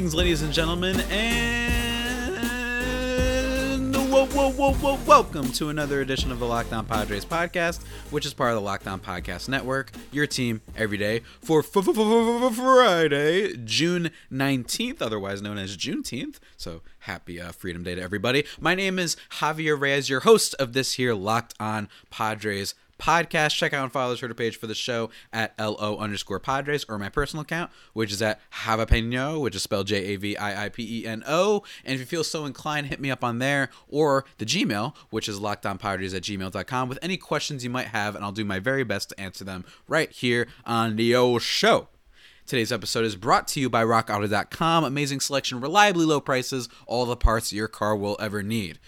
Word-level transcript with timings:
Greetings, 0.00 0.14
ladies 0.14 0.40
and 0.40 0.50
gentlemen, 0.50 0.98
and 1.10 2.40
whoa, 3.94 4.24
whoa, 4.24 4.50
whoa, 4.50 4.72
whoa, 4.72 4.98
welcome 5.06 5.52
to 5.52 5.68
another 5.68 6.00
edition 6.00 6.32
of 6.32 6.38
the 6.38 6.46
Locked 6.46 6.72
On 6.72 6.86
Padres 6.86 7.26
podcast, 7.26 7.82
which 8.10 8.24
is 8.24 8.32
part 8.32 8.48
of 8.48 8.54
the 8.54 8.62
Locked 8.62 8.86
On 8.86 8.98
Podcast 8.98 9.50
Network, 9.50 9.92
your 10.10 10.26
team 10.26 10.62
every 10.74 10.96
day 10.96 11.20
for 11.42 11.62
Friday, 11.62 13.54
June 13.62 14.10
19th, 14.32 15.02
otherwise 15.02 15.42
known 15.42 15.58
as 15.58 15.76
Juneteenth. 15.76 16.38
So 16.56 16.80
happy 17.00 17.38
uh, 17.38 17.52
Freedom 17.52 17.82
Day 17.82 17.94
to 17.94 18.00
everybody. 18.00 18.46
My 18.58 18.74
name 18.74 18.98
is 18.98 19.18
Javier 19.32 19.78
Reyes, 19.78 20.08
your 20.08 20.20
host 20.20 20.54
of 20.58 20.72
this 20.72 20.94
here 20.94 21.12
Locked 21.12 21.52
On 21.60 21.90
Padres 22.08 22.74
podcast. 23.00 23.56
Check 23.56 23.72
out 23.72 23.82
and 23.82 23.92
follow 23.92 24.12
the 24.12 24.18
Twitter 24.18 24.34
page 24.34 24.56
for 24.56 24.66
the 24.66 24.74
show 24.74 25.10
at 25.32 25.58
LO 25.58 25.96
underscore 25.98 26.38
Padres 26.38 26.84
or 26.88 26.98
my 26.98 27.08
personal 27.08 27.42
account, 27.42 27.70
which 27.92 28.12
is 28.12 28.22
at 28.22 28.40
Javapeno, 28.50 29.40
which 29.40 29.56
is 29.56 29.62
spelled 29.62 29.86
J 29.86 30.14
A 30.14 30.16
V 30.16 30.36
I 30.36 30.66
I 30.66 30.68
P 30.68 31.00
E 31.00 31.06
N 31.06 31.24
O. 31.26 31.62
And 31.84 31.94
if 31.94 32.00
you 32.00 32.06
feel 32.06 32.24
so 32.24 32.44
inclined, 32.44 32.88
hit 32.88 33.00
me 33.00 33.10
up 33.10 33.24
on 33.24 33.38
there 33.38 33.70
or 33.88 34.24
the 34.38 34.46
Gmail, 34.46 34.94
which 35.10 35.28
is 35.28 35.40
lockedonpadres 35.40 36.14
at 36.14 36.22
gmail.com 36.22 36.88
with 36.88 36.98
any 37.02 37.16
questions 37.16 37.64
you 37.64 37.70
might 37.70 37.88
have, 37.88 38.14
and 38.14 38.24
I'll 38.24 38.32
do 38.32 38.44
my 38.44 38.58
very 38.58 38.84
best 38.84 39.10
to 39.10 39.20
answer 39.20 39.44
them 39.44 39.64
right 39.88 40.10
here 40.10 40.46
on 40.64 40.96
the 40.96 41.14
old 41.14 41.42
show. 41.42 41.88
Today's 42.46 42.72
episode 42.72 43.04
is 43.04 43.14
brought 43.14 43.46
to 43.48 43.60
you 43.60 43.70
by 43.70 43.84
RockAuto.com. 43.84 44.82
Amazing 44.82 45.20
selection, 45.20 45.60
reliably 45.60 46.04
low 46.04 46.20
prices, 46.20 46.68
all 46.86 47.06
the 47.06 47.16
parts 47.16 47.52
your 47.52 47.68
car 47.68 47.94
will 47.94 48.16
ever 48.18 48.42
need 48.42 48.80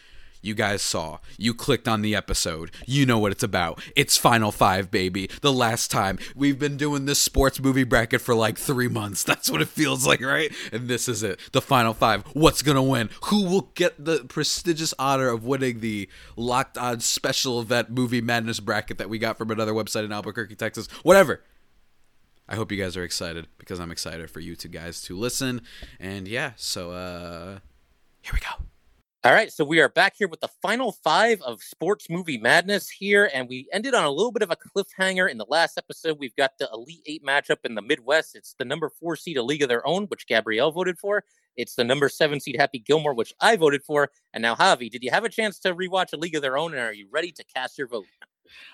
you 0.42 0.54
guys 0.54 0.82
saw. 0.82 1.18
You 1.38 1.54
clicked 1.54 1.86
on 1.86 2.02
the 2.02 2.14
episode. 2.14 2.72
You 2.84 3.06
know 3.06 3.18
what 3.18 3.32
it's 3.32 3.44
about. 3.44 3.80
It's 3.94 4.16
Final 4.16 4.50
Five, 4.50 4.90
baby. 4.90 5.30
The 5.40 5.52
last 5.52 5.90
time. 5.90 6.18
We've 6.34 6.58
been 6.58 6.76
doing 6.76 7.06
this 7.06 7.20
sports 7.20 7.60
movie 7.60 7.84
bracket 7.84 8.20
for 8.20 8.34
like 8.34 8.58
three 8.58 8.88
months. 8.88 9.22
That's 9.32 9.50
what 9.50 9.62
it 9.62 9.68
feels 9.68 10.06
like, 10.06 10.20
right? 10.20 10.52
And 10.72 10.88
this 10.88 11.08
is 11.08 11.22
it. 11.22 11.38
The 11.52 11.62
Final 11.62 11.94
Five. 11.94 12.24
What's 12.34 12.62
going 12.62 12.74
to 12.74 12.82
win? 12.82 13.08
Who 13.26 13.44
will 13.44 13.70
get 13.74 14.04
the 14.04 14.24
prestigious 14.24 14.92
honor 14.98 15.28
of 15.28 15.44
winning 15.44 15.80
the 15.80 16.08
locked 16.36 16.76
on 16.76 17.00
special 17.00 17.60
event 17.60 17.90
movie 17.90 18.20
madness 18.20 18.58
bracket 18.60 18.98
that 18.98 19.08
we 19.08 19.18
got 19.18 19.38
from 19.38 19.50
another 19.50 19.72
website 19.72 20.04
in 20.04 20.12
Albuquerque, 20.12 20.56
Texas? 20.56 20.88
Whatever. 21.04 21.40
I 22.48 22.56
hope 22.56 22.72
you 22.72 22.82
guys 22.82 22.96
are 22.96 23.04
excited 23.04 23.46
because 23.58 23.78
I'm 23.78 23.92
excited 23.92 24.28
for 24.28 24.40
you 24.40 24.56
two 24.56 24.68
guys 24.68 25.00
to 25.02 25.16
listen. 25.16 25.62
And 26.00 26.26
yeah, 26.26 26.52
so 26.56 26.90
uh 26.90 27.60
here 28.20 28.34
we 28.34 28.40
go. 28.40 28.66
All 29.24 29.32
right, 29.32 29.52
so 29.52 29.64
we 29.64 29.80
are 29.80 29.88
back 29.88 30.16
here 30.16 30.26
with 30.26 30.40
the 30.40 30.50
final 30.60 30.90
five 30.90 31.40
of 31.42 31.62
Sports 31.62 32.10
Movie 32.10 32.38
Madness 32.38 32.88
here, 32.88 33.30
and 33.32 33.48
we 33.48 33.68
ended 33.72 33.94
on 33.94 34.02
a 34.02 34.10
little 34.10 34.32
bit 34.32 34.42
of 34.42 34.50
a 34.50 34.56
cliffhanger 34.56 35.30
in 35.30 35.38
the 35.38 35.46
last 35.48 35.78
episode. 35.78 36.18
We've 36.18 36.34
got 36.34 36.58
the 36.58 36.68
Elite 36.72 37.04
Eight 37.06 37.24
matchup 37.24 37.58
in 37.62 37.76
the 37.76 37.82
Midwest. 37.82 38.34
It's 38.34 38.56
the 38.58 38.64
number 38.64 38.90
four 38.90 39.14
seed, 39.14 39.36
A 39.36 39.42
League 39.44 39.62
of 39.62 39.68
Their 39.68 39.86
Own, 39.86 40.06
which 40.06 40.26
Gabrielle 40.26 40.72
voted 40.72 40.98
for. 40.98 41.22
It's 41.56 41.76
the 41.76 41.84
number 41.84 42.08
seven 42.08 42.40
seed, 42.40 42.56
Happy 42.58 42.80
Gilmore, 42.80 43.14
which 43.14 43.32
I 43.40 43.54
voted 43.54 43.84
for. 43.84 44.10
And 44.34 44.42
now, 44.42 44.56
Javi, 44.56 44.90
did 44.90 45.04
you 45.04 45.12
have 45.12 45.24
a 45.24 45.28
chance 45.28 45.60
to 45.60 45.72
rewatch 45.72 46.12
A 46.12 46.16
League 46.16 46.34
of 46.34 46.42
Their 46.42 46.58
Own, 46.58 46.72
and 46.72 46.82
are 46.82 46.92
you 46.92 47.06
ready 47.08 47.30
to 47.30 47.44
cast 47.44 47.78
your 47.78 47.86
vote? 47.86 48.06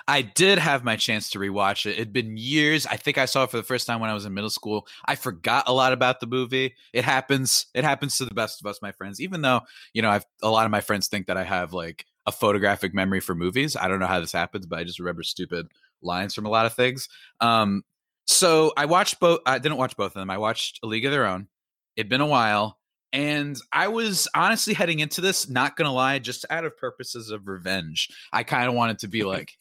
I 0.07 0.23
did 0.23 0.59
have 0.59 0.85
my 0.85 0.97
chance 0.97 1.31
to 1.31 1.39
rewatch 1.39 1.87
it. 1.87 1.93
It'd 1.93 2.13
been 2.13 2.37
years. 2.37 2.87
I 2.87 2.97
think 2.97 3.19
I 3.19 3.27
saw 3.27 3.45
it 3.45 3.51
for 3.51 3.57
the 3.57 3.63
first 3.63 3.87
time 3.87 4.01
when 4.01 4.11
I 4.11 4.15
was 4.15 4.25
in 4.25 4.35
middle 4.35 4.51
school. 4.51 4.87
I 5.05 5.15
forgot 5.15 5.65
a 5.67 5.73
lot 5.73 5.93
about 5.93 6.21
the 6.21 6.27
movie. 6.27 6.75
It 6.93 7.05
happens. 7.05 7.67
It 7.75 7.85
happens 7.85 8.19
to 8.19 8.25
the 8.25 8.35
best 8.35 8.61
of 8.61 8.67
us, 8.67 8.81
my 8.83 8.93
friends. 8.93 9.21
Even 9.21 9.43
though 9.43 9.63
you 9.93 10.03
know, 10.03 10.11
I've 10.11 10.27
a 10.43 10.51
lot 10.51 10.65
of 10.65 10.71
my 10.71 10.81
friends 10.81 11.09
think 11.09 11.27
that 11.27 11.37
I 11.37 11.45
have 11.45 11.73
like 11.73 12.07
a 12.27 12.33
photographic 12.33 12.95
memory 12.95 13.21
for 13.21 13.35
movies. 13.35 13.77
I 13.77 13.89
don't 13.89 14.01
know 14.01 14.07
how 14.07 14.21
this 14.21 14.33
happens, 14.33 14.67
but 14.67 14.79
I 14.79 14.85
just 14.85 14.99
remember 14.99 15.23
stupid 15.23 15.69
lines 16.03 16.35
from 16.35 16.47
a 16.47 16.51
lot 16.51 16.67
of 16.67 16.75
things. 16.75 17.09
Um, 17.41 17.85
so 18.27 18.73
I 18.77 18.85
watched 18.85 19.19
both. 19.21 19.41
I 19.47 19.59
didn't 19.59 19.79
watch 19.79 19.97
both 19.97 20.09
of 20.09 20.21
them. 20.21 20.31
I 20.31 20.39
watched 20.39 20.81
A 20.83 20.87
League 20.87 21.07
of 21.07 21.13
Their 21.13 21.27
Own. 21.27 21.49
It'd 21.97 22.11
been 22.11 22.21
a 22.21 22.27
while. 22.27 22.78
And 23.13 23.57
I 23.73 23.89
was 23.89 24.29
honestly 24.35 24.75
heading 24.75 25.01
into 25.01 25.21
this, 25.21 25.49
not 25.49 25.77
gonna 25.77 25.93
lie, 25.93 26.19
just 26.19 26.45
out 26.51 26.65
of 26.65 26.77
purposes 26.77 27.31
of 27.31 27.49
revenge. 27.49 28.09
I 28.33 28.43
kind 28.43 28.69
of 28.69 28.75
wanted 28.75 28.99
to 29.01 29.09
be 29.09 29.23
like, 29.25 29.57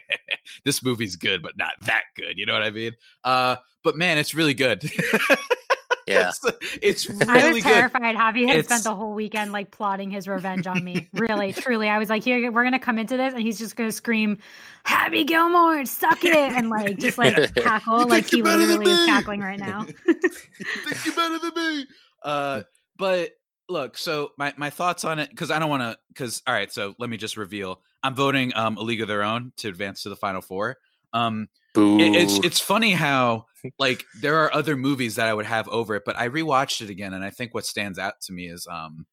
this 0.64 0.82
movie's 0.84 1.16
good, 1.16 1.42
but 1.42 1.56
not 1.56 1.72
that 1.82 2.04
good. 2.16 2.38
You 2.38 2.46
know 2.46 2.52
what 2.52 2.62
I 2.62 2.70
mean? 2.70 2.92
Uh, 3.24 3.56
but 3.82 3.96
man, 3.96 4.18
it's 4.18 4.34
really 4.34 4.54
good. 4.54 4.88
Yeah. 6.08 6.30
it's, 6.30 6.68
it's 6.82 7.10
really 7.10 7.26
I 7.28 7.52
was 7.52 7.64
good. 7.64 7.72
terrified. 7.72 8.14
Javi 8.14 8.46
had 8.46 8.58
It's- 8.58 8.66
spent 8.66 8.84
the 8.84 8.94
whole 8.94 9.12
weekend 9.12 9.50
like 9.50 9.72
plotting 9.72 10.08
his 10.08 10.28
revenge 10.28 10.68
on 10.68 10.84
me. 10.84 11.08
Really, 11.14 11.52
truly. 11.52 11.88
I 11.88 11.98
was 11.98 12.08
like, 12.08 12.22
here, 12.22 12.52
we're 12.52 12.62
gonna 12.62 12.78
come 12.78 12.96
into 12.96 13.16
this, 13.16 13.34
and 13.34 13.42
he's 13.42 13.58
just 13.58 13.74
gonna 13.74 13.90
scream, 13.90 14.38
Happy 14.84 15.24
Gilmore, 15.24 15.84
suck 15.84 16.24
it, 16.24 16.32
and 16.36 16.70
like 16.70 16.98
just 16.98 17.18
like 17.18 17.52
cackle, 17.56 18.06
like 18.06 18.30
he 18.30 18.36
you're 18.36 18.44
better 18.44 18.66
than 18.66 18.78
literally 18.78 18.92
is 18.92 19.00
me. 19.00 19.06
cackling 19.06 19.40
right 19.40 19.58
now. 19.58 19.82
think 19.84 21.04
you're 21.06 21.14
better 21.16 21.38
than 21.40 21.52
me. 21.56 21.86
Uh, 22.22 22.62
but 22.96 23.30
look, 23.68 23.98
so 23.98 24.30
my, 24.38 24.54
my 24.56 24.70
thoughts 24.70 25.04
on 25.04 25.18
it, 25.18 25.30
because 25.30 25.50
I 25.50 25.58
don't 25.58 25.70
want 25.70 25.82
to, 25.82 25.98
because 26.08 26.42
all 26.46 26.54
right, 26.54 26.72
so 26.72 26.94
let 26.98 27.10
me 27.10 27.16
just 27.16 27.36
reveal. 27.36 27.80
I'm 28.02 28.14
voting 28.14 28.54
um, 28.54 28.76
a 28.76 28.82
League 28.82 29.00
of 29.02 29.08
Their 29.08 29.22
Own 29.22 29.52
to 29.58 29.68
advance 29.68 30.02
to 30.02 30.08
the 30.08 30.16
Final 30.16 30.40
Four. 30.40 30.76
Um, 31.12 31.48
it- 32.00 32.14
it's 32.16 32.38
it's 32.44 32.60
funny 32.60 32.92
how 32.92 33.46
like 33.78 34.04
there 34.20 34.36
are 34.44 34.52
other 34.54 34.76
movies 34.76 35.16
that 35.16 35.26
I 35.28 35.34
would 35.34 35.46
have 35.46 35.68
over 35.68 35.94
it, 35.96 36.02
but 36.06 36.16
I 36.16 36.28
rewatched 36.28 36.80
it 36.82 36.90
again, 36.90 37.12
and 37.14 37.24
I 37.24 37.30
think 37.30 37.52
what 37.54 37.66
stands 37.66 37.98
out 37.98 38.14
to 38.22 38.32
me 38.32 38.48
is 38.48 38.66
um, 38.70 39.06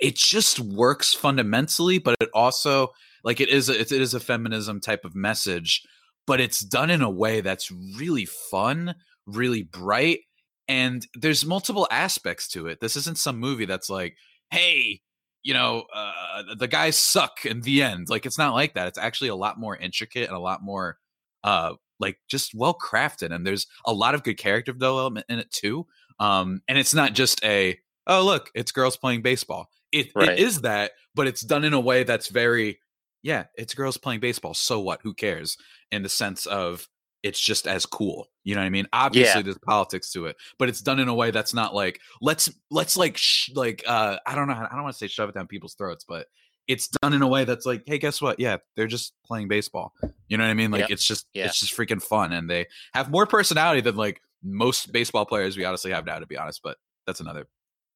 it 0.00 0.16
just 0.16 0.58
works 0.60 1.12
fundamentally, 1.14 1.98
but 1.98 2.16
it 2.20 2.28
also 2.34 2.88
like 3.22 3.40
it 3.40 3.48
is 3.48 3.68
a, 3.68 3.78
it 3.80 3.92
is 3.92 4.14
a 4.14 4.20
feminism 4.20 4.80
type 4.80 5.04
of 5.04 5.14
message, 5.14 5.82
but 6.26 6.40
it's 6.40 6.60
done 6.60 6.90
in 6.90 7.02
a 7.02 7.10
way 7.10 7.40
that's 7.40 7.70
really 7.70 8.26
fun, 8.26 8.94
really 9.26 9.62
bright, 9.62 10.20
and 10.68 11.06
there's 11.14 11.44
multiple 11.44 11.86
aspects 11.90 12.48
to 12.48 12.66
it. 12.66 12.80
This 12.80 12.96
isn't 12.96 13.18
some 13.18 13.38
movie 13.38 13.66
that's 13.66 13.90
like, 13.90 14.16
hey, 14.50 15.00
you 15.42 15.52
know, 15.54 15.84
uh, 15.94 16.42
the 16.56 16.68
guys 16.68 16.96
suck 16.96 17.44
in 17.44 17.60
the 17.60 17.82
end. 17.82 18.08
Like 18.08 18.24
it's 18.26 18.38
not 18.38 18.54
like 18.54 18.74
that. 18.74 18.88
It's 18.88 18.98
actually 18.98 19.28
a 19.28 19.36
lot 19.36 19.58
more 19.58 19.76
intricate 19.76 20.28
and 20.28 20.36
a 20.36 20.40
lot 20.40 20.62
more 20.62 20.98
uh 21.42 21.74
like 22.00 22.18
just 22.28 22.54
well 22.54 22.74
crafted 22.76 23.32
and 23.32 23.46
there's 23.46 23.66
a 23.86 23.92
lot 23.92 24.14
of 24.14 24.22
good 24.22 24.38
character 24.38 24.72
development 24.72 25.26
in 25.28 25.38
it 25.38 25.50
too 25.50 25.86
um 26.18 26.62
and 26.66 26.78
it's 26.78 26.94
not 26.94 27.12
just 27.12 27.44
a 27.44 27.78
oh 28.06 28.24
look 28.24 28.50
it's 28.54 28.72
girls 28.72 28.96
playing 28.96 29.20
baseball 29.20 29.68
it, 29.92 30.08
Right. 30.16 30.30
it 30.30 30.38
is 30.38 30.62
that 30.62 30.92
but 31.14 31.26
it's 31.26 31.42
done 31.42 31.62
in 31.64 31.74
a 31.74 31.78
way 31.80 32.02
that's 32.02 32.28
very 32.28 32.80
yeah 33.22 33.44
it's 33.56 33.74
girls 33.74 33.98
playing 33.98 34.20
baseball 34.20 34.54
so 34.54 34.80
what 34.80 35.00
who 35.02 35.12
cares 35.12 35.58
in 35.92 36.02
the 36.02 36.08
sense 36.08 36.46
of 36.46 36.88
it's 37.24 37.40
just 37.40 37.66
as 37.66 37.84
cool 37.86 38.28
you 38.44 38.54
know 38.54 38.60
what 38.60 38.66
i 38.66 38.70
mean 38.70 38.86
obviously 38.92 39.42
there's 39.42 39.58
politics 39.58 40.12
to 40.12 40.26
it 40.26 40.36
but 40.58 40.68
it's 40.68 40.80
done 40.80 41.00
in 41.00 41.08
a 41.08 41.14
way 41.14 41.30
that's 41.32 41.52
not 41.54 41.74
like 41.74 41.98
let's 42.20 42.48
let's 42.70 42.96
like 42.96 43.16
sh- 43.16 43.50
like 43.56 43.82
uh 43.88 44.16
i 44.26 44.34
don't 44.36 44.46
know 44.46 44.54
how- 44.54 44.68
i 44.70 44.74
don't 44.74 44.84
want 44.84 44.94
to 44.94 44.98
say 44.98 45.06
shove 45.08 45.28
it 45.28 45.34
down 45.34 45.46
people's 45.48 45.74
throats 45.74 46.04
but 46.06 46.26
it's 46.68 46.88
done 47.02 47.12
in 47.12 47.22
a 47.22 47.26
way 47.26 47.44
that's 47.44 47.66
like 47.66 47.82
hey 47.86 47.98
guess 47.98 48.22
what 48.22 48.38
yeah 48.38 48.56
they're 48.76 48.86
just 48.86 49.12
playing 49.26 49.48
baseball 49.48 49.92
you 50.28 50.36
know 50.36 50.44
what 50.44 50.50
i 50.50 50.54
mean 50.54 50.70
like 50.70 50.80
Yep. 50.82 50.90
it's 50.90 51.04
just 51.04 51.26
Yeah. 51.34 51.46
it's 51.46 51.58
just 51.58 51.76
freaking 51.76 52.00
fun 52.02 52.32
and 52.32 52.48
they 52.48 52.66
have 52.92 53.10
more 53.10 53.26
personality 53.26 53.80
than 53.80 53.96
like 53.96 54.20
most 54.42 54.92
baseball 54.92 55.24
players 55.26 55.56
we 55.56 55.64
honestly 55.64 55.90
have 55.90 56.06
now 56.06 56.18
to 56.18 56.26
be 56.26 56.36
honest 56.36 56.60
but 56.62 56.76
that's 57.06 57.20
another 57.20 57.46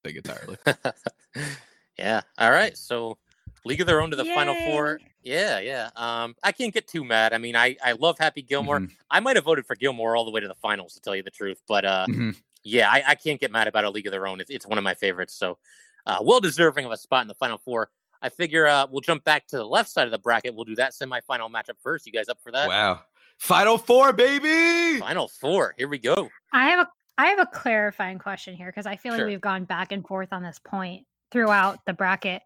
thing 0.04 0.16
entirely 0.16 0.56
yeah. 1.98 2.20
All 2.38 2.50
right. 2.50 2.76
So 2.76 3.18
League 3.64 3.80
of 3.80 3.86
Their 3.86 4.00
Own 4.00 4.10
to 4.10 4.16
the 4.16 4.24
Final 4.24 4.54
Four. 4.66 5.00
Yeah, 5.22 5.58
yeah. 5.60 5.90
Um, 5.96 6.34
I 6.42 6.52
can't 6.52 6.72
get 6.72 6.86
too 6.86 7.04
mad. 7.04 7.32
I 7.32 7.38
mean, 7.38 7.56
I 7.56 7.76
I 7.84 7.92
love 7.92 8.18
Happy 8.18 8.42
Gilmore. 8.42 8.80
Mhm, 8.80 8.90
I 9.10 9.20
might 9.20 9.36
have 9.36 9.44
voted 9.44 9.66
for 9.66 9.76
Gilmore 9.76 10.16
all 10.16 10.24
the 10.24 10.30
way 10.30 10.40
to 10.40 10.48
the 10.48 10.54
finals, 10.54 10.94
to 10.94 11.00
tell 11.00 11.14
you 11.14 11.22
the 11.22 11.30
truth. 11.30 11.60
But 11.66 11.84
uh, 11.84 12.06
mhm. 12.08 12.36
yeah, 12.62 12.90
I, 12.90 13.02
I 13.08 13.14
can't 13.14 13.40
get 13.40 13.50
mad 13.50 13.68
about 13.68 13.84
a 13.84 13.90
League 13.90 14.06
of 14.06 14.12
Their 14.12 14.26
Own. 14.26 14.40
It's, 14.40 14.50
it's 14.50 14.66
one 14.66 14.78
of 14.78 14.84
my 14.84 14.94
favorites. 14.94 15.34
So, 15.34 15.58
uh, 16.06 16.18
well 16.22 16.40
deserving 16.40 16.86
of 16.86 16.92
a 16.92 16.96
spot 16.96 17.22
in 17.22 17.28
the 17.28 17.34
Final 17.34 17.58
Four. 17.58 17.90
I 18.20 18.30
figure 18.30 18.66
uh, 18.66 18.86
we'll 18.90 19.00
jump 19.00 19.24
back 19.24 19.46
to 19.48 19.56
the 19.56 19.64
left 19.64 19.90
side 19.90 20.06
of 20.06 20.10
the 20.10 20.18
bracket. 20.18 20.54
We'll 20.54 20.64
do 20.64 20.74
that 20.76 20.92
semifinal 20.92 21.50
matchup 21.50 21.78
first. 21.82 22.06
You 22.06 22.12
guys 22.12 22.28
up 22.28 22.38
for 22.42 22.50
that? 22.52 22.68
wow 22.68 23.00
final 23.38 23.78
four 23.78 24.12
baby 24.12 24.98
Final 25.00 25.28
Four. 25.28 25.74
Here 25.78 25.88
we 25.88 25.98
go. 25.98 26.28
I 26.52 26.70
have 26.70 26.80
a 26.80 26.88
I 27.16 27.26
have 27.28 27.40
a 27.40 27.46
clarifying 27.46 28.18
question 28.18 28.54
here 28.54 28.66
because 28.66 28.86
I 28.86 28.96
feel 28.96 29.12
like 29.12 29.26
we've 29.26 29.40
gone 29.40 29.64
back 29.64 29.90
and 29.90 30.06
forth 30.06 30.32
on 30.32 30.42
this 30.42 30.60
point 30.60 31.04
throughout 31.32 31.84
the 31.84 31.92
bracket. 31.92 32.42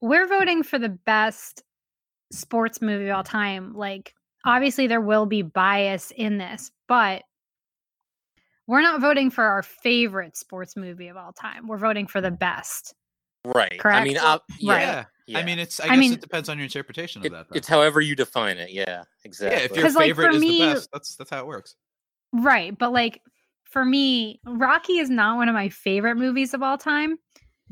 We're 0.00 0.26
voting 0.26 0.62
for 0.62 0.78
the 0.78 0.88
best 0.90 1.62
sports 2.32 2.80
movie 2.82 3.08
of 3.08 3.16
all 3.16 3.24
time. 3.24 3.74
Like, 3.74 4.12
obviously, 4.44 4.86
there 4.86 5.00
will 5.00 5.26
be 5.26 5.42
bias 5.42 6.12
in 6.16 6.38
this, 6.38 6.70
but 6.88 7.22
we're 8.66 8.82
not 8.82 9.00
voting 9.00 9.30
for 9.30 9.44
our 9.44 9.62
favorite 9.62 10.36
sports 10.36 10.76
movie 10.76 11.08
of 11.08 11.16
all 11.16 11.32
time. 11.32 11.66
We're 11.68 11.78
voting 11.78 12.06
for 12.06 12.20
the 12.20 12.30
best. 12.32 12.94
Right. 13.44 13.78
Correct. 13.78 13.78
I 13.78 13.78
Correct? 13.78 14.04
mean, 14.08 14.18
uh, 14.18 14.38
yeah, 14.58 14.72
Right. 14.72 14.80
yeah. 14.82 15.04
yeah. 15.28 15.38
I 15.38 15.44
mean, 15.44 15.58
it's. 15.60 15.78
I, 15.78 15.84
I 15.84 15.88
guess 15.90 15.98
mean- 15.98 16.12
it 16.14 16.20
depends 16.20 16.48
on 16.48 16.58
your 16.58 16.64
interpretation 16.64 17.20
of 17.22 17.26
It- 17.26 17.32
that. 17.32 17.48
though. 17.48 17.56
it's 17.56 17.68
however 17.68 18.00
you 18.00 18.16
define 18.16 18.58
it. 18.58 18.70
Yeah, 18.72 18.84
yeah, 18.88 19.02
exactly. 19.24 19.62
if 19.62 19.70
your 19.76 19.84
'Cause, 19.84 19.94
like, 19.94 20.06
favorite 20.06 20.30
for 20.30 20.36
is 20.36 20.40
me- 20.40 20.58
the 20.66 20.74
best, 20.74 20.88
that's 20.92 21.14
that's 21.16 21.30
how 21.30 21.40
it 21.40 21.46
works. 21.46 21.76
Right. 22.32 22.76
But 22.76 22.92
like 22.92 23.22
for 23.64 23.84
me, 23.84 24.40
Rocky 24.44 24.98
is 24.98 25.10
not 25.10 25.36
one 25.36 25.48
of 25.48 25.54
my 25.54 25.68
favorite 25.68 26.16
movies 26.16 26.54
of 26.54 26.62
all 26.62 26.76
time, 26.76 27.18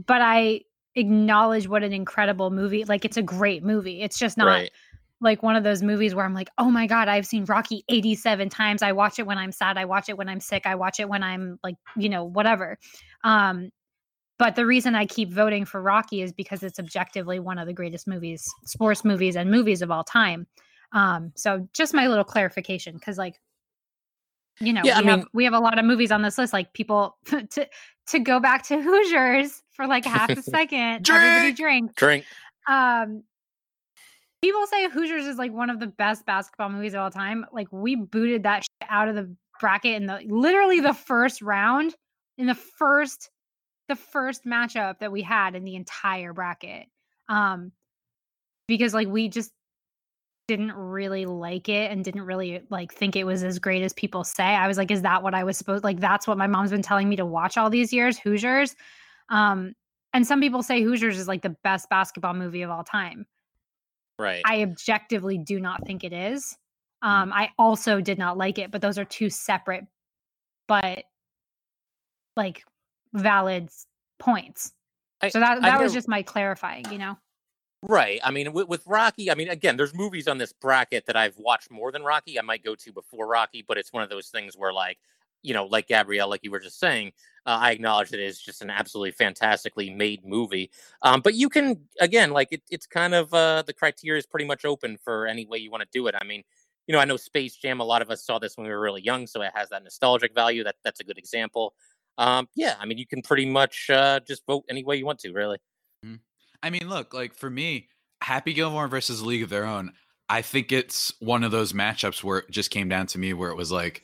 but 0.07 0.23
I 0.23 0.61
acknowledge 0.97 1.69
what 1.69 1.83
an 1.83 1.93
incredible 1.93 2.51
movie. 2.51 2.85
Like 2.85 3.05
it's 3.05 3.17
a 3.17 3.23
great 3.23 3.63
movie. 3.63 4.03
It's 4.03 4.19
just 4.19 4.37
not 4.37 4.47
right. 4.47 4.71
like 5.21 5.43
one 5.43 5.57
of 5.57 5.65
those 5.65 5.83
movies 5.83 6.15
where 6.15 6.25
I'm 6.25 6.35
like, 6.35 6.51
oh 6.59 6.71
my 6.71 6.87
God, 6.87 7.09
I've 7.09 7.27
seen 7.27 7.45
Rocky 7.45 7.85
87 7.89 8.49
times. 8.49 8.83
I 8.83 8.93
watch 8.93 9.19
it 9.19 9.27
when 9.27 9.39
I'm 9.39 9.53
sad. 9.53 9.77
I 9.77 9.85
watch 9.85 10.09
it 10.09 10.17
when 10.17 10.29
I'm 10.29 10.41
sick. 10.41 10.67
I 10.67 10.75
watch 10.75 11.01
it 11.01 11.09
when 11.09 11.23
I'm 11.23 11.59
like, 11.63 11.77
you 11.97 12.09
know, 12.09 12.25
whatever. 12.25 12.79
Um, 13.25 13.71
but 14.39 14.57
the 14.57 14.67
reason 14.67 14.95
I 14.95 15.07
keep 15.07 15.33
voting 15.33 15.65
for 15.65 15.81
Rocky 15.81 16.21
is 16.23 16.33
because 16.33 16.63
it's 16.63 16.79
objectively 16.79 17.39
one 17.39 17.59
of 17.59 17.67
the 17.67 17.73
greatest 17.73 18.09
movies, 18.09 18.45
sports 18.65 19.05
movies, 19.05 19.37
and 19.37 19.51
movies 19.51 19.81
of 19.81 19.91
all 19.91 20.03
time. 20.05 20.47
Um, 20.93 21.33
so 21.37 21.69
just 21.73 21.95
my 21.95 22.09
little 22.09 22.25
clarification, 22.25 22.95
because 22.95 23.17
like, 23.17 23.41
you 24.61 24.73
know, 24.73 24.83
Yeah, 24.85 24.99
I 24.99 25.03
we, 25.03 25.07
have, 25.09 25.27
we 25.33 25.45
have 25.45 25.55
a 25.55 25.59
lot 25.59 25.79
of 25.79 25.85
movies 25.85 26.13
on 26.13 26.23
this 26.23 26.39
list. 26.39 26.53
Like 26.53 26.73
people 26.73 27.17
to 27.27 27.69
to 28.09 28.19
go 28.19 28.41
back 28.41 28.65
to 28.65 28.81
Hoosiers 28.83 29.63
for 29.73 29.87
like 29.87 30.05
half 30.05 30.31
a 30.31 30.43
second, 30.43 31.09
everybody 31.09 31.53
drink. 31.53 31.95
Drink. 31.97 32.25
Um, 32.69 33.25
people 34.43 34.67
say 34.67 34.89
Hoosiers 34.89 35.27
is 35.27 35.37
like 35.37 35.53
one 35.53 35.71
of 35.71 35.81
the 35.81 35.87
best 35.87 36.27
basketball 36.27 36.69
movies 36.69 36.95
of 36.95 37.01
all 37.01 37.11
time. 37.11 37.47
Like 37.53 37.69
we 37.71 37.97
booted 37.97 38.45
that 38.45 38.65
out 38.89 39.09
of 39.09 39.15
the 39.15 39.35
bracket 39.61 39.95
in 39.95 40.07
the 40.07 40.21
literally 40.27 40.81
the 40.81 40.93
first 40.93 41.41
round 41.41 41.95
in 42.39 42.47
the 42.47 42.55
first 42.55 43.31
the 43.89 43.97
first 43.97 44.45
matchup 44.45 44.99
that 44.99 45.13
we 45.13 45.23
had 45.23 45.55
in 45.55 45.65
the 45.65 45.75
entire 45.75 46.33
bracket. 46.33 46.87
Um, 47.29 47.73
because 48.67 48.95
like 48.95 49.09
we 49.09 49.29
just 49.29 49.51
didn't 50.47 50.73
really 50.73 51.25
like 51.25 51.69
it 51.69 51.91
and 51.91 52.05
didn't 52.05 52.23
really 52.23 52.63
like 52.71 52.93
think 52.93 53.17
it 53.17 53.25
was 53.25 53.43
as 53.43 53.59
great 53.59 53.83
as 53.83 53.93
people 53.95 54.25
say. 54.25 54.45
I 54.45 54.69
was 54.69 54.77
like, 54.77 54.91
is 54.91 55.03
that 55.03 55.23
what 55.23 55.35
I 55.35 55.45
was 55.45 55.57
supposed 55.57 55.85
like 55.85 56.01
that's 56.01 56.27
what 56.27 56.37
my 56.37 56.47
mom's 56.47 56.71
been 56.71 56.83
telling 56.83 57.09
me 57.09 57.17
to 57.17 57.25
watch 57.25 57.57
all 57.57 57.71
these 57.71 57.93
years, 57.93 58.19
Hoosiers. 58.19 58.77
Um, 59.31 59.73
and 60.13 60.27
some 60.27 60.41
people 60.41 60.63
say 60.63 60.83
Hoosiers 60.83 61.19
is 61.19 61.27
like 61.29 61.43
the 61.43 61.57
best 61.65 61.89
basketball 61.89 62.35
movie 62.35 62.63
of 62.63 62.71
all 62.71 62.85
time. 62.85 63.27
Right. 64.19 64.43
I 64.45 64.63
objectively 64.63 65.39
do 65.39 65.59
not 65.59 65.85
think 65.87 66.05
it 66.05 66.13
is. 66.13 66.57
Um, 67.03 67.33
I 67.33 67.51
also 67.59 68.01
did 68.01 68.19
not 68.19 68.37
like 68.39 68.59
it, 68.59 68.71
but 68.71 68.81
those 68.81 68.99
are 68.99 69.05
two 69.05 69.31
separate, 69.31 69.85
but 70.69 71.05
like 72.37 72.65
valid 73.15 73.71
points. 74.19 74.73
I- 75.23 75.29
So 75.31 75.41
that 75.41 75.59
I 75.59 75.61
that 75.61 75.81
was 75.81 75.93
hear- 75.93 75.99
just 75.99 76.09
my 76.09 76.23
clarifying, 76.23 76.85
you 76.93 76.99
know. 76.99 77.17
Right. 77.87 78.19
I 78.25 78.31
mean, 78.31 78.55
with, 78.55 78.69
with 78.69 78.83
Rocky, 78.87 79.31
I 79.31 79.35
mean, 79.35 79.51
again, 79.51 79.77
there's 79.77 79.95
movies 79.95 80.27
on 80.27 80.39
this 80.39 80.55
bracket 80.55 81.05
that 81.05 81.17
I've 81.17 81.37
watched 81.37 81.71
more 81.71 81.93
than 81.93 82.03
Rocky. 82.03 82.39
I 82.39 82.43
might 82.43 82.65
go 82.65 82.75
to 82.75 82.93
before 82.93 83.27
Rocky, 83.27 83.63
but 83.67 83.77
it's 83.77 83.93
one 83.93 84.03
of 84.03 84.09
those 84.09 84.29
things 84.29 84.57
where, 84.57 84.73
like, 84.73 84.99
you 85.43 85.53
know, 85.53 85.67
like 85.67 85.89
Gabrielle, 85.89 86.31
like 86.31 86.41
you 86.43 86.51
were 86.51 86.61
just 86.61 86.81
saying, 86.81 87.13
uh, 87.45 87.59
I 87.61 87.73
acknowledge 87.73 88.09
that 88.09 88.21
it 88.21 88.27
is 88.27 88.41
just 88.41 88.63
an 88.63 88.71
absolutely 88.71 89.11
fantastically 89.11 89.91
made 89.91 90.25
movie. 90.25 90.71
Um, 91.03 91.21
but 91.21 91.35
you 91.35 91.51
can, 91.51 91.79
again, 92.01 92.31
like, 92.31 92.49
it, 92.53 92.63
it's 92.71 92.87
kind 92.87 93.13
of 93.15 93.35
uh, 93.35 93.63
the 93.67 93.75
criteria 93.75 94.19
is 94.19 94.25
pretty 94.25 94.47
much 94.47 94.65
open 94.65 94.97
for 95.05 95.27
any 95.27 95.45
way 95.45 95.59
you 95.59 95.71
want 95.71 95.83
to 95.83 95.89
do 95.93 96.07
it. 96.07 96.15
I 96.19 96.25
mean, 96.25 96.43
you 96.87 96.95
know, 96.95 97.01
I 97.01 97.05
know 97.05 97.19
Space 97.19 97.55
Jam. 97.55 97.81
A 97.81 97.85
lot 97.85 98.01
of 98.01 98.09
us 98.11 98.25
saw 98.25 98.39
this 98.39 98.57
when 98.57 98.67
we 98.67 98.73
were 98.73 98.81
really 98.81 99.03
young, 99.03 99.27
so 99.27 99.43
it 99.43 99.53
has 99.55 99.69
that 99.69 99.85
nostalgic 99.85 100.35
value. 100.35 100.65
That 100.65 100.77
that's 100.85 101.01
a 101.01 101.05
good 101.05 101.19
example. 101.19 101.75
Um, 102.17 102.49
yeah, 102.55 102.77
I 102.81 102.87
mean, 102.87 102.97
you 102.97 103.07
can 103.07 103.21
pretty 103.21 103.45
much 103.45 103.91
uh, 103.91 104.21
just 104.21 104.47
vote 104.47 104.65
any 104.71 104.85
way 104.85 104.97
you 104.97 105.05
want 105.05 105.19
to, 105.21 105.33
really. 105.33 105.59
I 106.65 106.71
mean, 106.71 106.89
look, 106.89 107.13
like 107.13 107.35
for 107.35 107.51
me, 107.51 107.89
Happy 108.23 108.55
Gilmore 108.55 108.89
versus 108.89 109.23
League 109.23 109.43
of 109.43 109.51
Their 109.51 109.67
Own, 109.67 109.93
I 110.31 110.41
think 110.41 110.73
it's 110.73 111.13
one 111.21 111.45
of 111.45 111.51
those 111.51 111.75
matchups 111.75 112.25
where 112.25 112.39
it 112.39 112.51
just 112.51 112.71
came 112.71 112.89
down 112.89 113.07
to 113.09 113.19
me 113.19 113.35
where 113.35 113.51
it 113.51 113.57
was 113.57 113.71
like, 113.71 114.03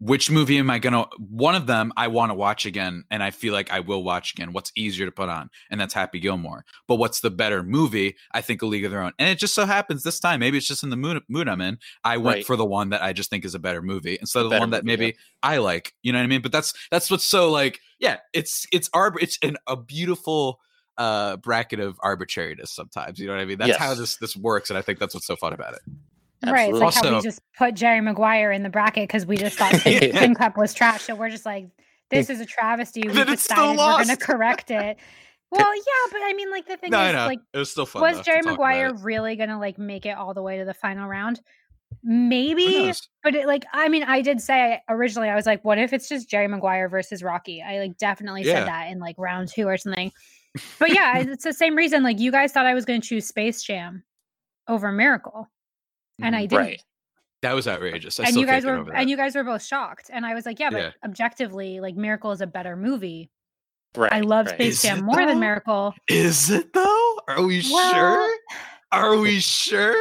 which 0.00 0.30
movie 0.30 0.58
am 0.58 0.70
I 0.70 0.78
gonna? 0.78 1.06
One 1.18 1.56
of 1.56 1.66
them 1.66 1.92
I 1.96 2.06
want 2.06 2.30
to 2.30 2.34
watch 2.34 2.64
again, 2.66 3.04
and 3.10 3.20
I 3.20 3.32
feel 3.32 3.52
like 3.52 3.70
I 3.72 3.80
will 3.80 4.04
watch 4.04 4.32
again. 4.32 4.52
What's 4.52 4.70
easier 4.76 5.04
to 5.06 5.12
put 5.12 5.28
on, 5.28 5.50
and 5.70 5.80
that's 5.80 5.92
Happy 5.92 6.20
Gilmore. 6.20 6.64
But 6.86 6.96
what's 6.96 7.18
the 7.20 7.30
better 7.30 7.64
movie? 7.64 8.14
I 8.32 8.40
think 8.40 8.62
A 8.62 8.66
League 8.66 8.84
of 8.84 8.92
Their 8.92 9.02
Own, 9.02 9.12
and 9.18 9.28
it 9.28 9.38
just 9.38 9.54
so 9.54 9.66
happens 9.66 10.04
this 10.04 10.20
time, 10.20 10.38
maybe 10.38 10.56
it's 10.56 10.68
just 10.68 10.84
in 10.84 10.90
the 10.90 10.96
mood, 10.96 11.20
mood 11.28 11.48
I'm 11.48 11.60
in. 11.60 11.78
I 12.04 12.16
went 12.16 12.36
Right. 12.36 12.46
for 12.46 12.54
the 12.56 12.64
one 12.64 12.90
that 12.90 13.02
I 13.02 13.12
just 13.12 13.28
think 13.28 13.44
is 13.44 13.56
a 13.56 13.58
better 13.58 13.82
movie 13.82 14.16
instead 14.20 14.44
of 14.44 14.50
the 14.50 14.58
one 14.60 14.70
that 14.70 14.84
maybe 14.84 15.16
I 15.42 15.58
like. 15.58 15.92
You 16.02 16.12
know 16.12 16.20
what 16.20 16.24
I 16.24 16.28
mean? 16.28 16.42
But 16.42 16.52
that's 16.52 16.72
that's 16.92 17.10
what's 17.10 17.26
so 17.26 17.50
like, 17.50 17.80
yeah, 17.98 18.18
it's 18.32 18.66
it's 18.72 18.88
arbor, 18.94 19.18
it's 19.18 19.36
an, 19.42 19.56
a 19.66 19.76
beautiful 19.76 20.60
uh 20.98 21.36
bracket 21.38 21.80
of 21.80 21.98
arbitrariness 22.02 22.70
sometimes. 22.72 23.18
You 23.18 23.28
know 23.28 23.34
what 23.34 23.40
I 23.40 23.44
mean? 23.46 23.58
That's 23.58 23.76
how 23.76 23.94
this 23.94 24.16
this 24.16 24.36
works, 24.36 24.68
and 24.70 24.78
I 24.78 24.82
think 24.82 24.98
that's 24.98 25.14
what's 25.14 25.26
so 25.26 25.36
fun 25.36 25.52
about 25.54 25.74
it. 25.74 25.80
Right. 26.46 26.70
It's 26.70 26.78
like 26.78 26.94
how 26.94 27.16
we 27.16 27.22
just 27.22 27.40
put 27.56 27.74
Jerry 27.74 28.00
Maguire 28.00 28.52
in 28.52 28.62
the 28.62 28.68
bracket 28.68 29.08
because 29.08 29.26
we 29.26 29.36
just 29.36 29.58
thought 29.58 29.74
Fin 29.76 30.12
Fin 30.12 30.34
Cup 30.34 30.56
was 30.56 30.72
trash. 30.74 31.02
So 31.02 31.14
we're 31.14 31.30
just 31.30 31.46
like, 31.46 31.68
this 32.10 32.30
is 32.30 32.40
a 32.40 32.46
travesty. 32.46 33.02
We 33.06 33.12
Then 33.14 33.28
it's 33.30 33.42
still 33.42 33.72
decided 33.74 33.78
we're 33.78 33.98
gonna 34.04 34.16
correct 34.16 34.70
it. 34.70 34.98
Well, 35.50 35.74
yeah, 35.74 36.12
but 36.12 36.20
I 36.22 36.34
mean, 36.36 36.50
like 36.50 36.66
the 36.68 36.76
thing 36.76 36.90
No, 36.90 37.02
is, 37.06 37.14
know. 37.14 37.24
like, 37.24 37.38
it 37.54 37.58
was 37.58 37.70
still 37.70 37.86
fun. 37.86 38.02
was 38.02 38.20
Jerry 38.20 38.42
Maguire 38.42 38.92
really 38.92 39.34
gonna 39.34 39.58
like 39.58 39.78
make 39.78 40.04
it 40.04 40.10
all 40.10 40.34
the 40.34 40.42
way 40.42 40.58
to 40.58 40.66
the 40.66 40.74
final 40.74 41.08
round? 41.08 41.40
Maybe, 42.02 42.92
but 43.22 43.34
it, 43.34 43.46
like, 43.46 43.64
I 43.72 43.88
mean, 43.88 44.02
I 44.02 44.20
did 44.20 44.42
say 44.42 44.80
originally, 44.90 45.30
I 45.30 45.34
was 45.34 45.46
like, 45.46 45.64
what 45.64 45.78
if 45.78 45.94
it's 45.94 46.06
just 46.06 46.28
Jerry 46.28 46.48
Maguire 46.48 46.88
versus 46.90 47.22
Rocky? 47.22 47.62
I 47.62 47.78
like 47.78 47.96
definitely 47.96 48.42
Yeah. 48.42 48.56
said 48.56 48.66
that 48.68 48.90
in 48.90 48.98
like 48.98 49.16
round 49.18 49.48
two 49.48 49.66
or 49.66 49.78
something. 49.78 50.12
But 50.78 50.92
yeah, 50.94 51.18
it's 51.18 51.44
the 51.44 51.52
same 51.52 51.74
reason. 51.76 52.02
Like, 52.02 52.18
you 52.20 52.30
guys 52.30 52.52
thought 52.52 52.66
I 52.66 52.74
was 52.74 52.84
going 52.84 53.00
to 53.00 53.06
choose 53.06 53.26
Space 53.26 53.62
Jam 53.62 54.04
over 54.68 54.92
Miracle, 54.92 55.48
and 56.20 56.34
I 56.36 56.46
Mhm. 56.46 56.48
didn't. 56.48 56.64
Right. 56.66 56.82
That 57.42 57.54
was 57.54 57.68
outrageous. 57.68 58.18
I 58.18 58.24
and 58.24 58.30
still 58.30 58.40
you 58.40 58.46
guys 58.48 58.64
were 58.64 58.92
and 58.92 59.08
you 59.08 59.16
guys 59.16 59.36
were 59.36 59.44
both 59.44 59.64
shocked 59.64 60.10
and 60.12 60.26
i 60.26 60.34
was 60.34 60.44
like 60.44 60.58
yeah 60.58 60.70
but 60.70 60.78
Yeah. 60.82 60.90
objectively 61.04 61.78
like 61.78 61.94
miracle 61.94 62.32
is 62.32 62.40
a 62.40 62.48
better 62.48 62.74
movie 62.74 63.30
Right. 63.96 64.12
i 64.12 64.20
love 64.20 64.46
right. 64.46 64.56
space 64.56 64.74
Is 64.78 64.82
jam 64.82 64.98
it, 64.98 65.02
more 65.02 65.24
than 65.24 65.38
miracle 65.38 65.94
Is 66.08 66.50
it 66.50 66.72
though? 66.72 67.20
Are 67.28 67.40
we 67.42 67.62
Well, 67.70 67.94
sure? 67.94 68.36
Are 68.90 69.16
we 69.18 69.38
sure? 69.38 69.94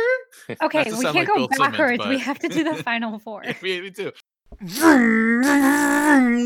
okay 0.64 0.86
we 0.92 1.04
can't 1.04 1.14
like 1.16 1.28
go 1.28 1.36
Bill 1.36 1.50
Simmons, 1.54 1.78
backwards 1.78 2.08
we 2.08 2.18
have 2.18 2.40
to 2.40 2.48
do 2.50 2.64
the 2.64 2.82
final 2.82 3.20
four 3.26 3.44
Yeah, 3.46 3.54
me, 3.62 3.82
me 3.82 3.92
too. 3.92 4.12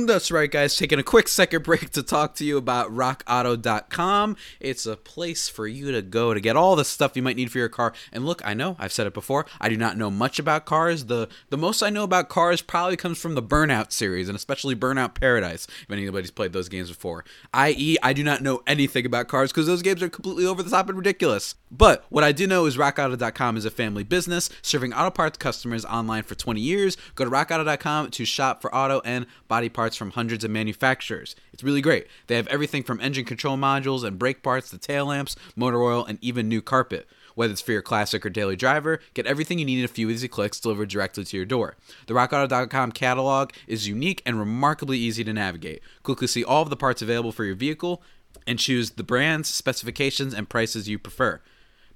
That's 0.05 0.31
right, 0.31 0.51
guys. 0.51 0.75
Taking 0.75 0.99
a 0.99 1.03
quick 1.03 1.29
second 1.29 1.63
break 1.63 1.91
to 1.91 2.03
talk 2.03 2.35
to 2.35 2.43
you 2.43 2.57
about 2.57 2.93
rockauto.com. 2.93 4.35
It's 4.59 4.85
a 4.85 4.97
place 4.97 5.47
for 5.47 5.65
you 5.65 5.93
to 5.93 6.01
go 6.01 6.33
to 6.33 6.41
get 6.41 6.57
all 6.57 6.75
the 6.75 6.83
stuff 6.83 7.15
you 7.15 7.21
might 7.21 7.37
need 7.37 7.51
for 7.53 7.59
your 7.59 7.69
car. 7.69 7.93
And 8.11 8.25
look, 8.25 8.41
I 8.45 8.53
know, 8.53 8.75
I've 8.77 8.91
said 8.91 9.07
it 9.07 9.13
before, 9.13 9.45
I 9.61 9.69
do 9.69 9.77
not 9.77 9.97
know 9.97 10.11
much 10.11 10.39
about 10.39 10.65
cars. 10.65 11.05
The 11.05 11.29
the 11.49 11.57
most 11.57 11.81
I 11.81 11.89
know 11.89 12.03
about 12.03 12.27
cars 12.27 12.61
probably 12.61 12.97
comes 12.97 13.17
from 13.17 13.35
the 13.35 13.43
Burnout 13.43 13.93
series, 13.93 14.27
and 14.27 14.35
especially 14.35 14.75
Burnout 14.75 15.15
Paradise, 15.15 15.65
if 15.83 15.89
anybody's 15.89 16.31
played 16.31 16.51
those 16.51 16.67
games 16.67 16.89
before. 16.89 17.23
I.e., 17.53 17.95
I 18.03 18.11
do 18.11 18.23
not 18.23 18.41
know 18.41 18.61
anything 18.67 19.05
about 19.05 19.29
cars 19.29 19.51
because 19.51 19.67
those 19.67 19.81
games 19.81 20.03
are 20.03 20.09
completely 20.09 20.45
over 20.45 20.61
the 20.61 20.69
top 20.69 20.89
and 20.89 20.97
ridiculous. 20.97 21.55
But 21.71 22.03
what 22.09 22.25
I 22.25 22.33
do 22.33 22.45
know 22.45 22.65
is 22.65 22.75
rockauto.com 22.75 23.55
is 23.55 23.63
a 23.63 23.71
family 23.71 24.03
business 24.03 24.49
serving 24.61 24.93
auto 24.93 25.11
parts 25.11 25.37
customers 25.37 25.85
online 25.85 26.23
for 26.23 26.35
20 26.35 26.59
years. 26.59 26.97
Go 27.15 27.23
to 27.23 27.31
rockauto.com 27.31 28.00
to 28.09 28.25
shop 28.25 28.61
for 28.61 28.73
auto 28.73 29.01
and 29.05 29.25
body 29.47 29.69
parts 29.69 29.95
from 29.95 30.11
hundreds 30.11 30.43
of 30.43 30.51
manufacturers. 30.51 31.35
It's 31.53 31.63
really 31.63 31.81
great. 31.81 32.07
They 32.27 32.35
have 32.35 32.47
everything 32.47 32.83
from 32.83 32.99
engine 33.01 33.25
control 33.25 33.57
modules 33.57 34.03
and 34.03 34.17
brake 34.17 34.43
parts 34.43 34.69
to 34.71 34.77
tail 34.77 35.05
lamps, 35.05 35.35
motor 35.55 35.81
oil, 35.81 36.05
and 36.05 36.17
even 36.21 36.49
new 36.49 36.61
carpet. 36.61 37.07
Whether 37.35 37.53
it's 37.53 37.61
for 37.61 37.71
your 37.71 37.81
classic 37.81 38.25
or 38.25 38.29
daily 38.29 38.55
driver, 38.55 38.99
get 39.13 39.25
everything 39.25 39.59
you 39.59 39.65
need 39.65 39.79
in 39.79 39.85
a 39.85 39.87
few 39.87 40.09
easy 40.09 40.27
clicks 40.27 40.59
delivered 40.59 40.89
directly 40.89 41.23
to 41.23 41.37
your 41.37 41.45
door. 41.45 41.77
The 42.07 42.13
RockAuto.com 42.13 42.91
catalog 42.91 43.51
is 43.67 43.87
unique 43.87 44.21
and 44.25 44.37
remarkably 44.37 44.97
easy 44.97 45.23
to 45.23 45.33
navigate. 45.33 45.81
Quickly 46.03 46.27
see 46.27 46.43
all 46.43 46.61
of 46.61 46.69
the 46.69 46.75
parts 46.75 47.01
available 47.01 47.31
for 47.31 47.45
your 47.45 47.55
vehicle 47.55 48.01
and 48.47 48.59
choose 48.59 48.91
the 48.91 49.03
brands, 49.03 49.49
specifications, 49.49 50.33
and 50.33 50.49
prices 50.49 50.89
you 50.89 50.99
prefer. 50.99 51.41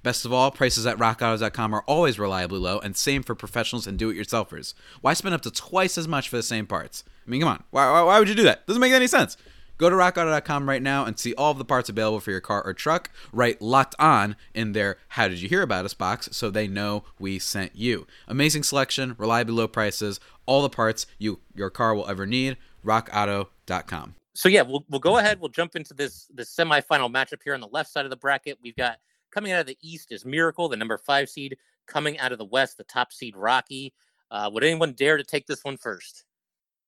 Best 0.06 0.24
of 0.24 0.32
all, 0.32 0.52
prices 0.52 0.86
at 0.86 0.98
rockauto.com 0.98 1.74
are 1.74 1.82
always 1.88 2.16
reliably 2.16 2.60
low 2.60 2.78
and 2.78 2.96
same 2.96 3.24
for 3.24 3.34
professionals 3.34 3.88
and 3.88 3.98
do-it-yourselfers. 3.98 4.72
Why 5.00 5.14
spend 5.14 5.34
up 5.34 5.42
to 5.42 5.50
twice 5.50 5.98
as 5.98 6.06
much 6.06 6.28
for 6.28 6.36
the 6.36 6.44
same 6.44 6.64
parts? 6.64 7.02
I 7.26 7.28
mean, 7.28 7.40
come 7.40 7.48
on. 7.48 7.64
Why, 7.72 7.90
why, 7.90 8.02
why 8.02 8.18
would 8.20 8.28
you 8.28 8.36
do 8.36 8.44
that? 8.44 8.64
Doesn't 8.68 8.80
make 8.80 8.92
any 8.92 9.08
sense. 9.08 9.36
Go 9.78 9.90
to 9.90 9.96
rockauto.com 9.96 10.68
right 10.68 10.80
now 10.80 11.04
and 11.04 11.18
see 11.18 11.34
all 11.34 11.50
of 11.50 11.58
the 11.58 11.64
parts 11.64 11.88
available 11.88 12.20
for 12.20 12.30
your 12.30 12.40
car 12.40 12.62
or 12.64 12.72
truck. 12.72 13.10
Write 13.32 13.60
locked 13.60 13.96
on 13.98 14.36
in 14.54 14.74
their 14.74 14.96
How 15.08 15.26
Did 15.26 15.42
You 15.42 15.48
Hear 15.48 15.62
About 15.62 15.84
Us 15.84 15.92
box 15.92 16.28
so 16.30 16.50
they 16.50 16.68
know 16.68 17.02
we 17.18 17.40
sent 17.40 17.74
you. 17.74 18.06
Amazing 18.28 18.62
selection, 18.62 19.16
reliably 19.18 19.56
low 19.56 19.66
prices, 19.66 20.20
all 20.46 20.62
the 20.62 20.70
parts 20.70 21.08
you 21.18 21.40
your 21.52 21.68
car 21.68 21.96
will 21.96 22.08
ever 22.08 22.26
need. 22.26 22.58
rockauto.com. 22.84 24.14
so 24.34 24.48
yeah, 24.48 24.62
we'll 24.62 24.84
we'll 24.88 25.00
go 25.00 25.18
ahead. 25.18 25.40
We'll 25.40 25.48
jump 25.48 25.74
into 25.74 25.94
this 25.94 26.28
this 26.32 26.54
semifinal 26.54 27.12
matchup 27.12 27.42
here 27.42 27.54
on 27.54 27.60
the 27.60 27.66
left 27.72 27.90
side 27.90 28.04
of 28.04 28.10
the 28.10 28.16
bracket. 28.16 28.58
We've 28.62 28.76
got 28.76 28.98
coming 29.36 29.52
out 29.52 29.60
of 29.60 29.66
the 29.66 29.76
East 29.82 30.12
is 30.12 30.24
Miracle, 30.24 30.68
the 30.68 30.76
number 30.76 30.96
five 30.96 31.28
seed. 31.28 31.56
Coming 31.86 32.18
out 32.18 32.32
of 32.32 32.38
the 32.38 32.44
West, 32.44 32.78
the 32.78 32.84
top 32.84 33.12
seed 33.12 33.36
Rocky. 33.36 33.92
Uh, 34.30 34.50
would 34.52 34.64
anyone 34.64 34.92
dare 34.92 35.18
to 35.18 35.24
take 35.24 35.46
this 35.46 35.62
one 35.62 35.76
first? 35.76 36.24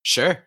Sure. 0.03 0.39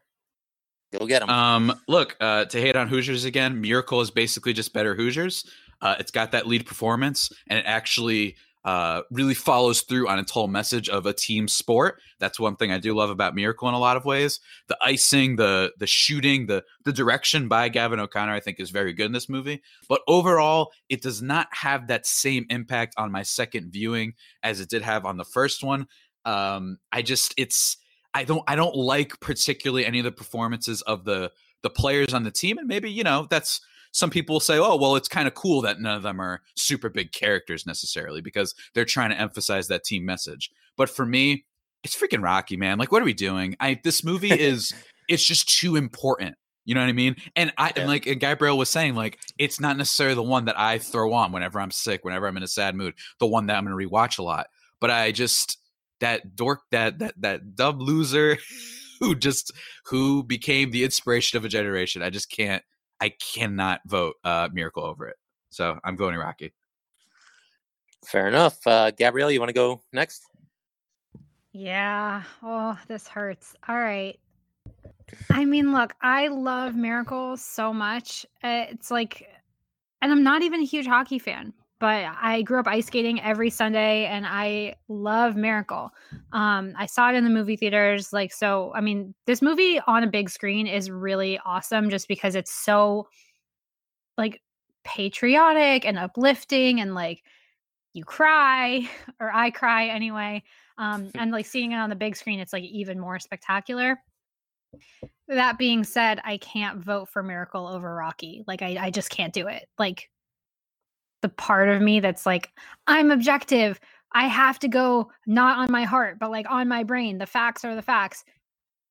Go 0.91 1.05
get 1.05 1.19
them. 1.19 1.29
Um, 1.29 1.73
look, 1.87 2.17
uh, 2.19 2.45
to 2.45 2.59
hate 2.59 2.75
on 2.75 2.87
Hoosiers 2.87 3.23
again, 3.23 3.61
Miracle 3.61 4.01
is 4.01 4.11
basically 4.11 4.51
just 4.51 4.73
better 4.73 4.95
Hoosiers. 4.95 5.45
Uh, 5.79 5.95
it's 5.99 6.11
got 6.11 6.31
that 6.31 6.47
lead 6.47 6.65
performance, 6.65 7.31
and 7.47 7.59
it 7.59 7.65
actually 7.65 8.35
uh, 8.63 9.01
really 9.09 9.33
follows 9.33 9.81
through 9.81 10.07
on 10.07 10.19
its 10.19 10.31
whole 10.31 10.47
message 10.47 10.87
of 10.87 11.05
a 11.05 11.13
team 11.13 11.47
sport. 11.47 11.99
That's 12.19 12.39
one 12.39 12.55
thing 12.55 12.71
I 12.71 12.77
do 12.77 12.93
love 12.93 13.09
about 13.09 13.33
Miracle 13.33 13.67
in 13.67 13.73
a 13.73 13.79
lot 13.79 13.97
of 13.97 14.05
ways. 14.05 14.39
The 14.67 14.77
icing, 14.81 15.37
the 15.37 15.71
the 15.79 15.87
shooting, 15.87 16.45
the 16.45 16.63
the 16.85 16.93
direction 16.93 17.47
by 17.47 17.69
Gavin 17.69 17.99
O'Connor, 17.99 18.33
I 18.33 18.39
think, 18.39 18.59
is 18.59 18.69
very 18.69 18.93
good 18.93 19.07
in 19.07 19.13
this 19.13 19.29
movie. 19.29 19.61
But 19.89 20.01
overall, 20.07 20.71
it 20.89 21.01
does 21.01 21.21
not 21.21 21.47
have 21.51 21.87
that 21.87 22.05
same 22.05 22.45
impact 22.49 22.93
on 22.97 23.11
my 23.11 23.23
second 23.23 23.71
viewing 23.71 24.13
as 24.43 24.59
it 24.59 24.69
did 24.69 24.83
have 24.83 25.05
on 25.05 25.17
the 25.17 25.25
first 25.25 25.63
one. 25.63 25.87
Um, 26.25 26.77
I 26.91 27.01
just 27.01 27.33
it's 27.37 27.77
I 28.13 28.25
don't 28.25 28.43
I 28.47 28.55
don't 28.55 28.75
like 28.75 29.19
particularly 29.19 29.85
any 29.85 29.99
of 29.99 30.05
the 30.05 30.11
performances 30.11 30.81
of 30.83 31.05
the 31.05 31.31
the 31.63 31.69
players 31.69 32.13
on 32.13 32.23
the 32.23 32.31
team, 32.31 32.57
and 32.57 32.67
maybe 32.67 32.91
you 32.91 33.03
know 33.03 33.27
that's 33.29 33.61
some 33.91 34.09
people 34.09 34.39
say, 34.39 34.57
oh, 34.57 34.75
well, 34.75 34.95
it's 34.95 35.07
kind 35.07 35.27
of 35.27 35.33
cool 35.33 35.61
that 35.61 35.79
none 35.79 35.95
of 35.95 36.03
them 36.03 36.19
are 36.19 36.41
super 36.55 36.89
big 36.89 37.11
characters 37.11 37.65
necessarily 37.65 38.21
because 38.21 38.55
they're 38.73 38.85
trying 38.85 39.09
to 39.09 39.19
emphasize 39.19 39.67
that 39.67 39.83
team 39.83 40.05
message. 40.05 40.49
But 40.77 40.89
for 40.89 41.05
me, 41.05 41.45
it's 41.83 41.95
freaking 41.95 42.23
Rocky, 42.23 42.57
man. 42.57 42.77
Like, 42.77 42.91
what 42.91 43.01
are 43.01 43.05
we 43.05 43.13
doing? 43.13 43.55
I 43.59 43.79
this 43.83 44.03
movie 44.03 44.31
is 44.39 44.73
it's 45.07 45.25
just 45.25 45.49
too 45.49 45.75
important. 45.75 46.35
You 46.63 46.75
know 46.75 46.81
what 46.81 46.89
I 46.89 46.93
mean? 46.93 47.15
And 47.35 47.51
I 47.57 47.67
yeah. 47.67 47.81
and 47.81 47.87
like 47.87 48.05
and 48.05 48.19
Gabrielle 48.19 48.57
was 48.57 48.69
saying, 48.69 48.95
like, 48.95 49.19
it's 49.37 49.59
not 49.59 49.77
necessarily 49.77 50.15
the 50.15 50.23
one 50.23 50.45
that 50.45 50.59
I 50.59 50.77
throw 50.77 51.13
on 51.13 51.31
whenever 51.31 51.59
I'm 51.59 51.71
sick, 51.71 52.05
whenever 52.05 52.27
I'm 52.27 52.37
in 52.37 52.43
a 52.43 52.47
sad 52.47 52.75
mood, 52.75 52.93
the 53.19 53.27
one 53.27 53.47
that 53.47 53.57
I'm 53.57 53.65
gonna 53.65 53.75
rewatch 53.75 54.19
a 54.19 54.23
lot. 54.23 54.47
But 54.79 54.91
I 54.91 55.11
just 55.11 55.57
that 55.99 56.35
dork 56.35 56.61
that 56.71 56.99
that 56.99 57.15
that 57.21 57.55
dub 57.55 57.81
loser 57.81 58.37
who 58.99 59.15
just 59.15 59.51
who 59.85 60.23
became 60.23 60.71
the 60.71 60.83
inspiration 60.83 61.37
of 61.37 61.45
a 61.45 61.49
generation. 61.49 62.03
I 62.03 62.11
just 62.11 62.29
can't 62.29 62.63
I 63.01 63.09
cannot 63.09 63.81
vote 63.85 64.15
uh, 64.23 64.47
Miracle 64.53 64.85
over 64.85 65.07
it. 65.07 65.17
So 65.49 65.79
I'm 65.83 65.97
voting 65.97 66.19
Rocky. 66.19 66.53
Fair 68.05 68.27
enough. 68.27 68.65
Uh, 68.65 68.91
Gabrielle, 68.91 69.31
you 69.31 69.39
want 69.39 69.49
to 69.49 69.53
go 69.53 69.81
next? 69.91 70.23
Yeah. 71.51 72.23
Oh, 72.41 72.79
this 72.87 73.07
hurts. 73.07 73.55
All 73.67 73.77
right. 73.77 74.17
I 75.29 75.43
mean, 75.45 75.73
look, 75.73 75.93
I 76.01 76.27
love 76.27 76.75
Miracle 76.75 77.35
so 77.37 77.73
much. 77.73 78.25
It's 78.43 78.91
like, 78.91 79.27
and 80.01 80.11
I'm 80.11 80.23
not 80.23 80.41
even 80.41 80.61
a 80.61 80.65
huge 80.65 80.87
hockey 80.87 81.19
fan, 81.19 81.53
but 81.81 82.05
I 82.21 82.43
grew 82.43 82.59
up 82.59 82.67
ice 82.67 82.85
skating 82.85 83.19
every 83.21 83.49
Sunday 83.49 84.05
and 84.05 84.23
I 84.27 84.75
love 84.87 85.35
Miracle. 85.35 85.89
Um, 86.31 86.73
I 86.77 86.85
saw 86.85 87.09
it 87.09 87.15
in 87.15 87.23
the 87.23 87.29
movie 87.31 87.55
theaters. 87.55 88.13
Like, 88.13 88.31
so, 88.31 88.71
I 88.75 88.81
mean, 88.81 89.15
this 89.25 89.41
movie 89.41 89.81
on 89.87 90.03
a 90.03 90.07
big 90.07 90.29
screen 90.29 90.67
is 90.67 90.91
really 90.91 91.39
awesome 91.43 91.89
just 91.89 92.07
because 92.07 92.35
it's 92.35 92.53
so 92.53 93.07
like 94.15 94.43
patriotic 94.83 95.83
and 95.83 95.97
uplifting 95.97 96.79
and 96.81 96.93
like 96.93 97.23
you 97.93 98.05
cry 98.05 98.87
or 99.19 99.31
I 99.33 99.49
cry 99.49 99.87
anyway. 99.87 100.43
Um, 100.77 101.09
and 101.15 101.31
like 101.31 101.47
seeing 101.47 101.71
it 101.71 101.77
on 101.77 101.89
the 101.89 101.95
big 101.95 102.15
screen, 102.15 102.39
it's 102.39 102.53
like 102.53 102.63
even 102.63 102.99
more 102.99 103.17
spectacular. 103.17 103.99
That 105.27 105.57
being 105.57 105.83
said, 105.83 106.19
I 106.23 106.37
can't 106.37 106.77
vote 106.77 107.09
for 107.09 107.23
Miracle 107.23 107.67
over 107.67 107.95
Rocky. 107.95 108.43
Like, 108.45 108.61
I, 108.61 108.77
I 108.79 108.89
just 108.91 109.09
can't 109.09 109.33
do 109.33 109.47
it. 109.47 109.67
Like, 109.79 110.11
the 111.21 111.29
part 111.29 111.69
of 111.69 111.81
me 111.81 111.99
that's 111.99 112.25
like, 112.25 112.49
I'm 112.87 113.11
objective. 113.11 113.79
I 114.13 114.27
have 114.27 114.59
to 114.59 114.67
go 114.67 115.11
not 115.25 115.57
on 115.57 115.71
my 115.71 115.83
heart, 115.83 116.19
but 116.19 116.31
like 116.31 116.49
on 116.49 116.67
my 116.67 116.83
brain. 116.83 117.17
The 117.17 117.25
facts 117.25 117.63
are 117.63 117.75
the 117.75 117.81
facts. 117.81 118.23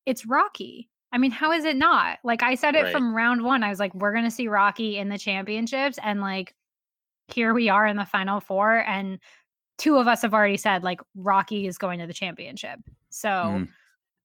It's 0.05 0.25
Rocky. 0.25 0.89
I 1.11 1.17
mean, 1.17 1.31
how 1.31 1.51
is 1.51 1.65
it 1.65 1.75
not? 1.75 2.19
Like 2.23 2.41
I 2.41 2.55
said 2.55 2.75
it 2.75 2.83
right. 2.83 2.91
from 2.91 3.13
round 3.13 3.43
one. 3.43 3.63
I 3.63 3.69
was 3.69 3.79
like, 3.79 3.93
we're 3.93 4.13
gonna 4.13 4.31
see 4.31 4.47
Rocky 4.47 4.97
in 4.97 5.09
the 5.09 5.17
championships, 5.17 5.99
and 6.01 6.21
like 6.21 6.55
here 7.27 7.53
we 7.53 7.69
are 7.69 7.85
in 7.85 7.97
the 7.97 8.05
final 8.05 8.39
four, 8.39 8.83
and 8.87 9.19
two 9.77 9.97
of 9.97 10.07
us 10.07 10.21
have 10.21 10.33
already 10.33 10.57
said 10.57 10.83
like 10.83 11.01
Rocky 11.15 11.67
is 11.67 11.77
going 11.77 11.99
to 11.99 12.07
the 12.07 12.13
championship. 12.13 12.79
So 13.09 13.29
mm. 13.29 13.67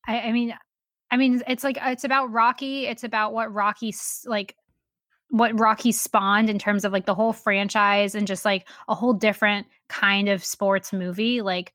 I, 0.07 0.21
I 0.21 0.33
mean, 0.33 0.55
I 1.11 1.17
mean, 1.17 1.43
it's 1.49 1.65
like 1.65 1.79
it's 1.83 2.05
about 2.05 2.31
Rocky. 2.33 2.87
It's 2.87 3.05
about 3.05 3.33
what 3.33 3.53
Rocky's 3.53 4.23
like 4.27 4.55
what 5.37 5.59
Rocky 5.59 5.93
spawned 5.93 6.49
in 6.49 6.59
terms 6.59 6.85
of 6.85 6.93
like 6.93 7.05
the 7.05 7.15
whole 7.15 7.33
franchise 7.33 8.15
and 8.15 8.27
just 8.27 8.45
like 8.45 8.67
a 8.89 8.95
whole 8.95 9.13
different 9.13 9.67
kind 9.89 10.29
of 10.29 10.45
sports 10.45 10.93
movie. 10.93 11.43
Like 11.43 11.75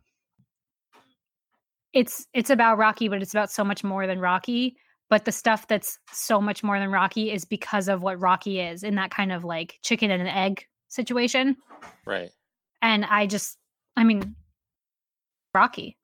it's 1.94 2.26
it's 2.34 2.50
about 2.50 2.78
Rocky, 2.78 3.08
but 3.08 3.22
it's 3.22 3.34
about 3.34 3.52
so 3.52 3.64
much 3.64 3.84
more 3.84 4.08
than 4.08 4.20
Rocky. 4.20 4.78
But 5.10 5.26
the 5.26 5.32
stuff 5.32 5.68
that's 5.68 6.00
so 6.12 6.42
much 6.42 6.64
more 6.64 6.80
than 6.80 6.90
Rocky 6.90 7.32
is 7.32 7.44
because 7.44 7.88
of 7.88 8.02
what 8.02 8.20
Rocky 8.20 8.62
is 8.62 8.82
in 8.82 8.96
that 8.96 9.12
kind 9.12 9.32
of 9.32 9.44
like 9.44 9.78
chicken 9.84 10.10
and 10.10 10.22
an 10.22 10.28
egg 10.28 10.66
situation. 10.88 11.58
Right. 12.06 12.32
And 12.82 13.06
I 13.06 13.28
just 13.28 13.58
I 13.96 14.04
mean 14.04 14.36
Rocky. 15.54 15.98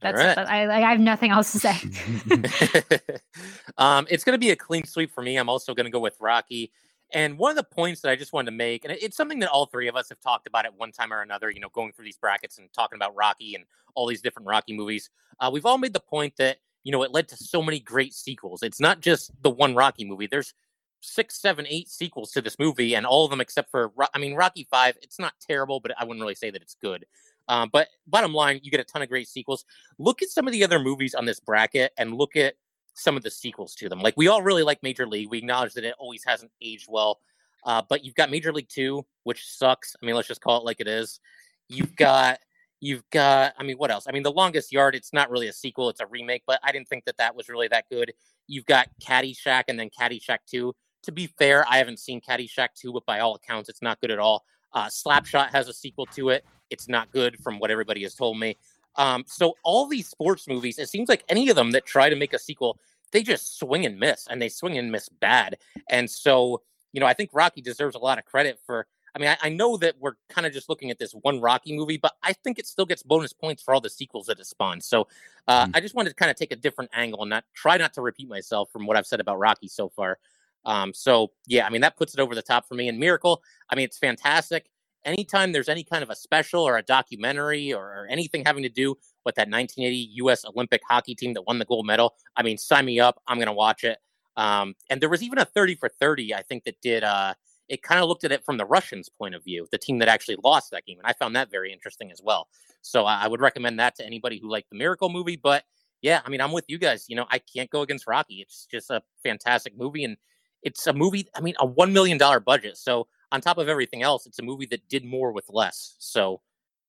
That's 0.00 0.18
right. 0.18 0.38
I, 0.38 0.82
I 0.82 0.90
have 0.90 1.00
nothing 1.00 1.30
else 1.30 1.52
to 1.52 1.58
say. 1.58 1.74
um, 3.78 4.06
it's 4.10 4.24
going 4.24 4.34
to 4.34 4.38
be 4.38 4.50
a 4.50 4.56
clean 4.56 4.84
sweep 4.84 5.12
for 5.12 5.22
me. 5.22 5.36
I'm 5.36 5.48
also 5.48 5.74
going 5.74 5.86
to 5.86 5.90
go 5.90 6.00
with 6.00 6.16
Rocky. 6.20 6.72
And 7.12 7.38
one 7.38 7.50
of 7.50 7.56
the 7.56 7.62
points 7.64 8.00
that 8.00 8.10
I 8.10 8.16
just 8.16 8.32
wanted 8.32 8.50
to 8.50 8.56
make, 8.56 8.84
and 8.84 8.92
it's 8.92 9.16
something 9.16 9.38
that 9.38 9.48
all 9.48 9.66
three 9.66 9.88
of 9.88 9.96
us 9.96 10.08
have 10.08 10.20
talked 10.20 10.46
about 10.46 10.64
at 10.64 10.76
one 10.76 10.92
time 10.92 11.12
or 11.12 11.22
another, 11.22 11.50
you 11.50 11.60
know, 11.60 11.68
going 11.68 11.92
through 11.92 12.04
these 12.04 12.16
brackets 12.16 12.58
and 12.58 12.72
talking 12.72 12.96
about 12.96 13.14
Rocky 13.14 13.54
and 13.54 13.64
all 13.94 14.06
these 14.06 14.20
different 14.20 14.48
Rocky 14.48 14.76
movies. 14.76 15.08
Uh, 15.38 15.50
we've 15.52 15.66
all 15.66 15.78
made 15.78 15.92
the 15.92 16.00
point 16.00 16.34
that, 16.38 16.58
you 16.82 16.92
know, 16.92 17.02
it 17.02 17.12
led 17.12 17.28
to 17.28 17.36
so 17.36 17.62
many 17.62 17.78
great 17.78 18.12
sequels. 18.12 18.62
It's 18.62 18.80
not 18.80 19.00
just 19.00 19.30
the 19.42 19.50
one 19.50 19.74
Rocky 19.74 20.04
movie. 20.04 20.26
There's 20.26 20.52
six, 21.00 21.40
seven, 21.40 21.66
eight 21.68 21.88
sequels 21.88 22.32
to 22.32 22.42
this 22.42 22.58
movie, 22.58 22.94
and 22.94 23.06
all 23.06 23.24
of 23.24 23.30
them 23.30 23.40
except 23.40 23.70
for, 23.70 23.92
I 24.12 24.18
mean, 24.18 24.34
Rocky 24.34 24.66
Five. 24.70 24.96
It's 25.00 25.18
not 25.18 25.34
terrible, 25.40 25.80
but 25.80 25.92
I 25.98 26.04
wouldn't 26.04 26.20
really 26.22 26.34
say 26.34 26.50
that 26.50 26.62
it's 26.62 26.76
good. 26.80 27.06
Um, 27.48 27.70
but 27.72 27.88
bottom 28.06 28.32
line, 28.32 28.60
you 28.62 28.70
get 28.70 28.80
a 28.80 28.84
ton 28.84 29.02
of 29.02 29.08
great 29.08 29.28
sequels. 29.28 29.64
Look 29.98 30.22
at 30.22 30.28
some 30.28 30.46
of 30.46 30.52
the 30.52 30.64
other 30.64 30.78
movies 30.78 31.14
on 31.14 31.24
this 31.24 31.40
bracket 31.40 31.92
and 31.96 32.14
look 32.14 32.36
at 32.36 32.54
some 32.94 33.16
of 33.16 33.22
the 33.22 33.30
sequels 33.30 33.74
to 33.76 33.88
them. 33.88 34.00
Like 34.00 34.14
we 34.16 34.28
all 34.28 34.42
really 34.42 34.62
like 34.62 34.82
Major 34.82 35.06
League. 35.06 35.30
We 35.30 35.38
acknowledge 35.38 35.74
that 35.74 35.84
it 35.84 35.94
always 35.98 36.24
hasn't 36.24 36.50
aged 36.60 36.86
well. 36.88 37.20
Uh, 37.64 37.82
but 37.88 38.04
you've 38.04 38.14
got 38.14 38.30
Major 38.30 38.52
League 38.52 38.68
Two, 38.68 39.04
which 39.24 39.44
sucks. 39.46 39.94
I 40.00 40.06
mean, 40.06 40.14
let's 40.14 40.28
just 40.28 40.40
call 40.40 40.58
it 40.58 40.64
like 40.64 40.80
it 40.80 40.88
is. 40.88 41.20
You've 41.68 41.94
got 41.96 42.38
you've 42.80 43.08
got 43.10 43.54
i 43.58 43.62
mean 43.62 43.76
what 43.76 43.90
else 43.90 44.04
i 44.06 44.12
mean 44.12 44.22
the 44.22 44.30
longest 44.30 44.70
yard 44.72 44.94
it's 44.94 45.12
not 45.12 45.30
really 45.30 45.48
a 45.48 45.52
sequel 45.52 45.88
it's 45.88 46.00
a 46.00 46.06
remake 46.06 46.42
but 46.46 46.60
i 46.62 46.70
didn't 46.70 46.88
think 46.88 47.04
that 47.04 47.16
that 47.16 47.34
was 47.34 47.48
really 47.48 47.68
that 47.68 47.84
good 47.90 48.12
you've 48.48 48.66
got 48.66 48.86
caddyshack 49.02 49.64
and 49.68 49.78
then 49.78 49.88
caddyshack 49.88 50.38
2 50.46 50.74
to 51.02 51.12
be 51.12 51.26
fair 51.38 51.66
i 51.68 51.78
haven't 51.78 51.98
seen 51.98 52.20
caddyshack 52.20 52.68
2 52.78 52.92
but 52.92 53.06
by 53.06 53.20
all 53.20 53.34
accounts 53.34 53.68
it's 53.68 53.82
not 53.82 54.00
good 54.00 54.10
at 54.10 54.18
all 54.18 54.44
uh, 54.74 54.86
slapshot 54.86 55.48
has 55.48 55.68
a 55.68 55.72
sequel 55.72 56.04
to 56.06 56.28
it 56.28 56.44
it's 56.70 56.88
not 56.88 57.10
good 57.12 57.38
from 57.42 57.58
what 57.58 57.70
everybody 57.70 58.02
has 58.02 58.14
told 58.14 58.38
me. 58.38 58.56
Um, 58.96 59.24
so 59.26 59.54
all 59.62 59.86
these 59.86 60.08
sports 60.08 60.48
movies, 60.48 60.78
it 60.78 60.88
seems 60.88 61.08
like 61.08 61.24
any 61.28 61.48
of 61.50 61.56
them 61.56 61.72
that 61.72 61.86
try 61.86 62.08
to 62.08 62.16
make 62.16 62.32
a 62.32 62.38
sequel, 62.38 62.78
they 63.12 63.22
just 63.22 63.58
swing 63.58 63.86
and 63.86 63.98
miss, 63.98 64.26
and 64.28 64.40
they 64.40 64.48
swing 64.48 64.78
and 64.78 64.90
miss 64.90 65.08
bad. 65.08 65.58
And 65.88 66.10
so, 66.10 66.62
you 66.92 67.00
know, 67.00 67.06
I 67.06 67.12
think 67.12 67.30
Rocky 67.32 67.60
deserves 67.60 67.94
a 67.94 67.98
lot 67.98 68.18
of 68.18 68.24
credit 68.24 68.58
for. 68.66 68.86
I 69.14 69.18
mean, 69.18 69.30
I, 69.30 69.38
I 69.44 69.48
know 69.48 69.78
that 69.78 69.94
we're 69.98 70.16
kind 70.28 70.46
of 70.46 70.52
just 70.52 70.68
looking 70.68 70.90
at 70.90 70.98
this 70.98 71.12
one 71.12 71.40
Rocky 71.40 71.74
movie, 71.74 71.96
but 71.96 72.12
I 72.22 72.34
think 72.34 72.58
it 72.58 72.66
still 72.66 72.84
gets 72.84 73.02
bonus 73.02 73.32
points 73.32 73.62
for 73.62 73.72
all 73.72 73.80
the 73.80 73.88
sequels 73.88 74.26
that 74.26 74.38
it 74.38 74.44
spawned. 74.44 74.84
So 74.84 75.08
uh, 75.48 75.64
mm. 75.64 75.70
I 75.72 75.80
just 75.80 75.94
wanted 75.94 76.10
to 76.10 76.16
kind 76.16 76.30
of 76.30 76.36
take 76.36 76.52
a 76.52 76.56
different 76.56 76.90
angle 76.92 77.22
and 77.22 77.30
not 77.30 77.44
try 77.54 77.78
not 77.78 77.94
to 77.94 78.02
repeat 78.02 78.28
myself 78.28 78.70
from 78.70 78.84
what 78.84 78.94
I've 78.94 79.06
said 79.06 79.20
about 79.20 79.38
Rocky 79.38 79.68
so 79.68 79.88
far. 79.88 80.18
Um, 80.66 80.92
so 80.92 81.30
yeah, 81.46 81.66
I 81.66 81.70
mean 81.70 81.80
that 81.80 81.96
puts 81.96 82.12
it 82.12 82.20
over 82.20 82.34
the 82.34 82.42
top 82.42 82.68
for 82.68 82.74
me. 82.74 82.88
And 82.88 82.98
Miracle, 82.98 83.42
I 83.70 83.74
mean, 83.74 83.86
it's 83.86 83.96
fantastic 83.96 84.66
anytime 85.06 85.52
there's 85.52 85.68
any 85.68 85.84
kind 85.84 86.02
of 86.02 86.10
a 86.10 86.16
special 86.16 86.62
or 86.62 86.76
a 86.76 86.82
documentary 86.82 87.72
or, 87.72 87.84
or, 87.84 88.06
anything 88.10 88.42
having 88.44 88.62
to 88.64 88.68
do 88.68 88.90
with 89.24 89.36
that 89.36 89.48
1980 89.48 89.96
U.S. 90.16 90.44
Olympic 90.44 90.82
hockey 90.88 91.14
team 91.14 91.32
that 91.34 91.42
won 91.42 91.58
the 91.58 91.64
gold 91.64 91.86
medal, 91.86 92.14
I 92.36 92.42
mean, 92.42 92.58
sign 92.58 92.84
me 92.84 93.00
up. 93.00 93.22
I'm 93.26 93.38
going 93.38 93.46
to 93.46 93.52
watch 93.52 93.84
it. 93.84 93.98
Um, 94.36 94.74
and 94.90 95.00
there 95.00 95.08
was 95.08 95.22
even 95.22 95.38
a 95.38 95.44
30 95.44 95.76
for 95.76 95.88
30, 95.88 96.34
I 96.34 96.42
think, 96.42 96.64
that 96.64 96.76
did. 96.82 97.04
Uh, 97.04 97.34
it 97.68 97.82
kind 97.82 98.00
of 98.00 98.08
looked 98.08 98.24
at 98.24 98.32
it 98.32 98.44
from 98.44 98.58
the 98.58 98.66
Russians' 98.66 99.08
point 99.08 99.34
of 99.34 99.42
view, 99.42 99.66
the 99.72 99.78
team 99.78 99.98
that 99.98 100.08
actually 100.08 100.36
lost 100.44 100.70
that 100.70 100.84
game, 100.84 100.98
and 100.98 101.06
I 101.06 101.12
found 101.12 101.34
that 101.36 101.50
very 101.50 101.72
interesting 101.72 102.12
as 102.12 102.20
well. 102.22 102.48
So 102.82 103.04
I 103.04 103.26
would 103.26 103.40
recommend 103.40 103.80
that 103.80 103.96
to 103.96 104.06
anybody 104.06 104.38
who 104.38 104.48
liked 104.48 104.70
the 104.70 104.76
Miracle 104.76 105.08
movie. 105.08 105.36
But 105.36 105.64
yeah, 106.02 106.20
I 106.24 106.30
mean, 106.30 106.40
I'm 106.40 106.52
with 106.52 106.66
you 106.68 106.78
guys. 106.78 107.06
You 107.08 107.16
know, 107.16 107.26
I 107.30 107.40
can't 107.40 107.68
go 107.70 107.80
against 107.80 108.06
Rocky. 108.06 108.36
It's 108.36 108.66
just 108.70 108.90
a 108.90 109.02
fantastic 109.24 109.76
movie, 109.76 110.04
and 110.04 110.16
it's 110.62 110.86
a 110.86 110.92
movie. 110.92 111.26
I 111.34 111.40
mean, 111.40 111.54
a 111.58 111.66
one 111.66 111.92
million 111.92 112.18
dollar 112.18 112.38
budget. 112.38 112.76
So 112.76 113.08
on 113.32 113.40
top 113.40 113.58
of 113.58 113.68
everything 113.68 114.02
else, 114.02 114.26
it's 114.26 114.38
a 114.38 114.42
movie 114.42 114.66
that 114.66 114.88
did 114.88 115.04
more 115.04 115.32
with 115.32 115.46
less. 115.48 115.96
So 115.98 116.40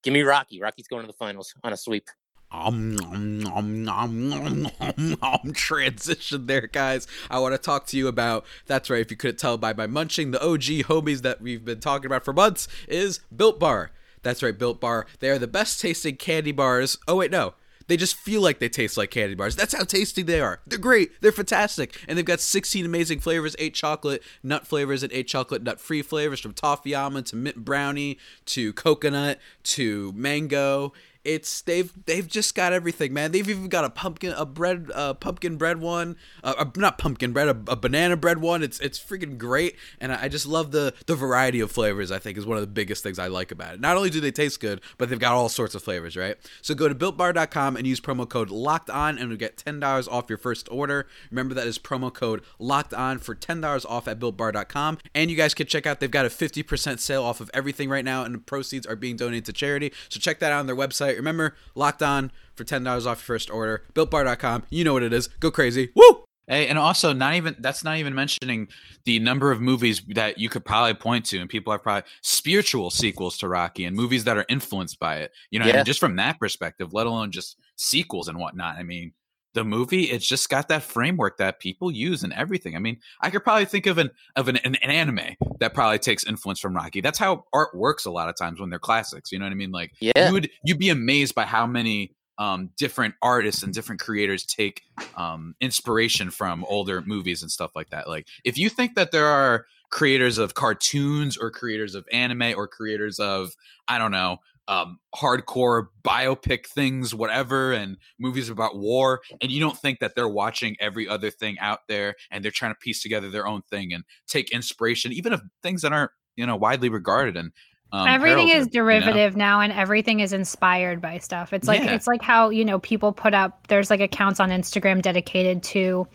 give 0.03 0.13
me 0.13 0.21
Rocky. 0.21 0.61
Rocky's 0.61 0.87
going 0.87 1.03
to 1.03 1.07
the 1.07 1.17
finals 1.17 1.53
on 1.63 1.73
a 1.73 1.77
sweep. 1.77 2.07
Um, 2.49 2.97
um, 3.11 3.89
um, 3.89 3.89
um, 3.89 5.17
um, 5.21 5.53
transition 5.53 6.45
there, 6.45 6.67
guys. 6.67 7.05
I 7.29 7.39
want 7.39 7.53
to 7.53 7.57
talk 7.57 7.87
to 7.87 7.97
you 7.97 8.07
about. 8.07 8.45
That's 8.67 8.89
right. 8.89 9.01
If 9.01 9.11
you 9.11 9.17
couldn't 9.17 9.37
tell 9.37 9.57
by 9.57 9.73
my 9.73 9.85
munching, 9.85 10.31
the 10.31 10.41
OG 10.41 10.87
homies 10.87 11.23
that 11.23 11.41
we've 11.41 11.65
been 11.65 11.81
talking 11.81 12.05
about 12.05 12.23
for 12.23 12.33
months 12.33 12.67
is 12.87 13.19
Built 13.35 13.59
Bar. 13.59 13.91
That's 14.23 14.41
right, 14.41 14.57
Built 14.57 14.79
Bar. 14.79 15.07
They 15.19 15.29
are 15.29 15.37
the 15.37 15.47
best 15.47 15.81
tasting 15.81 16.15
candy 16.15 16.53
bars. 16.53 16.97
Oh 17.07 17.17
wait, 17.17 17.31
no, 17.31 17.55
they 17.87 17.97
just 17.97 18.15
feel 18.15 18.41
like 18.41 18.59
they 18.59 18.69
taste 18.69 18.97
like 18.97 19.11
candy 19.11 19.35
bars. 19.35 19.55
That's 19.55 19.75
how 19.75 19.83
tasty 19.83 20.21
they 20.21 20.39
are. 20.39 20.59
They're 20.67 20.79
great. 20.79 21.21
They're 21.21 21.31
fantastic. 21.31 21.99
And 22.07 22.17
they've 22.17 22.25
got 22.25 22.39
16 22.39 22.85
amazing 22.85 23.19
flavors, 23.19 23.55
8 23.59 23.73
chocolate 23.73 24.23
nut 24.43 24.67
flavors 24.67 25.03
and 25.03 25.11
8 25.11 25.27
chocolate 25.27 25.63
nut 25.63 25.79
free 25.79 26.01
flavors 26.01 26.39
from 26.39 26.53
toffee 26.53 26.93
almond 26.93 27.27
to 27.27 27.35
mint 27.35 27.63
brownie 27.63 28.17
to 28.47 28.73
coconut 28.73 29.39
to 29.63 30.13
mango 30.15 30.93
it's 31.27 31.61
they've 31.61 31.91
they've 32.05 32.25
just 32.25 32.55
got 32.55 32.71
everything, 32.71 33.13
man. 33.13 33.33
They've 33.33 33.47
even 33.49 33.67
got 33.67 33.83
a 33.83 33.89
pumpkin 33.89 34.33
a 34.37 34.45
bread 34.45 34.89
uh, 34.95 35.13
pumpkin 35.13 35.57
bread 35.57 35.81
one, 35.81 36.15
uh, 36.41 36.65
not 36.77 36.97
pumpkin 36.97 37.33
bread, 37.33 37.49
a, 37.49 37.57
a, 37.67 37.75
banana 37.75 38.15
bread 38.15 38.37
one. 38.37 38.63
It's 38.63 38.79
it's 38.79 38.97
freaking 38.97 39.37
great, 39.37 39.75
and 39.99 40.13
I, 40.13 40.23
I 40.23 40.27
just 40.29 40.45
love 40.45 40.71
the 40.71 40.93
the 41.05 41.15
variety 41.15 41.59
of 41.59 41.69
flavors. 41.69 42.13
I 42.13 42.19
think 42.19 42.37
is 42.37 42.45
one 42.45 42.55
of 42.55 42.61
the 42.61 42.67
biggest 42.67 43.03
things 43.03 43.19
I 43.19 43.27
like 43.27 43.51
about 43.51 43.73
it. 43.73 43.81
Not 43.81 43.97
only 43.97 44.09
do 44.09 44.21
they 44.21 44.31
taste 44.31 44.61
good, 44.61 44.79
but 44.97 45.09
they've 45.09 45.19
got 45.19 45.33
all 45.33 45.49
sorts 45.49 45.75
of 45.75 45.83
flavors, 45.83 46.15
right? 46.15 46.37
So 46.61 46.73
go 46.73 46.87
to 46.87 46.95
builtbar.com 46.95 47.75
and 47.75 47.85
use 47.85 47.99
promo 47.99 48.27
code 48.27 48.49
Locked 48.49 48.89
On, 48.89 49.17
and 49.17 49.27
you'll 49.29 49.37
get 49.37 49.57
ten 49.57 49.81
dollars 49.81 50.07
off 50.07 50.29
your 50.29 50.37
first 50.37 50.69
order. 50.71 51.07
Remember 51.29 51.53
that 51.55 51.67
is 51.67 51.77
promo 51.77 52.11
code 52.11 52.41
Locked 52.57 52.93
On 52.93 53.19
for 53.19 53.35
ten 53.35 53.59
dollars 53.59 53.83
off 53.83 54.07
at 54.07 54.17
builtbar.com, 54.17 54.99
and 55.13 55.29
you 55.29 55.35
guys 55.35 55.53
can 55.53 55.67
check 55.67 55.85
out. 55.85 55.99
They've 55.99 56.09
got 56.09 56.25
a 56.25 56.29
fifty 56.29 56.63
percent 56.63 57.01
sale 57.01 57.23
off 57.23 57.41
of 57.41 57.51
everything 57.53 57.89
right 57.89 58.05
now, 58.05 58.23
and 58.23 58.33
the 58.33 58.39
proceeds 58.39 58.87
are 58.87 58.95
being 58.95 59.17
donated 59.17 59.43
to 59.47 59.53
charity. 59.53 59.91
So 60.07 60.21
check 60.21 60.39
that 60.39 60.53
out 60.53 60.61
on 60.61 60.67
their 60.67 60.75
website. 60.75 61.16
Remember, 61.17 61.55
locked 61.75 62.01
on 62.01 62.31
for 62.55 62.63
$10 62.63 62.87
off 62.87 63.05
your 63.05 63.15
first 63.15 63.49
order. 63.49 63.83
BuiltBar.com. 63.93 64.63
You 64.69 64.83
know 64.83 64.93
what 64.93 65.03
it 65.03 65.13
is. 65.13 65.27
Go 65.27 65.51
crazy. 65.51 65.91
Woo! 65.95 66.23
Hey, 66.49 66.69
and 66.69 66.79
also 66.79 67.11
not 67.11 67.35
even 67.35 67.57
that's 67.59 67.83
not 67.83 67.97
even 67.97 68.15
mentioning 68.15 68.69
the 69.03 69.19
number 69.19 69.51
of 69.51 69.59
movies 69.59 70.01
that 70.15 70.37
you 70.37 70.47
could 70.47 70.63
probably 70.63 70.93
point 70.93 71.25
to, 71.25 71.39
and 71.39 71.49
people 71.49 71.73
are 71.73 71.79
probably 71.79 72.09
spiritual 72.21 72.89
sequels 72.89 73.37
to 73.39 73.49
Rocky 73.49 73.83
and 73.83 73.97
movies 73.97 74.23
that 74.23 74.37
are 74.37 74.45
influenced 74.47 74.97
by 74.97 75.17
it. 75.17 75.31
You 75.51 75.59
know, 75.59 75.65
yeah. 75.65 75.83
just 75.83 75.99
from 75.99 76.15
that 76.15 76.39
perspective, 76.39 76.93
let 76.93 77.05
alone 77.05 77.31
just 77.31 77.57
sequels 77.75 78.29
and 78.29 78.39
whatnot. 78.39 78.77
I 78.77 78.83
mean, 78.83 79.11
the 79.57 79.63
movie 79.63 80.03
it's 80.03 80.27
just 80.27 80.49
got 80.49 80.67
that 80.67 80.83
framework 80.83 81.37
that 81.37 81.59
people 81.59 81.91
use 81.91 82.23
and 82.23 82.31
everything. 82.33 82.75
I 82.75 82.79
mean 82.79 82.99
i 83.21 83.31
could 83.31 83.43
probably 83.43 83.65
think 83.65 83.87
of 83.87 83.97
an 83.97 84.11
of 84.35 84.47
an, 84.47 84.57
an, 84.57 84.75
an, 84.75 84.91
anime 84.91 85.35
that 85.59 85.73
probably 85.73 85.97
takes 85.97 86.23
influence 86.23 86.59
from 86.59 86.75
rocky. 86.75 87.01
That's 87.01 87.17
how 87.17 87.45
art 87.51 87.75
works 87.75 88.05
a 88.05 88.11
lot 88.11 88.29
of 88.29 88.35
times 88.35 88.59
when 88.59 88.69
they're 88.69 88.77
classics 88.77 89.31
you 89.31 89.39
know 89.39 89.45
what 89.45 89.51
i 89.51 89.55
mean? 89.55 89.71
Like 89.71 89.93
yeah. 89.99 90.27
you 90.27 90.33
would 90.33 90.49
you'd 90.63 90.77
be 90.77 90.89
amazed 90.89 91.33
by 91.33 91.43
how 91.43 91.65
many 91.65 92.13
um, 92.37 92.69
different 92.77 93.15
artists 93.23 93.63
and 93.63 93.73
different 93.73 93.99
creators 93.99 94.45
take 94.45 94.83
um, 95.15 95.55
inspiration 95.59 96.29
from 96.29 96.63
older 96.65 97.01
movies 97.01 97.41
and 97.41 97.49
stuff 97.49 97.71
like 97.75 97.89
that. 97.89 98.07
Like 98.07 98.27
if 98.45 98.59
you 98.59 98.69
think 98.69 98.93
that 98.93 99.11
there 99.11 99.25
are 99.25 99.65
creators 99.89 100.37
of 100.37 100.53
cartoons 100.53 101.35
or 101.35 101.49
creators 101.49 101.95
of 101.95 102.05
anime 102.11 102.53
or 102.57 102.67
creators 102.67 103.19
of 103.19 103.55
i 103.87 103.97
don't 103.97 104.11
know 104.11 104.37
um, 104.67 104.99
hardcore 105.15 105.87
biopic 106.03 106.67
things, 106.67 107.15
whatever, 107.15 107.71
and 107.71 107.97
movies 108.19 108.49
about 108.49 108.77
war, 108.77 109.21
and 109.41 109.51
you 109.51 109.59
don't 109.59 109.77
think 109.77 109.99
that 109.99 110.15
they're 110.15 110.27
watching 110.27 110.75
every 110.79 111.07
other 111.07 111.31
thing 111.31 111.57
out 111.59 111.79
there 111.87 112.15
and 112.31 112.43
they're 112.43 112.51
trying 112.51 112.71
to 112.71 112.77
piece 112.79 113.01
together 113.01 113.29
their 113.29 113.47
own 113.47 113.61
thing 113.69 113.93
and 113.93 114.03
take 114.27 114.51
inspiration, 114.51 115.13
even 115.13 115.33
of 115.33 115.41
things 115.61 115.81
that 115.81 115.93
aren't 115.93 116.11
you 116.35 116.45
know 116.45 116.55
widely 116.55 116.89
regarded 116.89 117.35
and. 117.35 117.51
Um, 117.93 118.05
everything 118.05 118.49
is 118.49 118.67
derivative 118.67 119.31
you 119.31 119.37
know? 119.37 119.45
now 119.45 119.61
and 119.61 119.71
everything 119.71 120.19
is 120.19 120.33
inspired 120.33 121.01
by 121.01 121.19
stuff 121.19 121.53
it's 121.53 121.69
like 121.69 121.81
yeah. 121.81 121.93
it's 121.93 122.05
like 122.05 122.21
how 122.21 122.49
you 122.49 122.65
know 122.65 122.79
people 122.79 123.13
put 123.13 123.33
up 123.33 123.67
there's 123.69 123.89
like 123.89 124.01
accounts 124.01 124.41
on 124.41 124.49
instagram 124.49 125.01
dedicated 125.01 125.63
to 125.63 126.05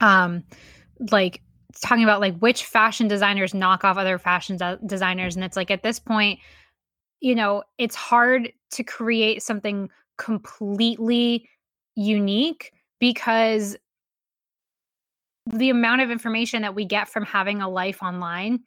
um 0.00 0.42
like 1.12 1.42
talking 1.80 2.02
about 2.02 2.20
like 2.20 2.36
which 2.38 2.64
fashion 2.64 3.06
designers 3.06 3.54
knock 3.54 3.84
off 3.84 3.96
other 3.96 4.18
fashion 4.18 4.56
de- 4.56 4.80
designers 4.84 5.36
and 5.36 5.44
it's 5.44 5.56
like 5.56 5.70
at 5.70 5.84
this 5.84 6.00
point 6.00 6.40
you 7.20 7.34
know, 7.34 7.62
it's 7.78 7.96
hard 7.96 8.52
to 8.72 8.84
create 8.84 9.42
something 9.42 9.88
completely 10.18 11.48
unique 11.94 12.72
because 13.00 13.76
the 15.46 15.70
amount 15.70 16.02
of 16.02 16.10
information 16.10 16.62
that 16.62 16.74
we 16.74 16.84
get 16.84 17.08
from 17.08 17.24
having 17.24 17.62
a 17.62 17.68
life 17.68 18.02
online 18.02 18.60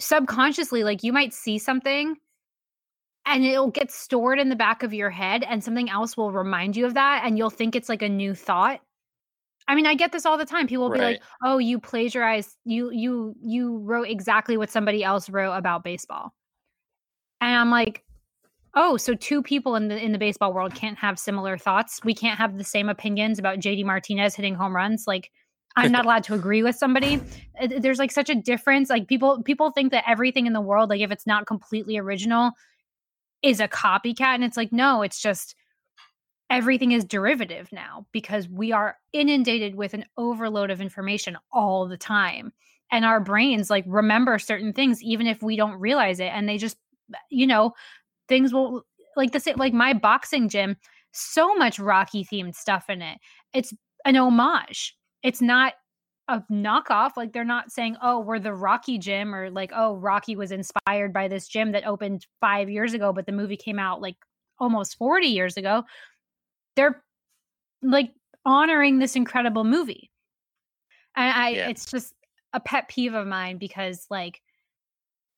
subconsciously 0.00 0.84
like 0.84 1.02
you 1.02 1.12
might 1.12 1.32
see 1.32 1.58
something 1.58 2.16
and 3.24 3.44
it'll 3.44 3.70
get 3.70 3.90
stored 3.90 4.38
in 4.38 4.48
the 4.48 4.56
back 4.56 4.82
of 4.82 4.92
your 4.92 5.10
head 5.10 5.44
and 5.48 5.62
something 5.62 5.88
else 5.88 6.16
will 6.16 6.32
remind 6.32 6.76
you 6.76 6.86
of 6.86 6.94
that 6.94 7.22
and 7.24 7.38
you'll 7.38 7.50
think 7.50 7.74
it's 7.74 7.88
like 7.88 8.02
a 8.02 8.08
new 8.08 8.34
thought. 8.34 8.80
I 9.68 9.74
mean 9.74 9.86
i 9.86 9.94
get 9.94 10.12
this 10.12 10.26
all 10.26 10.38
the 10.38 10.44
time. 10.44 10.68
People 10.68 10.84
will 10.84 10.90
right. 10.90 10.98
be 10.98 11.04
like 11.04 11.22
oh 11.42 11.58
you 11.58 11.80
plagiarized 11.80 12.56
you 12.64 12.90
you 12.92 13.34
you 13.42 13.78
wrote 13.78 14.08
exactly 14.08 14.56
what 14.56 14.70
somebody 14.70 15.02
else 15.02 15.28
wrote 15.28 15.52
about 15.52 15.82
baseball 15.82 16.32
and 17.46 17.54
I'm 17.54 17.70
like, 17.70 18.02
oh, 18.74 18.96
so 18.96 19.14
two 19.14 19.40
people 19.40 19.76
in 19.76 19.88
the 19.88 19.96
in 19.96 20.10
the 20.12 20.18
baseball 20.18 20.52
world 20.52 20.74
can't 20.74 20.98
have 20.98 21.18
similar 21.18 21.56
thoughts. 21.56 22.00
We 22.04 22.12
can't 22.12 22.38
have 22.38 22.58
the 22.58 22.64
same 22.64 22.88
opinions 22.88 23.38
about 23.38 23.60
JD 23.60 23.84
Martinez 23.84 24.34
hitting 24.34 24.56
home 24.56 24.74
runs. 24.74 25.06
Like 25.06 25.30
I'm 25.76 25.92
not 25.92 26.04
allowed 26.06 26.24
to 26.24 26.34
agree 26.34 26.64
with 26.64 26.74
somebody. 26.74 27.20
Uh, 27.60 27.68
there's 27.78 28.00
like 28.00 28.10
such 28.10 28.30
a 28.30 28.34
difference. 28.34 28.90
Like 28.90 29.06
people 29.06 29.42
people 29.44 29.70
think 29.70 29.92
that 29.92 30.04
everything 30.08 30.46
in 30.46 30.54
the 30.54 30.60
world, 30.60 30.90
like 30.90 31.00
if 31.00 31.12
it's 31.12 31.26
not 31.26 31.46
completely 31.46 31.96
original, 31.96 32.50
is 33.42 33.60
a 33.60 33.68
copycat. 33.68 34.34
And 34.34 34.42
it's 34.42 34.56
like, 34.56 34.72
no, 34.72 35.02
it's 35.02 35.22
just 35.22 35.54
everything 36.50 36.92
is 36.92 37.04
derivative 37.04 37.68
now 37.70 38.06
because 38.10 38.48
we 38.48 38.72
are 38.72 38.96
inundated 39.12 39.76
with 39.76 39.94
an 39.94 40.04
overload 40.16 40.70
of 40.70 40.80
information 40.80 41.36
all 41.52 41.86
the 41.86 41.96
time. 41.96 42.52
And 42.90 43.04
our 43.04 43.20
brains 43.20 43.70
like 43.70 43.84
remember 43.86 44.38
certain 44.40 44.72
things 44.72 45.00
even 45.02 45.28
if 45.28 45.42
we 45.42 45.56
don't 45.56 45.80
realize 45.80 46.18
it. 46.18 46.30
And 46.32 46.48
they 46.48 46.58
just 46.58 46.76
Uh, 47.12 47.18
you 47.30 47.46
know, 47.46 47.72
things 48.28 48.52
will 48.52 48.82
like 49.16 49.32
the 49.32 49.40
same 49.40 49.56
like 49.56 49.72
my 49.72 49.92
boxing 49.92 50.48
gym, 50.48 50.76
so 51.12 51.54
much 51.54 51.78
Rocky 51.78 52.24
themed 52.24 52.54
stuff 52.54 52.88
in 52.88 53.02
it. 53.02 53.18
It's 53.52 53.72
an 54.04 54.16
homage. 54.16 54.96
It's 55.22 55.40
not 55.40 55.74
a 56.28 56.42
knockoff. 56.50 57.12
Like 57.16 57.32
they're 57.32 57.44
not 57.44 57.70
saying, 57.70 57.96
"Oh, 58.02 58.20
we're 58.20 58.38
the 58.38 58.54
Rocky 58.54 58.98
gym," 58.98 59.34
or 59.34 59.50
like, 59.50 59.72
"Oh, 59.74 59.96
Rocky 59.96 60.36
was 60.36 60.52
inspired 60.52 61.12
by 61.12 61.28
this 61.28 61.48
gym 61.48 61.72
that 61.72 61.86
opened 61.86 62.26
five 62.40 62.68
years 62.68 62.94
ago, 62.94 63.12
but 63.12 63.26
the 63.26 63.32
movie 63.32 63.56
came 63.56 63.78
out 63.78 64.00
like 64.00 64.16
almost 64.58 64.96
forty 64.96 65.28
years 65.28 65.56
ago." 65.56 65.84
They're 66.76 67.02
like 67.82 68.12
honoring 68.44 68.98
this 68.98 69.16
incredible 69.16 69.64
movie, 69.64 70.10
and 71.16 71.32
I, 71.32 71.48
yeah. 71.50 71.68
it's 71.68 71.86
just 71.86 72.14
a 72.52 72.60
pet 72.60 72.88
peeve 72.88 73.14
of 73.14 73.26
mine 73.26 73.58
because 73.58 74.06
like 74.10 74.40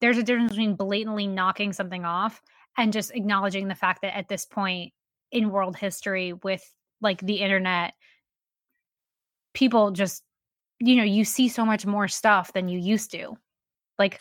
there's 0.00 0.18
a 0.18 0.22
difference 0.22 0.50
between 0.50 0.74
blatantly 0.74 1.26
knocking 1.26 1.72
something 1.72 2.04
off 2.04 2.40
and 2.76 2.92
just 2.92 3.14
acknowledging 3.14 3.68
the 3.68 3.74
fact 3.74 4.02
that 4.02 4.16
at 4.16 4.28
this 4.28 4.46
point 4.46 4.92
in 5.32 5.50
world 5.50 5.76
history 5.76 6.32
with 6.32 6.62
like 7.00 7.20
the 7.20 7.36
internet 7.36 7.94
people 9.54 9.90
just 9.90 10.22
you 10.80 10.96
know 10.96 11.02
you 11.02 11.24
see 11.24 11.48
so 11.48 11.64
much 11.64 11.84
more 11.84 12.08
stuff 12.08 12.52
than 12.52 12.68
you 12.68 12.78
used 12.78 13.10
to. 13.10 13.36
Like 13.98 14.20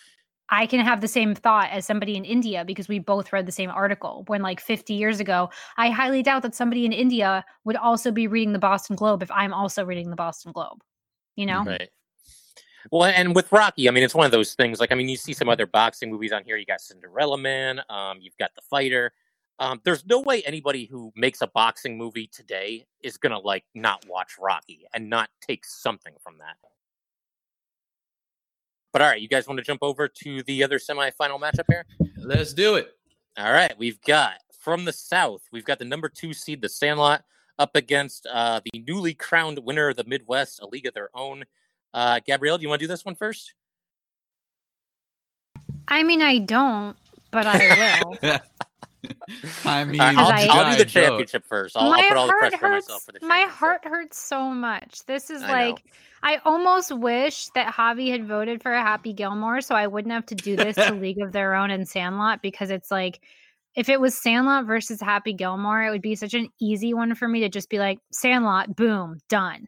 i 0.50 0.66
can 0.66 0.80
have 0.80 1.02
the 1.02 1.08
same 1.08 1.36
thought 1.36 1.70
as 1.72 1.86
somebody 1.86 2.16
in 2.16 2.24
india 2.24 2.63
because 2.63 2.88
we 2.88 3.00
both 3.00 3.34
read 3.34 3.46
the 3.46 3.52
same 3.52 3.70
article 3.70 4.24
when 4.28 4.42
like 4.42 4.62
50 4.62 4.94
years 4.94 5.20
ago 5.20 5.50
i 5.76 5.90
highly 5.90 6.24
doubt 6.24 6.42
that 6.44 6.56
somebody 6.56 6.86
in 6.86 6.94
india 6.94 7.44
would 7.66 7.76
also 7.76 8.12
be 8.12 8.28
reading 8.28 8.54
the 8.54 8.60
boston 8.60 8.96
globe 8.96 9.22
if 9.22 9.30
i'm 9.32 9.54
also 9.54 9.84
reading 9.84 10.10
the 10.10 10.16
boston 10.16 10.54
globe 10.54 10.82
you 11.36 11.46
know? 11.46 11.63
Right 11.63 11.90
well, 12.92 13.04
and 13.04 13.36
with 13.36 13.52
Rocky, 13.52 13.88
I 13.88 13.92
mean, 13.92 14.04
it's 14.04 14.16
one 14.16 14.26
of 14.26 14.32
those 14.32 14.54
things. 14.54 14.80
Like, 14.80 14.92
I 14.92 14.96
mean, 14.96 15.10
you 15.10 15.18
see 15.18 15.34
some 15.34 15.50
other 15.50 15.66
boxing 15.66 16.12
movies 16.12 16.32
on 16.32 16.44
here. 16.44 16.58
You 16.58 16.66
got 16.66 16.82
Cinderella 16.82 17.38
Man. 17.38 17.82
Um, 17.90 18.20
you've 18.22 18.38
got 18.38 18.52
The 18.56 18.62
Fighter. 18.62 19.13
Um, 19.60 19.82
there's 19.84 20.06
no 20.06 20.20
way 20.22 20.44
anybody 20.44 20.86
who 20.86 21.12
makes 21.16 21.42
a 21.42 21.48
boxing 21.48 21.98
movie 21.98 22.28
today 22.28 22.86
is 23.02 23.18
gonna 23.18 23.40
like 23.40 23.66
not 23.74 24.06
watch 24.08 24.34
Rocky 24.40 24.86
and 24.94 25.10
not 25.10 25.30
take 25.42 25.66
something 25.66 26.13
from 26.22 26.38
that. 26.38 26.58
But 28.94 29.02
all 29.02 29.10
right, 29.10 29.22
you 29.22 29.28
guys 29.28 29.48
want 29.48 29.58
to 29.58 29.63
jump 29.63 29.82
over 29.82 30.08
to 30.08 30.44
the 30.44 30.63
other 30.63 30.78
semifinal 30.78 31.40
matchup 31.40 31.66
here? 31.68 31.86
Let's 32.18 32.54
do 32.54 32.76
it. 32.76 32.92
All 33.38 33.52
right, 33.52 33.78
we've 33.78 34.02
got 34.02 34.36
from 34.60 34.86
the 34.86 34.94
South, 34.94 35.42
we've 35.52 35.66
got 35.66 35.80
the 35.80 35.86
number 35.86 36.10
two 36.10 36.34
seed, 36.34 36.62
the 36.62 36.70
Sandlot, 36.70 37.24
up 37.60 37.76
against 37.76 38.28
uh, 38.32 38.62
the 38.72 38.80
newly 38.80 39.13
crowned 39.13 39.60
winner 39.60 39.90
of 39.90 39.98
the 39.98 40.04
Midwest, 40.04 40.62
a 40.62 40.68
league 40.68 40.86
of 40.86 40.94
their 40.94 41.10
own, 41.13 41.44
uh, 41.97 42.19
Gabrielle, 42.27 42.60
do 42.60 42.62
you 42.62 42.69
want 42.69 42.79
to 42.79 42.83
do 42.83 42.88
this 42.88 43.03
one 43.03 43.15
first? 43.15 43.55
I 45.88 46.03
mean, 46.03 46.21
I 46.21 46.38
don't, 46.38 46.95
but 47.31 47.47
I 47.47 48.03
will. 48.21 48.39
I 49.65 49.83
mean, 49.83 49.99
I'll, 49.99 50.31
I'll, 50.51 50.71
do 50.73 50.77
the 50.77 50.88
championship 50.88 51.43
first. 51.47 51.75
I'll, 51.75 51.91
I'll, 51.91 52.03
put 52.03 52.17
all 52.17 52.27
the 52.27 52.33
pressure 52.33 52.57
hurts, 52.57 52.63
on 52.63 52.71
myself 52.71 53.03
for 53.03 53.12
the 53.13 53.25
My 53.25 53.41
heart 53.49 53.83
hurts 53.83 54.19
so 54.19 54.51
much. 54.51 55.05
This 55.07 55.31
is 55.31 55.41
I 55.41 55.51
like, 55.51 55.75
know. 55.75 55.91
I 56.21 56.38
almost 56.45 56.95
wish 56.95 57.47
that 57.55 57.73
Javi 57.73 58.12
had 58.12 58.27
voted 58.27 58.62
for 58.62 58.73
a 58.73 58.81
Happy 58.81 59.13
Gilmore 59.13 59.62
so 59.62 59.73
I 59.73 59.88
wouldn't 59.88 60.13
have 60.13 60.25
to 60.27 60.36
do 60.36 60.55
this 60.55 60.75
to 60.75 60.93
League 60.93 61.21
of 61.21 61.31
Their 61.31 61.55
Own 61.55 61.71
and 61.71 61.89
Sandlot 61.89 62.43
because 62.43 62.69
it's 62.69 62.91
like, 62.91 63.21
if 63.75 63.89
it 63.89 63.99
was 63.99 64.15
Sandlot 64.15 64.65
versus 64.65 65.01
Happy 65.01 65.33
Gilmore, 65.33 65.83
it 65.83 65.89
would 65.89 66.03
be 66.03 66.15
such 66.15 66.36
an 66.36 66.49
easy 66.62 66.93
one 66.93 67.15
for 67.15 67.27
me 67.27 67.39
to 67.39 67.49
just 67.49 67.71
be 67.71 67.79
like, 67.79 67.97
Sandlot, 68.12 68.75
boom, 68.75 69.17
done. 69.29 69.67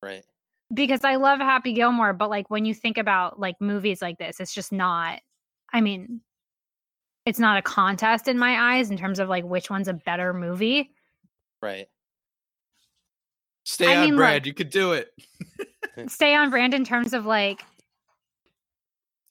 Right 0.00 0.24
because 0.72 1.04
I 1.04 1.16
love 1.16 1.38
Happy 1.40 1.72
Gilmore, 1.72 2.12
but 2.12 2.30
like 2.30 2.50
when 2.50 2.64
you 2.64 2.74
think 2.74 2.98
about 2.98 3.38
like 3.40 3.60
movies 3.60 4.02
like 4.02 4.18
this, 4.18 4.40
it's 4.40 4.54
just 4.54 4.72
not. 4.72 5.20
I 5.72 5.80
mean, 5.80 6.20
it's 7.26 7.38
not 7.38 7.58
a 7.58 7.62
contest 7.62 8.28
in 8.28 8.38
my 8.38 8.76
eyes 8.76 8.90
in 8.90 8.96
terms 8.96 9.18
of 9.18 9.28
like 9.28 9.44
which 9.44 9.70
one's 9.70 9.88
a 9.88 9.92
better 9.94 10.32
movie. 10.32 10.90
Right. 11.62 11.86
Stay 13.64 13.92
I 13.92 13.96
on 13.98 14.04
mean, 14.04 14.16
brand. 14.16 14.34
look- 14.36 14.46
you 14.46 14.54
could 14.54 14.70
do 14.70 14.92
it. 14.92 15.10
Stay 16.08 16.34
on 16.34 16.48
brand 16.50 16.74
in 16.74 16.84
terms 16.84 17.12
of 17.12 17.26
like 17.26 17.62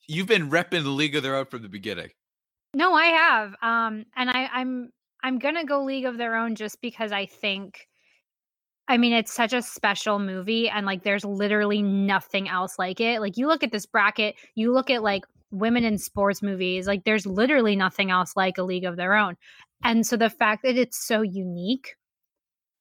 You've 0.06 0.26
been 0.28 0.48
repping 0.50 0.84
the 0.84 0.90
League 0.90 1.16
of 1.16 1.22
Their 1.22 1.36
Own 1.36 1.44
from 1.46 1.62
the 1.62 1.68
beginning. 1.68 2.08
No, 2.72 2.94
I 2.94 3.06
have. 3.06 3.54
Um, 3.60 4.06
and 4.16 4.30
I, 4.30 4.48
I'm 4.52 4.90
I'm 5.22 5.38
gonna 5.38 5.64
go 5.64 5.82
League 5.82 6.04
of 6.04 6.16
Their 6.18 6.36
Own 6.36 6.54
just 6.54 6.80
because 6.80 7.10
I 7.12 7.26
think 7.26 7.87
I 8.88 8.96
mean 8.96 9.12
it's 9.12 9.32
such 9.32 9.52
a 9.52 9.62
special 9.62 10.18
movie 10.18 10.68
and 10.68 10.86
like 10.86 11.02
there's 11.02 11.24
literally 11.24 11.82
nothing 11.82 12.48
else 12.48 12.78
like 12.78 13.00
it. 13.00 13.20
Like 13.20 13.36
you 13.36 13.46
look 13.46 13.62
at 13.62 13.70
this 13.70 13.86
bracket, 13.86 14.34
you 14.54 14.72
look 14.72 14.90
at 14.90 15.02
like 15.02 15.24
women 15.50 15.84
in 15.84 15.98
sports 15.98 16.42
movies, 16.42 16.86
like 16.86 17.04
there's 17.04 17.26
literally 17.26 17.76
nothing 17.76 18.10
else 18.10 18.34
like 18.36 18.58
a 18.58 18.62
League 18.62 18.84
of 18.84 18.96
Their 18.96 19.14
Own. 19.14 19.36
And 19.84 20.06
so 20.06 20.16
the 20.16 20.30
fact 20.30 20.62
that 20.64 20.76
it's 20.76 20.96
so 20.96 21.22
unique, 21.22 21.96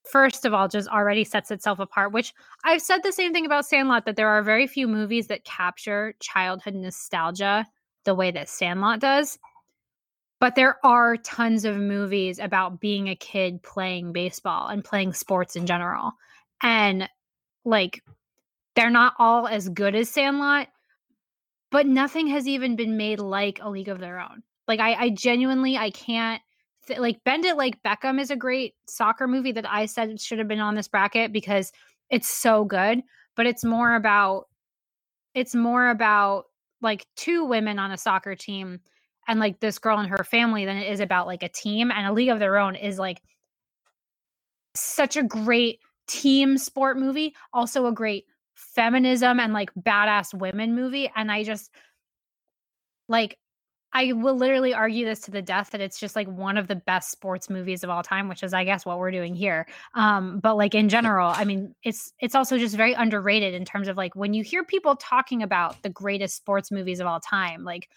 first 0.10 0.46
of 0.46 0.54
all, 0.54 0.67
just 0.67 0.88
already 0.88 1.24
sets 1.24 1.52
itself 1.52 1.80
apart, 1.80 2.13
which 2.13 2.34
I've 2.63 2.82
said 2.82 3.04
the 3.04 3.12
same 3.12 3.34
thing 3.34 3.46
about 3.46 3.65
Sandlot 3.65 4.06
that 4.06 4.15
there 4.15 4.30
are 4.30 4.41
very 4.41 4.65
few 4.65 4.88
movies 4.88 5.28
that 5.28 5.43
capture 5.43 6.15
childhood 6.20 6.76
nostalgia 6.76 7.65
the 8.06 8.15
way 8.15 8.32
that 8.32 8.50
Sandlot 8.50 9.00
does. 9.00 9.38
But 10.39 10.56
there 10.56 10.78
are 10.86 11.17
tons 11.17 11.65
of 11.65 11.78
movies 11.78 12.38
about 12.39 12.80
being 12.80 13.10
a 13.10 13.15
kid 13.15 13.63
playing 13.63 14.13
baseball 14.13 14.67
and 14.67 14.84
playing 14.84 15.13
sports 15.13 15.56
in 15.56 15.65
general. 15.65 16.12
And 16.62 17.10
like 17.65 18.04
they're 18.76 18.89
not 18.89 19.15
all 19.17 19.47
as 19.47 19.69
good 19.69 19.95
as 19.95 20.10
Sandlot, 20.10 20.67
but 21.71 21.88
nothing 21.88 22.28
has 22.28 22.47
even 22.47 22.76
been 22.76 22.97
made 22.97 23.19
like 23.19 23.60
A 23.62 23.69
League 23.69 23.89
of 23.89 24.00
Their 24.00 24.19
Own. 24.19 24.43
Like 24.67 24.80
I, 24.80 24.93
I 24.93 25.10
genuinely 25.10 25.78
I 25.78 25.89
can't 25.89 26.41
th- 26.88 27.00
like 27.00 27.23
Bend 27.23 27.45
It 27.45 27.58
Like 27.58 27.82
Beckham 27.84 28.19
is 28.19 28.32
a 28.32 28.36
great 28.36 28.76
soccer 28.88 29.28
movie 29.28 29.52
that 29.52 29.69
I 29.69 29.86
said 29.86 30.19
should 30.19 30.39
have 30.39 30.47
been 30.47 30.60
on 30.60 30.76
this 30.76 30.88
bracket 30.88 31.34
because 31.34 31.71
it's 32.10 32.30
so 32.30 32.65
good, 32.65 33.02
but 33.36 33.45
it's 33.45 33.63
more 33.63 33.95
about 33.95 34.45
it's 35.34 35.56
more 35.56 35.89
about 35.89 36.45
like 36.82 37.06
two 37.15 37.45
women 37.45 37.80
on 37.80 37.91
a 37.91 37.97
soccer 37.97 38.36
team 38.36 38.80
and 39.28 39.40
like 39.40 39.60
this 39.60 39.78
girl 39.80 40.00
and 40.00 40.10
her 40.10 40.24
family 40.24 40.66
than 40.66 40.78
it 40.78 40.92
is 40.92 41.00
about 41.00 41.28
like 41.28 41.44
a 41.44 41.50
team 41.50 41.92
and 41.92 42.08
a 42.08 42.13
league 42.13 42.30
of 42.30 42.40
their 42.40 42.58
own 42.58 42.76
is 42.76 42.98
like 42.98 43.22
such 44.76 45.18
a 45.18 45.24
great 45.24 45.80
team 46.08 46.58
sport 46.58 46.98
movie 46.98 47.36
also 47.54 47.86
a 47.88 47.92
great 47.92 48.26
feminism 48.56 49.40
and 49.40 49.54
like 49.54 49.70
badass 49.76 50.34
women 50.34 50.74
movie 50.74 51.12
and 51.16 51.32
i 51.32 51.44
just 51.44 51.70
like 53.10 53.38
i 53.94 54.13
will 54.13 54.36
literally 54.36 54.74
argue 54.74 55.06
this 55.06 55.20
to 55.20 55.32
the 55.32 55.42
death 55.42 55.72
that 55.72 55.82
it's 55.82 56.00
just 56.00 56.16
like 56.16 56.28
one 56.28 56.58
of 56.58 56.68
the 56.68 56.76
best 56.76 57.12
sports 57.12 57.50
movies 57.50 57.84
of 57.84 57.90
all 57.90 58.02
time 58.02 58.30
which 58.30 58.42
is 58.42 58.54
i 58.54 58.63
guess 58.63 58.86
what 58.86 59.00
we're 59.00 59.12
doing 59.12 59.36
here. 59.36 59.68
Um 59.96 60.40
but 60.40 60.56
like 60.56 60.74
in 60.74 60.90
general 60.90 61.30
i 61.36 61.44
mean 61.44 61.76
it's 61.84 62.13
it's 62.20 62.36
also 62.36 62.58
just 62.58 62.76
very 62.76 62.94
underrated 62.94 63.54
in 63.54 63.66
terms 63.66 63.88
of 63.88 63.98
like 63.98 64.16
when 64.16 64.34
you 64.34 64.44
hear 64.44 64.63
people 64.63 64.96
talking 64.96 65.44
about 65.44 65.82
the 65.84 65.90
greatest 65.90 66.38
sports 66.38 66.72
movies 66.72 67.00
of 67.00 67.08
all 67.08 67.20
time 67.20 67.63
like 67.63 67.90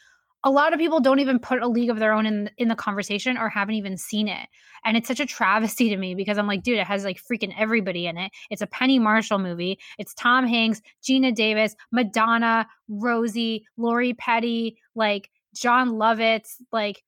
a 0.45 0.51
lot 0.51 0.73
of 0.73 0.79
people 0.79 1.01
don't 1.01 1.19
even 1.19 1.39
put 1.39 1.63
a 1.63 1.69
league 1.69 1.91
of 1.91 1.99
their 1.99 2.13
own 2.13 2.27
in 2.27 2.51
in 2.57 2.69
the 2.69 2.75
conversation 2.75 3.37
or 3.37 3.49
haven't 3.49 3.75
even 3.75 3.97
seen 3.97 4.29
it 4.29 4.49
and 4.85 4.97
it's 4.97 5.09
such 5.09 5.21
a 5.21 5.27
travesty 5.27 5.89
to 5.89 5.97
me 5.97 6.15
because 6.15 6.39
i'm 6.39 6.47
like 6.47 6.63
dude 6.63 6.79
it 6.79 6.87
has 6.87 7.05
like 7.05 7.21
freaking 7.23 7.55
everybody 7.59 8.07
in 8.07 8.17
it 8.17 8.33
it's 8.51 8.63
a 8.63 8.67
penny 8.67 8.99
marshall 8.99 9.39
movie 9.39 9.79
it's 9.99 10.15
tom 10.15 10.47
hanks 10.47 10.81
geena 11.03 11.35
davis 11.35 11.75
madonna 11.93 12.67
rosie 12.89 13.65
lori 13.77 14.15
petty 14.15 14.79
like 14.95 15.31
jon 15.55 15.91
lovitz 15.91 16.55
like 16.73 17.03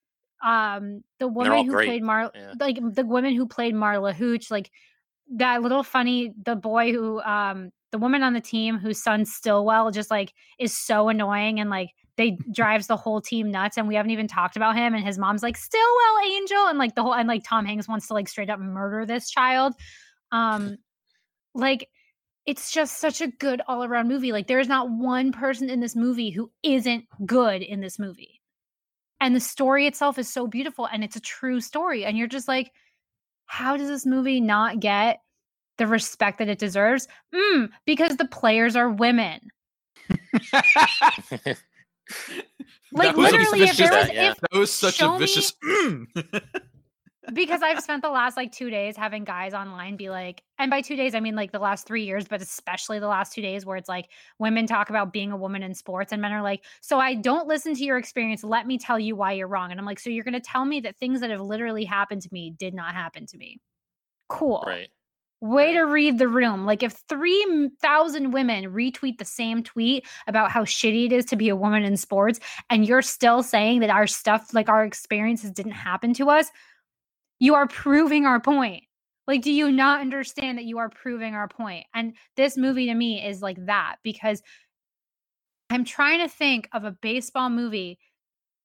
um 0.44 1.02
the 1.18 1.28
woman 1.28 1.64
who 1.64 1.72
great. 1.72 1.86
played 1.86 2.02
mar 2.02 2.30
Yeah. 2.34 2.52
like 2.58 2.78
the 2.82 3.06
women 3.06 3.34
who 3.34 3.46
played 3.46 3.74
marla 3.74 4.12
hooch 4.14 4.50
like 4.50 4.70
that 5.34 5.62
little 5.62 5.82
funny 5.82 6.34
the 6.44 6.56
boy 6.56 6.92
who 6.92 7.20
um 7.22 7.70
the 7.92 7.98
woman 7.98 8.22
on 8.22 8.32
the 8.32 8.40
team 8.40 8.78
whose 8.78 9.02
son 9.02 9.24
stilwell 9.24 9.90
just 9.90 10.10
like 10.10 10.32
is 10.58 10.76
so 10.76 11.08
annoying 11.08 11.60
and 11.60 11.70
like 11.70 11.90
they 12.16 12.36
drives 12.52 12.86
the 12.86 12.96
whole 12.96 13.20
team 13.20 13.50
nuts 13.50 13.78
and 13.78 13.88
we 13.88 13.94
haven't 13.94 14.10
even 14.10 14.28
talked 14.28 14.56
about 14.56 14.76
him 14.76 14.94
and 14.94 15.04
his 15.04 15.18
mom's 15.18 15.42
like 15.42 15.56
stilwell 15.56 16.18
angel 16.24 16.66
and 16.66 16.78
like 16.78 16.94
the 16.94 17.02
whole 17.02 17.14
and 17.14 17.28
like 17.28 17.42
tom 17.44 17.64
hanks 17.64 17.88
wants 17.88 18.08
to 18.08 18.14
like 18.14 18.28
straight 18.28 18.50
up 18.50 18.60
murder 18.60 19.06
this 19.06 19.30
child. 19.30 19.74
Um 20.30 20.76
like 21.54 21.88
it's 22.44 22.72
just 22.72 22.98
such 22.98 23.20
a 23.20 23.28
good 23.28 23.62
all 23.68 23.84
around 23.84 24.08
movie. 24.08 24.32
Like 24.32 24.46
there 24.46 24.58
is 24.58 24.68
not 24.68 24.90
one 24.90 25.32
person 25.32 25.70
in 25.70 25.80
this 25.80 25.94
movie 25.94 26.30
who 26.30 26.50
isn't 26.62 27.04
good 27.24 27.62
in 27.62 27.80
this 27.80 27.98
movie. 27.98 28.40
And 29.20 29.36
the 29.36 29.40
story 29.40 29.86
itself 29.86 30.18
is 30.18 30.28
so 30.28 30.48
beautiful 30.48 30.86
and 30.86 31.04
it's 31.04 31.16
a 31.16 31.20
true 31.20 31.60
story 31.60 32.04
and 32.04 32.18
you're 32.18 32.26
just 32.26 32.48
like 32.48 32.72
how 33.46 33.76
does 33.76 33.88
this 33.88 34.06
movie 34.06 34.40
not 34.40 34.80
get 34.80 35.20
the 35.78 35.86
respect 35.86 36.38
that 36.38 36.48
it 36.48 36.58
deserves? 36.58 37.06
Mm, 37.34 37.70
because 37.86 38.16
the 38.16 38.26
players 38.26 38.76
are 38.76 38.90
women 38.90 39.40
like 42.92 43.08
That 43.08 43.16
was 43.16 43.32
literally 43.32 43.62
if 43.62 43.76
there 43.76 43.88
vicious- 43.90 44.08
was 44.08 44.14
yeah. 44.14 44.30
if 44.32 44.40
That 44.40 44.52
was 44.52 44.72
such 44.72 44.94
Show 44.96 45.10
a 45.10 45.12
me- 45.14 45.18
vicious. 45.20 45.52
Mm. 45.64 46.06
because 47.34 47.62
I've 47.62 47.80
spent 47.80 48.02
the 48.02 48.10
last 48.10 48.36
like 48.36 48.50
two 48.52 48.68
days 48.68 48.96
having 48.96 49.22
guys 49.24 49.54
online 49.54 49.96
be 49.96 50.10
like, 50.10 50.42
and 50.58 50.70
by 50.70 50.80
two 50.80 50.96
days 50.96 51.14
I 51.14 51.20
mean 51.20 51.36
like 51.36 51.52
the 51.52 51.58
last 51.60 51.86
three 51.86 52.04
years, 52.04 52.26
but 52.26 52.42
especially 52.42 52.98
the 52.98 53.06
last 53.06 53.32
two 53.32 53.42
days 53.42 53.64
where 53.64 53.76
it's 53.76 53.88
like 53.88 54.08
women 54.38 54.66
talk 54.66 54.90
about 54.90 55.12
being 55.12 55.30
a 55.32 55.36
woman 55.36 55.62
in 55.62 55.74
sports, 55.74 56.12
and 56.12 56.20
men 56.20 56.32
are 56.32 56.42
like, 56.42 56.64
so 56.80 56.98
I 56.98 57.14
don't 57.14 57.46
listen 57.46 57.74
to 57.74 57.84
your 57.84 57.96
experience. 57.96 58.42
Let 58.42 58.66
me 58.66 58.76
tell 58.76 58.98
you 58.98 59.14
why 59.16 59.32
you're 59.32 59.48
wrong. 59.48 59.70
And 59.70 59.78
I'm 59.78 59.86
like, 59.86 60.00
so 60.00 60.10
you're 60.10 60.24
going 60.24 60.34
to 60.34 60.40
tell 60.40 60.64
me 60.64 60.80
that 60.80 60.96
things 60.98 61.20
that 61.20 61.30
have 61.30 61.40
literally 61.40 61.84
happened 61.84 62.22
to 62.22 62.28
me 62.32 62.54
did 62.58 62.74
not 62.74 62.94
happen 62.94 63.26
to 63.26 63.38
me. 63.38 63.60
Cool. 64.28 64.64
right. 64.66 64.88
Way 65.42 65.72
to 65.72 65.82
read 65.82 66.18
the 66.18 66.28
room. 66.28 66.66
Like 66.66 66.84
if 66.84 66.92
3,000 67.08 68.30
women 68.30 68.72
retweet 68.72 69.18
the 69.18 69.24
same 69.24 69.64
tweet 69.64 70.06
about 70.28 70.52
how 70.52 70.64
shitty 70.64 71.06
it 71.06 71.12
is 71.12 71.24
to 71.26 71.36
be 71.36 71.48
a 71.48 71.56
woman 71.56 71.82
in 71.82 71.96
sports 71.96 72.38
and 72.70 72.86
you're 72.86 73.02
still 73.02 73.42
saying 73.42 73.80
that 73.80 73.90
our 73.90 74.06
stuff 74.06 74.54
like 74.54 74.68
our 74.68 74.84
experiences 74.84 75.50
didn't 75.50 75.72
happen 75.72 76.14
to 76.14 76.30
us, 76.30 76.46
you 77.40 77.56
are 77.56 77.66
proving 77.66 78.24
our 78.24 78.38
point. 78.38 78.84
Like 79.26 79.42
do 79.42 79.52
you 79.52 79.72
not 79.72 80.00
understand 80.00 80.58
that 80.58 80.64
you 80.64 80.78
are 80.78 80.88
proving 80.88 81.34
our 81.34 81.48
point? 81.48 81.86
And 81.92 82.14
this 82.36 82.56
movie 82.56 82.86
to 82.86 82.94
me 82.94 83.26
is 83.26 83.42
like 83.42 83.66
that 83.66 83.96
because 84.04 84.42
I'm 85.70 85.84
trying 85.84 86.20
to 86.20 86.28
think 86.28 86.68
of 86.72 86.84
a 86.84 86.92
baseball 86.92 87.50
movie 87.50 87.98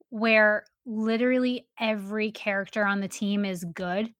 where 0.09 0.65
literally 0.85 1.67
every 1.79 2.31
character 2.31 2.85
on 2.85 2.99
the 2.99 3.07
team 3.07 3.45
is 3.45 3.63
good. 3.63 4.13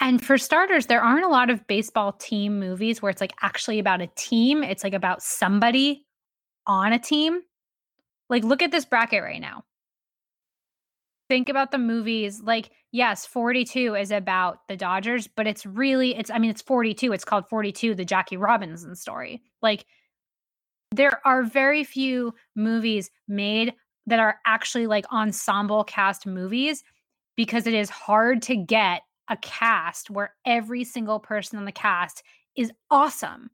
And 0.00 0.24
for 0.24 0.36
starters, 0.36 0.86
there 0.86 1.00
aren't 1.00 1.24
a 1.24 1.28
lot 1.28 1.50
of 1.50 1.66
baseball 1.66 2.12
team 2.12 2.60
movies 2.60 3.00
where 3.00 3.10
it's 3.10 3.20
like 3.20 3.34
actually 3.42 3.78
about 3.78 4.02
a 4.02 4.08
team. 4.16 4.62
It's 4.62 4.84
like 4.84 4.94
about 4.94 5.22
somebody 5.22 6.04
on 6.66 6.92
a 6.92 6.98
team. 6.98 7.40
Like, 8.28 8.44
look 8.44 8.62
at 8.62 8.72
this 8.72 8.84
bracket 8.84 9.22
right 9.22 9.40
now. 9.40 9.64
Think 11.28 11.48
about 11.48 11.70
the 11.70 11.78
movies. 11.78 12.40
Like, 12.40 12.70
yes, 12.92 13.26
42 13.26 13.94
is 13.94 14.10
about 14.10 14.68
the 14.68 14.76
Dodgers, 14.76 15.28
but 15.28 15.46
it's 15.46 15.64
really, 15.64 16.14
it's, 16.16 16.30
I 16.30 16.38
mean, 16.38 16.50
it's 16.50 16.62
42. 16.62 17.12
It's 17.12 17.24
called 17.24 17.48
42, 17.48 17.94
the 17.94 18.04
Jackie 18.04 18.36
Robinson 18.36 18.94
story. 18.94 19.42
Like, 19.62 19.86
there 20.92 21.20
are 21.26 21.42
very 21.42 21.84
few 21.84 22.34
movies 22.54 23.10
made 23.28 23.74
that 24.06 24.20
are 24.20 24.36
actually 24.46 24.86
like 24.86 25.04
ensemble 25.12 25.84
cast 25.84 26.26
movies 26.26 26.84
because 27.36 27.66
it 27.66 27.74
is 27.74 27.90
hard 27.90 28.40
to 28.42 28.56
get 28.56 29.02
a 29.28 29.36
cast 29.38 30.10
where 30.10 30.34
every 30.44 30.84
single 30.84 31.18
person 31.18 31.58
on 31.58 31.64
the 31.64 31.72
cast 31.72 32.22
is 32.56 32.72
awesome. 32.90 33.50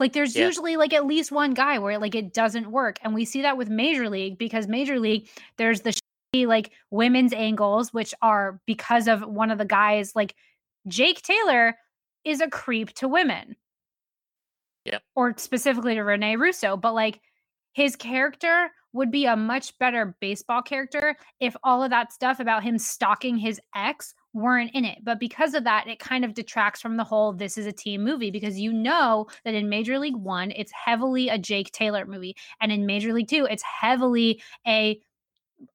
Like 0.00 0.12
there's 0.12 0.34
Yeah. 0.34 0.46
usually 0.46 0.76
like 0.76 0.92
at 0.92 1.06
least 1.06 1.30
one 1.30 1.54
guy 1.54 1.78
where 1.78 1.98
like 1.98 2.14
it 2.14 2.32
doesn't 2.34 2.70
work 2.70 2.98
and 3.02 3.14
we 3.14 3.24
see 3.24 3.42
that 3.42 3.56
with 3.56 3.68
Major 3.70 4.08
League 4.08 4.38
because 4.38 4.66
Major 4.66 4.98
League 4.98 5.28
there's 5.56 5.82
the 5.82 5.90
shitty, 6.34 6.46
like 6.46 6.72
women's 6.90 7.32
angles 7.32 7.92
which 7.92 8.12
are 8.20 8.60
because 8.66 9.06
of 9.06 9.22
one 9.22 9.50
of 9.50 9.58
the 9.58 9.64
guys 9.64 10.16
like 10.16 10.34
Jake 10.88 11.22
Taylor 11.22 11.76
is 12.24 12.40
a 12.40 12.48
creep 12.48 12.92
to 12.94 13.06
women. 13.08 13.56
Yep. 14.84 15.02
Or 15.14 15.34
specifically 15.38 15.94
to 15.94 16.02
Rene 16.02 16.36
Russo, 16.36 16.76
but 16.76 16.92
like 16.94 17.20
his 17.72 17.96
character 17.96 18.70
would 18.92 19.10
be 19.10 19.26
a 19.26 19.36
much 19.36 19.76
better 19.78 20.16
baseball 20.20 20.62
character 20.62 21.16
if 21.40 21.56
all 21.64 21.82
of 21.82 21.90
that 21.90 22.12
stuff 22.12 22.38
about 22.40 22.62
him 22.62 22.78
stalking 22.78 23.36
his 23.36 23.60
ex 23.74 24.14
weren't 24.34 24.72
in 24.74 24.84
it. 24.84 24.98
But 25.02 25.20
because 25.20 25.54
of 25.54 25.64
that, 25.64 25.86
it 25.86 25.98
kind 25.98 26.24
of 26.24 26.34
detracts 26.34 26.80
from 26.80 26.96
the 26.96 27.04
whole 27.04 27.32
this 27.32 27.56
is 27.56 27.66
a 27.66 27.72
team 27.72 28.02
movie 28.02 28.30
because 28.30 28.58
you 28.58 28.72
know 28.72 29.28
that 29.44 29.54
in 29.54 29.68
Major 29.68 29.98
League 29.98 30.16
1, 30.16 30.50
it's 30.50 30.72
heavily 30.72 31.28
a 31.28 31.38
Jake 31.38 31.70
Taylor 31.70 32.04
movie 32.04 32.36
and 32.60 32.70
in 32.72 32.84
Major 32.84 33.12
League 33.12 33.28
2, 33.28 33.46
it's 33.48 33.62
heavily 33.62 34.42
a 34.66 35.00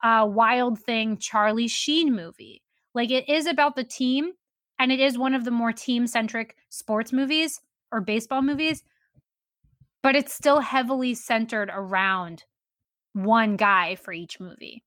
uh, 0.03 0.27
Wild 0.29 0.79
Thing 0.79 1.17
Charlie 1.17 1.69
Sheen 1.69 2.13
movie. 2.13 2.61
Like 2.93 3.11
it 3.11 3.29
is 3.29 3.47
about 3.47 3.75
the 3.75 3.83
team 3.83 4.33
and 4.77 4.91
it 4.91 4.99
is 4.99 5.17
one 5.17 5.33
of 5.33 5.45
the 5.45 5.51
more 5.51 5.71
team-centric 5.71 6.55
sports 6.69 7.13
movies 7.13 7.61
or 7.91 8.01
baseball 8.01 8.41
movies, 8.41 8.83
but 10.03 10.15
it's 10.15 10.33
still 10.33 10.59
heavily 10.59 11.13
centered 11.15 11.69
around 11.73 12.43
one 13.13 13.55
guy 13.55 13.95
for 13.95 14.11
each 14.11 14.39
movie. 14.39 14.83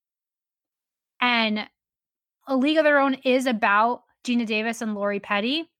And 1.20 1.68
A 2.48 2.56
League 2.56 2.78
of 2.78 2.84
Their 2.84 2.98
Own 2.98 3.14
is 3.24 3.46
about 3.46 4.02
Geena 4.24 4.46
Davis 4.46 4.82
and 4.82 4.94
Lori 4.94 5.20
Petty, 5.20 5.70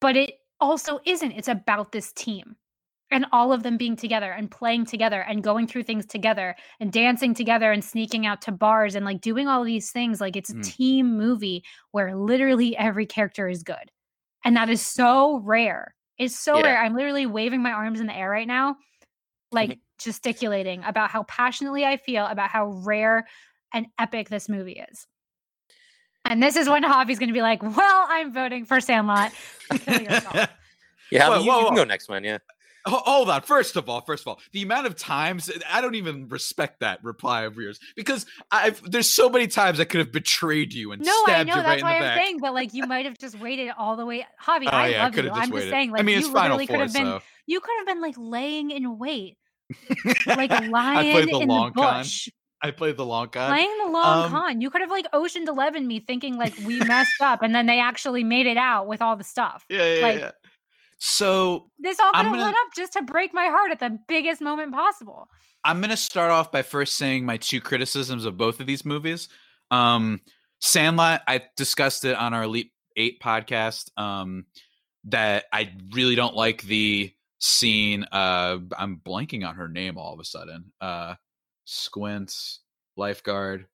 but 0.00 0.16
it 0.16 0.34
also 0.60 1.00
isn't. 1.04 1.32
It's 1.32 1.48
about 1.48 1.92
this 1.92 2.12
team 2.12 2.56
and 3.12 3.26
all 3.30 3.52
of 3.52 3.62
them 3.62 3.76
being 3.76 3.94
together 3.94 4.32
and 4.32 4.50
playing 4.50 4.86
together 4.86 5.20
and 5.20 5.42
going 5.44 5.66
through 5.66 5.82
things 5.82 6.06
together 6.06 6.56
and 6.80 6.90
dancing 6.90 7.34
together 7.34 7.70
and 7.70 7.84
sneaking 7.84 8.26
out 8.26 8.40
to 8.42 8.50
bars 8.50 8.94
and 8.94 9.04
like 9.04 9.20
doing 9.20 9.46
all 9.46 9.62
these 9.62 9.90
things 9.90 10.20
like 10.20 10.34
it's 10.34 10.50
a 10.50 10.54
mm. 10.54 10.64
team 10.64 11.16
movie 11.16 11.62
where 11.90 12.16
literally 12.16 12.76
every 12.76 13.06
character 13.06 13.48
is 13.48 13.62
good 13.62 13.90
and 14.44 14.56
that 14.56 14.70
is 14.70 14.80
so 14.80 15.40
rare 15.44 15.94
it's 16.18 16.38
so 16.38 16.58
yeah. 16.58 16.64
rare 16.64 16.82
i'm 16.82 16.96
literally 16.96 17.26
waving 17.26 17.62
my 17.62 17.72
arms 17.72 18.00
in 18.00 18.06
the 18.06 18.16
air 18.16 18.30
right 18.30 18.48
now 18.48 18.74
like 19.52 19.70
mm-hmm. 19.70 19.80
gesticulating 19.98 20.82
about 20.84 21.10
how 21.10 21.22
passionately 21.24 21.84
i 21.84 21.96
feel 21.96 22.26
about 22.26 22.50
how 22.50 22.66
rare 22.84 23.26
and 23.74 23.86
epic 23.98 24.28
this 24.28 24.48
movie 24.48 24.82
is 24.90 25.06
and 26.32 26.42
this 26.42 26.56
is 26.56 26.68
when 26.68 26.82
Javi's 26.82 27.18
going 27.18 27.28
to 27.28 27.34
be 27.34 27.42
like, 27.42 27.62
"Well, 27.62 28.06
I'm 28.08 28.32
voting 28.32 28.64
for 28.64 28.80
Sandlot." 28.80 29.32
yeah, 29.86 30.48
whoa, 31.10 31.40
you, 31.40 31.50
whoa, 31.50 31.60
you, 31.60 31.66
can 31.66 31.74
go 31.74 31.84
next, 31.84 32.08
one. 32.08 32.24
Yeah. 32.24 32.38
Hold 32.86 33.30
on. 33.30 33.42
First 33.42 33.76
of 33.76 33.88
all, 33.88 34.00
first 34.00 34.24
of 34.24 34.28
all, 34.28 34.40
the 34.50 34.62
amount 34.62 34.88
of 34.88 34.96
times 34.96 35.52
I 35.70 35.80
don't 35.80 35.94
even 35.94 36.28
respect 36.28 36.80
that 36.80 37.04
reply 37.04 37.42
of 37.42 37.54
yours 37.56 37.78
because 37.94 38.26
I've 38.50 38.82
there's 38.90 39.08
so 39.08 39.28
many 39.28 39.46
times 39.46 39.78
I 39.78 39.84
could 39.84 40.00
have 40.00 40.10
betrayed 40.10 40.72
you 40.72 40.90
and 40.90 41.04
no, 41.04 41.12
stabbed 41.22 41.50
I 41.50 41.52
know 41.52 41.56
you 41.58 41.62
that's 41.62 41.82
right 41.82 42.00
why 42.00 42.06
I'm 42.06 42.18
saying, 42.18 42.38
but 42.40 42.54
like 42.54 42.74
you 42.74 42.86
might 42.86 43.04
have 43.04 43.18
just 43.18 43.38
waited 43.38 43.70
all 43.78 43.96
the 43.96 44.04
way. 44.04 44.26
Javi, 44.44 44.64
oh, 44.66 44.70
I 44.72 44.88
yeah, 44.88 45.04
love 45.04 45.16
you. 45.16 45.30
I'm 45.30 45.52
just 45.52 45.68
saying, 45.68 45.92
like 45.92 46.00
I 46.00 46.02
mean, 46.02 46.20
you 46.20 46.32
literally 46.32 46.66
could 46.66 46.80
have 46.80 46.92
been, 46.92 47.04
so. 47.04 47.22
you 47.46 47.60
could 47.60 47.74
have 47.78 47.86
been 47.86 48.00
like 48.00 48.16
laying 48.18 48.72
in 48.72 48.98
wait, 48.98 49.36
like 50.26 50.50
lying 50.68 51.26
the 51.26 51.38
in 51.38 51.48
the 51.48 51.72
bush. 51.72 52.28
Con. 52.28 52.32
I 52.62 52.70
played 52.70 52.96
the 52.96 53.04
long 53.04 53.28
con. 53.28 53.50
Playing 53.50 53.76
the 53.84 53.90
long 53.90 54.24
um, 54.24 54.30
con. 54.30 54.60
You 54.60 54.70
could 54.70 54.80
have 54.80 54.90
like 54.90 55.06
Ocean 55.12 55.46
Eleven 55.48 55.86
me 55.86 56.00
thinking 56.00 56.36
like 56.36 56.54
we 56.64 56.78
messed 56.86 57.20
up, 57.20 57.42
and 57.42 57.54
then 57.54 57.66
they 57.66 57.80
actually 57.80 58.24
made 58.24 58.46
it 58.46 58.56
out 58.56 58.86
with 58.86 59.02
all 59.02 59.16
the 59.16 59.24
stuff. 59.24 59.64
Yeah, 59.68 59.94
yeah, 59.94 60.02
like, 60.02 60.18
yeah. 60.18 60.30
So 60.98 61.70
this 61.78 61.98
all 61.98 62.12
could 62.12 62.26
have 62.26 62.32
gonna, 62.32 62.46
up 62.46 62.74
just 62.76 62.92
to 62.92 63.02
break 63.02 63.34
my 63.34 63.46
heart 63.46 63.72
at 63.72 63.80
the 63.80 63.98
biggest 64.06 64.40
moment 64.40 64.72
possible. 64.72 65.28
I'm 65.64 65.80
gonna 65.80 65.96
start 65.96 66.30
off 66.30 66.52
by 66.52 66.62
first 66.62 66.94
saying 66.94 67.26
my 67.26 67.36
two 67.36 67.60
criticisms 67.60 68.24
of 68.24 68.36
both 68.36 68.60
of 68.60 68.66
these 68.66 68.84
movies. 68.84 69.28
Um, 69.70 70.20
Sandlot, 70.60 71.22
I 71.26 71.42
discussed 71.56 72.04
it 72.04 72.16
on 72.16 72.34
our 72.34 72.44
Elite 72.44 72.70
Eight 72.96 73.20
podcast. 73.20 73.90
Um, 73.98 74.46
that 75.04 75.44
I 75.52 75.72
really 75.92 76.14
don't 76.14 76.36
like 76.36 76.62
the 76.62 77.12
scene. 77.40 78.04
Uh, 78.04 78.58
I'm 78.78 79.00
blanking 79.04 79.46
on 79.46 79.56
her 79.56 79.68
name 79.68 79.98
all 79.98 80.14
of 80.14 80.20
a 80.20 80.24
sudden. 80.24 80.72
Uh, 80.80 81.14
Squints, 81.64 82.60
lifeguard. 82.96 83.66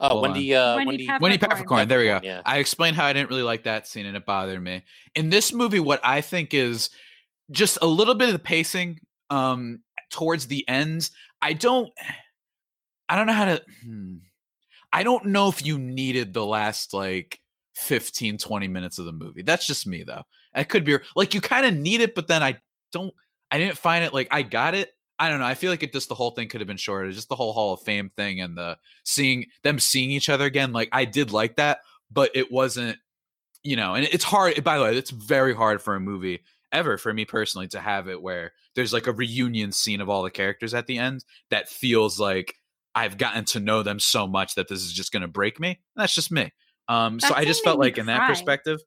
Oh, 0.00 0.20
Wendy, 0.20 0.54
uh, 0.54 0.76
Wendy, 0.76 0.88
Wendy, 0.90 1.06
Peppercorn. 1.06 1.22
Wendy 1.22 1.38
Peppercorn. 1.38 1.88
There 1.88 1.98
we 2.00 2.06
go. 2.06 2.20
Yeah. 2.22 2.42
I 2.44 2.58
explained 2.58 2.96
how 2.96 3.06
I 3.06 3.12
didn't 3.12 3.30
really 3.30 3.42
like 3.42 3.64
that 3.64 3.86
scene 3.86 4.06
and 4.06 4.16
it 4.16 4.26
bothered 4.26 4.62
me. 4.62 4.82
In 5.14 5.30
this 5.30 5.52
movie, 5.52 5.80
what 5.80 6.00
I 6.02 6.20
think 6.20 6.52
is 6.52 6.90
just 7.50 7.78
a 7.80 7.86
little 7.86 8.14
bit 8.14 8.28
of 8.28 8.32
the 8.32 8.38
pacing 8.38 8.98
um 9.30 9.80
towards 10.10 10.46
the 10.46 10.66
ends. 10.68 11.10
I 11.40 11.52
don't 11.52 11.90
I 13.08 13.16
don't 13.16 13.26
know 13.26 13.32
how 13.32 13.46
to 13.46 13.62
hmm, 13.82 14.16
I 14.92 15.02
don't 15.02 15.26
know 15.26 15.48
if 15.48 15.64
you 15.64 15.78
needed 15.78 16.34
the 16.34 16.44
last 16.44 16.92
like 16.92 17.40
15 17.76 18.38
20 18.38 18.68
minutes 18.68 18.98
of 18.98 19.06
the 19.06 19.12
movie. 19.12 19.42
That's 19.42 19.66
just 19.66 19.86
me 19.86 20.02
though. 20.02 20.22
It 20.54 20.68
could 20.68 20.84
be 20.84 20.98
like 21.16 21.34
you 21.34 21.40
kind 21.40 21.66
of 21.66 21.74
need 21.74 22.00
it 22.00 22.14
but 22.14 22.28
then 22.28 22.42
I 22.42 22.58
don't 22.92 23.14
I 23.50 23.58
didn't 23.58 23.78
find 23.78 24.04
it 24.04 24.12
like 24.14 24.28
I 24.30 24.42
got 24.42 24.74
it 24.74 24.90
I 25.18 25.28
don't 25.28 25.38
know. 25.38 25.46
I 25.46 25.54
feel 25.54 25.70
like 25.70 25.82
it 25.82 25.92
just 25.92 26.08
the 26.08 26.14
whole 26.14 26.32
thing 26.32 26.48
could 26.48 26.60
have 26.60 26.68
been 26.68 26.76
shorter. 26.76 27.10
Just 27.12 27.28
the 27.28 27.36
whole 27.36 27.52
Hall 27.52 27.74
of 27.74 27.82
Fame 27.82 28.10
thing 28.16 28.40
and 28.40 28.56
the 28.56 28.78
seeing 29.04 29.46
them 29.62 29.78
seeing 29.78 30.10
each 30.10 30.28
other 30.28 30.44
again. 30.44 30.72
Like 30.72 30.88
I 30.92 31.04
did 31.04 31.32
like 31.32 31.56
that, 31.56 31.80
but 32.10 32.30
it 32.34 32.50
wasn't, 32.50 32.98
you 33.62 33.76
know. 33.76 33.94
And 33.94 34.06
it's 34.10 34.24
hard. 34.24 34.62
By 34.64 34.78
the 34.78 34.84
way, 34.84 34.96
it's 34.96 35.10
very 35.10 35.54
hard 35.54 35.80
for 35.80 35.94
a 35.94 36.00
movie 36.00 36.42
ever 36.72 36.98
for 36.98 37.12
me 37.14 37.24
personally 37.24 37.68
to 37.68 37.80
have 37.80 38.08
it 38.08 38.20
where 38.20 38.52
there's 38.74 38.92
like 38.92 39.06
a 39.06 39.12
reunion 39.12 39.70
scene 39.70 40.00
of 40.00 40.08
all 40.08 40.24
the 40.24 40.30
characters 40.30 40.74
at 40.74 40.86
the 40.86 40.98
end 40.98 41.24
that 41.50 41.68
feels 41.68 42.18
like 42.18 42.56
I've 42.94 43.16
gotten 43.16 43.44
to 43.46 43.60
know 43.60 43.82
them 43.82 44.00
so 44.00 44.26
much 44.26 44.56
that 44.56 44.68
this 44.68 44.82
is 44.82 44.92
just 44.92 45.12
going 45.12 45.22
to 45.22 45.28
break 45.28 45.60
me. 45.60 45.80
That's 45.96 46.14
just 46.14 46.32
me. 46.32 46.52
Um, 46.88 47.20
so 47.20 47.32
I 47.34 47.44
just 47.44 47.64
felt 47.64 47.78
like 47.78 47.98
in 47.98 48.06
that 48.06 48.28
perspective, 48.28 48.80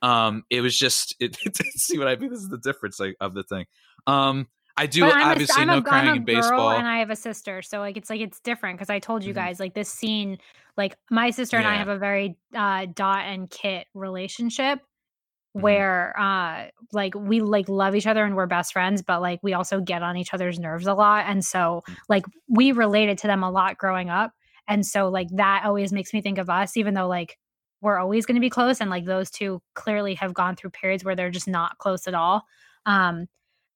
um, 0.00 0.44
it 0.50 0.60
was 0.60 0.76
just 0.76 1.14
it, 1.20 1.36
see 1.76 1.98
what 1.98 2.08
I 2.08 2.16
mean. 2.16 2.30
This 2.30 2.40
is 2.40 2.48
the 2.48 2.58
difference 2.58 2.98
like, 2.98 3.16
of 3.20 3.34
the 3.34 3.42
thing. 3.42 3.66
Um, 4.06 4.48
I 4.82 4.86
do 4.86 5.04
obviously 5.04 5.64
know 5.64 5.80
crying 5.80 6.08
I'm 6.08 6.14
a 6.14 6.16
in 6.16 6.24
baseball, 6.24 6.70
and 6.70 6.88
I 6.88 6.98
have 6.98 7.10
a 7.10 7.16
sister, 7.16 7.62
so 7.62 7.78
like 7.78 7.96
it's 7.96 8.10
like 8.10 8.20
it's 8.20 8.40
different 8.40 8.78
because 8.78 8.90
I 8.90 8.98
told 8.98 9.22
you 9.22 9.32
mm-hmm. 9.32 9.46
guys 9.46 9.60
like 9.60 9.74
this 9.74 9.88
scene, 9.88 10.38
like 10.76 10.96
my 11.08 11.30
sister 11.30 11.56
and 11.56 11.66
I 11.66 11.76
have 11.76 11.86
a 11.86 11.98
very 11.98 12.36
uh, 12.52 12.86
dot 12.92 13.24
and 13.26 13.48
kit 13.48 13.86
relationship 13.94 14.80
mm-hmm. 14.80 15.60
where 15.60 16.18
uh 16.18 16.66
like 16.92 17.14
we 17.14 17.40
like 17.40 17.68
love 17.68 17.94
each 17.94 18.08
other 18.08 18.24
and 18.24 18.34
we're 18.34 18.46
best 18.46 18.72
friends 18.72 19.02
but 19.02 19.22
like 19.22 19.38
we 19.42 19.52
also 19.52 19.80
get 19.80 20.02
on 20.02 20.16
each 20.16 20.34
other's 20.34 20.58
nerves 20.58 20.86
a 20.86 20.94
lot 20.94 21.26
and 21.28 21.44
so 21.44 21.82
mm. 21.88 21.96
like 22.08 22.24
we 22.48 22.72
related 22.72 23.18
to 23.18 23.26
them 23.26 23.42
a 23.42 23.50
lot 23.50 23.78
growing 23.78 24.10
up 24.10 24.32
and 24.68 24.84
so 24.84 25.08
like 25.08 25.28
that 25.32 25.62
always 25.64 25.92
makes 25.92 26.12
me 26.12 26.20
think 26.20 26.38
of 26.38 26.50
us 26.50 26.76
even 26.76 26.94
though 26.94 27.08
like 27.08 27.38
we're 27.80 27.98
always 27.98 28.26
going 28.26 28.36
to 28.36 28.40
be 28.40 28.50
close 28.50 28.80
and 28.80 28.90
like 28.90 29.04
those 29.04 29.30
two 29.30 29.60
clearly 29.74 30.14
have 30.14 30.32
gone 30.34 30.56
through 30.56 30.70
periods 30.70 31.04
where 31.04 31.16
they're 31.16 31.30
just 31.30 31.48
not 31.48 31.78
close 31.78 32.06
at 32.06 32.14
all 32.14 32.42
um 32.86 33.26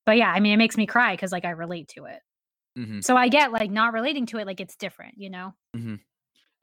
but 0.06 0.16
yeah, 0.16 0.30
I 0.30 0.40
mean, 0.40 0.54
it 0.54 0.56
makes 0.56 0.76
me 0.76 0.86
cry 0.86 1.14
because 1.14 1.32
like 1.32 1.44
I 1.44 1.50
relate 1.50 1.88
to 1.88 2.04
it. 2.06 2.20
Mm-hmm. 2.78 3.00
So 3.00 3.16
I 3.16 3.28
get 3.28 3.52
like 3.52 3.70
not 3.70 3.92
relating 3.92 4.26
to 4.26 4.38
it, 4.38 4.46
like 4.46 4.60
it's 4.60 4.76
different, 4.76 5.14
you 5.18 5.28
know. 5.28 5.54
Mm-hmm. 5.76 5.96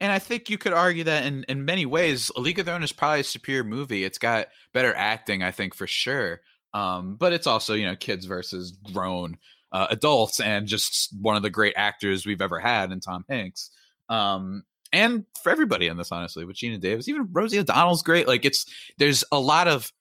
And 0.00 0.12
I 0.12 0.18
think 0.18 0.50
you 0.50 0.58
could 0.58 0.72
argue 0.72 1.04
that 1.04 1.24
in 1.26 1.44
in 1.44 1.64
many 1.64 1.86
ways, 1.86 2.30
A 2.36 2.40
League 2.40 2.58
of 2.58 2.66
Their 2.66 2.74
Own 2.74 2.82
is 2.82 2.92
probably 2.92 3.20
a 3.20 3.24
superior 3.24 3.64
movie. 3.64 4.04
It's 4.04 4.18
got 4.18 4.48
better 4.72 4.94
acting, 4.94 5.42
I 5.42 5.50
think, 5.50 5.74
for 5.74 5.86
sure. 5.86 6.40
Um, 6.72 7.16
but 7.16 7.32
it's 7.32 7.46
also 7.46 7.74
you 7.74 7.86
know 7.86 7.96
kids 7.96 8.26
versus 8.26 8.76
grown 8.92 9.36
uh, 9.72 9.86
adults, 9.90 10.40
and 10.40 10.66
just 10.66 11.14
one 11.20 11.36
of 11.36 11.42
the 11.42 11.50
great 11.50 11.74
actors 11.76 12.26
we've 12.26 12.42
ever 12.42 12.58
had 12.58 12.90
in 12.90 13.00
Tom 13.00 13.24
Hanks. 13.28 13.70
Um, 14.08 14.64
and 14.92 15.24
for 15.42 15.50
everybody 15.50 15.88
in 15.88 15.96
this, 15.96 16.12
honestly, 16.12 16.44
with 16.44 16.56
Geena 16.56 16.80
Davis, 16.80 17.08
even 17.08 17.28
Rosie 17.32 17.58
O'Donnell's 17.58 18.02
great. 18.02 18.28
Like 18.28 18.44
it's 18.44 18.66
there's 18.98 19.24
a 19.32 19.40
lot 19.40 19.68
of 19.68 19.92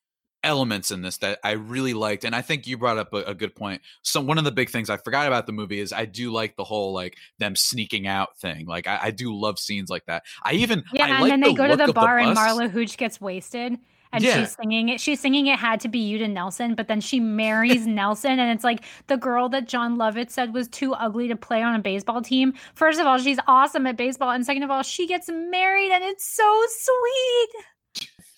elements 0.44 0.92
in 0.92 1.02
this 1.02 1.18
that 1.18 1.40
I 1.44 1.52
really 1.52 1.94
liked, 1.94 2.24
and 2.24 2.36
I 2.36 2.42
think 2.42 2.68
you 2.68 2.78
brought 2.78 2.98
up 2.98 3.14
a, 3.14 3.18
a, 3.24 3.34
good 3.34 3.56
point. 3.56 3.82
So 4.02 4.22
one 4.22 4.38
of 4.38 4.44
the 4.44 4.52
big 4.52 4.70
things 4.70 4.90
I 4.90 4.98
forgot 4.98 5.28
about 5.28 5.46
the 5.46 5.54
movie 5.54 5.80
is 5.80 5.94
I 5.94 6.06
do 6.06 6.32
like 6.32 6.56
the 6.56 6.64
whole 6.64 6.94
like 6.94 7.18
them 7.40 7.56
sneaking 7.56 8.08
out 8.08 8.38
thing. 8.38 8.66
Like 8.66 8.88
I, 8.88 9.00
I 9.04 9.12
do 9.12 9.34
love 9.36 9.60
scenes 9.60 9.90
like 9.90 10.06
that. 10.06 10.24
I 10.44 10.54
even 10.54 10.84
yeah, 10.94 11.06
I 11.06 11.10
and 11.10 11.22
like 11.22 11.32
then 11.32 11.40
they 11.42 11.50
the 11.50 11.56
go 11.56 11.68
to 11.68 11.76
the 11.76 11.94
bar 11.94 12.22
the 12.22 12.30
and 12.30 12.38
Marla 12.38 12.70
Hooch 12.70 12.98
gets 12.98 13.20
wasted. 13.20 13.78
And 14.14 14.24
yeah. 14.24 14.42
she's 14.42 14.56
singing 14.56 14.90
it. 14.90 15.02
She's 15.02 15.20
singing 15.20 15.48
it 15.48 15.58
had 15.58 15.80
to 15.80 15.88
be 15.88 15.98
you 15.98 16.20
to 16.20 16.28
Nelson, 16.28 16.76
but 16.76 16.88
then 16.88 17.02
she 17.02 17.20
marries 17.20 17.88
Nelson, 17.88 18.38
and 18.38 18.52
it's 18.52 18.64
like 18.64 18.86
the 19.08 19.18
girl 19.18 19.50
that 19.50 19.68
Jon 19.68 19.98
Lovitz 19.98 20.30
said 20.30 20.54
was 20.54 20.68
too 20.68 20.94
ugly 20.94 21.28
to 21.30 21.36
play 21.36 21.64
on 21.64 21.74
a 21.74 21.80
baseball 21.80 22.22
team. 22.22 22.54
First 22.76 23.00
of 23.00 23.08
all, 23.08 23.18
she's 23.18 23.40
awesome 23.48 23.88
at 23.88 23.98
baseball, 23.98 24.30
and 24.30 24.46
second 24.46 24.62
of 24.62 24.70
all, 24.70 24.84
she 24.84 25.08
gets 25.08 25.30
married, 25.30 25.92
and 25.92 26.04
it's 26.04 26.28
so 26.28 26.64
sweet. 26.70 27.64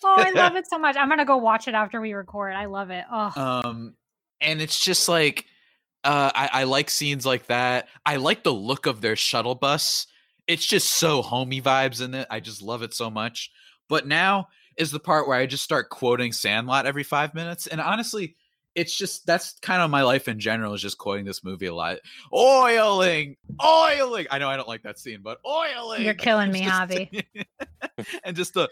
Oh, 0.06 0.14
I 0.18 0.30
love 0.30 0.56
it 0.56 0.68
so 0.68 0.78
much. 0.78 0.96
I'm 0.96 1.08
gonna 1.08 1.24
go 1.24 1.36
watch 1.36 1.68
it 1.68 1.74
after 1.74 2.00
we 2.00 2.12
record. 2.12 2.54
I 2.54 2.66
love 2.66 2.90
it. 2.90 3.04
Oh. 3.10 3.32
Um, 3.64 3.94
and 4.40 4.60
it's 4.60 4.78
just 4.78 5.08
like, 5.08 5.46
uh, 6.04 6.30
I, 6.34 6.50
I 6.52 6.64
like 6.64 6.90
scenes 6.90 7.26
like 7.26 7.46
that. 7.46 7.88
I 8.04 8.16
like 8.16 8.44
the 8.44 8.52
look 8.52 8.86
of 8.86 9.00
their 9.00 9.16
shuttle 9.16 9.54
bus. 9.56 10.06
It's 10.46 10.64
just 10.64 10.88
so 10.88 11.22
homey 11.22 11.60
vibes 11.60 12.00
in 12.00 12.14
it. 12.14 12.28
I 12.30 12.38
just 12.40 12.62
love 12.62 12.82
it 12.82 12.94
so 12.94 13.10
much. 13.10 13.50
But 13.88 14.06
now 14.06 14.48
is 14.76 14.90
the 14.90 15.00
part 15.00 15.26
where 15.26 15.38
I 15.38 15.46
just 15.46 15.64
start 15.64 15.90
quoting 15.90 16.32
Sandlot 16.32 16.86
every 16.86 17.02
five 17.02 17.34
minutes. 17.34 17.66
And 17.66 17.80
honestly, 17.80 18.36
it's 18.76 18.94
just 18.94 19.26
that's 19.26 19.58
kind 19.62 19.80
of 19.80 19.90
my 19.90 20.02
life 20.02 20.28
in 20.28 20.38
general 20.38 20.74
is 20.74 20.82
just 20.82 20.98
quoting 20.98 21.24
this 21.24 21.42
movie 21.42 21.66
a 21.66 21.74
lot. 21.74 21.96
Oiling, 22.32 23.36
oiling. 23.64 24.26
I 24.30 24.38
know 24.38 24.50
I 24.50 24.56
don't 24.56 24.68
like 24.68 24.82
that 24.82 24.98
scene, 24.98 25.20
but 25.22 25.38
oiling. 25.46 26.02
You're 26.02 26.14
killing 26.14 26.52
me, 26.52 26.62
Javi. 26.62 27.24
and 28.24 28.36
just 28.36 28.52
the 28.52 28.68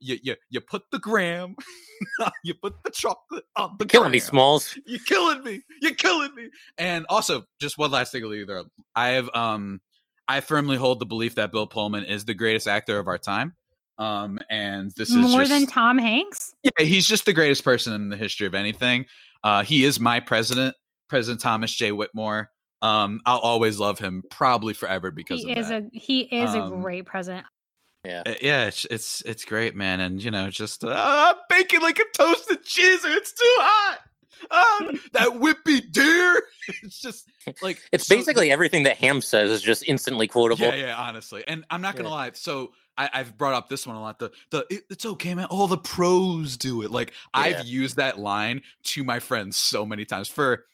you 0.00 0.18
you 0.22 0.34
you 0.48 0.60
put 0.62 0.82
the 0.90 0.98
graham, 0.98 1.56
you 2.44 2.54
put 2.54 2.82
the 2.82 2.90
chocolate 2.90 3.44
on 3.54 3.76
the. 3.78 3.84
You're 3.84 3.88
killing 3.88 4.12
me, 4.12 4.18
Smalls. 4.18 4.78
You're 4.86 4.98
killing 5.06 5.44
me. 5.44 5.60
You're 5.82 5.94
killing 5.94 6.34
me. 6.34 6.48
And 6.78 7.04
also, 7.10 7.44
just 7.60 7.76
one 7.76 7.90
last 7.90 8.12
thing, 8.12 8.24
either 8.24 8.64
I 8.96 9.08
have 9.08 9.28
um 9.34 9.82
I 10.26 10.40
firmly 10.40 10.78
hold 10.78 11.00
the 11.00 11.06
belief 11.06 11.34
that 11.34 11.52
Bill 11.52 11.66
Pullman 11.66 12.04
is 12.04 12.24
the 12.24 12.34
greatest 12.34 12.66
actor 12.66 12.98
of 12.98 13.08
our 13.08 13.18
time. 13.18 13.54
Um, 13.96 14.40
and 14.50 14.90
this 14.96 15.10
is 15.10 15.16
more 15.16 15.42
just, 15.42 15.50
than 15.50 15.66
Tom 15.66 15.98
Hanks. 15.98 16.54
Yeah, 16.64 16.84
he's 16.84 17.06
just 17.06 17.26
the 17.26 17.32
greatest 17.32 17.62
person 17.62 17.92
in 17.92 18.08
the 18.08 18.16
history 18.16 18.46
of 18.46 18.54
anything. 18.54 19.06
Uh, 19.44 19.62
he 19.62 19.84
is 19.84 20.00
my 20.00 20.18
president, 20.20 20.74
President 21.08 21.40
Thomas 21.40 21.72
J. 21.72 21.92
Whitmore. 21.92 22.50
Um, 22.82 23.20
I'll 23.24 23.38
always 23.38 23.78
love 23.78 23.98
him, 23.98 24.24
probably 24.30 24.74
forever 24.74 25.10
because 25.10 25.42
he 25.42 25.52
is 25.52 25.68
that. 25.68 25.84
a 25.84 25.88
he 25.92 26.20
is 26.20 26.54
um, 26.54 26.72
a 26.72 26.76
great 26.76 27.06
president. 27.06 27.46
Yeah, 28.04 28.22
uh, 28.26 28.34
yeah, 28.42 28.66
it's 28.66 28.84
it's 28.90 29.22
it's 29.22 29.44
great, 29.44 29.76
man, 29.76 30.00
and 30.00 30.22
you 30.22 30.30
know, 30.30 30.50
just 30.50 30.84
uh, 30.84 30.92
I'm 30.94 31.36
baking 31.48 31.82
like 31.82 31.98
a 31.98 32.04
toasted 32.14 32.64
cheese, 32.64 33.04
or 33.04 33.10
it's 33.10 33.32
too 33.32 33.56
hot. 33.58 33.98
Um, 34.50 35.00
that 35.12 35.28
whippy 35.28 35.90
deer. 35.90 36.42
It's 36.82 36.98
just 36.98 37.30
like 37.60 37.78
it's 37.92 38.06
so, 38.06 38.16
basically 38.16 38.50
everything 38.50 38.84
that 38.84 38.96
Ham 38.96 39.20
says 39.20 39.50
is 39.50 39.60
just 39.60 39.84
instantly 39.86 40.26
quotable. 40.26 40.64
Yeah, 40.64 40.74
yeah, 40.74 40.96
honestly, 40.96 41.44
and 41.46 41.62
I'm 41.68 41.82
not 41.82 41.94
gonna 41.94 42.08
yeah. 42.08 42.14
lie. 42.14 42.30
So 42.32 42.72
I, 42.96 43.10
have 43.12 43.36
brought 43.36 43.54
up 43.54 43.68
this 43.68 43.86
one 43.86 43.96
a 43.96 44.00
lot. 44.00 44.18
The 44.18 44.30
the 44.50 44.66
it, 44.70 44.84
it's 44.90 45.06
okay, 45.06 45.34
man. 45.34 45.46
All 45.46 45.66
the 45.66 45.78
pros 45.78 46.56
do 46.56 46.82
it. 46.82 46.90
Like 46.90 47.10
yeah. 47.34 47.40
I've 47.40 47.66
used 47.66 47.96
that 47.96 48.18
line 48.18 48.62
to 48.84 49.04
my 49.04 49.18
friends 49.18 49.56
so 49.56 49.84
many 49.84 50.04
times 50.04 50.28
for 50.28 50.66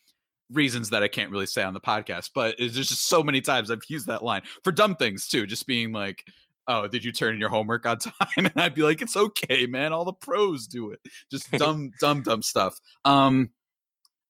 reasons 0.50 0.90
that 0.90 1.02
I 1.02 1.08
can't 1.08 1.30
really 1.30 1.46
say 1.46 1.62
on 1.62 1.74
the 1.74 1.80
podcast. 1.80 2.30
But 2.34 2.56
it's 2.58 2.74
just 2.74 3.06
so 3.06 3.22
many 3.22 3.40
times 3.40 3.70
I've 3.70 3.82
used 3.88 4.06
that 4.08 4.22
line 4.22 4.42
for 4.64 4.72
dumb 4.72 4.96
things 4.96 5.28
too. 5.28 5.46
Just 5.46 5.66
being 5.66 5.92
like, 5.92 6.24
"Oh, 6.68 6.88
did 6.88 7.04
you 7.04 7.12
turn 7.12 7.34
in 7.34 7.40
your 7.40 7.48
homework 7.48 7.86
on 7.86 7.98
time?" 7.98 8.12
And 8.36 8.52
I'd 8.56 8.74
be 8.74 8.82
like, 8.82 9.02
"It's 9.02 9.16
okay, 9.16 9.66
man. 9.66 9.92
All 9.92 10.04
the 10.04 10.12
pros 10.12 10.66
do 10.66 10.90
it." 10.90 11.00
Just 11.30 11.50
dumb, 11.52 11.92
dumb, 12.00 12.22
dumb 12.22 12.42
stuff. 12.42 12.78
Um, 13.04 13.50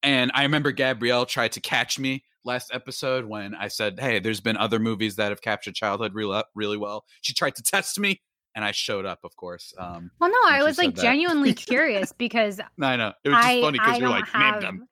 and 0.03 0.31
I 0.35 0.45
remember 0.45 0.73
Gabrielle 0.73 1.27
tried 1.27 1.53
to 1.53 1.61
catch 1.61 1.99
me 1.99 2.25
last 2.45 2.71
episode 2.73 3.25
when 3.25 3.55
I 3.55 3.69
said, 3.69 3.99
"Hey, 4.01 4.19
there's 4.19 4.41
been 4.41 4.57
other 4.57 4.79
movies 4.79 5.17
that 5.17 5.31
have 5.31 5.43
captured 5.43 5.75
childhood 5.75 6.15
really, 6.15 6.43
really 6.55 6.77
well." 6.77 7.05
She 7.21 7.33
tried 7.33 7.57
to 7.57 7.63
test 7.65 7.99
me, 7.99 8.21
and 8.55 8.65
I 8.65 8.73
showed 8.73 9.07
up, 9.07 9.21
of 9.25 9.37
course. 9.37 9.73
Um, 9.79 10.11
well, 10.21 10.31
no, 10.31 10.39
I 10.47 10.63
was 10.63 10.79
like 10.79 10.95
genuinely 10.95 11.55
curious 11.55 12.13
because 12.13 12.61
no, 12.77 12.87
I 12.87 12.97
know 12.97 13.13
it 13.25 13.29
was 13.29 13.37
just 13.37 13.49
I, 13.49 13.61
funny 13.61 13.79
because 13.79 13.99
you're 13.99 14.09
like, 14.09 14.29
have... 14.29 14.63
name 14.63 14.63
them. 14.79 14.87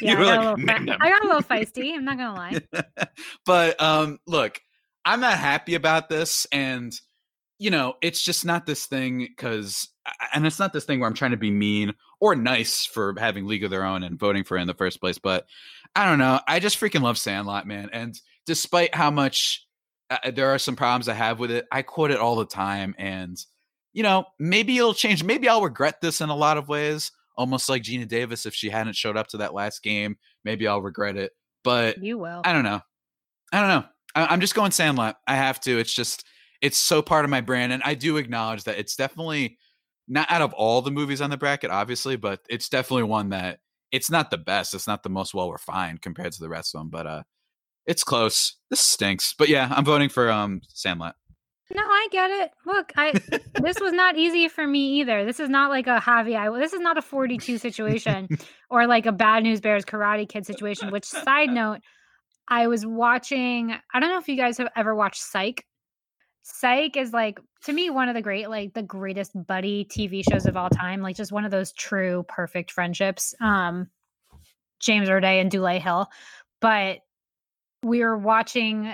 yeah, 0.00 0.12
I 0.12 0.22
got, 0.22 0.58
like, 0.58 0.66
fe- 0.66 0.96
I 1.00 1.08
got, 1.08 1.24
a 1.24 1.26
little 1.26 1.42
feisty. 1.42 1.92
I'm 1.94 2.04
not 2.04 2.18
gonna 2.18 2.34
lie. 2.34 2.60
but 3.44 3.80
um, 3.82 4.18
look, 4.26 4.60
I'm 5.04 5.20
not 5.20 5.38
happy 5.38 5.74
about 5.74 6.08
this, 6.08 6.46
and 6.52 6.92
you 7.58 7.70
know, 7.70 7.94
it's 8.00 8.22
just 8.22 8.44
not 8.44 8.66
this 8.66 8.86
thing 8.86 9.18
because, 9.18 9.88
and 10.32 10.46
it's 10.46 10.58
not 10.58 10.72
this 10.72 10.84
thing 10.84 11.00
where 11.00 11.08
I'm 11.08 11.14
trying 11.14 11.32
to 11.32 11.36
be 11.36 11.50
mean 11.50 11.92
or 12.20 12.34
nice 12.36 12.84
for 12.84 13.14
having 13.18 13.46
League 13.46 13.64
of 13.64 13.70
Their 13.70 13.84
Own 13.84 14.02
and 14.02 14.18
voting 14.18 14.44
for 14.44 14.56
it 14.56 14.60
in 14.60 14.66
the 14.66 14.74
first 14.74 15.00
place. 15.00 15.18
But 15.18 15.46
I 15.96 16.06
don't 16.06 16.18
know. 16.18 16.40
I 16.46 16.60
just 16.60 16.78
freaking 16.80 17.02
love 17.02 17.18
Sandlot, 17.18 17.66
man. 17.66 17.90
And 17.92 18.18
despite 18.46 18.94
how 18.94 19.10
much 19.10 19.66
uh, 20.10 20.18
uh, 20.24 20.30
there 20.30 20.50
are 20.50 20.58
some 20.58 20.76
problems 20.76 21.08
I 21.08 21.14
have 21.14 21.40
with 21.40 21.50
it, 21.50 21.66
I 21.72 21.82
quote 21.82 22.10
it 22.10 22.18
all 22.18 22.36
the 22.36 22.46
time. 22.46 22.94
And, 22.96 23.36
you 23.92 24.02
know, 24.02 24.26
maybe 24.38 24.76
it'll 24.78 24.94
change. 24.94 25.24
Maybe 25.24 25.48
I'll 25.48 25.62
regret 25.62 26.00
this 26.00 26.20
in 26.20 26.28
a 26.28 26.36
lot 26.36 26.58
of 26.58 26.68
ways, 26.68 27.10
almost 27.36 27.68
like 27.68 27.82
Geena 27.82 28.06
Davis. 28.06 28.46
If 28.46 28.54
she 28.54 28.70
hadn't 28.70 28.96
showed 28.96 29.16
up 29.16 29.28
to 29.28 29.38
that 29.38 29.54
last 29.54 29.82
game, 29.82 30.16
maybe 30.44 30.68
I'll 30.68 30.82
regret 30.82 31.16
it. 31.16 31.32
But 31.64 32.02
you 32.02 32.18
will. 32.18 32.42
I 32.44 32.52
don't 32.52 32.64
know. 32.64 32.80
I 33.52 33.60
don't 33.60 33.68
know. 33.68 33.88
I- 34.14 34.32
I'm 34.32 34.40
just 34.40 34.54
going 34.54 34.70
Sandlot. 34.70 35.16
I 35.26 35.34
have 35.34 35.60
to. 35.62 35.78
It's 35.78 35.92
just, 35.92 36.24
it's 36.60 36.78
so 36.78 37.02
part 37.02 37.24
of 37.24 37.30
my 37.30 37.40
brand. 37.40 37.72
And 37.72 37.82
I 37.84 37.94
do 37.94 38.16
acknowledge 38.16 38.64
that 38.64 38.78
it's 38.78 38.96
definitely 38.96 39.58
not 40.08 40.30
out 40.30 40.42
of 40.42 40.52
all 40.54 40.82
the 40.82 40.90
movies 40.90 41.20
on 41.20 41.30
the 41.30 41.36
bracket, 41.36 41.70
obviously, 41.70 42.16
but 42.16 42.40
it's 42.48 42.68
definitely 42.68 43.04
one 43.04 43.30
that 43.30 43.58
it's 43.92 44.10
not 44.10 44.30
the 44.30 44.38
best. 44.38 44.74
It's 44.74 44.86
not 44.86 45.02
the 45.02 45.08
most 45.08 45.34
well 45.34 45.52
refined 45.52 46.02
compared 46.02 46.32
to 46.32 46.40
the 46.40 46.48
rest 46.48 46.74
of 46.74 46.80
them, 46.80 46.90
but 46.90 47.06
uh, 47.06 47.22
it's 47.86 48.04
close. 48.04 48.56
This 48.70 48.80
stinks, 48.80 49.34
but 49.38 49.48
yeah, 49.48 49.72
I'm 49.74 49.84
voting 49.84 50.08
for 50.08 50.30
um 50.30 50.60
Sandlot. 50.68 51.14
No, 51.74 51.82
I 51.82 52.08
get 52.10 52.30
it. 52.30 52.50
Look, 52.64 52.92
I 52.96 53.12
this 53.60 53.78
was 53.80 53.92
not 53.92 54.16
easy 54.16 54.48
for 54.48 54.66
me 54.66 55.00
either. 55.00 55.24
This 55.24 55.38
is 55.38 55.50
not 55.50 55.70
like 55.70 55.86
a 55.86 55.98
Javi. 55.98 56.36
I 56.36 56.58
this 56.58 56.72
is 56.72 56.80
not 56.80 56.96
a 56.96 57.02
42 57.02 57.58
situation 57.58 58.28
or 58.70 58.86
like 58.86 59.06
a 59.06 59.12
Bad 59.12 59.42
News 59.42 59.60
Bears 59.60 59.84
Karate 59.84 60.28
Kid 60.28 60.46
situation. 60.46 60.90
Which 60.90 61.04
side 61.04 61.50
note, 61.50 61.80
I 62.48 62.68
was 62.68 62.86
watching. 62.86 63.74
I 63.92 64.00
don't 64.00 64.08
know 64.08 64.18
if 64.18 64.28
you 64.28 64.36
guys 64.36 64.56
have 64.58 64.68
ever 64.76 64.94
watched 64.94 65.20
Psych. 65.20 65.64
Psych 66.42 66.96
is 66.96 67.12
like 67.12 67.38
to 67.64 67.72
me 67.72 67.90
one 67.90 68.08
of 68.08 68.14
the 68.14 68.22
great 68.22 68.48
like 68.48 68.74
the 68.74 68.82
greatest 68.82 69.32
buddy 69.46 69.84
TV 69.84 70.22
shows 70.28 70.46
of 70.46 70.56
all 70.56 70.70
time. 70.70 71.02
Like 71.02 71.16
just 71.16 71.32
one 71.32 71.44
of 71.44 71.50
those 71.50 71.72
true 71.72 72.24
perfect 72.28 72.70
friendships. 72.70 73.34
Um 73.40 73.88
James 74.80 75.08
Roday 75.08 75.40
and 75.40 75.50
Dulé 75.50 75.80
Hill. 75.80 76.08
But 76.60 77.00
we 77.82 78.00
were 78.00 78.16
watching 78.16 78.92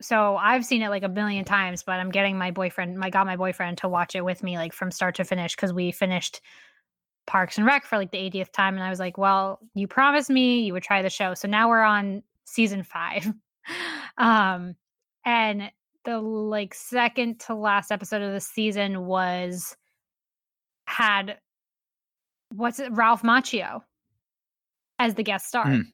so 0.00 0.36
I've 0.36 0.64
seen 0.64 0.82
it 0.82 0.90
like 0.90 1.02
a 1.02 1.08
million 1.08 1.44
times, 1.44 1.82
but 1.82 1.98
I'm 1.98 2.10
getting 2.10 2.38
my 2.38 2.52
boyfriend, 2.52 3.02
I 3.02 3.10
got 3.10 3.26
my 3.26 3.36
boyfriend 3.36 3.78
to 3.78 3.88
watch 3.88 4.14
it 4.14 4.24
with 4.24 4.42
me 4.42 4.56
like 4.56 4.72
from 4.72 4.90
start 4.90 5.16
to 5.16 5.24
finish 5.24 5.56
because 5.56 5.72
we 5.72 5.90
finished 5.90 6.40
Parks 7.26 7.58
and 7.58 7.66
Rec 7.66 7.84
for 7.84 7.98
like 7.98 8.12
the 8.12 8.18
80th 8.18 8.52
time. 8.52 8.74
And 8.74 8.82
I 8.82 8.90
was 8.90 9.00
like, 9.00 9.18
well, 9.18 9.58
you 9.74 9.86
promised 9.88 10.30
me 10.30 10.62
you 10.62 10.72
would 10.72 10.82
try 10.82 11.02
the 11.02 11.10
show. 11.10 11.34
So 11.34 11.48
now 11.48 11.68
we're 11.68 11.82
on 11.82 12.22
season 12.44 12.84
five. 12.84 13.32
um, 14.18 14.76
and 15.24 15.70
the 16.08 16.18
like 16.18 16.72
second 16.72 17.38
to 17.38 17.54
last 17.54 17.92
episode 17.92 18.22
of 18.22 18.32
the 18.32 18.40
season 18.40 19.04
was 19.04 19.76
had 20.86 21.36
what's 22.48 22.80
it 22.80 22.90
Ralph 22.92 23.22
Macchio 23.22 23.82
as 24.98 25.14
the 25.14 25.22
guest 25.22 25.46
star. 25.46 25.66
Mm. 25.66 25.84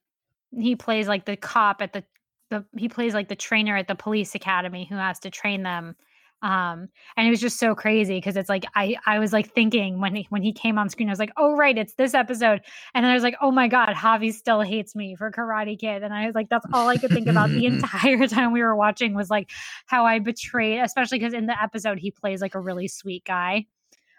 He 0.57 0.77
plays 0.77 1.09
like 1.09 1.25
the 1.25 1.37
cop 1.37 1.83
at 1.83 1.93
the 1.93 2.05
the 2.51 2.65
he 2.77 2.89
plays 2.89 3.13
like 3.13 3.29
the 3.29 3.35
trainer 3.35 3.77
at 3.77 3.89
the 3.89 3.97
police 3.97 4.37
academy 4.37 4.87
who 4.89 4.95
has 4.95 5.19
to 5.21 5.31
train 5.31 5.65
them 5.65 5.97
um 6.45 6.89
and 7.17 7.27
it 7.27 7.31
was 7.31 7.41
just 7.41 7.59
so 7.59 7.75
crazy 7.75 8.19
because 8.19 8.37
it's 8.37 8.51
like 8.51 8.67
i 8.77 8.95
i 9.07 9.19
was 9.19 9.33
like 9.33 9.51
thinking 9.55 9.99
when 9.99 10.15
he 10.15 10.27
when 10.29 10.43
he 10.43 10.53
came 10.53 10.79
on 10.79 10.91
screen 10.91 11.09
i 11.09 11.13
was 11.13 11.19
like 11.19 11.33
oh 11.39 11.57
right 11.57 11.79
it's 11.79 11.95
this 11.95 12.13
episode. 12.13 12.61
And 12.93 13.03
then 13.03 13.11
i 13.11 13.15
was 13.15 13.23
like 13.23 13.37
oh 13.41 13.51
my 13.51 13.67
god 13.67 13.95
javi 13.95 14.33
still 14.33 14.61
hates 14.61 14.95
me 14.95 15.17
for 15.17 15.31
karate 15.33 15.79
kid. 15.79 16.03
And 16.03 16.13
i 16.13 16.27
was 16.27 16.35
like 16.35 16.51
that's 16.51 16.67
all 16.73 16.89
i 16.89 16.99
could 16.99 17.11
think 17.11 17.29
about 17.29 17.49
the 17.49 17.65
entire 17.75 18.29
time 18.29 18.53
we 18.53 18.63
were 18.63 18.77
watching 18.77 19.15
was 19.15 19.31
like 19.31 19.51
how 19.87 20.05
i 20.05 20.19
betrayed 20.19 20.81
especially 20.81 21.19
because 21.19 21.33
in 21.33 21.47
the 21.47 21.61
episode 21.61 21.99
he 21.99 22.11
plays 22.11 22.43
like 22.43 22.55
a 22.55 22.61
really 22.61 22.89
sweet 22.89 23.25
guy. 23.25 23.65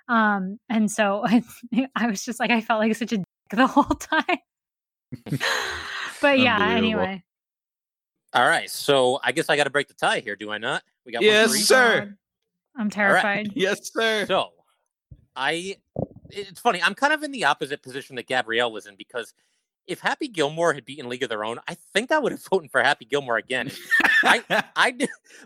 Um 0.09 0.59
and 0.67 0.89
so 0.89 1.21
I, 1.25 1.43
I 1.95 2.07
was 2.07 2.25
just 2.25 2.39
like 2.39 2.49
i 2.49 2.59
felt 2.59 2.79
like 2.79 2.95
such 2.95 3.11
a 3.11 3.17
dick 3.17 3.25
the 3.51 3.67
whole 3.67 3.83
time. 3.83 4.39
But 6.21 6.39
yeah 6.39 6.69
anyway 6.69 7.24
all 8.35 8.47
right, 8.47 8.69
so 8.69 9.19
I 9.23 9.31
guess 9.31 9.49
I 9.49 9.55
got 9.55 9.63
to 9.63 9.69
break 9.69 9.87
the 9.87 9.93
tie 9.93 10.19
here, 10.19 10.35
do 10.35 10.51
I 10.51 10.57
not? 10.57 10.83
We 11.05 11.11
got 11.11 11.23
yes, 11.23 11.53
sir. 11.65 12.15
I'm 12.75 12.89
terrified. 12.89 13.47
Right. 13.47 13.51
Yes, 13.55 13.91
sir. 13.93 14.25
So, 14.27 14.49
I 15.35 15.77
it's 16.29 16.59
funny. 16.59 16.81
I'm 16.81 16.95
kind 16.95 17.13
of 17.13 17.23
in 17.23 17.31
the 17.31 17.45
opposite 17.45 17.81
position 17.81 18.15
that 18.17 18.27
Gabrielle 18.27 18.71
was 18.71 18.85
in 18.85 18.95
because 18.95 19.33
if 19.87 19.99
Happy 19.99 20.27
Gilmore 20.27 20.73
had 20.73 20.85
beaten 20.85 21.07
League 21.07 21.23
of 21.23 21.29
Their 21.29 21.45
Own, 21.45 21.59
I 21.67 21.75
think 21.93 22.11
I 22.11 22.19
would 22.19 22.31
have 22.31 22.43
voted 22.51 22.71
for 22.71 22.81
Happy 22.81 23.05
Gilmore 23.05 23.37
again. 23.37 23.71
I, 24.23 24.43
I 24.75 24.95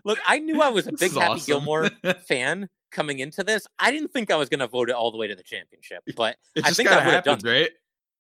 look. 0.04 0.20
I 0.26 0.40
knew 0.40 0.62
I 0.62 0.70
was 0.70 0.88
a 0.88 0.92
big 0.92 1.12
Happy 1.14 1.26
awesome. 1.26 1.46
Gilmore 1.46 1.90
fan 2.28 2.70
coming 2.92 3.20
into 3.20 3.44
this. 3.44 3.68
I 3.78 3.92
didn't 3.92 4.12
think 4.12 4.32
I 4.32 4.36
was 4.36 4.50
going 4.50 4.62
to 4.62 4.68
vote 4.68 4.90
it 4.90 4.96
all 4.96 5.12
the 5.12 5.18
way 5.18 5.28
to 5.28 5.36
the 5.36 5.44
championship, 5.44 6.04
but 6.16 6.38
I 6.64 6.72
think 6.72 6.90
I 6.90 7.06
would 7.06 7.14
have 7.14 7.24
done. 7.24 7.40
Right? 7.44 7.70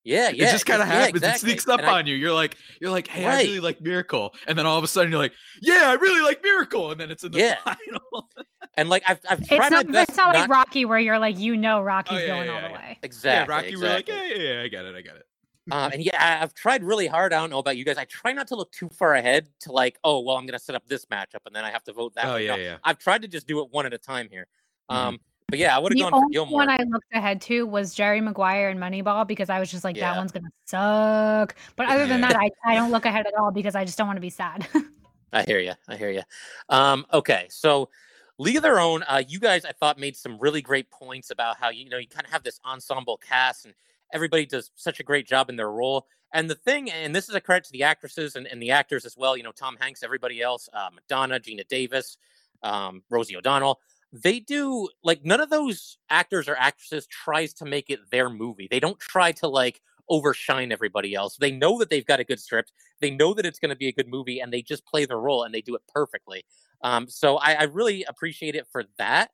Yeah, 0.03 0.29
yeah. 0.29 0.47
It 0.47 0.51
just 0.51 0.65
kind 0.65 0.81
of 0.81 0.87
yeah, 0.87 0.93
happens. 0.95 1.17
Exactly. 1.17 1.49
It 1.49 1.51
sneaks 1.51 1.67
up 1.67 1.79
and 1.81 1.89
on 1.89 2.05
I, 2.05 2.07
you. 2.07 2.15
You're 2.15 2.33
like, 2.33 2.55
you're 2.79 2.91
like, 2.91 3.07
hey, 3.07 3.25
right. 3.25 3.39
I 3.39 3.41
really 3.43 3.59
like 3.59 3.81
Miracle, 3.81 4.33
and 4.47 4.57
then 4.57 4.65
all 4.65 4.77
of 4.77 4.83
a 4.83 4.87
sudden 4.87 5.11
you're 5.11 5.19
like, 5.19 5.33
yeah, 5.61 5.83
I 5.85 5.93
really 5.93 6.21
like 6.21 6.41
Miracle, 6.41 6.91
and 6.91 6.99
then 6.99 7.11
it's 7.11 7.23
in 7.23 7.31
the 7.31 7.39
yeah. 7.39 7.57
final. 7.63 8.29
and 8.77 8.89
like 8.89 9.03
I've, 9.07 9.19
I've 9.29 9.45
tried 9.47 9.73
it's 9.73 9.89
not, 9.89 10.09
It's 10.09 10.17
not, 10.17 10.33
not 10.33 10.35
like 10.35 10.49
Rocky 10.49 10.85
where 10.85 10.99
you're 10.99 11.19
like, 11.19 11.37
you 11.37 11.57
know, 11.57 11.81
Rocky's 11.81 12.17
oh, 12.17 12.21
yeah, 12.21 12.27
going 12.27 12.47
yeah, 12.47 12.55
all 12.55 12.67
the 12.69 12.73
way. 12.73 12.99
Exactly. 13.03 13.53
Rocky, 13.53 13.67
exactly. 13.69 13.87
we're 13.87 13.95
like, 13.95 14.07
yeah, 14.07 14.43
yeah, 14.43 14.53
yeah, 14.53 14.61
I 14.63 14.67
get 14.67 14.85
it, 14.85 14.95
I 14.95 15.01
get 15.01 15.15
it. 15.17 15.25
Um, 15.71 15.91
and 15.91 16.03
yeah, 16.03 16.39
I've 16.41 16.53
tried 16.53 16.83
really 16.83 17.07
hard. 17.07 17.33
I 17.33 17.39
don't 17.39 17.49
know 17.49 17.59
about 17.59 17.77
you 17.77 17.85
guys. 17.85 17.97
I 17.97 18.05
try 18.05 18.33
not 18.33 18.47
to 18.47 18.55
look 18.55 18.71
too 18.71 18.89
far 18.89 19.15
ahead 19.15 19.47
to 19.61 19.71
like, 19.71 19.99
oh, 20.03 20.21
well, 20.21 20.35
I'm 20.35 20.45
going 20.45 20.57
to 20.57 20.63
set 20.63 20.75
up 20.75 20.87
this 20.87 21.05
matchup 21.05 21.45
and 21.45 21.55
then 21.55 21.63
I 21.63 21.69
have 21.69 21.83
to 21.83 21.93
vote 21.93 22.15
that. 22.15 22.25
Oh, 22.25 22.35
way. 22.35 22.45
yeah, 22.47 22.55
yeah. 22.55 22.77
I've 22.83 22.97
tried 22.97 23.21
to 23.21 23.27
just 23.27 23.47
do 23.47 23.59
it 23.61 23.67
one 23.71 23.85
at 23.85 23.93
a 23.93 23.97
time 23.97 24.29
here. 24.31 24.47
Mm-hmm. 24.89 25.07
Um, 25.07 25.19
but 25.49 25.59
yeah, 25.59 25.75
I 25.75 25.79
would 25.79 25.91
have 25.91 26.11
gone 26.11 26.21
for 26.21 26.29
Gilmore. 26.29 26.59
one 26.59 26.69
I 26.69 26.77
looked 26.83 27.13
ahead 27.13 27.41
to 27.41 27.65
was 27.65 27.93
Jerry 27.93 28.21
Maguire 28.21 28.69
and 28.69 28.79
Moneyball 28.79 29.27
because 29.27 29.49
I 29.49 29.59
was 29.59 29.71
just 29.71 29.83
like, 29.83 29.95
yeah. 29.95 30.11
that 30.11 30.17
one's 30.17 30.31
gonna 30.31 30.49
suck. 30.65 31.55
But 31.75 31.89
other 31.89 32.07
than 32.07 32.21
that, 32.21 32.35
I, 32.39 32.49
I 32.65 32.75
don't 32.75 32.91
look 32.91 33.05
ahead 33.05 33.25
at 33.25 33.33
all 33.39 33.51
because 33.51 33.75
I 33.75 33.85
just 33.85 33.97
don't 33.97 34.07
want 34.07 34.17
to 34.17 34.21
be 34.21 34.29
sad. 34.29 34.67
I 35.33 35.43
hear 35.43 35.59
you. 35.59 35.73
I 35.87 35.95
hear 35.95 36.09
you. 36.09 36.23
Um, 36.69 37.05
okay, 37.13 37.47
so 37.49 37.89
League 38.37 38.55
of 38.55 38.63
Their 38.63 38.79
Own, 38.79 39.03
uh, 39.03 39.21
you 39.27 39.39
guys, 39.39 39.65
I 39.65 39.71
thought 39.73 39.99
made 39.99 40.15
some 40.15 40.39
really 40.39 40.61
great 40.61 40.89
points 40.89 41.29
about 41.29 41.57
how 41.57 41.69
you 41.69 41.87
know 41.89 41.97
you 41.97 42.07
kind 42.07 42.25
of 42.25 42.31
have 42.31 42.43
this 42.43 42.59
ensemble 42.65 43.17
cast 43.17 43.65
and 43.65 43.73
everybody 44.13 44.45
does 44.45 44.71
such 44.75 44.99
a 44.99 45.03
great 45.03 45.27
job 45.27 45.49
in 45.49 45.55
their 45.55 45.71
role. 45.71 46.07
And 46.33 46.49
the 46.49 46.55
thing, 46.55 46.91
and 46.91 47.15
this 47.15 47.27
is 47.27 47.35
a 47.35 47.41
credit 47.41 47.65
to 47.65 47.71
the 47.71 47.83
actresses 47.83 48.35
and, 48.35 48.45
and 48.45 48.61
the 48.61 48.71
actors 48.71 49.03
as 49.03 49.17
well. 49.17 49.35
You 49.35 49.43
know, 49.43 49.51
Tom 49.51 49.77
Hanks, 49.79 50.03
everybody 50.03 50.41
else, 50.41 50.69
uh, 50.73 50.89
Madonna, 50.93 51.39
Geena 51.39 51.67
Davis, 51.67 52.17
um, 52.61 53.01
Rosie 53.09 53.35
O'Donnell 53.35 53.79
they 54.11 54.39
do 54.39 54.89
like 55.03 55.23
none 55.23 55.39
of 55.39 55.49
those 55.49 55.97
actors 56.09 56.47
or 56.47 56.55
actresses 56.55 57.07
tries 57.07 57.53
to 57.55 57.65
make 57.65 57.89
it 57.89 57.99
their 58.11 58.29
movie. 58.29 58.67
They 58.69 58.79
don't 58.79 58.99
try 58.99 59.31
to 59.33 59.47
like 59.47 59.81
overshine 60.09 60.71
everybody 60.71 61.13
else. 61.13 61.37
They 61.37 61.51
know 61.51 61.77
that 61.79 61.89
they've 61.89 62.05
got 62.05 62.19
a 62.19 62.23
good 62.23 62.39
script. 62.39 62.71
They 62.99 63.11
know 63.11 63.33
that 63.35 63.45
it's 63.45 63.59
going 63.59 63.69
to 63.69 63.75
be 63.75 63.87
a 63.87 63.93
good 63.93 64.07
movie, 64.07 64.39
and 64.39 64.51
they 64.51 64.61
just 64.61 64.85
play 64.85 65.05
their 65.05 65.19
role 65.19 65.43
and 65.43 65.53
they 65.53 65.61
do 65.61 65.75
it 65.75 65.81
perfectly. 65.93 66.45
Um, 66.81 67.07
so 67.07 67.37
I, 67.37 67.53
I, 67.53 67.63
really 67.63 68.05
appreciate 68.05 68.55
it 68.55 68.65
for 68.71 68.85
that. 68.97 69.31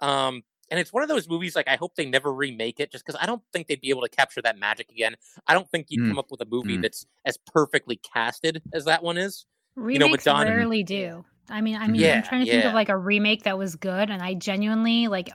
Um, 0.00 0.42
and 0.72 0.80
it's 0.80 0.92
one 0.92 1.04
of 1.04 1.08
those 1.08 1.28
movies 1.28 1.54
like 1.54 1.68
I 1.68 1.76
hope 1.76 1.94
they 1.94 2.04
never 2.04 2.32
remake 2.32 2.80
it, 2.80 2.90
just 2.90 3.06
because 3.06 3.18
I 3.20 3.26
don't 3.26 3.42
think 3.52 3.68
they'd 3.68 3.80
be 3.80 3.90
able 3.90 4.02
to 4.02 4.08
capture 4.08 4.42
that 4.42 4.58
magic 4.58 4.90
again. 4.90 5.14
I 5.46 5.54
don't 5.54 5.70
think 5.70 5.86
you'd 5.88 6.04
mm. 6.04 6.08
come 6.08 6.18
up 6.18 6.30
with 6.30 6.40
a 6.40 6.46
movie 6.46 6.78
mm. 6.78 6.82
that's 6.82 7.06
as 7.24 7.38
perfectly 7.52 8.00
casted 8.12 8.62
as 8.72 8.84
that 8.86 9.02
one 9.02 9.18
is. 9.18 9.46
Remakes 9.76 10.26
you 10.26 10.32
know, 10.32 10.42
rarely 10.42 10.82
do. 10.82 11.24
I 11.50 11.60
mean, 11.60 11.76
I 11.76 11.86
mean, 11.86 12.00
yeah, 12.00 12.16
I'm 12.16 12.22
trying 12.22 12.42
to 12.42 12.46
yeah. 12.46 12.54
think 12.54 12.64
of 12.66 12.74
like 12.74 12.88
a 12.88 12.96
remake 12.96 13.44
that 13.44 13.58
was 13.58 13.76
good, 13.76 14.10
and 14.10 14.22
I 14.22 14.34
genuinely 14.34 15.08
like 15.08 15.30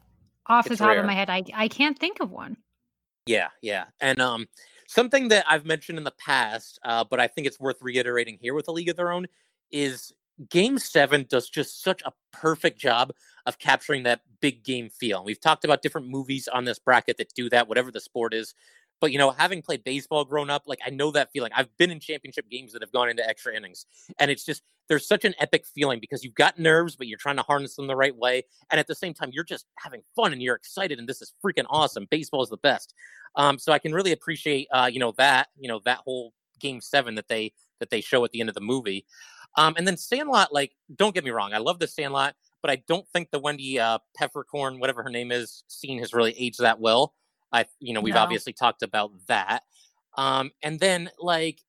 off 0.47 0.67
it's 0.67 0.77
the 0.77 0.77
top 0.77 0.89
rare. 0.89 0.99
of 0.99 1.05
my 1.05 1.13
head, 1.13 1.29
I 1.29 1.43
I 1.53 1.67
can't 1.67 1.97
think 1.97 2.19
of 2.19 2.31
one. 2.31 2.57
Yeah, 3.25 3.47
yeah, 3.61 3.85
and 3.99 4.21
um, 4.21 4.47
something 4.87 5.29
that 5.29 5.45
I've 5.47 5.65
mentioned 5.65 5.97
in 5.97 6.03
the 6.03 6.13
past, 6.17 6.79
uh, 6.83 7.03
but 7.03 7.19
I 7.19 7.27
think 7.27 7.47
it's 7.47 7.59
worth 7.59 7.77
reiterating 7.81 8.37
here 8.39 8.53
with 8.53 8.67
a 8.67 8.71
League 8.71 8.89
of 8.89 8.95
Their 8.95 9.11
Own 9.11 9.27
is 9.71 10.13
Game 10.49 10.77
Seven 10.77 11.25
does 11.29 11.49
just 11.49 11.81
such 11.81 12.01
a 12.03 12.13
perfect 12.31 12.79
job 12.79 13.11
of 13.45 13.57
capturing 13.57 14.03
that 14.03 14.21
big 14.41 14.63
game 14.63 14.89
feel. 14.89 15.17
And 15.17 15.25
we've 15.25 15.39
talked 15.39 15.63
about 15.63 15.81
different 15.81 16.07
movies 16.07 16.47
on 16.47 16.65
this 16.65 16.79
bracket 16.79 17.17
that 17.17 17.33
do 17.33 17.49
that, 17.49 17.67
whatever 17.67 17.91
the 17.91 18.01
sport 18.01 18.33
is. 18.33 18.53
But 19.01 19.11
you 19.11 19.17
know, 19.17 19.31
having 19.31 19.61
played 19.61 19.83
baseball 19.83 20.25
growing 20.25 20.49
up, 20.49 20.63
like 20.65 20.79
I 20.85 20.89
know 20.89 21.11
that 21.11 21.31
feeling. 21.31 21.51
I've 21.55 21.75
been 21.77 21.91
in 21.91 21.99
championship 21.99 22.49
games 22.49 22.73
that 22.73 22.81
have 22.81 22.91
gone 22.91 23.09
into 23.09 23.27
extra 23.27 23.55
innings, 23.55 23.85
and 24.19 24.31
it's 24.31 24.43
just 24.45 24.63
there's 24.87 25.07
such 25.07 25.25
an 25.25 25.33
epic 25.39 25.65
feeling 25.65 25.99
because 25.99 26.23
you've 26.23 26.35
got 26.35 26.59
nerves, 26.59 26.95
but 26.95 27.07
you're 27.07 27.17
trying 27.17 27.35
to 27.37 27.41
harness 27.41 27.75
them 27.75 27.87
the 27.87 27.95
right 27.95 28.15
way, 28.15 28.43
and 28.71 28.79
at 28.79 28.87
the 28.87 28.95
same 28.95 29.13
time, 29.13 29.29
you're 29.33 29.43
just 29.43 29.65
having 29.77 30.01
fun 30.15 30.33
and 30.33 30.41
you're 30.41 30.55
excited, 30.55 30.99
and 30.99 31.09
this 31.09 31.21
is 31.21 31.33
freaking 31.43 31.65
awesome. 31.69 32.07
Baseball 32.09 32.43
is 32.43 32.49
the 32.49 32.57
best. 32.57 32.93
Um, 33.35 33.59
so 33.59 33.73
I 33.73 33.79
can 33.79 33.93
really 33.93 34.13
appreciate, 34.13 34.67
uh, 34.71 34.89
you 34.91 34.99
know, 34.99 35.13
that 35.17 35.49
you 35.59 35.67
know 35.67 35.81
that 35.85 35.99
whole 35.99 36.33
game 36.59 36.81
seven 36.81 37.15
that 37.15 37.27
they 37.27 37.53
that 37.79 37.89
they 37.89 38.01
show 38.01 38.23
at 38.23 38.31
the 38.31 38.39
end 38.39 38.49
of 38.49 38.55
the 38.55 38.61
movie. 38.61 39.05
Um, 39.57 39.75
and 39.77 39.87
then 39.87 39.97
Sandlot, 39.97 40.53
like, 40.53 40.73
don't 40.95 41.13
get 41.13 41.23
me 41.23 41.31
wrong, 41.31 41.53
I 41.53 41.59
love 41.59 41.79
the 41.79 41.87
Sandlot, 41.87 42.35
but 42.61 42.71
I 42.71 42.81
don't 42.87 43.07
think 43.09 43.31
the 43.31 43.39
Wendy 43.39 43.79
uh, 43.79 43.99
Peppercorn, 44.17 44.79
whatever 44.79 45.03
her 45.03 45.09
name 45.09 45.31
is, 45.31 45.63
scene 45.67 45.99
has 45.99 46.13
really 46.13 46.33
aged 46.37 46.59
that 46.59 46.79
well. 46.79 47.13
I, 47.51 47.65
you 47.79 47.93
know, 47.93 48.01
we've 48.01 48.15
no. 48.15 48.21
obviously 48.21 48.53
talked 48.53 48.83
about 48.83 49.11
that. 49.27 49.63
Um, 50.17 50.51
and 50.63 50.79
then 50.79 51.09
like, 51.19 51.61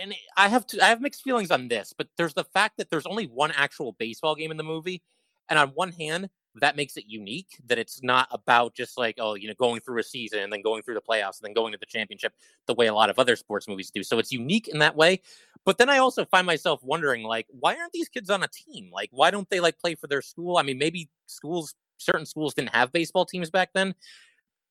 and 0.00 0.14
I 0.36 0.48
have 0.48 0.66
to, 0.68 0.84
I 0.84 0.88
have 0.88 1.00
mixed 1.00 1.22
feelings 1.22 1.50
on 1.50 1.68
this, 1.68 1.92
but 1.96 2.08
there's 2.16 2.34
the 2.34 2.44
fact 2.44 2.78
that 2.78 2.90
there's 2.90 3.06
only 3.06 3.26
one 3.26 3.52
actual 3.52 3.92
baseball 3.92 4.34
game 4.34 4.50
in 4.50 4.56
the 4.56 4.64
movie, 4.64 5.02
and 5.48 5.58
on 5.58 5.68
one 5.70 5.92
hand, 5.92 6.30
that 6.60 6.76
makes 6.76 6.96
it 6.96 7.04
unique 7.06 7.48
that 7.66 7.78
it's 7.78 8.02
not 8.02 8.28
about 8.30 8.74
just 8.74 8.98
like 8.98 9.16
oh 9.18 9.34
you 9.34 9.48
know 9.48 9.54
going 9.58 9.80
through 9.80 9.98
a 9.98 10.02
season 10.02 10.40
and 10.40 10.52
then 10.52 10.60
going 10.60 10.82
through 10.82 10.94
the 10.94 11.00
playoffs 11.00 11.40
and 11.40 11.44
then 11.44 11.54
going 11.54 11.72
to 11.72 11.78
the 11.78 11.86
championship 11.86 12.32
the 12.66 12.74
way 12.74 12.86
a 12.86 12.94
lot 12.94 13.10
of 13.10 13.18
other 13.18 13.36
sports 13.36 13.66
movies 13.66 13.90
do 13.90 14.02
so 14.02 14.18
it's 14.18 14.32
unique 14.32 14.68
in 14.68 14.78
that 14.78 14.94
way 14.94 15.20
but 15.64 15.78
then 15.78 15.88
i 15.88 15.98
also 15.98 16.24
find 16.26 16.46
myself 16.46 16.80
wondering 16.82 17.22
like 17.22 17.46
why 17.48 17.74
aren't 17.76 17.92
these 17.92 18.08
kids 18.08 18.28
on 18.28 18.42
a 18.42 18.48
team 18.48 18.90
like 18.92 19.08
why 19.12 19.30
don't 19.30 19.48
they 19.48 19.60
like 19.60 19.78
play 19.78 19.94
for 19.94 20.06
their 20.06 20.22
school 20.22 20.58
i 20.58 20.62
mean 20.62 20.78
maybe 20.78 21.08
schools 21.26 21.74
certain 21.96 22.26
schools 22.26 22.54
didn't 22.54 22.74
have 22.74 22.92
baseball 22.92 23.24
teams 23.24 23.50
back 23.50 23.70
then 23.72 23.94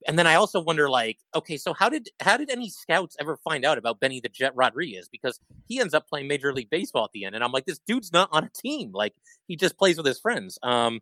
and 0.07 0.17
then 0.17 0.27
I 0.27 0.35
also 0.35 0.59
wonder, 0.59 0.89
like, 0.89 1.17
okay, 1.35 1.57
so 1.57 1.73
how 1.73 1.89
did 1.89 2.09
how 2.19 2.37
did 2.37 2.49
any 2.49 2.69
scouts 2.69 3.15
ever 3.19 3.37
find 3.37 3.65
out 3.65 3.77
about 3.77 3.99
Benny 3.99 4.19
the 4.19 4.29
Jet 4.29 4.53
Rodriguez? 4.55 5.07
Because 5.09 5.39
he 5.67 5.79
ends 5.79 5.93
up 5.93 6.07
playing 6.07 6.27
Major 6.27 6.53
League 6.53 6.69
Baseball 6.69 7.05
at 7.05 7.11
the 7.13 7.25
end, 7.25 7.35
and 7.35 7.43
I'm 7.43 7.51
like, 7.51 7.65
this 7.65 7.79
dude's 7.79 8.11
not 8.11 8.29
on 8.31 8.43
a 8.43 8.49
team. 8.49 8.91
Like, 8.93 9.13
he 9.47 9.55
just 9.55 9.77
plays 9.77 9.97
with 9.97 10.05
his 10.05 10.19
friends. 10.19 10.57
Um, 10.63 11.01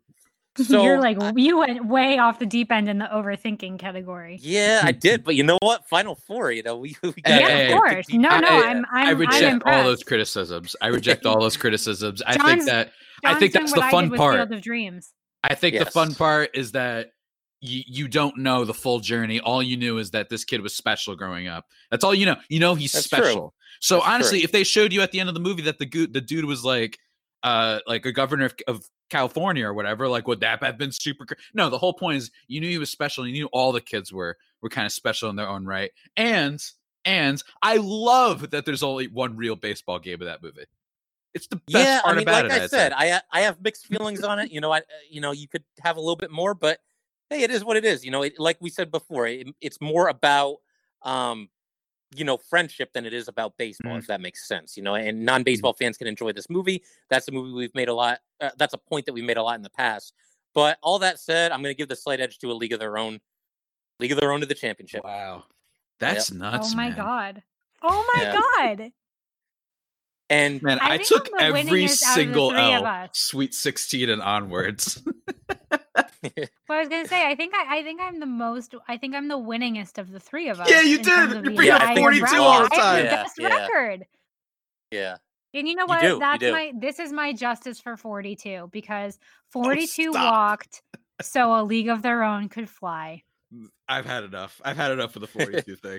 so 0.56 0.82
you're 0.82 1.00
like 1.00 1.20
I, 1.22 1.32
you 1.36 1.58
went 1.58 1.86
way 1.86 2.18
off 2.18 2.38
the 2.38 2.46
deep 2.46 2.72
end 2.72 2.88
in 2.88 2.98
the 2.98 3.06
overthinking 3.06 3.78
category. 3.78 4.38
Yeah, 4.42 4.80
I 4.82 4.92
did, 4.92 5.22
but 5.22 5.36
you 5.36 5.44
know 5.44 5.58
what? 5.62 5.88
Final 5.88 6.16
four, 6.16 6.50
you 6.50 6.62
know, 6.62 6.76
we, 6.76 6.96
we 7.02 7.12
got 7.12 7.40
yeah, 7.40 7.48
of 7.48 7.76
course. 7.76 8.08
No, 8.10 8.38
no, 8.38 8.48
I, 8.48 8.66
I'm, 8.66 8.84
I'm 8.90 9.08
I 9.08 9.10
reject 9.10 9.62
I'm 9.64 9.74
all 9.74 9.84
those 9.84 10.02
criticisms. 10.02 10.74
I 10.80 10.88
reject 10.88 11.24
all 11.24 11.40
those 11.40 11.56
criticisms. 11.56 12.20
I 12.26 12.36
think 12.36 12.66
that 12.66 12.92
John's 13.22 13.36
I 13.36 13.38
think 13.38 13.52
that's 13.52 13.72
the 13.72 13.82
fun 13.82 14.10
part. 14.10 14.36
Field 14.36 14.52
of 14.52 14.60
Dreams. 14.60 15.12
I 15.44 15.54
think 15.54 15.74
yes. 15.74 15.84
the 15.84 15.90
fun 15.90 16.14
part 16.14 16.50
is 16.54 16.72
that 16.72 17.12
you, 17.60 17.82
you 17.86 18.08
don't 18.08 18.38
know 18.38 18.64
the 18.64 18.74
full 18.74 19.00
journey. 19.00 19.40
All 19.40 19.62
you 19.62 19.76
knew 19.76 19.98
is 19.98 20.10
that 20.12 20.28
this 20.28 20.44
kid 20.44 20.62
was 20.62 20.74
special 20.74 21.14
growing 21.14 21.46
up. 21.46 21.66
That's 21.90 22.04
all 22.04 22.14
you 22.14 22.26
know. 22.26 22.36
You 22.48 22.60
know 22.60 22.74
he's 22.74 22.92
That's 22.92 23.04
special. 23.04 23.34
True. 23.34 23.52
So 23.80 23.96
That's 23.96 24.08
honestly, 24.08 24.38
true. 24.40 24.44
if 24.44 24.52
they 24.52 24.64
showed 24.64 24.92
you 24.92 25.02
at 25.02 25.12
the 25.12 25.20
end 25.20 25.28
of 25.28 25.34
the 25.34 25.40
movie 25.40 25.62
that 25.62 25.78
the 25.78 26.06
the 26.06 26.20
dude 26.20 26.44
was 26.44 26.64
like 26.64 26.98
uh 27.42 27.80
like 27.86 28.04
a 28.06 28.12
governor 28.12 28.46
of, 28.46 28.54
of 28.66 28.84
California 29.10 29.66
or 29.66 29.74
whatever, 29.74 30.08
like 30.08 30.26
would 30.26 30.40
that 30.40 30.62
have 30.62 30.78
been 30.78 30.92
super? 30.92 31.26
No, 31.54 31.68
the 31.68 31.78
whole 31.78 31.92
point 31.92 32.18
is 32.18 32.30
you 32.48 32.60
knew 32.60 32.68
he 32.68 32.78
was 32.78 32.90
special. 32.90 33.26
You 33.26 33.32
knew 33.32 33.48
all 33.52 33.72
the 33.72 33.80
kids 33.80 34.12
were 34.12 34.36
were 34.62 34.70
kind 34.70 34.86
of 34.86 34.92
special 34.92 35.28
in 35.30 35.36
their 35.36 35.48
own 35.48 35.66
right. 35.66 35.90
And 36.16 36.62
and 37.04 37.42
I 37.62 37.76
love 37.76 38.50
that 38.50 38.64
there's 38.64 38.82
only 38.82 39.08
one 39.08 39.36
real 39.36 39.56
baseball 39.56 39.98
game 39.98 40.20
of 40.20 40.26
that 40.26 40.42
movie. 40.42 40.64
It's 41.32 41.46
the 41.46 41.56
best 41.56 41.68
yeah, 41.68 42.00
part 42.02 42.14
I 42.14 42.18
mean, 42.18 42.22
about 42.22 42.48
like 42.48 42.60
it. 42.60 42.62
I 42.62 42.66
said, 42.66 42.92
I 42.94 43.20
I 43.30 43.42
have 43.42 43.60
mixed 43.60 43.86
feelings 43.86 44.22
on 44.22 44.38
it. 44.38 44.50
You 44.50 44.60
know, 44.60 44.72
I 44.72 44.82
you 45.08 45.20
know 45.20 45.32
you 45.32 45.46
could 45.46 45.62
have 45.80 45.96
a 45.96 46.00
little 46.00 46.16
bit 46.16 46.30
more, 46.30 46.54
but 46.54 46.78
hey, 47.30 47.42
it 47.42 47.50
is 47.50 47.64
what 47.64 47.76
it 47.76 47.84
is. 47.84 48.04
You 48.04 48.10
know, 48.10 48.22
it, 48.22 48.38
like 48.38 48.58
we 48.60 48.68
said 48.68 48.90
before, 48.90 49.26
it, 49.26 49.48
it's 49.60 49.80
more 49.80 50.08
about 50.08 50.56
um, 51.02 51.48
you 52.14 52.24
know 52.24 52.36
friendship 52.36 52.92
than 52.92 53.06
it 53.06 53.14
is 53.14 53.28
about 53.28 53.56
baseball. 53.56 53.92
Mm-hmm. 53.92 54.00
If 54.00 54.06
that 54.08 54.20
makes 54.20 54.46
sense, 54.46 54.76
you 54.76 54.82
know. 54.82 54.96
And 54.96 55.18
mm-hmm. 55.18 55.24
non-baseball 55.24 55.72
mm-hmm. 55.72 55.84
fans 55.84 55.96
can 55.96 56.08
enjoy 56.08 56.32
this 56.32 56.50
movie. 56.50 56.82
That's 57.08 57.28
a 57.28 57.32
movie 57.32 57.52
we've 57.52 57.74
made 57.74 57.88
a 57.88 57.94
lot. 57.94 58.18
Uh, 58.40 58.50
that's 58.58 58.74
a 58.74 58.78
point 58.78 59.06
that 59.06 59.12
we 59.12 59.22
made 59.22 59.36
a 59.36 59.42
lot 59.42 59.56
in 59.56 59.62
the 59.62 59.70
past. 59.70 60.12
But 60.52 60.78
all 60.82 60.98
that 60.98 61.20
said, 61.20 61.52
I'm 61.52 61.62
going 61.62 61.72
to 61.72 61.78
give 61.78 61.88
the 61.88 61.96
slight 61.96 62.20
edge 62.20 62.38
to 62.38 62.50
a 62.50 62.54
league 62.54 62.72
of 62.72 62.80
their 62.80 62.98
own. 62.98 63.20
League 64.00 64.12
of 64.12 64.18
their 64.18 64.32
own 64.32 64.40
to 64.40 64.46
the 64.46 64.54
championship. 64.54 65.04
Wow, 65.04 65.44
that's 66.00 66.30
yep. 66.30 66.40
nuts. 66.40 66.72
Oh 66.72 66.76
my 66.76 66.88
man. 66.88 66.96
god. 66.96 67.42
Oh 67.82 68.12
my 68.14 68.22
yeah. 68.22 68.34
god. 68.34 68.92
And 70.30 70.62
man, 70.62 70.78
I, 70.80 70.94
I 70.94 70.96
took 70.98 71.28
every 71.40 71.88
single 71.88 72.54
L, 72.54 73.08
Sweet 73.12 73.52
16 73.52 74.08
and 74.08 74.22
onwards. 74.22 75.02
well, 76.70 76.78
I 76.78 76.82
was 76.82 76.88
gonna 76.88 77.08
say, 77.08 77.26
I 77.26 77.34
think 77.34 77.52
I, 77.52 77.78
I 77.78 77.82
think 77.82 78.00
I'm 78.00 78.20
the 78.20 78.26
most. 78.26 78.76
I 78.86 78.96
think 78.96 79.16
I'm 79.16 79.26
the 79.26 79.36
winningest 79.36 79.98
of 79.98 80.12
the 80.12 80.20
three 80.20 80.48
of 80.48 80.60
us. 80.60 80.70
Yeah, 80.70 80.82
you 80.82 81.02
did. 81.02 81.44
You 81.44 81.56
bring 81.56 81.68
up 81.68 81.82
42 81.98 82.26
all 82.36 82.62
the 82.62 82.68
time. 82.68 82.78
I 82.78 82.96
have 82.98 83.02
the 83.02 83.10
best 83.10 83.34
yeah. 83.40 83.48
record. 83.48 84.06
Yeah. 84.92 85.16
And 85.52 85.66
you 85.66 85.74
know 85.74 85.86
what? 85.86 86.00
You 86.04 86.10
do, 86.10 86.18
That's 86.20 86.42
my. 86.44 86.72
This 86.78 87.00
is 87.00 87.12
my 87.12 87.32
justice 87.32 87.80
for 87.80 87.96
42 87.96 88.68
because 88.70 89.18
42 89.48 90.10
oh, 90.10 90.12
walked, 90.12 90.82
so 91.22 91.60
a 91.60 91.64
league 91.64 91.88
of 91.88 92.02
their 92.02 92.22
own 92.22 92.48
could 92.48 92.70
fly. 92.70 93.24
I've 93.88 94.06
had 94.06 94.22
enough. 94.22 94.60
I've 94.64 94.76
had 94.76 94.92
enough 94.92 95.16
of 95.16 95.22
the 95.22 95.26
42 95.44 95.74
thing. 95.74 95.98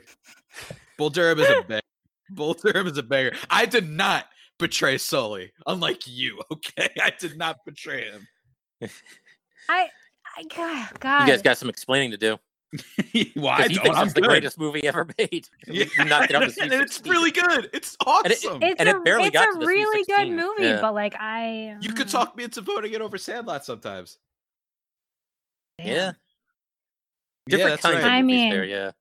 Bull 0.98 1.10
Durham 1.10 1.42
is 1.42 1.50
a 1.50 1.64
banger. 1.64 1.82
Bull 2.30 2.54
Durham 2.54 2.88
is 2.88 2.98
a 2.98 3.04
banger. 3.04 3.34
I 3.50 3.66
did 3.66 3.90
not 3.90 4.28
betray 4.58 4.98
Sully, 4.98 5.52
unlike 5.68 6.08
you. 6.08 6.40
Okay, 6.54 6.88
I 7.04 7.12
did 7.20 7.38
not 7.38 7.58
betray 7.66 8.06
him. 8.06 8.90
I, 9.68 9.90
I 10.38 10.44
God, 11.00 11.22
You 11.22 11.34
guys 11.34 11.42
got 11.42 11.58
some 11.58 11.70
explaining 11.70 12.12
to 12.12 12.18
do. 12.18 12.38
Why? 12.72 13.32
Well, 13.36 13.68
he 13.68 13.76
thinks 13.76 14.00
it's 14.02 14.14
the 14.14 14.22
greatest 14.22 14.58
movie 14.58 14.88
ever 14.88 15.08
made. 15.18 15.48
Yeah, 15.68 15.86
and 16.00 16.74
it's 16.74 17.02
really 17.06 17.32
good. 17.32 17.70
It's 17.74 17.98
awesome. 18.06 18.56
And 18.56 18.64
it, 18.64 18.76
and 18.80 18.90
it 18.90 18.96
a, 18.96 19.00
barely 19.02 19.28
it's 19.28 19.34
got 19.34 19.56
a 19.56 19.66
really 19.66 20.06
good 20.06 20.30
movie, 20.30 20.64
yeah. 20.64 20.82
but 20.82 20.94
like 20.94 21.16
I, 21.20 21.78
you 21.82 21.92
could 21.94 22.08
um 22.08 22.12
talk 22.12 22.38
me 22.38 22.46
into 22.46 22.62
voting 22.62 22.94
it 22.94 23.02
over 23.02 23.18
Sandlot 23.18 23.66
sometimes. 23.66 24.18
Yeah. 25.80 26.14
Different 27.48 27.72
yeah, 27.72 27.78
kinds 27.78 27.96
right. 27.96 28.04
of 28.06 28.12
I 28.12 28.22
mean, 28.22 28.52
there, 28.52 28.66
yeah. 28.66 28.92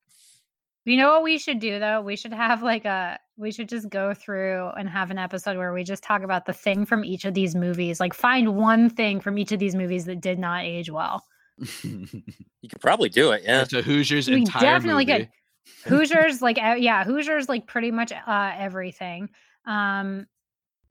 You 0.84 0.96
know 0.96 1.10
what 1.10 1.22
we 1.22 1.38
should 1.38 1.60
do 1.60 1.78
though? 1.78 2.00
We 2.00 2.16
should 2.16 2.32
have 2.32 2.62
like 2.62 2.84
a 2.84 3.18
we 3.36 3.52
should 3.52 3.68
just 3.68 3.88
go 3.90 4.14
through 4.14 4.68
and 4.78 4.88
have 4.88 5.10
an 5.10 5.18
episode 5.18 5.56
where 5.56 5.72
we 5.72 5.84
just 5.84 6.02
talk 6.02 6.22
about 6.22 6.46
the 6.46 6.52
thing 6.52 6.84
from 6.86 7.04
each 7.04 7.24
of 7.24 7.34
these 7.34 7.54
movies. 7.54 8.00
Like 8.00 8.14
find 8.14 8.56
one 8.56 8.88
thing 8.88 9.20
from 9.20 9.38
each 9.38 9.52
of 9.52 9.58
these 9.58 9.74
movies 9.74 10.06
that 10.06 10.20
did 10.20 10.38
not 10.38 10.64
age 10.64 10.90
well. 10.90 11.24
you 11.82 12.68
could 12.68 12.80
probably 12.80 13.10
do 13.10 13.30
it. 13.32 13.42
Yeah. 13.44 13.64
To 13.64 13.82
Hoosiers 13.82 14.28
we 14.28 14.36
entire 14.36 14.62
definitely 14.62 15.06
movie. 15.06 15.18
Could. 15.18 15.28
Hoosiers 15.90 16.40
like 16.40 16.56
yeah, 16.56 17.04
Hoosiers 17.04 17.48
like 17.48 17.66
pretty 17.66 17.90
much 17.90 18.12
uh 18.12 18.52
everything. 18.56 19.28
Um 19.66 20.26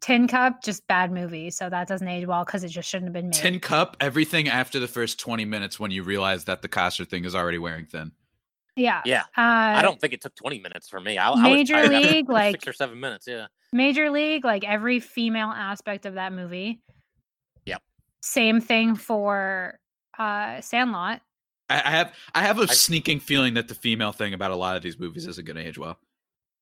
Tin 0.02 0.30
Cup, 0.30 0.64
just 0.64 0.88
bad 0.88 1.12
movie, 1.12 1.50
so 1.50 1.70
that 1.70 1.88
doesn't 1.88 2.08
age 2.08 2.26
well 2.26 2.46
because 2.46 2.64
it 2.64 2.70
just 2.70 2.88
shouldn't 2.88 3.08
have 3.08 3.14
been 3.14 3.30
made. 3.30 3.34
Tin 3.34 3.60
Cup, 3.60 3.98
everything 4.00 4.48
after 4.48 4.80
the 4.80 4.88
first 4.88 5.20
twenty 5.20 5.46
minutes 5.46 5.80
when 5.80 5.92
you 5.92 6.04
realize 6.04 6.46
that 6.46 6.62
the 6.62 6.68
Koster 6.68 7.06
thing 7.06 7.26
is 7.26 7.36
already 7.36 7.58
wearing 7.58 7.86
thin. 7.86 8.12
Yeah. 8.80 9.02
Yeah. 9.06 9.22
Uh, 9.38 9.78
I 9.78 9.82
don't 9.82 10.00
think 10.00 10.14
it 10.14 10.22
took 10.22 10.36
20 10.36 10.60
minutes 10.60 10.90
for 10.90 11.00
me. 11.00 11.18
I, 11.18 11.36
Major 11.42 11.76
I 11.76 11.82
was 11.82 11.90
League, 11.90 12.30
like 12.30 12.54
six 12.56 12.68
or 12.68 12.74
seven 12.74 13.00
minutes. 13.00 13.28
Yeah. 13.28 13.48
Major 13.74 14.10
League, 14.10 14.46
like 14.46 14.64
every 14.64 15.00
female 15.00 15.50
aspect 15.50 16.06
of 16.06 16.16
that 16.16 16.34
movie. 16.34 16.82
Yep. 17.66 17.82
Same 18.22 18.62
thing 18.62 18.96
for 18.96 19.80
uh 20.18 20.62
Sandlot. 20.62 21.22
I, 21.70 21.76
I 21.76 21.92
have 21.92 22.14
I 22.34 22.42
have 22.42 22.60
a 22.60 22.64
I, 22.64 22.74
sneaking 22.74 23.20
feeling 23.20 23.54
that 23.56 23.68
the 23.68 23.76
female 23.76 24.12
thing 24.12 24.34
about 24.34 24.52
a 24.52 24.56
lot 24.56 24.76
of 24.76 24.84
these 24.84 25.00
movies 25.00 25.28
isn't 25.28 25.46
going 25.46 25.58
to 25.58 25.66
age 25.66 25.78
well. 25.78 25.98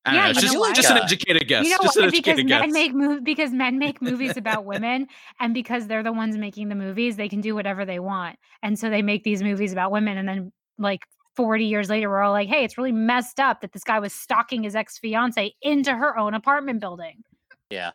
I 0.05 0.13
yeah, 0.13 0.27
know, 0.27 0.33
just, 0.39 0.75
just 0.75 0.89
an 0.89 0.97
educated 0.99 1.47
guess. 1.49 1.65
You 1.65 1.71
know 1.71 1.77
just 1.81 1.99
what? 1.99 2.11
because 2.11 2.41
men 2.41 2.71
make 2.71 2.93
mov- 2.93 3.25
because 3.25 3.51
men 3.51 3.77
make 3.77 4.01
movies 4.01 4.37
about 4.37 4.63
women, 4.73 5.07
and 5.41 5.53
because 5.53 5.87
they're 5.87 6.03
the 6.03 6.13
ones 6.13 6.37
making 6.37 6.69
the 6.69 6.75
movies, 6.75 7.17
they 7.17 7.27
can 7.27 7.41
do 7.41 7.53
whatever 7.53 7.83
they 7.83 7.99
want, 7.99 8.39
and 8.63 8.79
so 8.79 8.89
they 8.89 9.01
make 9.01 9.23
these 9.23 9.43
movies 9.43 9.73
about 9.73 9.91
women, 9.91 10.17
and 10.17 10.27
then 10.27 10.53
like 10.77 11.01
40 11.37 11.65
years 11.65 11.89
later, 11.89 12.09
we're 12.09 12.21
all 12.21 12.33
like, 12.33 12.49
hey, 12.49 12.63
it's 12.63 12.77
really 12.77 12.91
messed 12.91 13.39
up 13.39 13.61
that 13.61 13.71
this 13.71 13.83
guy 13.83 13.99
was 13.99 14.11
stalking 14.11 14.63
his 14.63 14.75
ex 14.75 14.97
fiance 14.97 15.53
into 15.61 15.95
her 15.95 16.17
own 16.17 16.33
apartment 16.33 16.81
building. 16.81 17.23
Yeah. 17.69 17.91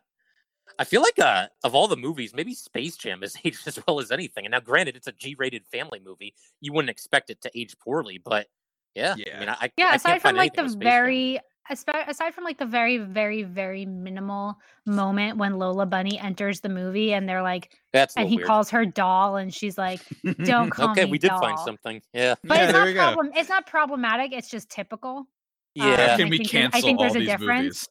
I 0.79 0.85
feel 0.85 1.03
like 1.03 1.19
uh, 1.19 1.49
of 1.65 1.75
all 1.75 1.89
the 1.89 1.97
movies, 1.97 2.33
maybe 2.35 2.55
Space 2.55 2.97
Jam 2.97 3.23
is 3.23 3.37
aged 3.45 3.67
as 3.67 3.79
well 3.87 4.01
as 4.01 4.11
anything. 4.11 4.47
And 4.47 4.53
now, 4.53 4.61
granted, 4.61 4.97
it's 4.97 5.09
a 5.09 5.13
G-rated 5.13 5.67
family 5.67 6.01
movie. 6.03 6.35
You 6.61 6.73
wouldn't 6.73 6.91
expect 6.91 7.31
it 7.31 7.43
to 7.43 7.51
age 7.55 7.77
poorly, 7.79 8.21
but 8.25 8.47
yeah, 8.95 9.17
yeah. 9.19 9.37
I 9.37 9.41
mean, 9.41 9.49
I, 9.49 9.71
yeah. 9.77 9.89
I 9.89 9.97
aside 9.97 10.23
from 10.23 10.37
like 10.37 10.55
the 10.55 10.75
very 10.79 11.41
aside 11.71 12.35
from 12.35 12.45
like 12.45 12.59
the 12.59 12.67
very 12.67 12.99
very 12.99 13.43
very 13.43 13.87
minimal 13.87 14.59
moment 14.87 15.39
when 15.39 15.59
Lola 15.59 15.87
Bunny 15.87 16.19
enters 16.19 16.61
the 16.61 16.69
movie 16.69 17.13
and 17.15 17.29
they're 17.29 17.43
like 17.43 17.71
that's 17.93 18.17
and 18.17 18.29
he 18.29 18.37
weird. 18.37 18.47
calls 18.47 18.71
her 18.71 18.85
doll 18.85 19.37
and 19.37 19.55
she's 19.55 19.79
like 19.79 20.01
don't 20.45 20.71
call 20.73 20.91
okay, 20.91 21.05
me 21.05 21.13
we 21.13 21.19
did 21.19 21.29
doll. 21.29 21.41
find 21.41 21.59
something. 21.61 22.03
Yeah. 22.13 22.35
But 22.43 22.59
yeah, 22.59 22.65
it's 22.65 22.73
not 22.73 22.95
problem 22.95 23.31
it's 23.35 23.49
not 23.49 23.67
problematic, 23.67 24.33
it's 24.33 24.51
just 24.51 24.71
typical. 24.71 25.27
Yeah. 25.75 25.87
Uh, 25.87 26.17
can 26.17 26.29
we 26.29 26.41
cancel 26.41 26.79
I 26.79 26.81
think 26.81 26.99
there's 26.99 27.17
a 27.17 27.25
difference. 27.25 27.89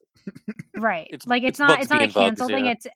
right. 0.76 1.08
It's, 1.10 1.26
like 1.26 1.42
it's, 1.42 1.58
it's 1.58 1.58
not 1.58 1.80
it's 1.80 1.90
not 1.90 2.02
a 2.02 2.08
cancel 2.08 2.48
thing. 2.48 2.66
Yeah. 2.66 2.72
It's 2.72 2.86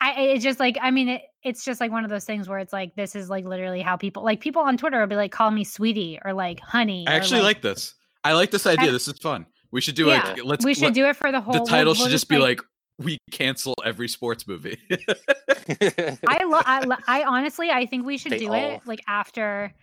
I 0.00 0.12
it's 0.20 0.44
just 0.44 0.60
like 0.60 0.76
I 0.80 0.90
mean 0.90 1.08
it, 1.08 1.22
it's 1.42 1.64
just 1.64 1.80
like 1.80 1.90
one 1.90 2.04
of 2.04 2.10
those 2.10 2.24
things 2.24 2.48
where 2.48 2.58
it's 2.58 2.72
like 2.72 2.94
this 2.96 3.16
is 3.16 3.30
like 3.30 3.46
literally 3.46 3.80
how 3.80 3.96
people 3.96 4.22
like 4.22 4.40
people 4.40 4.60
on 4.60 4.76
Twitter 4.76 5.00
will 5.00 5.06
be 5.06 5.16
like 5.16 5.32
call 5.32 5.50
me 5.50 5.64
sweetie 5.64 6.18
or 6.22 6.34
like 6.34 6.60
honey. 6.60 7.06
I 7.08 7.14
actually 7.14 7.40
like, 7.40 7.56
like, 7.56 7.62
this. 7.62 7.94
I 8.22 8.32
like 8.32 8.50
this 8.50 8.66
idea. 8.66 8.88
I, 8.88 8.92
this 8.92 9.08
is 9.08 9.18
fun. 9.18 9.46
We 9.76 9.82
should 9.82 9.94
do 9.94 10.06
yeah, 10.06 10.32
it. 10.32 10.46
Let's. 10.46 10.64
We 10.64 10.72
should 10.72 10.84
let, 10.84 10.94
do 10.94 11.04
it 11.04 11.16
for 11.16 11.30
the 11.30 11.38
whole. 11.38 11.52
The 11.52 11.70
title 11.70 11.90
we'll, 11.90 11.96
should 11.96 12.02
we'll 12.04 12.10
just 12.10 12.30
be 12.30 12.38
like, 12.38 12.62
"We 12.96 13.18
cancel 13.30 13.74
every 13.84 14.08
sports 14.08 14.48
movie." 14.48 14.78
I, 14.90 16.44
lo- 16.44 16.62
I, 16.64 16.82
lo- 16.86 16.96
I 17.06 17.24
honestly, 17.28 17.68
I 17.68 17.84
think 17.84 18.06
we 18.06 18.16
should 18.16 18.32
they 18.32 18.38
do 18.38 18.48
all... 18.48 18.54
it 18.54 18.80
like 18.86 19.02
after. 19.06 19.74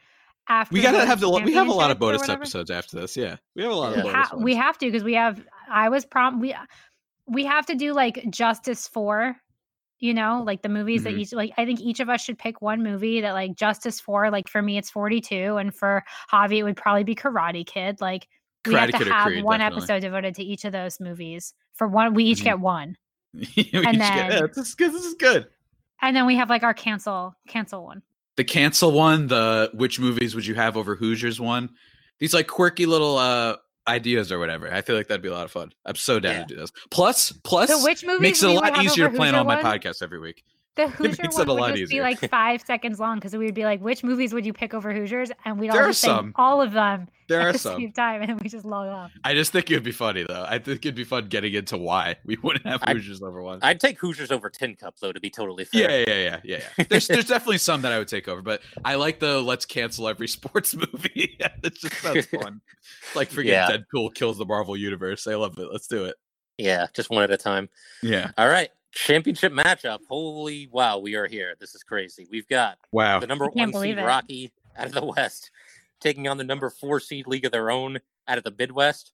After 0.50 0.74
we 0.74 0.82
gotta 0.82 1.06
have 1.06 1.20
the 1.20 1.30
we 1.30 1.54
have 1.54 1.68
a 1.68 1.72
lot 1.72 1.92
of 1.92 2.00
bonus 2.00 2.28
episodes 2.28 2.72
after 2.72 3.00
this. 3.00 3.16
Yeah, 3.16 3.36
we 3.56 3.62
have 3.62 3.72
a 3.72 3.76
lot 3.76 3.92
yeah. 3.92 3.98
of 4.00 4.04
bonus. 4.06 4.28
Ha- 4.30 4.38
we 4.38 4.56
have 4.56 4.80
to 4.80 4.88
because 4.88 5.04
we 5.04 5.14
have. 5.14 5.46
I 5.70 5.90
was 5.90 6.06
prom. 6.06 6.40
We 6.40 6.56
we 7.28 7.46
have 7.46 7.68
to 7.68 7.76
do 7.76 7.94
like 7.94 8.26
justice 8.32 8.88
for 8.88 9.36
you 10.00 10.16
know 10.16 10.42
like 10.44 10.64
the 10.64 10.70
movies 10.70 11.04
mm-hmm. 11.04 11.14
that 11.14 11.20
each 11.20 11.34
like 11.34 11.52
i 11.58 11.64
think 11.66 11.80
each 11.80 12.02
of 12.02 12.10
us 12.10 12.22
should 12.22 12.38
pick 12.38 12.62
one 12.62 12.84
movie 12.84 13.22
that 13.22 13.32
like 13.32 13.56
justice 13.56 14.02
for 14.02 14.30
like 14.30 14.50
for 14.50 14.62
me 14.62 14.78
it's 14.78 14.90
42 14.90 15.56
and 15.56 15.74
for 15.74 16.04
javi 16.30 16.58
it 16.58 16.64
would 16.64 16.76
probably 16.76 17.06
be 17.06 17.16
karate 17.16 17.66
kid 17.66 18.02
like 18.02 18.28
we 18.68 18.74
have 18.76 18.92
to 18.92 19.06
have 19.06 19.28
Creed, 19.28 19.44
one 19.44 19.60
definitely. 19.60 19.84
episode 19.84 20.00
devoted 20.02 20.36
to 20.36 20.44
each 20.44 20.66
of 20.66 20.72
those 20.72 21.00
movies. 21.00 21.54
For 21.74 21.88
one, 21.88 22.14
we 22.14 22.26
each 22.26 22.40
mm-hmm. 22.40 22.46
get 22.46 22.60
one. 22.60 22.98
and 23.34 24.00
then 24.00 24.30
get, 24.30 24.54
this 24.54 24.70
is 24.70 24.76
good. 24.76 24.94
This 24.94 25.06
is 25.06 25.16
good. 25.16 25.48
And 26.02 26.16
then 26.16 26.26
we 26.26 26.36
have 26.36 26.50
like 26.50 26.64
our 26.64 26.74
cancel 26.74 27.36
cancel 27.48 27.84
one. 27.84 28.02
The 28.36 28.44
cancel 28.44 28.92
one, 28.92 29.28
the 29.28 29.72
which 29.74 30.00
movies 30.00 30.36
would 30.36 30.46
you 30.46 30.56
have 30.56 30.78
over 30.78 30.96
Hoosiers 30.96 31.40
one? 31.40 31.70
These 32.20 32.34
like 32.34 32.48
quirky 32.48 32.86
little 32.86 33.18
uh 33.18 33.58
ideas 33.88 34.32
or 34.32 34.40
whatever. 34.40 34.72
I 34.72 34.82
feel 34.82 34.96
like 34.96 35.08
that'd 35.08 35.22
be 35.22 35.30
a 35.30 35.34
lot 35.34 35.46
of 35.46 35.52
fun. 35.52 35.74
I'm 35.86 35.96
so 35.96 36.20
down 36.20 36.34
yeah. 36.34 36.42
to 36.42 36.46
do 36.46 36.56
this. 36.56 36.72
Plus, 36.90 37.32
plus, 37.44 37.70
so 37.70 37.84
which 37.84 38.06
movies 38.06 38.22
makes 38.22 38.44
it 38.44 38.50
a 38.50 38.54
lot 38.54 38.84
easier 38.84 39.10
to 39.10 39.16
plan 39.16 39.36
on 39.36 39.46
my 39.46 39.62
podcast 39.62 40.02
every 40.02 40.20
week. 40.20 40.44
The 40.76 40.88
Hoosier 40.90 41.46
one 41.46 41.60
would 41.60 41.68
just 41.72 41.84
easier. 41.84 42.00
be 42.00 42.02
like 42.02 42.20
five 42.32 42.62
seconds 42.66 43.00
long 43.00 43.18
because 43.18 43.36
we 43.36 43.46
would 43.46 43.54
be 43.54 43.64
like, 43.64 43.80
"Which 43.82 44.04
movies 44.04 44.34
would 44.34 44.46
you 44.46 44.54
pick 44.54 44.74
over 44.74 44.92
Hoosiers?" 44.92 45.32
And 45.46 45.60
we'd 45.60 45.70
all 45.70 45.94
say 45.94 46.20
all 46.36 46.62
of 46.62 46.74
them. 46.74 47.08
There 47.30 47.40
at 47.40 47.48
are 47.48 47.52
the 47.54 47.58
some. 47.58 47.80
Same 47.80 47.94
time, 47.94 48.22
and 48.22 48.40
we 48.42 48.50
just 48.50 48.66
log 48.66 48.90
off. 48.90 49.12
I 49.24 49.34
just 49.34 49.54
think 49.54 49.72
it 49.72 49.76
would 49.76 49.84
be 49.84 49.94
funny 49.94 50.26
though. 50.28 50.46
I 50.46 50.60
think 50.60 50.86
it'd 50.86 50.94
be 50.94 51.06
fun 51.06 51.30
getting 51.30 51.54
into 51.54 51.78
why 51.78 52.18
we 52.26 52.38
wouldn't 52.44 52.68
have 52.68 52.82
Hoosiers 52.84 53.24
I'd, 53.24 53.26
over 53.26 53.42
one. 53.42 53.60
I'd 53.62 53.80
take 53.80 53.98
Hoosiers 53.98 54.30
over 54.30 54.50
Tin 54.50 54.76
Cup 54.76 54.96
though, 55.00 55.14
to 55.14 55.22
be 55.22 55.30
totally 55.30 55.64
fair. 55.64 55.90
Yeah, 55.90 56.06
yeah, 56.06 56.14
yeah, 56.14 56.40
yeah. 56.44 56.60
yeah. 56.78 56.86
there's 56.90 57.08
there's 57.08 57.28
definitely 57.28 57.60
some 57.60 57.82
that 57.84 57.94
I 57.94 57.98
would 57.98 58.10
take 58.10 58.28
over, 58.28 58.42
but 58.42 58.62
I 58.84 58.96
like 58.96 59.20
the 59.20 59.42
let's 59.42 59.66
cancel 59.66 60.10
every 60.10 60.28
sports 60.38 60.76
movie. 60.76 61.38
It's 61.64 61.80
just 61.80 61.96
sounds 62.02 62.26
fun. 62.26 62.60
like 63.16 63.30
forget 63.30 63.70
yeah. 63.70 63.78
Deadpool 63.78 64.14
kills 64.16 64.38
the 64.38 64.46
Marvel 64.46 64.76
universe. 64.76 65.26
I 65.26 65.36
love 65.36 65.58
it. 65.58 65.70
Let's 65.72 65.88
do 65.88 66.04
it. 66.04 66.16
Yeah, 66.58 66.88
just 66.94 67.10
one 67.10 67.24
at 67.24 67.32
a 67.32 67.38
time. 67.38 67.70
Yeah. 68.02 68.32
All 68.38 68.50
right 68.50 68.70
championship 68.94 69.52
matchup. 69.52 70.00
Holy 70.10 70.68
wow, 70.72 71.00
we 71.00 71.16
are 71.16 71.28
here. 71.28 71.56
This 71.60 71.76
is 71.76 71.84
crazy. 71.84 72.28
We've 72.32 72.48
got 72.48 72.78
wow 72.92 73.20
the 73.20 73.28
number 73.28 73.48
one 73.48 73.74
seed 73.74 73.98
it. 73.98 74.04
Rocky 74.04 74.52
out 74.78 74.88
of 74.88 74.94
the 74.94 75.06
West 75.06 75.52
taking 76.00 76.28
on 76.28 76.38
the 76.38 76.44
number 76.44 76.70
four 76.70 77.00
seed 77.00 77.28
League 77.28 77.46
of 77.46 77.52
Their 77.52 77.72
Own 77.72 78.00
out 78.28 78.38
of 78.38 78.44
the 78.44 78.54
Midwest. 78.58 79.12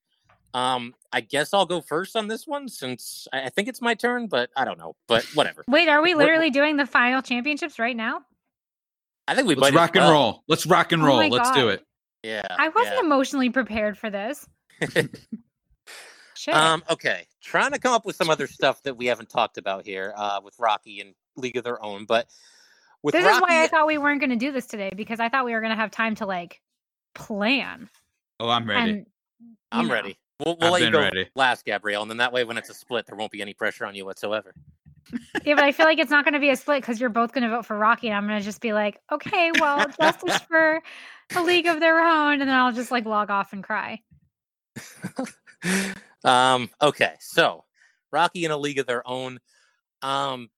Um, 0.52 0.94
I 1.12 1.20
guess 1.20 1.54
I'll 1.54 1.66
go 1.66 1.80
first 1.80 2.16
on 2.16 2.26
this 2.26 2.46
one 2.46 2.68
since 2.68 3.28
I 3.32 3.48
think 3.50 3.68
it's 3.68 3.80
my 3.80 3.94
turn, 3.94 4.26
but 4.26 4.50
I 4.56 4.64
don't 4.64 4.78
know. 4.78 4.96
But 5.06 5.24
whatever. 5.34 5.64
Wait, 5.68 5.88
are 5.88 6.02
we 6.02 6.14
literally 6.14 6.46
We're, 6.46 6.52
doing 6.52 6.76
the 6.76 6.86
final 6.86 7.22
championships 7.22 7.78
right 7.78 7.96
now? 7.96 8.22
I 9.28 9.34
think 9.36 9.46
we 9.46 9.54
let's 9.54 9.74
rock 9.74 9.94
and 9.94 10.04
well. 10.04 10.12
roll. 10.12 10.44
Let's 10.48 10.66
rock 10.66 10.90
and 10.90 11.02
oh 11.02 11.06
roll. 11.06 11.22
Oh 11.22 11.28
let's 11.28 11.50
God. 11.50 11.54
do 11.54 11.68
it. 11.68 11.84
Yeah. 12.24 12.46
I 12.50 12.68
wasn't 12.70 12.96
yeah. 12.96 13.04
emotionally 13.04 13.50
prepared 13.50 13.96
for 13.96 14.10
this. 14.10 14.46
Shit. 16.40 16.54
Um, 16.54 16.82
okay, 16.88 17.26
trying 17.42 17.72
to 17.72 17.78
come 17.78 17.92
up 17.92 18.06
with 18.06 18.16
some 18.16 18.30
other 18.30 18.46
stuff 18.46 18.82
that 18.84 18.96
we 18.96 19.04
haven't 19.04 19.28
talked 19.28 19.58
about 19.58 19.84
here 19.84 20.14
uh, 20.16 20.40
with 20.42 20.58
Rocky 20.58 20.98
and 21.00 21.14
League 21.36 21.58
of 21.58 21.64
Their 21.64 21.84
Own, 21.84 22.06
but 22.06 22.28
with 23.02 23.12
this 23.12 23.26
Rocky, 23.26 23.36
is 23.36 23.42
why 23.42 23.62
I 23.62 23.66
thought 23.66 23.86
we 23.86 23.98
weren't 23.98 24.20
going 24.20 24.30
to 24.30 24.36
do 24.36 24.50
this 24.50 24.64
today 24.64 24.90
because 24.96 25.20
I 25.20 25.28
thought 25.28 25.44
we 25.44 25.52
were 25.52 25.60
going 25.60 25.72
to 25.72 25.76
have 25.76 25.90
time 25.90 26.14
to 26.14 26.24
like 26.24 26.62
plan. 27.14 27.90
Oh, 28.38 28.48
I'm 28.48 28.66
ready. 28.66 28.90
And, 28.90 29.06
I'm 29.70 29.88
know. 29.88 29.92
ready. 29.92 30.16
We'll, 30.42 30.56
we'll 30.58 30.72
let 30.72 30.80
you 30.80 30.90
go 30.90 31.00
ready. 31.00 31.28
last, 31.34 31.66
Gabrielle, 31.66 32.00
and 32.00 32.10
then 32.10 32.16
that 32.16 32.32
way, 32.32 32.44
when 32.44 32.56
it's 32.56 32.70
a 32.70 32.74
split, 32.74 33.04
there 33.04 33.16
won't 33.16 33.32
be 33.32 33.42
any 33.42 33.52
pressure 33.52 33.84
on 33.84 33.94
you 33.94 34.06
whatsoever. 34.06 34.54
yeah, 35.44 35.54
but 35.54 35.64
I 35.64 35.72
feel 35.72 35.84
like 35.84 35.98
it's 35.98 36.10
not 36.10 36.24
going 36.24 36.32
to 36.32 36.40
be 36.40 36.48
a 36.48 36.56
split 36.56 36.80
because 36.80 36.98
you're 36.98 37.10
both 37.10 37.34
going 37.34 37.44
to 37.44 37.50
vote 37.50 37.66
for 37.66 37.76
Rocky, 37.76 38.06
and 38.06 38.16
I'm 38.16 38.26
going 38.26 38.38
to 38.38 38.44
just 38.44 38.62
be 38.62 38.72
like, 38.72 38.98
okay, 39.12 39.52
well, 39.60 39.84
justice 40.00 40.38
for 40.48 40.80
a 41.36 41.42
league 41.42 41.66
of 41.66 41.80
their 41.80 42.00
own, 42.00 42.40
and 42.40 42.48
then 42.48 42.56
I'll 42.56 42.72
just 42.72 42.90
like 42.90 43.04
log 43.04 43.28
off 43.28 43.52
and 43.52 43.62
cry. 43.62 44.00
Um, 46.24 46.70
okay, 46.82 47.14
so 47.20 47.64
Rocky 48.12 48.44
in 48.44 48.50
a 48.50 48.56
league 48.56 48.78
of 48.78 48.86
their 48.86 49.06
own. 49.08 49.40
Um, 50.02 50.50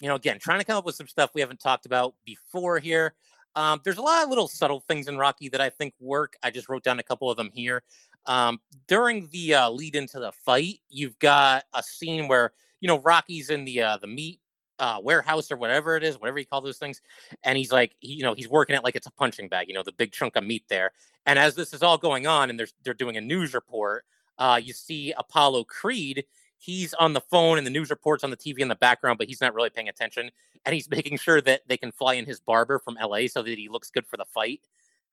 you 0.00 0.08
know, 0.08 0.14
again, 0.14 0.38
trying 0.38 0.60
to 0.60 0.64
come 0.64 0.76
up 0.76 0.86
with 0.86 0.94
some 0.94 1.06
stuff 1.06 1.30
we 1.34 1.40
haven't 1.40 1.60
talked 1.60 1.86
about 1.86 2.14
before 2.24 2.78
here. 2.78 3.14
Um, 3.56 3.80
there's 3.84 3.98
a 3.98 4.02
lot 4.02 4.22
of 4.22 4.28
little 4.28 4.48
subtle 4.48 4.80
things 4.80 5.08
in 5.08 5.18
Rocky 5.18 5.48
that 5.48 5.60
I 5.60 5.70
think 5.70 5.94
work. 6.00 6.36
I 6.42 6.50
just 6.50 6.68
wrote 6.68 6.84
down 6.84 6.98
a 6.98 7.02
couple 7.02 7.30
of 7.30 7.36
them 7.36 7.50
here. 7.52 7.82
Um, 8.26 8.60
during 8.86 9.28
the 9.32 9.54
uh, 9.54 9.70
lead 9.70 9.96
into 9.96 10.20
the 10.20 10.32
fight, 10.32 10.80
you've 10.88 11.18
got 11.18 11.64
a 11.74 11.82
scene 11.82 12.28
where 12.28 12.52
you 12.80 12.88
know 12.88 13.00
Rocky's 13.00 13.50
in 13.50 13.64
the 13.64 13.82
uh, 13.82 13.96
the 13.96 14.06
meat 14.06 14.40
uh, 14.78 14.98
warehouse 15.02 15.50
or 15.50 15.56
whatever 15.56 15.96
it 15.96 16.04
is, 16.04 16.18
whatever 16.18 16.38
you 16.38 16.46
call 16.46 16.60
those 16.60 16.78
things, 16.78 17.00
and 17.44 17.58
he's 17.58 17.72
like, 17.72 17.94
he, 18.00 18.14
you 18.14 18.22
know, 18.22 18.34
he's 18.34 18.48
working 18.48 18.76
it 18.76 18.84
like 18.84 18.96
it's 18.96 19.06
a 19.06 19.12
punching 19.12 19.48
bag, 19.48 19.68
you 19.68 19.74
know, 19.74 19.82
the 19.82 19.92
big 19.92 20.12
chunk 20.12 20.36
of 20.36 20.44
meat 20.44 20.64
there. 20.68 20.92
And 21.26 21.38
as 21.38 21.54
this 21.54 21.74
is 21.74 21.82
all 21.82 21.98
going 21.98 22.26
on, 22.26 22.50
and 22.50 22.58
they're 22.58 22.68
they're 22.84 22.94
doing 22.94 23.16
a 23.16 23.20
news 23.20 23.52
report, 23.52 24.04
uh, 24.40 24.58
you 24.60 24.72
see 24.72 25.12
Apollo 25.16 25.64
Creed. 25.64 26.24
He's 26.58 26.92
on 26.94 27.12
the 27.12 27.20
phone 27.20 27.58
and 27.58 27.66
the 27.66 27.70
news 27.70 27.90
reports 27.90 28.24
on 28.24 28.30
the 28.30 28.36
TV 28.36 28.58
in 28.58 28.68
the 28.68 28.74
background, 28.74 29.18
but 29.18 29.28
he's 29.28 29.40
not 29.40 29.54
really 29.54 29.70
paying 29.70 29.88
attention. 29.88 30.30
And 30.64 30.74
he's 30.74 30.90
making 30.90 31.18
sure 31.18 31.40
that 31.42 31.62
they 31.68 31.76
can 31.76 31.92
fly 31.92 32.14
in 32.14 32.26
his 32.26 32.40
barber 32.40 32.78
from 32.78 32.98
LA 33.00 33.28
so 33.28 33.42
that 33.42 33.58
he 33.58 33.68
looks 33.68 33.90
good 33.90 34.06
for 34.06 34.16
the 34.16 34.24
fight. 34.24 34.60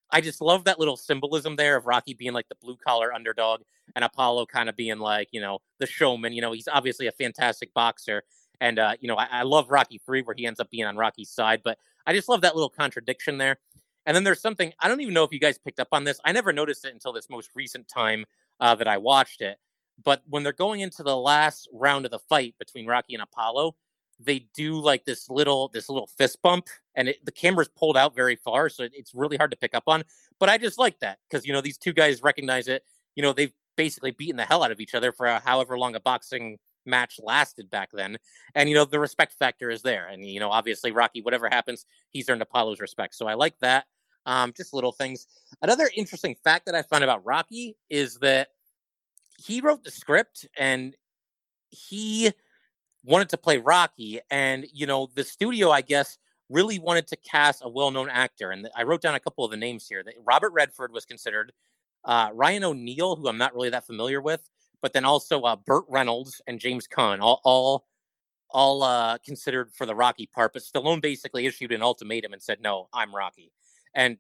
I 0.10 0.22
just 0.22 0.40
love 0.40 0.64
that 0.64 0.80
little 0.80 0.96
symbolism 0.96 1.58
there 1.58 1.76
of 1.76 1.86
Rocky 1.86 2.14
being 2.14 2.32
like 2.32 2.48
the 2.48 2.56
blue 2.56 2.78
collar 2.78 3.14
underdog 3.14 3.62
and 3.94 4.06
Apollo 4.06 4.46
kind 4.46 4.70
of 4.70 4.78
being 4.78 5.00
like, 5.00 5.28
you 5.32 5.42
know, 5.42 5.60
the 5.80 5.86
showman. 5.86 6.32
You 6.32 6.42
know, 6.42 6.54
he's 6.54 6.70
obviously 6.70 7.08
a 7.08 7.12
fantastic 7.12 7.74
boxer. 7.74 8.24
And, 8.62 8.80
uh, 8.80 8.94
you 9.02 9.10
know, 9.10 9.16
I, 9.16 9.28
I 9.30 9.44
love 9.44 9.70
Rocky 9.70 10.00
3 10.06 10.22
where 10.22 10.36
he 10.36 10.46
ends 10.46 10.62
up 10.62 10.70
being 10.70 10.86
on 10.86 10.96
Rocky's 10.96 11.30
side, 11.30 11.62
but 11.64 11.78
I 12.06 12.14
just 12.14 12.30
love 12.30 12.42
that 12.42 12.56
little 12.56 12.70
contradiction 12.70 13.38
there. 13.38 13.58
And 14.06 14.16
then 14.16 14.24
there's 14.24 14.42
something, 14.42 14.72
I 14.80 14.88
don't 14.88 15.02
even 15.02 15.14
know 15.14 15.26
if 15.26 15.34
you 15.34 15.40
guys 15.40 15.58
picked 15.58 15.82
up 15.82 15.90
on 15.92 16.06
this. 16.06 16.22
I 16.24 16.32
never 16.32 16.54
noticed 16.54 16.86
it 16.86 16.94
until 16.94 17.12
this 17.12 17.30
most 17.30 17.50
recent 17.54 17.90
time 17.90 18.24
uh, 18.60 18.76
that 18.76 18.88
I 18.88 18.98
watched 18.98 19.42
it. 19.42 19.58
But 20.04 20.22
when 20.28 20.44
they're 20.44 20.54
going 20.54 20.82
into 20.82 21.04
the 21.04 21.18
last 21.18 21.68
round 21.74 22.06
of 22.06 22.12
the 22.12 22.20
fight 22.20 22.56
between 22.60 22.86
Rocky 22.86 23.14
and 23.16 23.24
Apollo, 23.24 23.76
they 24.20 24.48
do 24.56 24.80
like 24.80 25.06
this 25.06 25.30
little 25.30 25.70
this 25.74 25.90
little 25.90 26.08
fist 26.18 26.42
bump, 26.42 26.68
and 26.96 27.10
it, 27.10 27.24
the 27.24 27.32
camera's 27.32 27.70
pulled 27.70 27.98
out 27.98 28.16
very 28.16 28.36
far, 28.36 28.70
so 28.70 28.88
it's 28.92 29.14
really 29.14 29.38
hard 29.38 29.52
to 29.52 29.58
pick 29.58 29.76
up 29.76 29.84
on. 29.88 30.04
But 30.40 30.50
I 30.50 30.58
just 30.58 30.80
like 30.80 31.00
that 31.00 31.20
because 31.30 31.46
you 31.46 31.54
know 31.54 31.62
these 31.62 31.78
two 31.78 31.94
guys 31.94 32.24
recognize 32.24 32.68
it. 32.68 32.84
You 33.16 33.24
know 33.24 33.34
they've 33.34 33.54
basically 33.76 34.12
beaten 34.12 34.38
the 34.38 34.46
hell 34.46 34.64
out 34.64 34.72
of 34.72 34.80
each 34.80 34.96
other 34.96 35.12
for 35.12 35.28
however 35.28 35.78
long 35.78 35.96
a 35.96 36.00
boxing 36.00 36.58
match 36.86 37.20
lasted 37.22 37.70
back 37.70 37.90
then, 37.94 38.18
and 38.56 38.70
you 38.70 38.76
know 38.76 38.86
the 38.86 39.00
respect 39.00 39.34
factor 39.34 39.70
is 39.70 39.82
there. 39.84 40.08
And 40.08 40.26
you 40.26 40.40
know 40.40 40.50
obviously 40.50 40.92
Rocky, 40.92 41.22
whatever 41.22 41.48
happens, 41.50 41.86
he's 42.10 42.30
earned 42.30 42.42
Apollo's 42.42 42.80
respect. 42.80 43.16
So 43.16 43.28
I 43.28 43.36
like 43.36 43.58
that. 43.60 43.86
Um, 44.28 44.54
just 44.56 44.74
little 44.74 44.92
things. 44.92 45.26
Another 45.62 45.90
interesting 45.96 46.36
fact 46.44 46.66
that 46.68 46.76
I 46.76 46.84
found 46.84 47.04
about 47.04 47.26
Rocky 47.26 47.78
is 47.90 48.20
that 48.20 48.50
he 49.44 49.62
wrote 49.62 49.84
the 49.84 49.90
script 49.90 50.46
and 50.58 50.96
he 51.70 52.32
wanted 53.06 53.30
to 53.30 53.38
play 53.38 53.58
Rocky. 53.58 54.20
And, 54.30 54.68
you 54.72 54.86
know, 54.86 55.10
the 55.16 55.24
studio, 55.24 55.72
I 55.72 55.82
guess, 55.82 56.18
really 56.50 56.78
wanted 56.78 57.08
to 57.08 57.16
cast 57.16 57.62
a 57.64 57.70
well 57.70 57.90
known 57.90 58.10
actor. 58.10 58.52
And 58.52 58.68
I 58.76 58.84
wrote 58.84 59.02
down 59.02 59.16
a 59.16 59.20
couple 59.20 59.46
of 59.46 59.52
the 59.52 59.58
names 59.58 59.88
here. 59.88 60.04
Robert 60.26 60.52
Redford 60.52 60.92
was 60.92 61.06
considered, 61.06 61.54
uh, 62.04 62.30
Ryan 62.34 62.66
O'Neal, 62.66 63.16
who 63.16 63.30
I'm 63.30 63.38
not 63.38 63.56
really 63.56 63.70
that 63.70 63.88
familiar 63.88 64.22
with, 64.22 64.50
but 64.82 64.94
then 64.94 65.06
also 65.06 65.42
uh, 65.42 65.56
Burt 65.56 65.86
Reynolds 65.88 66.42
and 66.48 66.60
James 66.60 66.88
Caan, 66.88 67.22
all, 67.22 67.42
all 67.44 67.88
all 68.50 68.84
uh, 68.84 69.18
considered 69.20 69.74
for 69.74 69.86
the 69.86 69.96
Rocky 69.96 70.30
part, 70.34 70.54
but 70.54 70.62
Stallone 70.62 71.02
basically 71.02 71.46
issued 71.46 71.72
an 71.72 71.82
ultimatum 71.82 72.34
and 72.34 72.42
said, 72.42 72.62
"No, 72.62 72.88
I'm 72.94 73.14
Rocky." 73.14 73.52
And 73.98 74.18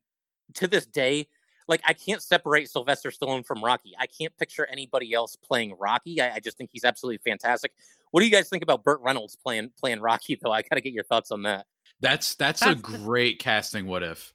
to 0.55 0.67
this 0.67 0.85
day, 0.85 1.27
like 1.69 1.81
I 1.85 1.93
can't 1.93 2.21
separate 2.21 2.69
Sylvester 2.69 3.11
Stallone 3.11 3.45
from 3.45 3.63
Rocky. 3.63 3.93
I 3.97 4.07
can't 4.07 4.35
picture 4.37 4.67
anybody 4.69 5.13
else 5.13 5.35
playing 5.35 5.75
Rocky. 5.79 6.19
I, 6.19 6.35
I, 6.35 6.39
just 6.39 6.57
think 6.57 6.71
he's 6.73 6.83
absolutely 6.83 7.19
fantastic. 7.23 7.71
What 8.11 8.21
do 8.21 8.25
you 8.25 8.31
guys 8.31 8.49
think 8.49 8.63
about 8.63 8.83
Burt 8.83 8.99
Reynolds 9.01 9.35
playing 9.35 9.71
playing 9.79 10.01
Rocky? 10.01 10.37
Though 10.41 10.51
I 10.51 10.61
gotta 10.63 10.81
get 10.81 10.93
your 10.93 11.03
thoughts 11.03 11.31
on 11.31 11.43
that. 11.43 11.65
That's 12.01 12.35
that's, 12.35 12.61
that's 12.61 12.79
a 12.79 12.81
great 12.81 13.39
casting. 13.39 13.85
What 13.85 14.03
if? 14.03 14.33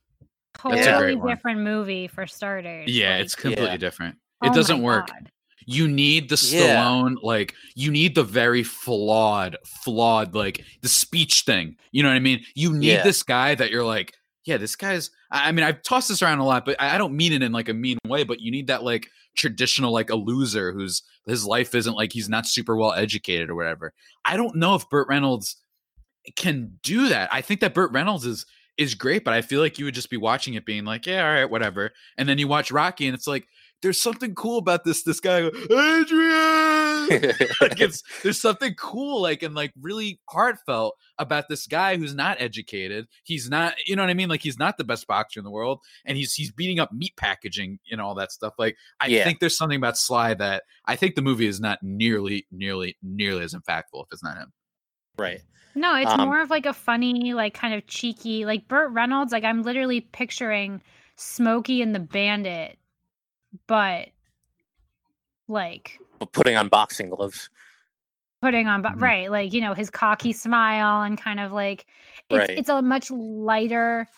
That's 0.65 0.87
totally 0.87 1.17
different 1.29 1.61
movie 1.61 2.09
for 2.09 2.27
starters. 2.27 2.89
Yeah, 2.89 3.15
like, 3.15 3.25
it's 3.25 3.35
completely 3.35 3.67
yeah. 3.67 3.77
different. 3.79 4.17
It 4.43 4.51
oh 4.51 4.55
doesn't 4.55 4.83
work. 4.83 5.09
God. 5.09 5.31
You 5.65 5.87
need 5.87 6.29
the 6.29 6.35
Stallone, 6.35 7.11
yeah. 7.11 7.29
like 7.29 7.55
you 7.77 7.93
need 7.93 8.17
the 8.17 8.25
very 8.25 8.65
flawed, 8.65 9.57
flawed, 9.85 10.35
like 10.35 10.65
the 10.83 10.89
speech 10.89 11.45
thing. 11.47 11.77
You 11.93 12.03
know 12.03 12.09
what 12.09 12.17
I 12.17 12.21
mean? 12.21 12.45
You 12.57 12.73
need 12.73 12.89
yeah. 12.89 13.03
this 13.05 13.23
guy 13.23 13.55
that 13.55 13.71
you're 13.71 13.85
like, 13.85 14.13
yeah, 14.45 14.57
this 14.57 14.75
guy's. 14.77 15.11
I 15.33 15.51
mean, 15.51 15.65
I've 15.65 15.83
tossed 15.83 16.09
this 16.09 16.23
around 16.23 16.39
a 16.39 16.45
lot, 16.45 16.67
but 16.67 16.81
I 16.81 16.99
don't 16.99 17.17
mean 17.17 17.33
it 17.33 17.43
in 17.43 17.53
like 17.53 17.71
a 17.71 17.75
mean 17.75 17.99
way. 18.07 18.23
But 18.23 18.41
you 18.41 18.51
need 18.51 18.67
that 18.67 18.85
like 18.85 19.09
traditional, 19.35 19.93
like 19.93 20.11
a 20.11 20.15
loser 20.15 20.73
whose 20.73 21.03
his 21.27 21.47
life 21.47 21.75
isn't 21.75 21.95
like 21.95 22.13
he's 22.13 22.29
not 22.29 22.47
super 22.47 22.77
well 22.77 22.93
educated 22.93 23.49
or 23.49 23.55
whatever. 23.55 23.95
I 24.25 24.37
don't 24.37 24.57
know 24.57 24.75
if 24.75 24.89
Burt 24.91 25.09
Reynolds 25.09 25.57
can 26.37 26.79
do 26.83 27.09
that. 27.09 27.31
I 27.33 27.41
think 27.41 27.61
that 27.61 27.75
Burt 27.75 27.91
Reynolds 27.93 28.27
is 28.27 28.45
is 28.77 28.95
great, 28.95 29.25
but 29.25 29.35
I 29.35 29.43
feel 29.43 29.61
like 29.61 29.79
you 29.79 29.85
would 29.85 29.95
just 29.95 30.11
be 30.11 30.17
watching 30.17 30.55
it 30.55 30.65
being 30.65 30.85
like, 30.85 31.07
yeah, 31.07 31.27
all 31.27 31.35
right, 31.35 31.51
whatever. 31.51 31.93
And 32.17 32.29
then 32.29 32.39
you 32.39 32.49
watch 32.49 32.71
Rocky 32.71 33.07
and 33.07 33.15
it's 33.15 33.27
like, 33.27 33.47
there's 33.83 34.01
something 34.01 34.35
cool 34.35 34.59
about 34.59 34.85
this 34.85 35.03
this 35.03 35.21
guy 35.21 35.39
Adrian! 35.39 37.09
Like 37.61 37.81
it's 37.81 38.03
there's 38.23 38.41
something 38.41 38.75
cool 38.75 39.23
like 39.23 39.43
and 39.43 39.55
like 39.55 39.73
really 39.81 40.21
heartfelt 40.29 40.97
about 41.19 41.49
this 41.49 41.67
guy 41.67 41.97
who's 41.97 42.15
not 42.15 42.41
educated. 42.41 43.07
He's 43.25 43.51
not 43.51 43.75
you 43.87 43.97
know 43.97 44.03
what 44.03 44.11
i 44.11 44.15
mean? 44.15 44.29
Like 44.29 44.43
he's 44.43 44.59
not 44.59 44.79
the 44.79 44.85
best 44.85 45.07
boxer 45.07 45.41
in 45.41 45.45
the 45.45 45.51
world 45.51 45.81
and 46.05 46.17
he's 46.17 46.33
he's 46.35 46.53
beating 46.53 46.79
up 46.79 46.93
meat 46.93 47.17
packaging 47.17 47.79
and 47.91 48.01
all 48.01 48.15
that 48.15 48.33
stuff. 48.33 48.55
Like 48.59 48.77
i 49.01 49.07
yeah. 49.07 49.25
think 49.25 49.41
there's 49.41 49.57
something 49.57 49.77
about 49.77 49.99
sly 49.99 50.35
that 50.35 50.63
i 50.87 50.97
think 50.97 51.15
the 51.15 51.23
movie 51.23 51.47
is 51.47 51.61
not 51.61 51.79
nearly 51.83 52.47
nearly 52.51 52.97
nearly 53.03 53.45
as 53.45 53.55
impactful 53.55 54.05
if 54.05 54.13
it's 54.13 54.25
not 54.25 54.37
him. 54.37 54.53
Right. 55.19 55.41
No, 55.75 55.95
it's 55.97 56.11
um, 56.11 56.21
more 56.21 56.41
of 56.41 56.51
like 56.51 56.67
a 56.67 56.73
funny, 56.73 57.33
like 57.33 57.55
kind 57.55 57.75
of 57.75 57.87
cheeky, 57.87 58.45
like 58.45 58.69
Burt 58.69 58.91
Reynolds. 58.93 59.33
Like 59.33 59.45
I'm 59.45 59.63
literally 59.63 60.01
picturing 60.01 60.83
Smokey 61.17 61.83
and 61.83 61.95
the 61.95 62.01
Bandit 62.01 62.79
but 63.67 64.09
like 65.49 65.99
putting 66.33 66.57
on 66.57 66.69
boxing 66.69 67.11
gloves 67.11 67.51
putting 68.43 68.67
on 68.67 68.83
mm-hmm. 68.83 68.99
right 69.03 69.31
like 69.31 69.53
you 69.53 69.61
know 69.61 69.73
his 69.73 69.89
cocky 69.89 70.33
smile 70.33 71.03
and 71.03 71.17
kind 71.17 71.41
of 71.41 71.53
like 71.53 71.87
it's 72.29 72.39
right. 72.39 72.51
it's 72.51 72.69
a 72.69 72.83
much 72.83 73.11
lighter 73.11 74.09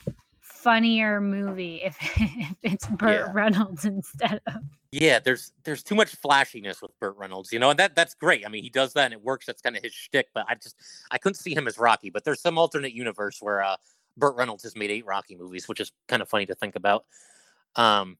funnier 0.40 1.20
movie 1.20 1.82
if, 1.84 1.96
if 2.16 2.56
it's 2.62 2.86
Burt 2.86 3.26
yeah. 3.26 3.32
Reynolds 3.32 3.84
instead 3.84 4.40
of 4.46 4.62
yeah 4.90 5.18
there's 5.18 5.52
there's 5.64 5.82
too 5.82 5.94
much 5.94 6.14
flashiness 6.16 6.80
with 6.80 6.98
Burt 7.00 7.16
Reynolds 7.18 7.52
you 7.52 7.58
know 7.58 7.70
and 7.70 7.78
that 7.78 7.94
that's 7.94 8.14
great 8.14 8.46
I 8.46 8.48
mean 8.48 8.62
he 8.62 8.70
does 8.70 8.94
that 8.94 9.04
and 9.04 9.14
it 9.14 9.22
works 9.22 9.44
that's 9.44 9.60
kind 9.60 9.76
of 9.76 9.82
his 9.82 9.92
shtick 9.92 10.28
but 10.32 10.46
I 10.48 10.54
just 10.54 10.76
I 11.10 11.18
couldn't 11.18 11.36
see 11.36 11.54
him 11.54 11.68
as 11.68 11.76
Rocky 11.78 12.08
but 12.08 12.24
there's 12.24 12.40
some 12.40 12.56
alternate 12.56 12.94
universe 12.94 13.38
where 13.40 13.62
uh 13.62 13.76
Burt 14.16 14.36
Reynolds 14.36 14.62
has 14.62 14.74
made 14.74 14.90
eight 14.90 15.04
Rocky 15.04 15.36
movies 15.36 15.68
which 15.68 15.80
is 15.80 15.92
kind 16.08 16.22
of 16.22 16.28
funny 16.30 16.46
to 16.46 16.54
think 16.54 16.76
about 16.76 17.04
um 17.76 18.16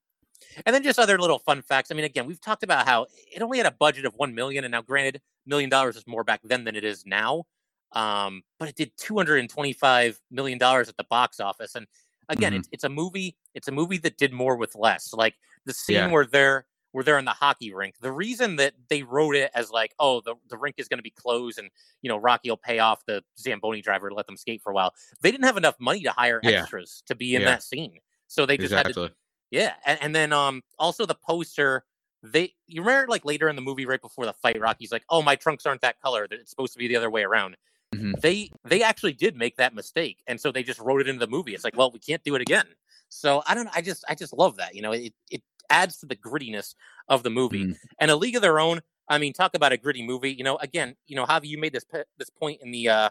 and 0.65 0.75
then 0.75 0.83
just 0.83 0.99
other 0.99 1.19
little 1.19 1.39
fun 1.39 1.63
facts. 1.63 1.91
I 1.91 1.95
mean, 1.95 2.05
again, 2.05 2.27
we've 2.27 2.41
talked 2.41 2.63
about 2.63 2.87
how 2.87 3.07
it 3.33 3.43
only 3.43 3.59
had 3.59 3.67
a 3.67 3.73
budget 3.73 4.05
of 4.05 4.15
one 4.17 4.35
million, 4.35 4.65
and 4.65 4.73
now, 4.73 4.83
granted, 4.83 5.21
million 5.47 5.71
dollars 5.71 5.97
is 5.97 6.07
more 6.07 6.25
back 6.25 6.41
then 6.45 6.65
than 6.65 6.77
it 6.77 6.85
is 6.85 7.05
now. 7.07 7.45
Um, 7.93 8.43
but 8.59 8.69
it 8.69 8.77
did 8.77 8.93
two 8.97 9.17
hundred 9.17 9.39
and 9.39 9.49
twenty-five 9.49 10.21
million 10.31 10.59
dollars 10.59 10.89
at 10.89 10.97
the 10.97 11.05
box 11.05 11.41
office, 11.41 11.75
and 11.75 11.87
again, 12.29 12.53
mm-hmm. 12.53 12.61
it's 12.61 12.69
it's 12.73 12.85
a 12.85 12.89
movie. 12.89 13.37
It's 13.55 13.69
a 13.69 13.73
movie 13.73 13.99
that 13.99 14.17
did 14.19 14.33
more 14.33 14.57
with 14.57 14.75
less. 14.75 15.13
Like 15.13 15.35
the 15.65 15.73
scene 15.73 15.97
yeah. 15.97 16.11
where 16.11 16.27
they're 16.27 16.67
where 16.95 17.03
they're 17.03 17.19
in 17.19 17.25
the 17.25 17.33
hockey 17.33 17.75
rink. 17.75 17.97
The 18.01 18.13
reason 18.13 18.55
that 18.57 18.73
they 18.89 19.03
wrote 19.03 19.35
it 19.35 19.51
as 19.53 19.69
like, 19.73 19.93
oh, 19.99 20.21
the, 20.21 20.37
the 20.49 20.57
rink 20.57 20.77
is 20.79 20.87
going 20.87 21.01
to 21.01 21.03
be 21.03 21.11
closed 21.11 21.59
and, 21.59 21.69
you 22.03 22.09
know, 22.09 22.17
Rocky 22.17 22.49
will 22.49 22.57
pay 22.57 22.79
off 22.79 23.05
the 23.05 23.21
Zamboni 23.37 23.83
driver 23.83 24.11
to 24.11 24.15
let 24.15 24.29
them 24.29 24.37
skate 24.37 24.63
for 24.63 24.71
a 24.71 24.75
while. 24.77 24.95
They 25.21 25.33
didn't 25.33 25.45
have 25.45 25.57
enough 25.57 25.75
money 25.81 26.05
to 26.05 26.13
hire 26.13 26.39
yeah. 26.45 26.61
extras 26.61 27.03
to 27.07 27.17
be 27.17 27.35
in 27.35 27.43
yeah. 27.43 27.49
that 27.49 27.65
scene. 27.65 27.99
So 28.29 28.47
they 28.47 28.57
just 28.57 28.73
exactly. 28.73 29.03
had 29.03 29.09
to 29.09 29.15
yeah, 29.55 29.75
and, 29.87 29.99
and 30.03 30.15
then 30.15 30.33
um 30.33 30.63
also 30.79 31.07
the 31.07 31.15
poster. 31.15 31.85
They 32.25 32.55
you 32.67 32.83
remember 32.83 33.09
like 33.09 33.25
later 33.25 33.49
in 33.49 33.55
the 33.55 33.63
movie, 33.63 33.87
right 33.87 34.01
before 34.01 34.27
the 34.27 34.33
fight, 34.33 34.61
Rocky's 34.61 34.91
like, 34.91 35.05
"Oh, 35.09 35.23
my 35.23 35.37
trunks 35.37 35.65
aren't 35.65 35.83
that 35.83 36.01
color. 36.01 36.27
It's 36.29 36.51
supposed 36.51 36.73
to 36.73 36.79
be 36.79 36.89
the 36.89 36.97
other 36.97 37.11
way 37.11 37.23
around." 37.23 37.57
Mm-hmm. 37.95 38.15
They 38.21 38.51
they 38.65 38.83
actually 38.83 39.13
did 39.13 39.37
make 39.37 39.57
that 39.57 39.75
mistake, 39.75 40.19
and 40.27 40.41
so 40.41 40.51
they 40.51 40.65
just 40.65 40.81
wrote 40.81 41.01
it 41.01 41.09
into 41.09 41.21
the 41.21 41.31
movie. 41.31 41.55
It's 41.55 41.63
like, 41.63 41.77
well, 41.77 41.93
we 41.93 42.01
can't 42.01 42.25
do 42.25 42.35
it 42.35 42.43
again. 42.43 42.67
So 43.11 43.43
I 43.47 43.55
don't. 43.55 43.69
I 43.73 43.81
just 43.81 44.05
I 44.09 44.17
just 44.17 44.33
love 44.33 44.57
that. 44.57 44.75
You 44.75 44.83
know, 44.83 44.91
it 44.91 45.13
it 45.31 45.43
adds 45.71 45.99
to 45.99 46.07
the 46.07 46.17
grittiness 46.17 46.75
of 47.09 47.23
the 47.23 47.31
movie. 47.31 47.67
Mm. 47.67 47.77
And 48.01 48.11
a 48.11 48.17
League 48.17 48.37
of 48.37 48.43
Their 48.43 48.59
Own. 48.59 48.81
I 49.09 49.19
mean, 49.19 49.35
talk 49.35 49.55
about 49.55 49.73
a 49.73 49.77
gritty 49.77 50.05
movie. 50.05 50.33
You 50.33 50.43
know, 50.43 50.57
again, 50.57 50.97
you 51.07 51.15
know, 51.15 51.27
Javi, 51.27 51.45
you 51.47 51.59
made 51.59 51.75
this 51.75 51.85
this 52.19 52.31
point 52.31 52.61
in 52.63 52.73
the 52.73 52.89
uh, 52.89 53.11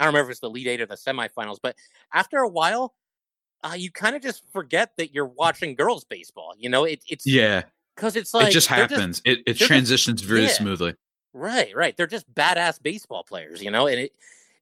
I 0.00 0.04
don't 0.04 0.14
remember 0.14 0.30
if 0.30 0.34
it's 0.34 0.40
the 0.40 0.50
lead 0.50 0.66
eight 0.66 0.80
or 0.80 0.86
the 0.86 0.96
semifinals, 0.96 1.58
but 1.62 1.76
after 2.12 2.38
a 2.38 2.48
while, 2.48 2.94
uh, 3.64 3.74
you 3.74 3.90
kind 3.90 4.14
of 4.14 4.22
just 4.22 4.42
forget 4.52 4.92
that 4.98 5.14
you're 5.14 5.26
watching 5.26 5.74
girls 5.74 6.04
baseball. 6.04 6.54
You 6.58 6.68
know, 6.68 6.84
it, 6.84 7.02
it's 7.08 7.26
yeah, 7.26 7.62
because 7.96 8.14
it's 8.14 8.34
like 8.34 8.48
it 8.48 8.52
just 8.52 8.68
happens. 8.68 9.20
Just, 9.20 9.26
it 9.26 9.42
it 9.46 9.54
transitions 9.54 10.20
just, 10.20 10.28
very 10.28 10.42
yeah. 10.42 10.48
smoothly. 10.48 10.94
Right, 11.32 11.74
right. 11.74 11.96
They're 11.96 12.06
just 12.06 12.32
badass 12.32 12.80
baseball 12.80 13.24
players, 13.24 13.62
you 13.62 13.70
know, 13.70 13.86
and 13.86 13.98
it 13.98 14.12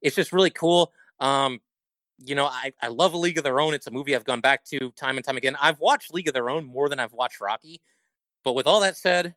it's 0.00 0.16
just 0.16 0.32
really 0.32 0.50
cool. 0.50 0.92
Um, 1.20 1.60
you 2.18 2.34
know, 2.34 2.46
I, 2.46 2.72
I 2.80 2.88
love 2.88 3.14
A 3.14 3.18
League 3.18 3.38
of 3.38 3.44
Their 3.44 3.60
Own. 3.60 3.74
It's 3.74 3.88
a 3.88 3.90
movie 3.90 4.14
I've 4.14 4.24
gone 4.24 4.40
back 4.40 4.64
to 4.66 4.90
time 4.92 5.16
and 5.16 5.24
time 5.24 5.36
again. 5.36 5.56
I've 5.60 5.80
watched 5.80 6.14
League 6.14 6.28
of 6.28 6.34
Their 6.34 6.48
Own 6.48 6.64
more 6.64 6.88
than 6.88 7.00
I've 7.00 7.12
watched 7.12 7.40
Rocky. 7.40 7.80
But 8.44 8.54
with 8.54 8.66
all 8.66 8.80
that 8.80 8.96
said, 8.96 9.34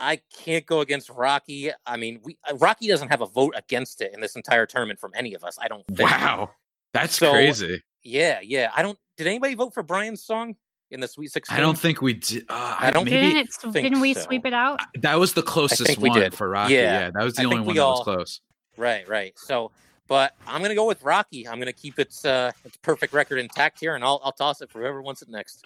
I 0.00 0.20
can't 0.36 0.66
go 0.66 0.80
against 0.80 1.10
Rocky. 1.10 1.70
I 1.86 1.96
mean, 1.96 2.20
we 2.22 2.38
uh, 2.48 2.56
Rocky 2.56 2.88
doesn't 2.88 3.08
have 3.08 3.20
a 3.20 3.26
vote 3.26 3.54
against 3.56 4.00
it 4.00 4.12
in 4.14 4.20
this 4.20 4.36
entire 4.36 4.66
tournament 4.66 5.00
from 5.00 5.12
any 5.14 5.34
of 5.34 5.44
us. 5.44 5.58
I 5.60 5.68
don't 5.68 5.86
think. 5.88 6.10
Wow. 6.10 6.50
That's 6.92 7.16
so, 7.16 7.32
crazy. 7.32 7.82
Yeah, 8.02 8.40
yeah. 8.42 8.70
I 8.74 8.82
don't. 8.82 8.98
Did 9.16 9.26
anybody 9.26 9.54
vote 9.54 9.74
for 9.74 9.82
Brian's 9.82 10.22
song 10.22 10.56
in 10.90 11.00
the 11.00 11.08
Sweet 11.08 11.32
Sixteen? 11.32 11.56
I 11.56 11.60
don't 11.60 11.78
think 11.78 12.02
we 12.02 12.14
did. 12.14 12.44
Uh, 12.48 12.76
I 12.78 12.90
don't. 12.90 13.04
Maybe, 13.04 13.32
didn't 13.34 13.48
it, 13.64 13.72
didn't 13.72 14.00
we 14.00 14.14
so. 14.14 14.20
sweep 14.22 14.46
it 14.46 14.54
out? 14.54 14.80
That 15.00 15.18
was 15.18 15.34
the 15.34 15.42
closest 15.42 15.98
one 15.98 16.30
for 16.30 16.48
Rocky. 16.48 16.74
Yeah. 16.74 17.00
yeah, 17.00 17.10
that 17.10 17.24
was 17.24 17.34
the 17.34 17.42
I 17.42 17.44
only 17.46 17.60
one 17.60 17.76
that 17.76 17.82
all, 17.82 17.98
was 17.98 18.04
close. 18.04 18.40
Right, 18.76 19.08
right. 19.08 19.38
So, 19.38 19.70
but 20.08 20.34
I'm 20.46 20.62
gonna 20.62 20.74
go 20.74 20.86
with 20.86 21.02
Rocky. 21.02 21.46
I'm 21.46 21.58
gonna 21.58 21.72
keep 21.72 21.98
its 21.98 22.24
uh 22.24 22.52
its 22.64 22.76
perfect 22.78 23.12
record 23.12 23.38
intact 23.38 23.78
here, 23.80 23.94
and 23.94 24.04
I'll 24.04 24.20
I'll 24.24 24.32
toss 24.32 24.60
it 24.62 24.70
for 24.70 24.80
whoever 24.80 25.02
wants 25.02 25.22
it 25.22 25.28
next. 25.28 25.64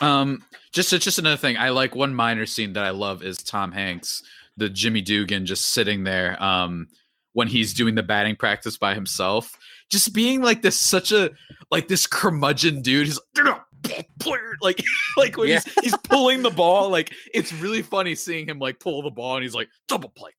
Um, 0.00 0.44
just 0.72 0.90
just 0.90 1.18
another 1.18 1.36
thing. 1.36 1.56
I 1.56 1.70
like 1.70 1.94
one 1.94 2.14
minor 2.14 2.46
scene 2.46 2.72
that 2.74 2.84
I 2.84 2.90
love 2.90 3.22
is 3.22 3.38
Tom 3.38 3.72
Hanks, 3.72 4.22
the 4.56 4.68
Jimmy 4.68 5.02
Dugan, 5.02 5.44
just 5.44 5.66
sitting 5.66 6.04
there. 6.04 6.42
Um, 6.42 6.88
when 7.34 7.46
he's 7.46 7.74
doing 7.74 7.94
the 7.94 8.02
batting 8.02 8.34
practice 8.34 8.76
by 8.76 8.94
himself 8.94 9.56
just 9.90 10.12
being 10.12 10.42
like 10.42 10.62
this 10.62 10.78
such 10.78 11.12
a 11.12 11.30
like 11.70 11.88
this 11.88 12.06
curmudgeon 12.06 12.82
dude. 12.82 13.06
He's 13.06 13.20
like, 13.36 13.60
like 14.60 14.82
like 15.16 15.36
when 15.36 15.48
yeah. 15.48 15.60
he's, 15.60 15.84
he's 15.84 15.96
pulling 15.98 16.42
the 16.42 16.50
ball 16.50 16.90
like 16.90 17.12
it's 17.32 17.52
really 17.54 17.82
funny 17.82 18.14
seeing 18.14 18.48
him 18.48 18.58
like 18.58 18.80
pull 18.80 19.02
the 19.02 19.10
ball 19.10 19.36
and 19.36 19.42
he's 19.42 19.54
like 19.54 19.68
double 19.86 20.10
play 20.10 20.30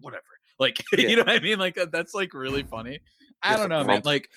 whatever. 0.00 0.22
Like 0.58 0.82
yeah. 0.92 1.08
you 1.08 1.16
know 1.16 1.22
what 1.22 1.30
i 1.30 1.40
mean? 1.40 1.58
Like 1.58 1.78
that's 1.90 2.14
like 2.14 2.34
really 2.34 2.62
funny. 2.62 3.00
I 3.42 3.56
don't 3.56 3.68
know 3.68 3.84
man. 3.84 4.02
like 4.04 4.28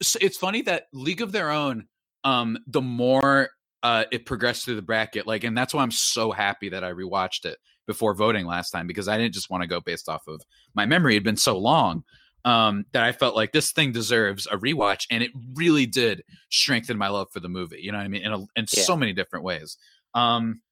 it's 0.00 0.36
funny 0.36 0.62
that 0.62 0.84
league 0.92 1.22
of 1.22 1.32
their 1.32 1.50
own 1.50 1.86
um 2.24 2.58
the 2.66 2.80
more 2.82 3.50
uh 3.82 4.04
it 4.10 4.26
progressed 4.26 4.64
through 4.64 4.76
the 4.76 4.82
bracket 4.82 5.26
like 5.26 5.44
and 5.44 5.56
that's 5.56 5.72
why 5.72 5.82
i'm 5.82 5.90
so 5.90 6.32
happy 6.32 6.68
that 6.68 6.84
i 6.84 6.90
rewatched 6.90 7.44
it 7.44 7.56
before 7.86 8.14
voting 8.14 8.46
last 8.46 8.70
time 8.70 8.86
because 8.86 9.08
i 9.08 9.16
didn't 9.16 9.32
just 9.32 9.48
want 9.48 9.62
to 9.62 9.66
go 9.66 9.80
based 9.80 10.08
off 10.08 10.26
of 10.26 10.40
my 10.74 10.86
memory. 10.86 11.14
Had 11.14 11.24
been 11.24 11.36
so 11.36 11.58
long 11.58 12.04
um, 12.46 12.86
that 12.92 13.02
I 13.02 13.10
felt 13.10 13.34
like 13.34 13.50
this 13.50 13.72
thing 13.72 13.90
deserves 13.90 14.46
a 14.46 14.56
rewatch, 14.56 15.06
and 15.10 15.22
it 15.22 15.32
really 15.54 15.84
did 15.84 16.22
strengthen 16.48 16.96
my 16.96 17.08
love 17.08 17.26
for 17.32 17.40
the 17.40 17.48
movie. 17.48 17.80
You 17.82 17.90
know 17.90 17.98
what 17.98 18.04
I 18.04 18.08
mean? 18.08 18.22
In 18.22 18.32
a, 18.32 18.38
in 18.38 18.66
yeah. 18.72 18.84
so 18.84 18.96
many 18.96 19.12
different 19.12 19.44
ways. 19.44 19.76
Um, 20.14 20.62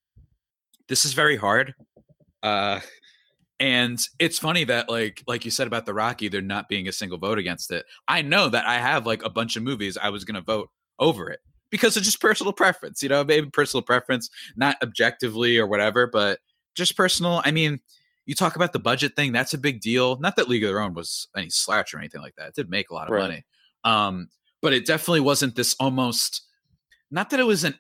this 0.89 1.05
is 1.05 1.15
very 1.15 1.37
hard, 1.37 1.75
uh, 2.45 2.79
and 3.59 3.99
it's 4.21 4.39
funny 4.39 4.63
that 4.65 4.89
like 4.89 5.25
like 5.27 5.45
you 5.45 5.51
said 5.51 5.67
about 5.67 5.85
the 5.85 5.93
Rocky, 5.93 6.29
there 6.29 6.41
not 6.41 6.69
being 6.69 6.87
a 6.87 6.93
single 6.93 7.19
vote 7.19 7.39
against 7.39 7.73
it. 7.73 7.85
I 8.07 8.23
know 8.23 8.49
that 8.49 8.67
I 8.67 8.79
have 8.79 9.05
like 9.05 9.25
a 9.25 9.31
bunch 9.31 9.57
of 9.57 9.65
movies 9.65 9.99
I 10.01 10.11
was 10.11 10.25
going 10.25 10.37
to 10.37 10.43
vote 10.43 10.71
over 11.01 11.29
it 11.29 11.41
because 11.71 11.97
of 11.97 12.05
just 12.05 12.21
personal 12.21 12.53
preference. 12.53 13.03
You 13.03 13.09
know, 13.09 13.25
maybe 13.25 13.51
personal 13.51 13.83
preference, 13.83 14.31
not 14.55 14.77
objectively 14.81 15.59
or 15.59 15.67
whatever, 15.67 16.07
but 16.07 16.39
just 16.77 16.97
personal. 16.97 17.43
I 17.45 17.51
mean 17.51 17.81
you 18.27 18.35
talk 18.35 18.57
about 18.57 18.73
the 18.73 18.79
budget 18.79 19.17
thing, 19.17 19.33
that's 19.33 19.55
a 19.55 19.59
big 19.59 19.81
deal. 19.81 20.17
Not 20.19 20.37
that 20.37 20.49
League 20.49 20.65
of 20.65 20.69
Their 20.69 20.81
Own 20.81 20.95
was 20.95 21.29
any 21.37 21.51
slouch 21.51 21.93
or 21.93 21.99
anything 21.99 22.21
like 22.23 22.37
that. 22.37 22.49
It 22.49 22.55
did 22.55 22.71
make 22.71 22.91
a 22.91 22.95
lot 22.95 23.09
of 23.09 23.15
right. 23.15 23.23
money. 23.23 23.45
Um, 23.85 24.29
but 24.63 24.73
it 24.73 24.87
definitely 24.87 25.21
wasn't 25.21 25.57
this 25.57 25.77
almost 25.79 26.43
not 27.11 27.31
that 27.31 27.41
it 27.41 27.47
was 27.47 27.65
an 27.65 27.79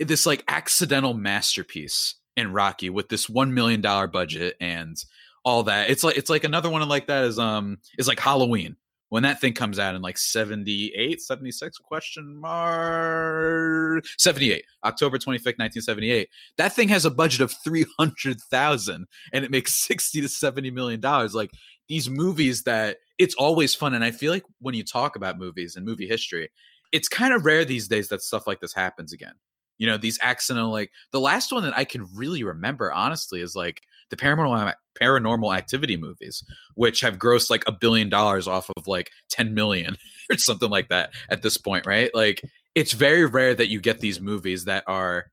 this 0.00 0.26
like 0.26 0.44
accidental 0.48 1.14
masterpiece 1.14 2.16
in 2.36 2.52
Rocky 2.52 2.90
with 2.90 3.08
this 3.08 3.28
one 3.28 3.54
million 3.54 3.80
dollar 3.80 4.08
budget 4.08 4.56
and 4.60 4.96
all 5.44 5.62
that. 5.64 5.90
It's 5.90 6.02
like 6.02 6.16
it's 6.16 6.30
like 6.30 6.44
another 6.44 6.70
one 6.70 6.86
like 6.88 7.06
that 7.06 7.24
is 7.24 7.38
um 7.38 7.78
is 7.98 8.08
like 8.08 8.18
Halloween 8.18 8.76
when 9.14 9.22
that 9.22 9.40
thing 9.40 9.52
comes 9.52 9.78
out 9.78 9.94
in 9.94 10.02
like 10.02 10.18
78 10.18 11.22
76 11.22 11.78
question 11.78 12.34
mark 12.34 14.04
78 14.18 14.64
october 14.82 15.18
25th 15.18 15.56
1978 15.56 16.28
that 16.56 16.72
thing 16.72 16.88
has 16.88 17.04
a 17.04 17.12
budget 17.12 17.40
of 17.40 17.54
300000 17.62 19.06
and 19.32 19.44
it 19.44 19.52
makes 19.52 19.72
60 19.76 20.20
to 20.20 20.28
70 20.28 20.72
million 20.72 20.98
dollars. 20.98 21.32
Like 21.32 21.52
these 21.88 22.10
movies 22.10 22.64
that 22.64 22.96
it's 23.18 23.36
always 23.36 23.72
fun 23.72 23.94
and 23.94 24.02
i 24.02 24.10
feel 24.10 24.32
like 24.32 24.42
when 24.58 24.74
you 24.74 24.82
talk 24.82 25.14
about 25.14 25.38
movies 25.38 25.76
and 25.76 25.86
movie 25.86 26.08
history 26.08 26.50
it's 26.90 27.06
kind 27.06 27.32
of 27.32 27.44
rare 27.44 27.64
these 27.64 27.86
days 27.86 28.08
that 28.08 28.20
stuff 28.20 28.48
like 28.48 28.58
this 28.58 28.74
happens 28.74 29.12
again. 29.12 29.34
You 29.78 29.86
know 29.86 29.96
these 29.96 30.18
accidental 30.22 30.72
like 30.72 30.90
the 31.12 31.20
last 31.20 31.52
one 31.52 31.62
that 31.62 31.78
i 31.78 31.84
can 31.84 32.08
really 32.16 32.42
remember 32.42 32.92
honestly 32.92 33.40
is 33.40 33.54
like 33.54 33.80
the 34.10 34.16
paranormal 34.16 34.72
paranormal 35.00 35.56
activity 35.56 35.96
movies 35.96 36.44
which 36.74 37.00
have 37.00 37.18
grossed 37.18 37.50
like 37.50 37.64
a 37.66 37.72
billion 37.72 38.08
dollars 38.08 38.46
off 38.46 38.70
of 38.76 38.86
like 38.86 39.10
10 39.30 39.54
million 39.54 39.96
or 40.30 40.36
something 40.36 40.70
like 40.70 40.88
that 40.88 41.10
at 41.28 41.42
this 41.42 41.56
point 41.56 41.86
right 41.86 42.14
like 42.14 42.42
it's 42.74 42.92
very 42.92 43.24
rare 43.24 43.54
that 43.54 43.68
you 43.68 43.80
get 43.80 44.00
these 44.00 44.20
movies 44.20 44.64
that 44.64 44.84
are 44.86 45.26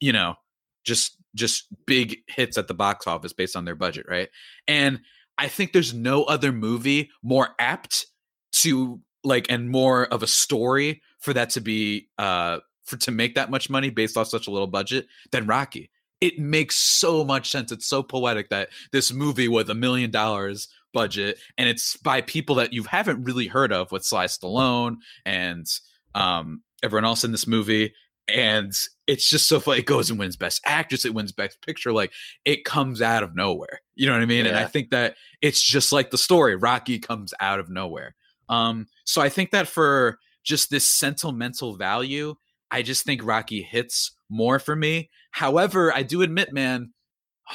you 0.00 0.12
know 0.12 0.34
just 0.84 1.16
just 1.34 1.66
big 1.86 2.18
hits 2.28 2.56
at 2.56 2.68
the 2.68 2.74
box 2.74 3.06
office 3.06 3.32
based 3.32 3.56
on 3.56 3.64
their 3.64 3.74
budget 3.74 4.06
right 4.08 4.28
and 4.68 5.00
I 5.36 5.48
think 5.48 5.72
there's 5.72 5.94
no 5.94 6.24
other 6.24 6.52
movie 6.52 7.10
more 7.22 7.48
apt 7.58 8.06
to 8.52 9.00
like 9.24 9.46
and 9.50 9.68
more 9.68 10.06
of 10.06 10.22
a 10.22 10.26
story 10.26 11.02
for 11.18 11.32
that 11.32 11.50
to 11.50 11.60
be 11.60 12.08
uh 12.18 12.58
for 12.84 12.96
to 12.98 13.10
make 13.10 13.34
that 13.34 13.50
much 13.50 13.70
money 13.70 13.90
based 13.90 14.16
off 14.16 14.28
such 14.28 14.46
a 14.46 14.50
little 14.50 14.66
budget 14.66 15.06
than 15.32 15.46
Rocky. 15.46 15.90
It 16.24 16.38
makes 16.38 16.76
so 16.76 17.22
much 17.22 17.50
sense. 17.50 17.70
It's 17.70 17.86
so 17.86 18.02
poetic 18.02 18.48
that 18.48 18.70
this 18.92 19.12
movie 19.12 19.48
with 19.48 19.68
a 19.68 19.74
million 19.74 20.10
dollars 20.10 20.68
budget 20.94 21.38
and 21.58 21.68
it's 21.68 21.96
by 21.98 22.20
people 22.20 22.54
that 22.54 22.72
you 22.72 22.84
haven't 22.84 23.24
really 23.24 23.48
heard 23.48 23.72
of 23.72 23.90
with 23.92 24.04
Sly 24.04 24.26
Stallone 24.26 24.96
and 25.26 25.66
um 26.14 26.62
everyone 26.84 27.04
else 27.04 27.24
in 27.24 27.32
this 27.32 27.48
movie 27.48 27.92
and 28.26 28.72
it's 29.06 29.28
just 29.28 29.48
so 29.48 29.60
funny. 29.60 29.80
It 29.80 29.86
goes 29.86 30.08
and 30.08 30.18
wins 30.18 30.36
Best 30.36 30.62
Actress. 30.64 31.04
It 31.04 31.12
wins 31.12 31.32
Best 31.32 31.60
Picture. 31.60 31.92
Like 31.92 32.12
it 32.44 32.64
comes 32.64 33.02
out 33.02 33.22
of 33.22 33.36
nowhere. 33.36 33.82
You 33.96 34.06
know 34.06 34.14
what 34.14 34.22
I 34.22 34.26
mean? 34.26 34.46
Yeah. 34.46 34.52
And 34.52 34.58
I 34.60 34.64
think 34.64 34.90
that 34.90 35.16
it's 35.42 35.62
just 35.62 35.92
like 35.92 36.10
the 36.10 36.16
story. 36.16 36.56
Rocky 36.56 36.98
comes 36.98 37.34
out 37.38 37.60
of 37.60 37.68
nowhere. 37.68 38.14
Um, 38.48 38.86
so 39.04 39.20
I 39.20 39.28
think 39.28 39.50
that 39.50 39.68
for 39.68 40.18
just 40.42 40.70
this 40.70 40.90
sentimental 40.90 41.76
value, 41.76 42.34
I 42.70 42.82
just 42.82 43.04
think 43.04 43.24
Rocky 43.24 43.62
hits 43.62 44.12
more 44.34 44.58
for 44.58 44.74
me. 44.74 45.10
However, 45.30 45.94
I 45.94 46.02
do 46.02 46.22
admit, 46.22 46.52
man, 46.52 46.92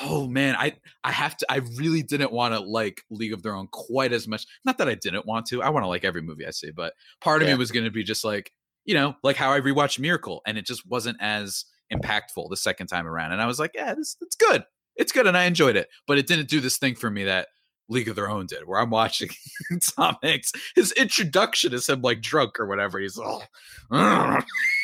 oh 0.02 0.28
man, 0.28 0.56
I 0.56 0.74
I 1.04 1.12
have 1.12 1.36
to. 1.38 1.46
I 1.52 1.58
really 1.76 2.04
didn't 2.04 2.32
want 2.32 2.54
to 2.54 2.60
like 2.60 3.02
League 3.10 3.34
of 3.34 3.44
Their 3.44 3.56
Own 3.56 3.68
quite 3.68 4.14
as 4.14 4.28
much. 4.28 4.46
Not 4.66 4.78
that 4.78 4.88
I 4.88 4.96
didn't 4.96 5.26
want 5.26 5.48
to. 5.48 5.62
I 5.62 5.70
want 5.70 5.84
to 5.84 5.88
like 5.88 6.06
every 6.06 6.22
movie 6.22 6.48
I 6.48 6.52
see, 6.52 6.72
but 6.72 6.94
part 7.22 7.42
of 7.42 7.48
yeah. 7.48 7.56
me 7.56 7.60
was 7.60 7.72
going 7.72 7.86
to 7.86 7.92
be 7.92 8.04
just 8.04 8.24
like 8.24 8.52
you 8.86 8.96
know, 8.96 9.16
like 9.24 9.36
how 9.36 9.52
I 9.52 9.60
rewatched 9.60 10.00
Miracle, 10.00 10.42
and 10.48 10.58
it 10.58 10.66
just 10.66 10.88
wasn't 10.88 11.18
as 11.20 11.66
impactful 11.94 12.50
the 12.50 12.58
second 12.58 12.88
time 12.88 13.08
around. 13.08 13.34
And 13.34 13.42
I 13.42 13.46
was 13.46 13.60
like, 13.60 13.72
yeah, 13.76 13.94
this 13.94 14.16
it's 14.22 14.36
good, 14.36 14.64
it's 14.96 15.12
good, 15.12 15.28
and 15.28 15.38
I 15.38 15.46
enjoyed 15.46 15.76
it, 15.76 15.90
but 16.08 16.18
it 16.18 16.28
didn't 16.28 16.50
do 16.50 16.60
this 16.60 16.78
thing 16.78 16.96
for 16.96 17.10
me 17.10 17.26
that 17.26 17.50
League 17.90 18.08
of 18.08 18.16
Their 18.16 18.30
Own 18.30 18.46
did, 18.46 18.68
where 18.68 18.80
I'm 18.80 18.90
watching 18.90 19.30
Tom 19.96 20.18
Hanks. 20.24 20.52
His 20.76 20.92
introduction 20.94 21.74
is 21.74 21.88
him 21.88 22.02
like 22.02 22.22
drunk 22.22 22.60
or 22.60 22.68
whatever. 22.68 23.00
He's 23.00 23.18
all, 23.18 23.44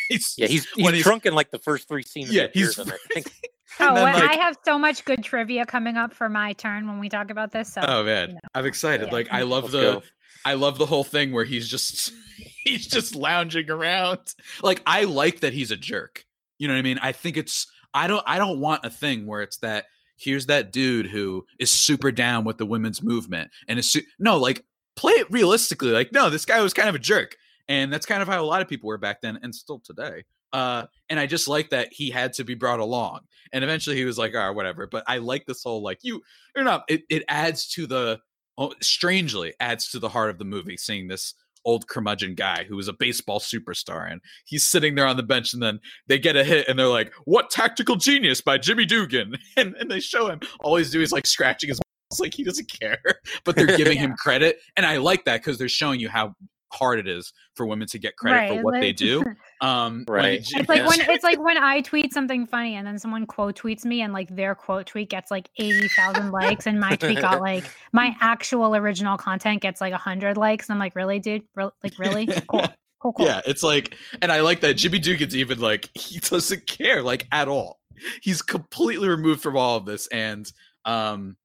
he's, 0.10 0.34
yeah, 0.38 0.48
he's 0.48 0.68
he's, 0.76 0.90
he's 0.90 1.04
drunk 1.04 1.26
in 1.26 1.34
like 1.34 1.52
the 1.52 1.60
first 1.60 1.88
three 1.88 2.04
scenes. 2.04 2.32
Yeah, 2.32 2.48
he's. 2.54 2.78
I 2.80 2.86
think. 3.14 3.32
Oh, 3.78 3.94
then, 3.94 4.04
like, 4.04 4.24
I 4.24 4.36
have 4.36 4.56
so 4.64 4.80
much 4.80 5.04
good 5.04 5.22
trivia 5.22 5.66
coming 5.66 5.98
up 5.98 6.14
for 6.14 6.30
my 6.30 6.54
turn 6.54 6.88
when 6.88 6.98
we 6.98 7.10
talk 7.10 7.30
about 7.30 7.52
this. 7.52 7.74
So, 7.74 7.82
oh 7.86 8.06
man, 8.06 8.30
you 8.30 8.34
know. 8.36 8.40
I'm 8.54 8.66
excited. 8.66 9.08
Yeah. 9.08 9.14
Like 9.14 9.28
I 9.32 9.42
love 9.42 9.64
Let's 9.64 9.74
the, 9.74 9.82
go. 9.82 10.04
I 10.46 10.54
love 10.54 10.78
the 10.78 10.86
whole 10.86 11.04
thing 11.04 11.34
where 11.34 11.44
he's 11.44 11.68
just 11.68 12.14
he's 12.64 12.88
just 12.88 13.16
lounging 13.16 13.70
around. 13.70 14.20
Like 14.64 14.82
I 14.86 15.04
like 15.04 15.42
that 15.42 15.52
he's 15.52 15.72
a 15.72 15.76
jerk. 15.76 16.24
You 16.58 16.70
know 16.70 16.74
what 16.74 16.80
I 16.80 16.84
mean? 16.84 17.00
I 17.02 17.12
think 17.12 17.36
it's 17.36 17.68
I 17.94 18.08
don't 18.08 18.24
I 18.26 18.38
don't 18.38 18.60
want 18.60 18.86
a 18.86 18.90
thing 18.90 19.26
where 19.26 19.42
it's 19.42 19.58
that 19.58 19.86
here's 20.18 20.46
that 20.46 20.72
dude 20.72 21.08
who 21.08 21.46
is 21.60 21.72
super 21.72 22.12
down 22.12 22.46
with 22.46 22.58
the 22.58 22.66
women's 22.66 23.04
movement 23.04 23.52
and 23.68 23.80
is 23.80 23.92
su- 23.92 24.02
no 24.20 24.38
like 24.38 24.64
play 24.96 25.12
it 25.14 25.30
realistically 25.30 25.92
like 25.92 26.14
no 26.14 26.30
this 26.30 26.46
guy 26.46 26.62
was 26.62 26.74
kind 26.74 26.88
of 26.88 26.96
a 26.96 27.00
jerk 27.00 27.36
and 27.68 27.92
that's 27.92 28.06
kind 28.06 28.22
of 28.22 28.28
how 28.28 28.42
a 28.42 28.46
lot 28.46 28.62
of 28.62 28.68
people 28.68 28.88
were 28.88 28.98
back 28.98 29.22
then 29.22 29.40
and 29.42 29.54
still 29.54 29.80
today 29.80 30.24
uh 30.54 30.86
and 31.10 31.20
i 31.20 31.26
just 31.26 31.48
like 31.48 31.70
that 31.70 31.90
he 31.92 32.10
had 32.10 32.34
to 32.34 32.44
be 32.44 32.56
brought 32.56 32.80
along 32.80 33.20
and 33.52 33.64
eventually 33.64 33.96
he 33.96 34.06
was 34.06 34.18
like 34.18 34.34
all 34.36 34.48
right 34.48 34.56
whatever 34.56 34.88
but 34.88 35.04
i 35.08 35.18
like 35.18 35.46
this 35.46 35.64
whole 35.64 35.82
like 35.82 36.00
you 36.02 36.22
you're 36.56 36.66
not 36.66 36.84
it, 36.88 37.04
it 37.10 37.24
adds 37.28 37.68
to 37.68 37.88
the 37.88 38.20
oh, 38.58 38.74
strangely 38.82 39.54
adds 39.60 39.90
to 39.90 40.00
the 40.00 40.10
heart 40.10 40.30
of 40.30 40.38
the 40.38 40.46
movie 40.46 40.78
seeing 40.78 41.08
this 41.08 41.34
old 41.66 41.88
curmudgeon 41.88 42.36
guy 42.36 42.64
who 42.64 42.76
was 42.76 42.88
a 42.88 42.94
baseball 42.94 43.40
superstar 43.40 44.10
and 44.10 44.22
he's 44.46 44.66
sitting 44.66 44.96
there 44.96 45.08
on 45.08 45.18
the 45.18 45.24
bench 45.24 45.54
and 45.54 45.62
then 45.62 45.80
they 46.08 46.20
get 46.20 46.36
a 46.36 46.44
hit 46.44 46.68
and 46.70 46.78
they're 46.78 46.88
like 46.88 47.12
what 47.26 47.50
tactical 47.50 47.96
genius 47.96 48.40
by 48.40 48.58
jimmy 48.58 48.86
dugan 48.86 49.36
and, 49.58 49.76
and 49.80 49.90
they 49.90 50.00
show 50.00 50.28
him 50.28 50.40
all 50.62 50.76
he's 50.76 50.92
doing 50.92 51.04
is 51.04 51.12
like 51.12 51.26
scratching 51.26 51.70
his 51.70 51.80
balls 52.10 52.20
like 52.20 52.34
he 52.34 52.44
doesn't 52.44 52.70
care 52.80 53.02
but 53.44 53.56
they're 53.56 53.78
giving 53.78 53.98
yeah. 53.98 54.04
him 54.04 54.14
credit 54.16 54.60
and 54.78 54.86
i 54.86 54.98
like 54.98 55.26
that 55.26 55.42
because 55.42 55.58
they're 55.58 55.68
showing 55.68 56.00
you 56.00 56.08
how 56.08 56.34
hard 56.76 57.00
it 57.00 57.08
is 57.08 57.34
for 57.56 57.66
women 57.66 57.88
to 57.88 58.00
get 58.00 58.16
credit 58.18 58.38
right, 58.38 58.50
for 58.50 58.64
what 58.64 58.74
like, 58.74 58.82
they 58.82 58.94
do. 58.94 59.24
Um, 59.62 60.04
right. 60.10 60.46
It's 60.46 60.70
like 60.70 60.86
when 60.86 61.00
it's 61.10 61.24
like 61.24 61.40
when 61.44 61.58
I 61.58 61.80
tweet 61.80 62.14
something 62.14 62.46
funny 62.46 62.76
and 62.76 62.86
then 62.86 63.00
someone 63.00 63.26
quote 63.26 63.58
tweets 63.58 63.86
me 63.86 64.02
and 64.02 64.12
like 64.12 64.36
their 64.36 64.54
quote 64.54 64.86
tweet 64.86 65.10
gets 65.10 65.32
like 65.32 65.50
eighty 65.58 65.88
thousand 65.88 66.32
likes 66.32 66.68
and 66.68 66.78
my 66.80 66.98
tweet 66.98 67.22
got 67.22 67.40
like 67.42 67.64
my 67.94 68.16
actual 68.20 68.76
original 68.76 69.18
content 69.18 69.62
gets 69.62 69.80
like 69.80 69.94
hundred 69.94 70.36
likes. 70.36 70.70
I'm 70.70 70.78
like, 70.78 70.94
really, 70.94 71.20
dude? 71.20 71.44
Re- 71.56 71.70
like, 71.82 71.98
really? 71.98 72.28
Cool. 72.48 72.66
Cool, 73.02 73.14
cool. 73.14 73.26
Yeah, 73.28 73.42
it's 73.46 73.62
like, 73.64 73.96
and 74.22 74.32
I 74.32 74.42
like 74.42 74.62
that 74.62 74.74
Jimmy 74.76 75.00
Dugan's 75.00 75.36
even 75.36 75.60
like 75.60 75.90
he 75.96 76.20
doesn't 76.20 76.68
care 76.68 77.02
like 77.02 77.28
at 77.32 77.48
all. 77.48 77.80
He's 78.22 78.42
completely 78.42 79.08
removed 79.08 79.42
from 79.42 79.56
all 79.56 79.78
of 79.78 79.86
this, 79.86 80.08
and 80.08 80.52
um, 80.86 81.38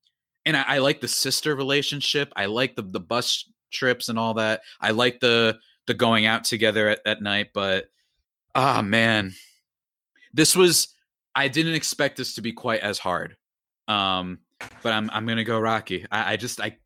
and 0.45 0.57
I, 0.57 0.65
I 0.67 0.79
like 0.79 1.01
the 1.01 1.09
sister 1.09 1.55
relationship. 1.55 2.33
I 2.35 2.47
like 2.47 2.77
the 2.77 2.83
the 2.83 3.01
bus 3.01 3.49
trips 3.71 4.09
and 4.09 4.19
all 4.19 4.35
that. 4.35 4.63
I 4.81 4.91
like 4.91 5.21
the 5.21 5.59
the 5.87 5.95
going 5.95 6.27
out 6.27 6.45
together 6.45 6.89
at, 6.89 7.01
at 7.07 7.23
night, 7.23 7.51
but 7.55 7.87
ah 8.55 8.79
oh, 8.79 8.83
man, 8.83 9.33
this 10.33 10.55
was 10.57 10.95
I 11.35 11.49
didn't 11.49 11.75
expect 11.75 12.17
this 12.17 12.35
to 12.35 12.43
be 12.43 12.53
quite 12.53 12.81
as 12.81 12.99
hard. 12.99 13.37
Um, 13.89 14.41
but 14.83 14.93
I'm 14.93 15.11
I'm 15.11 15.27
gonna 15.27 15.45
go 15.45 15.59
Rocky. 15.59 16.07
I, 16.11 16.35
I 16.35 16.37
just 16.37 16.61
I 16.61 16.77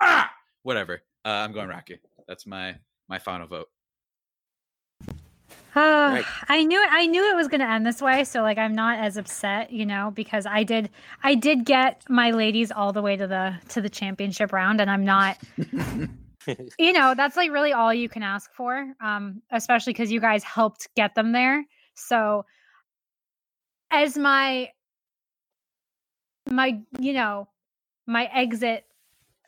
ah 0.00 0.30
whatever. 0.62 1.02
Uh, 1.24 1.28
I'm 1.28 1.52
going 1.52 1.68
Rocky. 1.68 1.98
That's 2.26 2.46
my 2.46 2.76
my 3.08 3.18
final 3.18 3.46
vote. 3.46 3.68
Uh, 5.76 6.10
right. 6.14 6.24
I 6.48 6.64
knew 6.64 6.82
it. 6.82 6.88
I 6.90 7.06
knew 7.06 7.30
it 7.30 7.36
was 7.36 7.46
going 7.46 7.60
to 7.60 7.68
end 7.68 7.86
this 7.86 8.02
way, 8.02 8.24
so 8.24 8.42
like 8.42 8.58
I'm 8.58 8.74
not 8.74 8.98
as 8.98 9.16
upset, 9.16 9.70
you 9.70 9.86
know, 9.86 10.10
because 10.14 10.44
I 10.44 10.64
did. 10.64 10.90
I 11.22 11.34
did 11.34 11.64
get 11.64 12.02
my 12.08 12.30
ladies 12.30 12.72
all 12.72 12.92
the 12.92 13.02
way 13.02 13.16
to 13.16 13.26
the 13.26 13.54
to 13.68 13.80
the 13.80 13.88
championship 13.88 14.52
round, 14.52 14.80
and 14.80 14.90
I'm 14.90 15.04
not. 15.04 15.38
you 16.78 16.92
know, 16.92 17.14
that's 17.16 17.36
like 17.36 17.50
really 17.50 17.72
all 17.72 17.92
you 17.92 18.08
can 18.08 18.22
ask 18.22 18.52
for, 18.54 18.92
um, 19.02 19.42
especially 19.50 19.92
because 19.92 20.12
you 20.12 20.20
guys 20.20 20.44
helped 20.44 20.88
get 20.96 21.14
them 21.14 21.32
there. 21.32 21.64
So, 21.94 22.44
as 23.90 24.16
my 24.16 24.70
my 26.50 26.80
you 26.98 27.12
know 27.12 27.48
my 28.06 28.28
exit, 28.32 28.84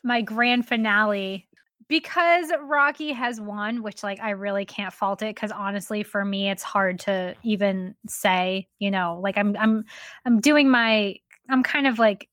my 0.03 0.21
grand 0.21 0.67
finale 0.67 1.47
because 1.91 2.49
Rocky 2.61 3.11
has 3.11 3.41
won, 3.41 3.83
which 3.83 4.01
like 4.01 4.21
I 4.21 4.29
really 4.29 4.63
can't 4.63 4.93
fault 4.93 5.21
it 5.21 5.35
because 5.35 5.51
honestly, 5.51 6.03
for 6.03 6.23
me, 6.23 6.49
it's 6.49 6.63
hard 6.63 7.01
to 7.01 7.35
even 7.43 7.95
say. 8.07 8.69
You 8.79 8.91
know, 8.91 9.19
like 9.21 9.37
I'm 9.37 9.57
I'm 9.57 9.83
I'm 10.25 10.39
doing 10.39 10.69
my 10.69 11.15
I'm 11.49 11.63
kind 11.63 11.87
of 11.87 11.99
like 11.99 12.29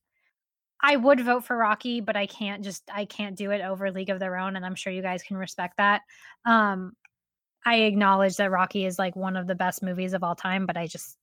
I 0.80 0.96
would 0.96 1.20
vote 1.20 1.44
for 1.44 1.56
Rocky, 1.56 2.00
but 2.00 2.16
I 2.16 2.26
can't 2.26 2.62
just 2.62 2.84
I 2.92 3.04
can't 3.04 3.36
do 3.36 3.50
it 3.50 3.60
over 3.60 3.90
League 3.90 4.10
of 4.10 4.20
Their 4.20 4.36
Own, 4.36 4.56
and 4.56 4.64
I'm 4.64 4.74
sure 4.74 4.92
you 4.92 5.02
guys 5.02 5.22
can 5.22 5.36
respect 5.36 5.76
that. 5.78 6.02
Um, 6.44 6.92
I 7.66 7.76
acknowledge 7.76 8.36
that 8.36 8.50
Rocky 8.50 8.86
is 8.86 8.98
like 8.98 9.16
one 9.16 9.36
of 9.36 9.46
the 9.46 9.54
best 9.54 9.82
movies 9.82 10.12
of 10.12 10.22
all 10.22 10.34
time, 10.34 10.66
but 10.66 10.76
I 10.76 10.86
just 10.86 11.18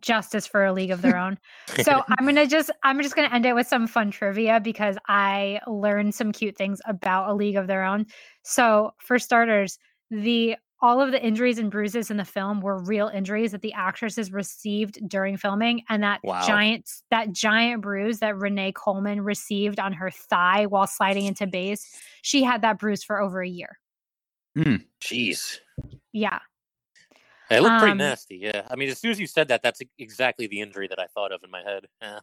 justice 0.00 0.46
for 0.46 0.64
a 0.64 0.72
league 0.72 0.90
of 0.90 1.02
their 1.02 1.16
own. 1.16 1.38
So 1.82 2.02
I'm 2.18 2.26
gonna 2.26 2.46
just 2.46 2.70
I'm 2.82 3.00
just 3.00 3.14
gonna 3.14 3.32
end 3.32 3.46
it 3.46 3.54
with 3.54 3.66
some 3.66 3.86
fun 3.86 4.10
trivia 4.10 4.60
because 4.60 4.96
I 5.08 5.60
learned 5.66 6.14
some 6.14 6.32
cute 6.32 6.56
things 6.56 6.80
about 6.86 7.30
a 7.30 7.34
league 7.34 7.56
of 7.56 7.66
their 7.66 7.84
own. 7.84 8.06
So 8.42 8.92
for 8.98 9.18
starters, 9.18 9.78
the 10.10 10.56
all 10.82 11.00
of 11.00 11.10
the 11.10 11.22
injuries 11.22 11.58
and 11.58 11.70
bruises 11.70 12.10
in 12.10 12.16
the 12.16 12.24
film 12.24 12.60
were 12.60 12.78
real 12.78 13.08
injuries 13.08 13.52
that 13.52 13.62
the 13.62 13.72
actresses 13.72 14.32
received 14.32 14.98
during 15.08 15.36
filming 15.36 15.82
and 15.88 16.02
that 16.02 16.20
wow. 16.22 16.46
giant 16.46 16.90
that 17.10 17.32
giant 17.32 17.82
bruise 17.82 18.18
that 18.18 18.36
Renee 18.36 18.72
Coleman 18.72 19.22
received 19.22 19.80
on 19.80 19.92
her 19.94 20.10
thigh 20.10 20.66
while 20.66 20.86
sliding 20.86 21.24
into 21.24 21.46
base 21.46 21.96
she 22.22 22.42
had 22.42 22.62
that 22.62 22.78
bruise 22.78 23.02
for 23.02 23.20
over 23.20 23.42
a 23.42 23.48
year. 23.48 23.78
Mm. 24.56 24.84
jeez. 25.02 25.58
Yeah. 26.12 26.38
It 27.50 27.60
looked 27.60 27.78
pretty 27.78 27.92
um, 27.92 27.98
nasty 27.98 28.36
yeah. 28.36 28.66
I 28.68 28.76
mean 28.76 28.90
as 28.90 28.98
soon 28.98 29.12
as 29.12 29.20
you 29.20 29.26
said 29.26 29.48
that 29.48 29.62
that's 29.62 29.80
exactly 29.98 30.46
the 30.46 30.60
injury 30.60 30.88
that 30.88 30.98
i 30.98 31.06
thought 31.06 31.32
of 31.32 31.42
in 31.42 31.50
my 31.50 31.62
head 31.62 31.86
yeah. 32.02 32.20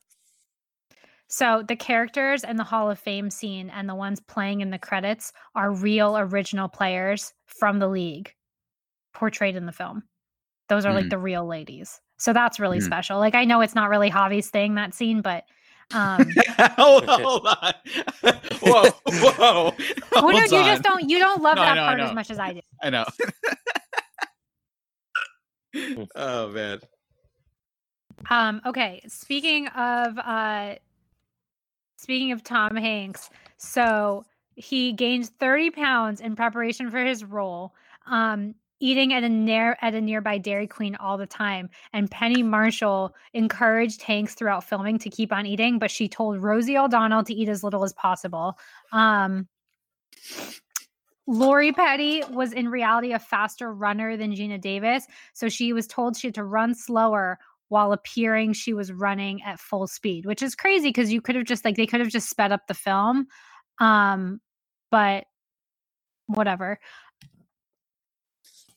So 1.29 1.63
the 1.67 1.75
characters 1.75 2.43
in 2.43 2.57
the 2.57 2.63
Hall 2.63 2.91
of 2.91 2.99
Fame 2.99 3.31
scene 3.31 3.71
and 3.71 3.89
the 3.89 3.95
ones 3.95 4.19
playing 4.19 4.61
in 4.61 4.69
the 4.69 4.77
credits 4.77 5.33
are 5.55 5.71
real 5.71 6.15
original 6.15 6.67
players 6.67 7.33
from 7.47 7.79
the 7.79 7.87
league 7.87 8.31
portrayed 9.13 9.55
in 9.55 9.65
the 9.65 9.71
film. 9.71 10.03
Those 10.69 10.85
are 10.85 10.91
mm. 10.91 10.95
like 10.95 11.09
the 11.09 11.17
real 11.17 11.45
ladies. 11.45 11.99
So 12.17 12.33
that's 12.33 12.59
really 12.59 12.79
mm. 12.79 12.83
special. 12.83 13.19
Like 13.19 13.35
I 13.35 13.45
know 13.45 13.61
it's 13.61 13.75
not 13.75 13.89
really 13.89 14.09
Javi's 14.09 14.49
thing 14.49 14.75
that 14.75 14.93
scene, 14.93 15.21
but 15.21 15.43
um 15.93 16.25
hold, 16.77 17.05
hold 17.07 17.47
on. 17.47 17.73
whoa, 18.61 18.89
whoa. 19.05 19.73
well, 20.11 20.31
no, 20.31 20.39
you 20.39 20.47
just 20.47 20.83
don't 20.83 21.09
you 21.09 21.19
don't 21.19 21.41
love 21.41 21.57
no, 21.57 21.63
that 21.63 21.75
know, 21.75 21.85
part 21.85 21.99
as 21.99 22.13
much 22.13 22.31
as 22.31 22.39
I 22.39 22.53
do. 22.53 22.61
I 22.81 22.89
know. 22.89 23.05
oh 26.15 26.49
man. 26.49 26.79
Um, 28.29 28.61
okay. 28.65 29.01
Speaking 29.07 29.67
of 29.67 30.17
uh 30.17 30.75
speaking 31.97 32.31
of 32.31 32.43
Tom 32.43 32.75
Hanks, 32.75 33.29
so 33.57 34.25
he 34.55 34.93
gained 34.93 35.29
30 35.39 35.71
pounds 35.71 36.21
in 36.21 36.35
preparation 36.35 36.91
for 36.91 37.03
his 37.03 37.23
role. 37.23 37.73
Um, 38.05 38.55
eating 38.83 39.13
at 39.13 39.23
a 39.23 39.29
near 39.29 39.77
at 39.81 39.95
a 39.95 40.01
nearby 40.01 40.37
Dairy 40.37 40.67
Queen 40.67 40.95
all 40.95 41.17
the 41.17 41.25
time. 41.25 41.69
And 41.93 42.11
Penny 42.11 42.43
Marshall 42.43 43.15
encouraged 43.33 44.01
Hanks 44.01 44.33
throughout 44.33 44.65
filming 44.65 44.99
to 44.99 45.09
keep 45.09 45.31
on 45.31 45.45
eating, 45.45 45.79
but 45.79 45.89
she 45.89 46.09
told 46.09 46.43
Rosie 46.43 46.77
O'Donnell 46.77 47.23
to 47.23 47.33
eat 47.33 47.47
as 47.47 47.63
little 47.63 47.85
as 47.85 47.93
possible. 47.93 48.59
Um, 48.91 49.47
Lori 51.25 51.71
Petty 51.71 52.23
was 52.29 52.51
in 52.51 52.67
reality 52.67 53.13
a 53.13 53.19
faster 53.19 53.73
runner 53.73 54.17
than 54.17 54.35
Geena 54.35 54.59
Davis, 54.59 55.07
so 55.31 55.47
she 55.47 55.71
was 55.71 55.87
told 55.87 56.17
she 56.17 56.27
had 56.27 56.35
to 56.35 56.43
run 56.43 56.75
slower 56.75 57.39
while 57.69 57.93
appearing 57.93 58.51
she 58.51 58.73
was 58.73 58.91
running 58.91 59.41
at 59.43 59.61
full 59.61 59.87
speed, 59.87 60.25
which 60.25 60.43
is 60.43 60.55
crazy 60.55 60.89
because 60.89 61.13
you 61.13 61.21
could 61.21 61.35
have 61.35 61.45
just 61.45 61.63
like 61.63 61.77
they 61.77 61.87
could 61.87 62.01
have 62.01 62.09
just 62.09 62.29
sped 62.29 62.51
up 62.51 62.67
the 62.67 62.73
film. 62.73 63.27
Um, 63.79 64.41
but 64.91 65.23
whatever. 66.27 66.79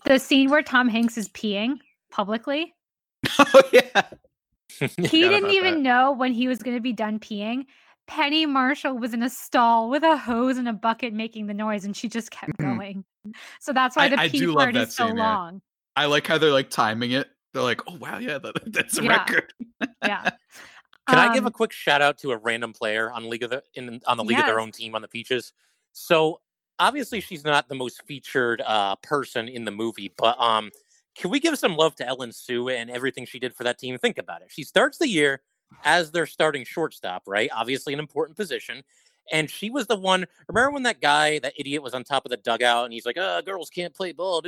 The 0.07 0.21
scene 0.21 0.51
where 0.51 0.63
Tom 0.63 0.89
Hanks 0.89 1.19
is 1.19 1.29
peeing 1.29 1.79
publicly. 2.11 2.75
oh 3.39 3.63
yeah. 3.73 4.03
he 4.79 5.23
didn't 5.23 5.51
even 5.51 5.75
that. 5.75 5.81
know 5.81 6.13
when 6.13 6.33
he 6.33 6.47
was 6.47 6.63
going 6.63 6.77
to 6.77 6.81
be 6.81 6.93
done 6.93 7.19
peeing. 7.19 7.67
Penny 8.07 8.47
Marshall 8.47 8.97
was 8.97 9.15
in 9.15 9.23
a 9.25 9.29
stall 9.29 9.91
with 9.91 10.05
a 10.05 10.17
hose 10.17 10.59
and 10.59 10.69
a 10.69 10.73
bucket 10.73 11.13
making 11.13 11.49
the 11.49 11.55
noise, 11.55 11.85
and 11.85 11.97
she 11.97 12.09
just 12.09 12.31
kept 12.31 12.53
mm-hmm. 12.53 12.77
going. 12.77 13.05
So 13.61 13.73
that's 13.73 13.97
why 13.97 14.09
the 14.09 14.19
I, 14.19 14.29
pee 14.29 14.49
I 14.49 14.55
part 14.55 14.77
is 14.77 14.95
so 14.95 15.09
long. 15.09 15.61
I 15.97 16.07
like 16.07 16.25
how 16.27 16.39
they're 16.39 16.53
like 16.53 16.71
timing 16.71 17.11
it. 17.13 17.29
They're 17.53 17.65
like, 17.65 17.81
"Oh 17.89 17.97
wow, 17.97 18.19
yeah, 18.19 18.39
that, 18.39 18.55
that's 18.73 18.99
a 18.99 19.03
yeah. 19.03 19.11
record." 19.11 19.53
yeah. 20.05 20.31
Can 21.09 21.19
um, 21.19 21.31
I 21.31 21.35
give 21.35 21.45
a 21.45 21.49
um 21.49 21.53
quick 21.53 21.73
shout 21.73 22.01
out 22.01 22.19
to 22.19 22.31
a 22.31 22.37
random 22.37 22.73
player 22.73 23.11
on 23.11 23.29
League 23.29 23.43
of 23.43 23.51
the 23.51 23.63
in 23.75 24.01
on 24.07 24.17
the 24.19 24.25
League 24.25 24.39
yes. 24.39 24.43
of 24.43 24.47
Their 24.47 24.61
Own 24.61 24.71
team 24.71 24.95
on 24.95 25.03
the 25.03 25.09
Peaches? 25.09 25.53
So 25.93 26.41
obviously 26.79 27.21
she's 27.21 27.45
not 27.45 27.69
the 27.69 27.75
most 27.75 28.03
featured 28.07 28.63
uh, 28.65 28.97
person 28.97 29.49
in 29.49 29.65
the 29.65 29.71
movie, 29.71 30.13
but 30.17 30.39
um, 30.41 30.71
can 31.17 31.31
we 31.31 31.41
give 31.41 31.59
some 31.59 31.77
love 31.77 31.95
to 31.97 32.07
Ellen 32.07 32.33
Sue 32.33 32.69
and 32.69 32.91
everything 32.91 33.27
she 33.27 33.39
did 33.39 33.55
for 33.55 33.65
that 33.65 33.79
team? 33.79 33.97
Think 33.99 34.19
about 34.19 34.43
it. 34.43 34.49
She 34.51 34.63
starts 34.63 34.99
the 34.99 35.09
year 35.09 35.41
as 35.85 36.11
their 36.11 36.27
starting 36.27 36.65
shortstop, 36.65 37.23
right? 37.27 37.51
Obviously, 37.55 37.93
an 37.93 37.99
important 37.99 38.37
position. 38.37 38.83
And 39.33 39.51
she 39.51 39.71
was 39.71 39.89
the 39.89 39.97
one. 39.97 40.25
Remember 40.47 40.71
when 40.71 40.85
that 40.85 41.01
guy, 41.01 41.41
that 41.41 41.55
idiot, 41.57 41.83
was 41.83 41.95
on 41.95 42.05
top 42.05 42.25
of 42.25 42.31
the 42.31 42.37
dugout 42.37 42.85
and 42.85 42.93
he's 42.93 43.05
like, 43.05 43.19
"Uh, 43.19 43.41
girls 43.41 43.71
can't 43.71 43.93
play 43.93 44.13
ball." 44.13 44.41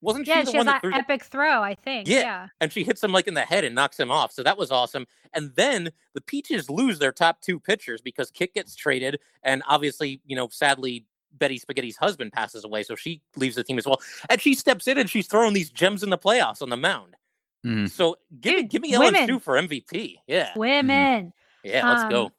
Wasn't 0.00 0.26
yeah, 0.26 0.38
she 0.38 0.44
the 0.46 0.50
she 0.52 0.56
one 0.56 0.64
that, 0.64 0.80
that 0.82 0.94
epic 0.94 1.24
the... 1.24 1.28
throw? 1.28 1.62
I 1.62 1.74
think. 1.74 2.08
Yeah. 2.08 2.20
yeah, 2.20 2.46
and 2.60 2.72
she 2.72 2.84
hits 2.84 3.04
him 3.04 3.12
like 3.12 3.28
in 3.28 3.34
the 3.34 3.42
head 3.42 3.64
and 3.64 3.74
knocks 3.74 4.00
him 4.00 4.10
off. 4.10 4.32
So 4.32 4.42
that 4.44 4.56
was 4.56 4.70
awesome. 4.70 5.06
And 5.34 5.52
then 5.56 5.90
the 6.14 6.22
Peaches 6.22 6.70
lose 6.70 6.98
their 6.98 7.12
top 7.12 7.42
two 7.42 7.60
pitchers 7.60 8.00
because 8.00 8.30
Kit 8.30 8.54
gets 8.54 8.74
traded, 8.74 9.20
and 9.42 9.62
obviously, 9.68 10.22
you 10.24 10.36
know, 10.36 10.48
sadly, 10.50 11.04
Betty 11.32 11.58
Spaghetti's 11.58 11.96
husband 11.96 12.32
passes 12.32 12.64
away, 12.64 12.82
so 12.82 12.94
she 12.94 13.20
leaves 13.36 13.56
the 13.56 13.64
team 13.64 13.78
as 13.78 13.86
well. 13.86 14.00
And 14.28 14.40
she 14.40 14.54
steps 14.54 14.86
in 14.86 14.98
and 14.98 15.08
she's 15.08 15.26
throwing 15.26 15.54
these 15.54 15.70
gems 15.70 16.02
in 16.02 16.10
the 16.10 16.18
playoffs 16.18 16.62
on 16.62 16.70
the 16.70 16.76
mound. 16.76 17.14
Mm. 17.66 17.90
So 17.90 18.16
give 18.40 18.54
me 18.54 18.62
give 18.64 18.82
me 18.82 18.94
Ellen 18.94 19.26
Sue 19.26 19.38
for 19.38 19.54
MVP. 19.54 20.16
Yeah. 20.26 20.48
Mm-hmm. 20.48 20.58
Women. 20.58 21.26
Mm. 21.26 21.32
Yeah, 21.64 21.88
let's 21.88 22.04
um, 22.04 22.10
go. 22.10 22.32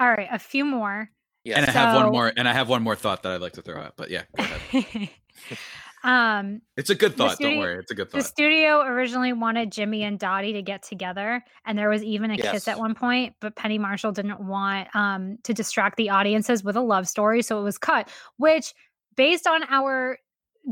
All 0.00 0.08
right, 0.08 0.28
a 0.30 0.38
few 0.38 0.64
more. 0.64 1.10
Yeah. 1.44 1.58
And 1.58 1.66
I 1.66 1.72
have 1.72 1.96
one 1.96 2.12
more 2.12 2.32
and 2.36 2.48
I 2.48 2.52
have 2.52 2.68
one 2.68 2.82
more 2.82 2.96
thought 2.96 3.22
that 3.24 3.32
I'd 3.32 3.40
like 3.40 3.54
to 3.54 3.62
throw 3.62 3.80
out. 3.80 3.94
But 3.96 4.10
yeah, 4.10 4.22
go 4.36 4.44
ahead. 4.44 5.08
Um, 6.04 6.62
it's 6.76 6.90
a 6.90 6.94
good 6.94 7.16
thought. 7.16 7.34
Studio, 7.34 7.50
don't 7.50 7.60
worry, 7.60 7.78
it's 7.78 7.90
a 7.90 7.94
good 7.94 8.10
thought. 8.10 8.18
The 8.18 8.24
studio 8.24 8.80
originally 8.82 9.32
wanted 9.32 9.70
Jimmy 9.70 10.02
and 10.02 10.18
Dottie 10.18 10.52
to 10.54 10.62
get 10.62 10.82
together, 10.82 11.44
and 11.64 11.78
there 11.78 11.88
was 11.88 12.02
even 12.02 12.30
a 12.30 12.34
yes. 12.34 12.50
kiss 12.50 12.68
at 12.68 12.78
one 12.78 12.94
point. 12.94 13.34
But 13.40 13.54
Penny 13.54 13.78
Marshall 13.78 14.12
didn't 14.12 14.40
want 14.40 14.88
um, 14.94 15.38
to 15.44 15.54
distract 15.54 15.96
the 15.96 16.10
audiences 16.10 16.64
with 16.64 16.76
a 16.76 16.80
love 16.80 17.06
story, 17.06 17.42
so 17.42 17.60
it 17.60 17.62
was 17.62 17.78
cut. 17.78 18.08
Which, 18.36 18.74
based 19.16 19.46
on 19.46 19.62
our 19.68 20.18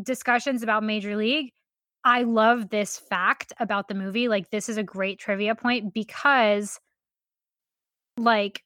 discussions 0.02 0.62
about 0.62 0.82
Major 0.82 1.16
League, 1.16 1.52
I 2.04 2.22
love 2.22 2.70
this 2.70 2.98
fact 2.98 3.52
about 3.60 3.88
the 3.88 3.94
movie. 3.94 4.28
Like, 4.28 4.50
this 4.50 4.68
is 4.68 4.78
a 4.78 4.82
great 4.82 5.18
trivia 5.18 5.54
point 5.54 5.94
because, 5.94 6.80
like, 8.16 8.64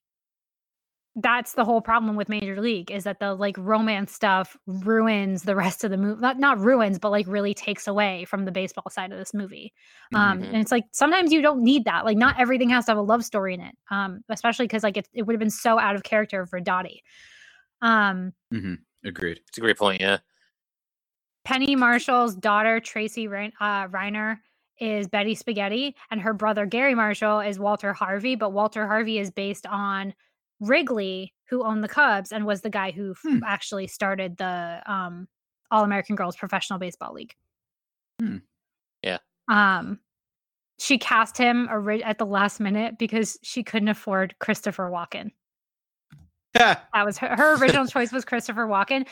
that's 1.16 1.52
the 1.52 1.64
whole 1.64 1.80
problem 1.80 2.16
with 2.16 2.28
major 2.28 2.60
league 2.60 2.90
is 2.90 3.04
that 3.04 3.20
the 3.20 3.34
like 3.34 3.56
romance 3.58 4.12
stuff 4.12 4.56
ruins 4.66 5.44
the 5.44 5.54
rest 5.54 5.84
of 5.84 5.90
the 5.90 5.96
movie 5.96 6.20
not, 6.20 6.38
not 6.38 6.58
ruins 6.58 6.98
but 6.98 7.10
like 7.10 7.26
really 7.28 7.54
takes 7.54 7.86
away 7.86 8.24
from 8.24 8.44
the 8.44 8.50
baseball 8.50 8.90
side 8.90 9.12
of 9.12 9.18
this 9.18 9.32
movie 9.32 9.72
um 10.14 10.38
mm-hmm. 10.38 10.46
and 10.46 10.56
it's 10.56 10.72
like 10.72 10.84
sometimes 10.92 11.32
you 11.32 11.40
don't 11.40 11.62
need 11.62 11.84
that 11.84 12.04
like 12.04 12.16
not 12.16 12.38
everything 12.38 12.68
has 12.68 12.84
to 12.84 12.90
have 12.90 12.98
a 12.98 13.02
love 13.02 13.24
story 13.24 13.54
in 13.54 13.60
it 13.60 13.74
um 13.90 14.22
especially 14.28 14.66
because 14.66 14.82
like 14.82 14.96
it, 14.96 15.08
it 15.12 15.22
would 15.22 15.34
have 15.34 15.40
been 15.40 15.50
so 15.50 15.78
out 15.78 15.94
of 15.94 16.02
character 16.02 16.46
for 16.46 16.58
dottie 16.58 17.02
um 17.80 18.32
mm-hmm. 18.52 18.74
agreed 19.04 19.40
it's 19.48 19.58
a 19.58 19.60
great 19.60 19.78
point 19.78 20.00
yeah 20.00 20.18
penny 21.44 21.76
marshall's 21.76 22.34
daughter 22.34 22.80
tracy 22.80 23.28
Rein, 23.28 23.52
uh, 23.60 23.86
reiner 23.86 24.38
is 24.80 25.06
betty 25.06 25.36
spaghetti 25.36 25.94
and 26.10 26.20
her 26.20 26.32
brother 26.32 26.66
garry 26.66 26.96
marshall 26.96 27.38
is 27.38 27.60
walter 27.60 27.92
harvey 27.92 28.34
but 28.34 28.50
walter 28.52 28.88
harvey 28.88 29.20
is 29.20 29.30
based 29.30 29.66
on 29.66 30.12
Wrigley, 30.60 31.32
who 31.48 31.64
owned 31.64 31.84
the 31.84 31.88
Cubs 31.88 32.32
and 32.32 32.46
was 32.46 32.62
the 32.62 32.70
guy 32.70 32.90
who 32.90 33.14
hmm. 33.22 33.40
actually 33.44 33.86
started 33.86 34.36
the 34.36 34.82
um, 34.86 35.28
All 35.70 35.84
American 35.84 36.16
Girls 36.16 36.36
Professional 36.36 36.78
Baseball 36.78 37.12
League. 37.12 37.34
Hmm. 38.20 38.38
Yeah. 39.02 39.18
Um, 39.48 40.00
she 40.78 40.98
cast 40.98 41.36
him 41.36 41.68
at 42.04 42.18
the 42.18 42.26
last 42.26 42.60
minute 42.60 42.98
because 42.98 43.38
she 43.42 43.62
couldn't 43.62 43.88
afford 43.88 44.34
Christopher 44.38 44.90
Walken. 44.90 45.30
that 46.54 46.86
was 47.04 47.18
her, 47.18 47.34
her 47.36 47.56
original 47.56 47.86
choice 47.86 48.12
was 48.12 48.24
Christopher 48.24 48.66
Walken, 48.66 49.06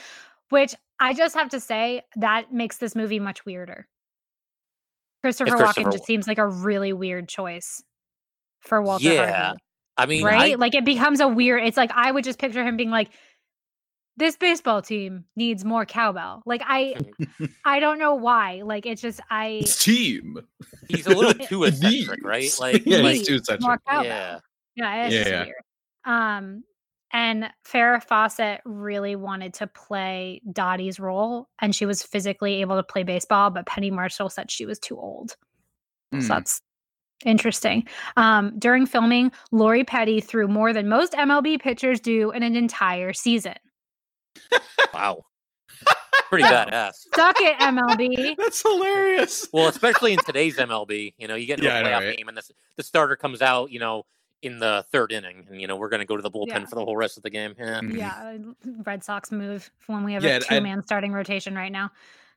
which 0.51 0.75
I 1.01 1.13
just 1.13 1.35
have 1.35 1.49
to 1.51 1.61
say 1.61 2.03
that 2.17 2.53
makes 2.53 2.79
this 2.79 2.95
movie 2.95 3.19
much 3.19 3.45
weirder. 3.45 3.87
Christopher, 5.23 5.57
Christopher 5.57 5.83
Walken 5.83 5.93
just 5.93 6.05
seems 6.05 6.27
like 6.27 6.39
a 6.39 6.47
really 6.47 6.93
weird 6.93 7.29
choice 7.29 7.83
for 8.61 8.83
Walter 8.83 9.05
yeah. 9.05 9.55
I 10.03 10.07
mean, 10.07 10.25
right? 10.25 10.53
I, 10.53 10.55
like 10.57 10.75
it 10.75 10.85
becomes 10.85 11.21
a 11.21 11.29
weird. 11.29 11.63
It's 11.65 11.77
like 11.77 11.93
I 11.95 12.11
would 12.11 12.25
just 12.25 12.39
picture 12.39 12.65
him 12.65 12.77
being 12.77 12.91
like, 12.91 13.11
"This 14.17 14.37
baseball 14.37 14.83
team 14.83 15.27
needs 15.37 15.65
more 15.65 15.87
cowbell." 15.87 16.43
Like 16.45 16.63
I, 16.65 16.97
I 17.65 17.79
don't 17.79 18.01
know 18.01 18.15
why. 18.15 18.63
Like 18.65 18.85
it's 18.85 19.01
just 19.01 19.21
I. 19.31 19.61
It's 19.63 19.85
team. 19.85 20.39
He's 20.89 21.07
a 21.07 21.11
little 21.11 21.35
too 21.47 21.65
eccentric, 21.65 22.25
right? 22.25 22.53
Like, 22.59 22.85
yeah, 22.85 22.99
like 22.99 23.17
he's 23.17 23.29
too 23.29 23.37
eccentric. 23.37 23.81
Yeah, 23.89 24.39
yeah, 24.75 25.07
it's 25.07 25.15
yeah, 25.15 25.45
weird. 25.45 25.55
Um, 26.05 26.65
and 27.13 27.51
Farrah 27.65 28.03
Fawcett 28.03 28.63
really 28.65 29.15
wanted 29.15 29.55
to 29.55 29.69
play 29.69 30.41
Dottie's 30.51 30.99
role, 30.99 31.49
and 31.61 31.75
she 31.75 31.87
was 31.87 32.03
physically 32.03 32.61
able 32.61 32.77
to 32.77 32.83
play 32.83 33.05
baseball, 33.05 33.51
but 33.51 33.67
Penny 33.67 33.93
Marshall 33.93 34.31
said 34.31 34.51
she 34.51 34.67
was 34.67 34.81
too 34.81 34.99
old. 34.99 35.37
Mm. 36.13 36.23
So 36.23 36.27
hmm. 36.27 36.29
that's 36.29 36.61
Interesting. 37.25 37.87
Um, 38.17 38.59
during 38.59 38.87
filming, 38.87 39.33
Lori 39.51 39.85
Petty 39.85 40.21
threw 40.21 40.49
more 40.49 40.73
than 40.73 40.89
most 40.89 41.13
MLB 41.13 41.61
pitchers 41.61 42.01
do 42.01 42.31
in 42.31 42.43
an 42.43 42.57
entire 42.57 43.13
season. 43.13 43.55
wow. 44.95 45.25
Pretty 46.29 46.45
badass. 46.45 47.07
Suck 47.15 47.37
it, 47.41 47.59
MLB. 47.59 48.37
That's 48.39 48.63
hilarious. 48.63 49.49
Well, 49.53 49.69
especially 49.69 50.13
in 50.13 50.19
today's 50.21 50.57
MLB, 50.57 51.15
you 51.19 51.29
know, 51.29 51.35
you 51.35 51.47
get 51.47 51.59
into 51.59 51.69
yeah, 51.69 51.81
a 51.81 51.85
playoff 51.85 52.01
know, 52.01 52.07
right? 52.07 52.17
game 52.17 52.29
and 52.29 52.37
the, 52.37 52.43
the 52.77 52.83
starter 52.83 53.17
comes 53.17 53.43
out, 53.43 53.71
you 53.71 53.79
know, 53.79 54.05
in 54.43 54.59
the 54.59 54.85
third 54.91 55.13
inning, 55.13 55.47
and 55.49 55.61
you 55.61 55.67
know 55.67 55.77
we're 55.77 55.89
going 55.89 56.01
to 56.01 56.07
go 56.07 56.17
to 56.17 56.23
the 56.23 56.31
bullpen 56.31 56.49
yeah. 56.49 56.67
for 56.67 56.75
the 56.75 56.85
whole 56.85 56.97
rest 56.97 57.17
of 57.17 57.23
the 57.23 57.31
game. 57.31 57.55
Yeah, 57.57 57.81
mm-hmm. 57.81 57.97
yeah. 57.97 58.83
Red 58.85 59.05
Sox 59.05 59.31
move 59.31 59.71
when 59.87 60.05
we 60.05 60.13
have 60.15 60.25
yeah, 60.25 60.37
a 60.37 60.41
two-man 60.41 60.83
starting 60.83 61.13
rotation 61.13 61.55
right 61.55 61.71
now. 61.71 61.91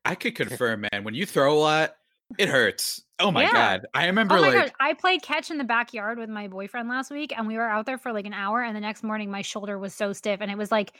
I 0.06 0.14
could 0.14 0.36
confirm, 0.36 0.86
man. 0.92 1.04
When 1.04 1.16
you 1.16 1.26
throw 1.26 1.54
a 1.54 1.60
lot, 1.60 1.96
it 2.38 2.48
hurts. 2.48 3.02
Oh 3.20 3.32
my 3.32 3.44
yeah. 3.44 3.52
god! 3.54 3.88
I 3.94 4.08
remember 4.08 4.36
oh 4.36 4.42
like 4.42 4.54
god. 4.54 4.72
I 4.80 4.94
played 4.94 5.22
catch 5.22 5.50
in 5.50 5.58
the 5.58 5.64
backyard 5.64 6.18
with 6.18 6.30
my 6.30 6.48
boyfriend 6.48 6.90
last 6.90 7.12
week, 7.12 7.34
and 7.36 7.48
we 7.48 7.56
were 7.56 7.68
out 7.68 7.86
there 7.86 7.98
for 7.98 8.12
like 8.12 8.26
an 8.26 8.34
hour. 8.34 8.62
And 8.62 8.76
the 8.76 8.82
next 8.82 9.04
morning, 9.04 9.32
my 9.32 9.42
shoulder 9.42 9.80
was 9.80 9.94
so 9.94 10.12
stiff, 10.12 10.42
and 10.42 10.52
it 10.52 10.58
was 10.58 10.72
like 10.72 10.94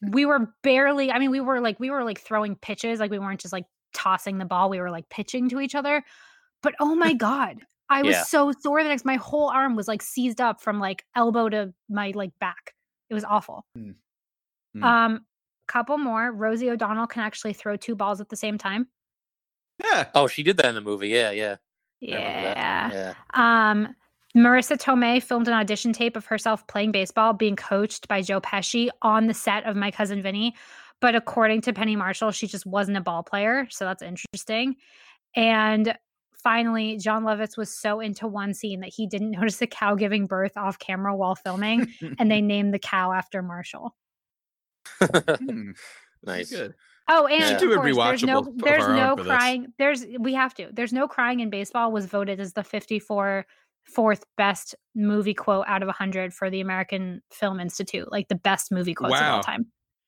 we 0.00 0.26
were 0.26 0.52
barely. 0.62 1.12
I 1.12 1.18
mean, 1.18 1.30
we 1.30 1.40
were 1.40 1.60
like 1.60 1.78
we 1.78 1.90
were 1.90 2.02
like 2.02 2.20
throwing 2.20 2.56
pitches, 2.56 2.98
like 2.98 3.10
we 3.10 3.18
weren't 3.18 3.40
just 3.40 3.52
like 3.52 3.66
tossing 3.94 4.38
the 4.38 4.44
ball. 4.44 4.68
We 4.68 4.80
were 4.80 4.90
like 4.90 5.08
pitching 5.10 5.48
to 5.50 5.60
each 5.60 5.74
other. 5.74 6.02
But 6.62 6.74
oh 6.80 6.94
my 6.94 7.14
god, 7.14 7.58
I 7.88 8.02
was 8.02 8.16
yeah. 8.16 8.24
so 8.24 8.52
sore 8.60 8.82
the 8.82 8.88
next. 8.88 9.04
My 9.04 9.16
whole 9.16 9.48
arm 9.48 9.76
was 9.76 9.86
like 9.86 10.02
seized 10.02 10.40
up 10.40 10.60
from 10.60 10.80
like 10.80 11.04
elbow 11.14 11.48
to 11.48 11.72
my 11.88 12.12
like 12.14 12.32
back. 12.40 12.74
It 13.10 13.14
was 13.14 13.24
awful. 13.24 13.64
Mm. 13.78 13.94
Mm. 14.76 14.82
Um, 14.82 15.20
couple 15.68 15.98
more. 15.98 16.32
Rosie 16.32 16.70
O'Donnell 16.70 17.06
can 17.06 17.22
actually 17.22 17.52
throw 17.52 17.76
two 17.76 17.94
balls 17.94 18.20
at 18.20 18.28
the 18.28 18.36
same 18.36 18.58
time. 18.58 18.88
Yeah. 19.82 20.08
Oh, 20.14 20.26
she 20.26 20.42
did 20.42 20.56
that 20.58 20.66
in 20.66 20.74
the 20.74 20.80
movie. 20.80 21.08
Yeah, 21.08 21.30
yeah. 21.30 21.56
Yeah. 22.00 22.90
Yeah. 22.92 23.14
Um, 23.34 23.94
Marisa 24.36 24.76
Tomei 24.78 25.22
filmed 25.22 25.46
an 25.46 25.54
audition 25.54 25.92
tape 25.92 26.16
of 26.16 26.26
herself 26.26 26.66
playing 26.66 26.92
baseball, 26.92 27.32
being 27.32 27.56
coached 27.56 28.08
by 28.08 28.22
Joe 28.22 28.40
Pesci 28.40 28.88
on 29.02 29.26
the 29.26 29.34
set 29.34 29.64
of 29.66 29.76
My 29.76 29.90
Cousin 29.90 30.22
Vinny. 30.22 30.54
But 31.00 31.14
according 31.14 31.62
to 31.62 31.72
Penny 31.72 31.96
Marshall, 31.96 32.30
she 32.30 32.46
just 32.46 32.64
wasn't 32.64 32.96
a 32.96 33.00
ball 33.00 33.22
player. 33.22 33.66
So 33.70 33.84
that's 33.84 34.02
interesting. 34.02 34.76
And 35.34 35.96
finally, 36.42 36.96
Jon 36.96 37.24
Lovitz 37.24 37.56
was 37.56 37.76
so 37.76 38.00
into 38.00 38.26
one 38.26 38.54
scene 38.54 38.80
that 38.80 38.92
he 38.94 39.06
didn't 39.06 39.30
notice 39.38 39.60
a 39.62 39.66
cow 39.66 39.94
giving 39.94 40.26
birth 40.26 40.56
off 40.56 40.78
camera 40.78 41.14
while 41.14 41.34
filming, 41.34 41.92
and 42.18 42.30
they 42.30 42.40
named 42.40 42.72
the 42.72 42.78
cow 42.78 43.12
after 43.12 43.42
Marshall. 43.42 43.94
hmm. 45.00 45.72
Nice. 46.24 46.50
Good. 46.50 46.74
Oh, 47.08 47.26
and 47.26 47.40
Yeah. 47.40 47.50
of 47.52 47.60
Do 47.60 47.72
a 47.72 47.76
course, 47.76 47.96
there's 47.96 48.22
no 48.22 48.42
rewatchable 48.42 48.48
of 48.48 48.58
there's 48.58 48.88
no 48.88 49.16
for 49.16 49.22
this. 49.24 49.32
crying. 49.32 49.72
There's 49.78 50.06
we 50.20 50.34
have 50.34 50.54
to. 50.54 50.68
There's 50.72 50.92
no 50.92 51.08
crying 51.08 51.40
in 51.40 51.50
baseball 51.50 51.92
was 51.92 52.06
voted 52.06 52.40
as 52.40 52.52
the 52.52 52.62
54 52.64 53.46
fourth 53.84 54.24
best 54.36 54.74
movie 54.94 55.34
quote 55.34 55.64
out 55.66 55.82
of 55.82 55.88
100 55.88 56.32
for 56.32 56.48
the 56.48 56.60
American 56.60 57.20
Film 57.32 57.58
Institute, 57.58 58.10
like 58.12 58.28
the 58.28 58.36
best 58.36 58.70
movie 58.70 58.94
quotes 58.94 59.14
of 59.20 59.22
all 59.22 59.42
time. 59.42 59.66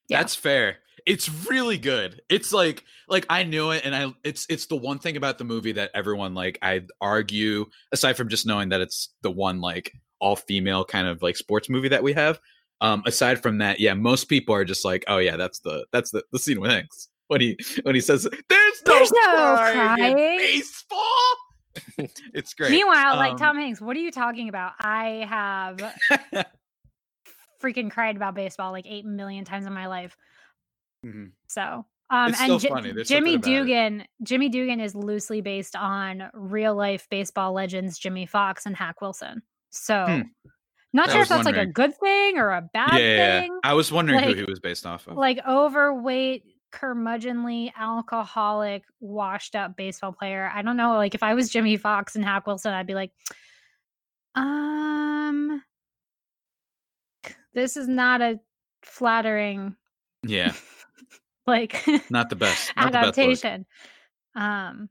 Yeah. 0.08 0.18
That's 0.20 0.34
fair. 0.36 0.76
It's 1.06 1.28
really 1.50 1.76
good. 1.76 2.22
It's 2.30 2.52
like 2.52 2.84
like 3.08 3.26
I 3.28 3.42
knew 3.42 3.72
it 3.72 3.84
and 3.84 3.94
I 3.94 4.14
it's 4.22 4.46
it's 4.48 4.66
the 4.66 4.76
one 4.76 4.98
thing 4.98 5.16
about 5.16 5.38
the 5.38 5.44
movie 5.44 5.72
that 5.72 5.90
everyone 5.94 6.34
like 6.34 6.58
I'd 6.62 6.86
argue 7.00 7.66
aside 7.92 8.16
from 8.16 8.28
just 8.28 8.46
knowing 8.46 8.68
that 8.70 8.80
it's 8.80 9.12
the 9.22 9.30
one 9.30 9.60
like 9.60 9.92
all 10.20 10.36
female 10.36 10.84
kind 10.84 11.06
of 11.08 11.20
like 11.20 11.36
sports 11.36 11.68
movie 11.68 11.88
that 11.88 12.02
we 12.02 12.12
have. 12.14 12.40
Um 12.80 13.02
aside 13.06 13.42
from 13.42 13.58
that, 13.58 13.80
yeah, 13.80 13.94
most 13.94 14.24
people 14.24 14.54
are 14.54 14.64
just 14.64 14.84
like, 14.84 15.04
"Oh 15.08 15.18
yeah, 15.18 15.36
that's 15.36 15.60
the 15.60 15.86
that's 15.92 16.10
the 16.10 16.22
the 16.32 16.38
scene 16.38 16.60
with 16.60 16.70
Hanks." 16.70 17.08
When 17.28 17.40
he 17.40 17.56
when 17.84 17.94
he 17.94 18.00
says 18.00 18.24
there's 18.48 18.82
no, 18.86 18.94
There's 18.94 19.12
no 19.12 19.18
crying 19.56 19.98
in 19.98 20.12
crying." 20.14 20.38
baseball. 20.38 21.36
it's 22.34 22.54
great. 22.54 22.70
Meanwhile, 22.70 23.16
like 23.16 23.32
Um, 23.32 23.38
Tom 23.38 23.56
Hanks, 23.56 23.80
what 23.80 23.96
are 23.96 24.00
you 24.00 24.10
talking 24.12 24.48
about? 24.48 24.72
I 24.80 25.26
have 25.28 25.94
freaking 27.62 27.90
cried 27.90 28.16
about 28.16 28.34
baseball 28.34 28.72
like 28.72 28.86
8 28.86 29.04
million 29.06 29.44
times 29.44 29.66
in 29.66 29.72
my 29.72 29.86
life. 29.86 30.16
Mhm. 31.04 31.32
So, 31.48 31.86
um, 32.10 32.30
It's 32.30 32.40
and 32.40 32.46
still 32.46 32.58
Ji- 32.58 32.68
funny. 32.68 32.92
There's 32.92 33.08
Jimmy 33.08 33.32
something 33.34 33.52
about 33.56 33.62
it. 33.62 33.66
Dugan, 33.66 34.04
Jimmy 34.22 34.48
Dugan 34.48 34.80
is 34.80 34.94
loosely 34.94 35.40
based 35.40 35.74
on 35.76 36.30
real 36.34 36.74
life 36.74 37.06
baseball 37.10 37.52
legends 37.52 37.98
Jimmie 37.98 38.26
Foxx 38.26 38.66
and 38.66 38.76
Hack 38.76 39.00
Wilson. 39.00 39.42
So, 39.70 40.04
Hmm. 40.06 40.20
Not 40.94 41.10
I 41.10 41.12
sure 41.12 41.22
if 41.22 41.28
that's 41.28 41.44
like 41.44 41.56
a 41.56 41.66
good 41.66 41.94
thing 41.98 42.38
or 42.38 42.50
a 42.52 42.62
bad 42.62 42.92
yeah, 42.92 42.98
yeah, 42.98 43.16
yeah. 43.16 43.40
thing. 43.40 43.58
I 43.64 43.74
was 43.74 43.92
wondering 43.92 44.20
Like- 44.20 44.28
who 44.28 44.34
he 44.34 44.44
was 44.44 44.60
based 44.60 44.86
off 44.86 45.06
of. 45.08 45.16
Like 45.16 45.40
overweight, 45.46 46.44
curmudgeonly, 46.72 47.72
alcoholic, 47.76 48.84
washed 49.00 49.56
up 49.56 49.76
baseball 49.76 50.12
player. 50.12 50.50
I 50.54 50.62
don't 50.62 50.76
know. 50.76 50.94
Like 50.94 51.14
if 51.14 51.22
I 51.22 51.34
was 51.34 51.50
Jimmie 51.50 51.76
Foxx 51.76 52.14
and 52.14 52.24
Hack 52.24 52.46
Wilson, 52.46 52.72
I'd 52.72 52.86
be 52.86 52.94
like, 52.94 53.10
um, 54.36 55.62
this 57.54 57.76
is 57.76 57.88
not 57.88 58.22
a 58.22 58.40
flattering 58.82 59.76
yeah, 60.26 60.52
like 61.46 61.84
not 62.10 62.30
the 62.30 62.36
best. 62.36 62.72
Not 62.76 62.86
the 62.86 62.90
best 62.92 63.18
adaptation. 63.18 63.66
Um 64.34 64.88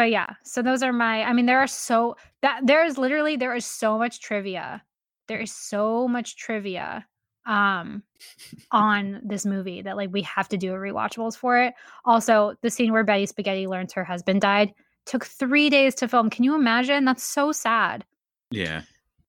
but 0.00 0.10
yeah, 0.10 0.28
so 0.44 0.62
those 0.62 0.82
are 0.82 0.94
my 0.94 1.24
I 1.24 1.34
mean 1.34 1.44
there 1.44 1.58
are 1.58 1.66
so 1.66 2.16
that 2.40 2.62
there 2.64 2.82
is 2.82 2.96
literally 2.96 3.36
there 3.36 3.54
is 3.54 3.66
so 3.66 3.98
much 3.98 4.22
trivia. 4.22 4.82
There 5.28 5.38
is 5.38 5.52
so 5.52 6.08
much 6.08 6.38
trivia 6.38 7.06
um 7.44 8.02
on 8.72 9.20
this 9.22 9.44
movie 9.44 9.82
that 9.82 9.98
like 9.98 10.08
we 10.10 10.22
have 10.22 10.48
to 10.48 10.56
do 10.56 10.72
a 10.72 10.78
rewatchables 10.78 11.36
for 11.36 11.58
it. 11.58 11.74
Also, 12.06 12.54
the 12.62 12.70
scene 12.70 12.92
where 12.92 13.04
Betty 13.04 13.26
Spaghetti 13.26 13.66
learns 13.66 13.92
her 13.92 14.02
husband 14.02 14.40
died 14.40 14.72
took 15.04 15.26
3 15.26 15.68
days 15.68 15.94
to 15.96 16.08
film. 16.08 16.30
Can 16.30 16.44
you 16.44 16.54
imagine? 16.54 17.04
That's 17.04 17.22
so 17.22 17.52
sad. 17.52 18.02
Yeah. 18.50 18.80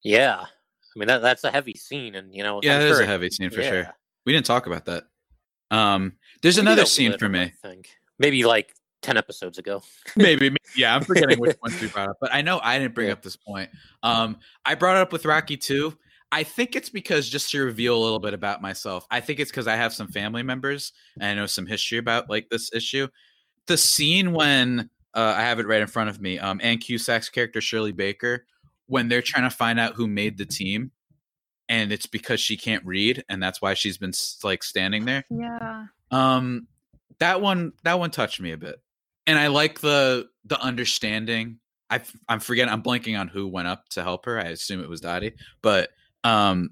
Yeah. 0.03 0.39
I 0.39 0.99
mean 0.99 1.09
that 1.09 1.21
that's 1.21 1.43
a 1.43 1.51
heavy 1.51 1.73
scene 1.73 2.15
and 2.15 2.33
you 2.33 2.43
know 2.43 2.61
Yeah, 2.63 2.77
I'm 2.77 2.83
it 2.83 2.91
is 2.91 2.95
sure 2.95 3.03
a 3.03 3.07
heavy 3.07 3.29
scene 3.29 3.49
for 3.49 3.59
yeah. 3.59 3.69
sure. 3.69 3.95
We 4.25 4.31
didn't 4.31 4.45
talk 4.45 4.67
about 4.67 4.85
that. 4.85 5.03
Um, 5.69 6.13
there's 6.41 6.55
We 6.55 6.61
did 6.61 6.67
another 6.67 6.83
a 6.83 6.85
scene 6.85 7.17
for 7.17 7.27
me. 7.27 7.41
I 7.41 7.53
think. 7.61 7.89
Maybe 8.19 8.45
like 8.45 8.73
10 9.01 9.17
episodes 9.17 9.57
ago. 9.57 9.81
maybe, 10.15 10.49
maybe- 10.49 10.57
yeah, 10.75 10.95
I'm 10.95 11.03
forgetting 11.03 11.39
which 11.39 11.57
ones 11.61 11.79
we 11.81 11.87
brought 11.89 12.09
up, 12.09 12.17
but 12.21 12.33
I 12.33 12.41
know 12.41 12.59
I 12.63 12.79
didn't 12.79 12.95
bring 12.95 13.07
Yeah. 13.07 13.13
up 13.13 13.21
this 13.21 13.35
point. 13.35 13.69
Um, 14.03 14.37
I 14.65 14.75
brought 14.75 14.97
it 14.97 15.01
up 15.01 15.11
with 15.11 15.25
Rocky 15.25 15.57
too. 15.57 15.97
I 16.31 16.43
think 16.43 16.75
it's 16.77 16.89
because 16.89 17.27
just 17.27 17.51
to 17.51 17.61
reveal 17.63 17.95
a 17.97 18.01
little 18.01 18.19
bit 18.19 18.33
about 18.33 18.61
myself. 18.61 19.05
I 19.11 19.19
think 19.19 19.39
it's 19.39 19.51
because 19.51 19.67
I 19.67 19.75
have 19.75 19.93
some 19.93 20.07
family 20.07 20.43
members 20.43 20.93
and 21.19 21.25
I 21.25 21.33
know 21.33 21.45
some 21.45 21.65
history 21.65 21.97
about 21.97 22.29
like 22.29 22.47
this 22.49 22.71
issue. 22.73 23.07
The 23.67 23.75
scene 23.75 24.31
when 24.31 24.89
uh, 25.13 25.33
I 25.37 25.41
have 25.41 25.59
it 25.59 25.67
right 25.67 25.81
in 25.81 25.87
front 25.87 26.09
of 26.09 26.21
me, 26.21 26.39
um, 26.39 26.61
Ann 26.63 26.77
Cusack's 26.77 27.27
character 27.29 27.59
Shirley 27.59 27.91
Baker, 27.91 28.45
when 28.87 29.09
they're 29.09 29.21
trying 29.21 29.43
to 29.43 29.55
find 29.55 29.77
out 29.77 29.95
who 29.95 30.07
made 30.07 30.37
the 30.37 30.45
team, 30.45 30.91
and 31.67 31.91
it's 31.91 32.05
because 32.05 32.39
she 32.39 32.55
can't 32.57 32.85
read, 32.85 33.23
and 33.29 33.41
that's 33.43 33.61
why 33.61 33.73
she's 33.73 33.97
been 33.97 34.13
like 34.43 34.63
standing 34.63 35.03
there. 35.05 35.25
Yeah. 35.29 35.85
Um, 36.11 36.67
that 37.19 37.41
one 37.41 37.73
that 37.83 37.99
one 37.99 38.09
touched 38.11 38.39
me 38.41 38.51
a 38.51 38.57
bit, 38.57 38.81
and 39.27 39.37
I 39.39 39.47
like 39.47 39.79
the 39.81 40.29
the 40.45 40.59
understanding. 40.59 41.59
I 41.89 42.01
I'm 42.29 42.39
forgetting. 42.39 42.71
I'm 42.73 42.83
blanking 42.83 43.19
on 43.19 43.27
who 43.27 43.47
went 43.47 43.67
up 43.67 43.89
to 43.89 44.03
help 44.03 44.25
her. 44.25 44.39
I 44.39 44.43
assume 44.45 44.81
it 44.81 44.89
was 44.89 45.01
Dottie, 45.01 45.33
but 45.61 45.89
um, 46.23 46.71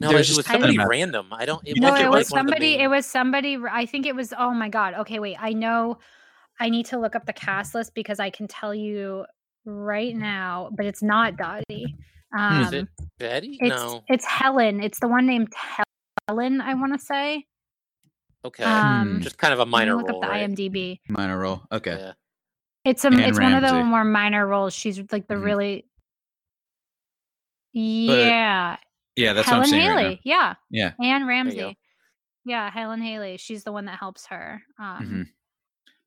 No, 0.00 0.10
it 0.10 0.14
was 0.14 0.28
something 0.34 0.52
somebody 0.52 0.76
about- 0.76 0.88
random. 0.88 1.28
I 1.32 1.44
don't 1.44 1.62
it 1.66 1.76
no, 1.78 1.90
wasn't 1.90 2.06
it 2.06 2.10
was 2.10 2.30
one 2.30 2.40
of 2.40 2.46
the 2.46 2.52
somebody. 2.52 2.74
It 2.78 2.88
was 2.88 3.06
somebody. 3.06 3.56
r- 3.56 3.68
I 3.68 3.86
think 3.86 4.06
it 4.06 4.14
was. 4.16 4.32
Oh 4.38 4.52
my 4.52 4.68
god. 4.68 4.94
Okay, 4.94 5.18
wait. 5.18 5.36
I 5.40 5.52
know. 5.52 5.98
I 6.60 6.68
need 6.70 6.86
to 6.86 6.98
look 6.98 7.14
up 7.16 7.26
the 7.26 7.32
cast 7.32 7.74
list 7.74 7.94
because 7.94 8.20
I 8.20 8.30
can 8.30 8.46
tell 8.46 8.74
you 8.74 9.24
right 9.66 10.14
now, 10.14 10.70
but 10.76 10.86
it's 10.86 11.02
not 11.02 11.36
Dottie. 11.36 11.96
Um, 12.36 12.62
Is 12.62 12.72
it 12.72 12.88
Betty? 13.18 13.58
It's 13.60 13.68
no. 13.70 14.02
it's 14.08 14.24
Helen. 14.24 14.82
It's 14.82 15.00
the 15.00 15.08
one 15.08 15.26
named 15.26 15.52
Helen. 16.28 16.60
I 16.60 16.74
want 16.74 16.92
to 16.92 16.98
say. 16.98 17.44
Okay. 18.44 18.62
Um, 18.64 19.20
Just 19.22 19.38
kind 19.38 19.52
of 19.52 19.58
a 19.58 19.62
let 19.62 19.68
me 19.68 19.72
minor 19.72 19.96
look 19.96 20.08
role, 20.08 20.16
up 20.22 20.28
the 20.28 20.28
right? 20.28 20.50
IMDb. 20.50 21.00
minor 21.08 21.38
role. 21.38 21.62
Okay, 21.72 21.96
Yeah. 21.98 22.12
It's 22.84 23.02
a. 23.04 23.08
Anne 23.08 23.20
It's 23.20 23.38
one 23.40 23.54
of 23.54 23.62
the 23.62 23.82
more 23.82 24.04
minor 24.04 24.46
roles. 24.46 24.74
She's 24.74 25.00
like 25.10 25.26
the 25.26 25.34
Mhm. 25.34 25.44
really. 25.44 25.86
Yeah, 27.72 28.76
yeah, 29.16 29.32
that's 29.32 29.48
Helen 29.48 29.60
what 29.60 29.64
I'm 29.66 29.70
saying 29.70 29.82
Haley. 29.82 30.04
right 30.04 30.20
yeah, 30.22 30.54
Yeah, 30.70 30.92
Anne. 31.02 31.26
Ramsey. 31.26 31.76
Yeah, 32.44 32.70
Helen 32.70 33.00
Haley. 33.00 33.36
She's 33.38 33.64
the 33.64 33.72
one 33.72 33.86
that 33.86 33.98
helps 33.98 34.26
her. 34.26 34.62
Um, 34.78 34.98
Mhm. 35.00 35.26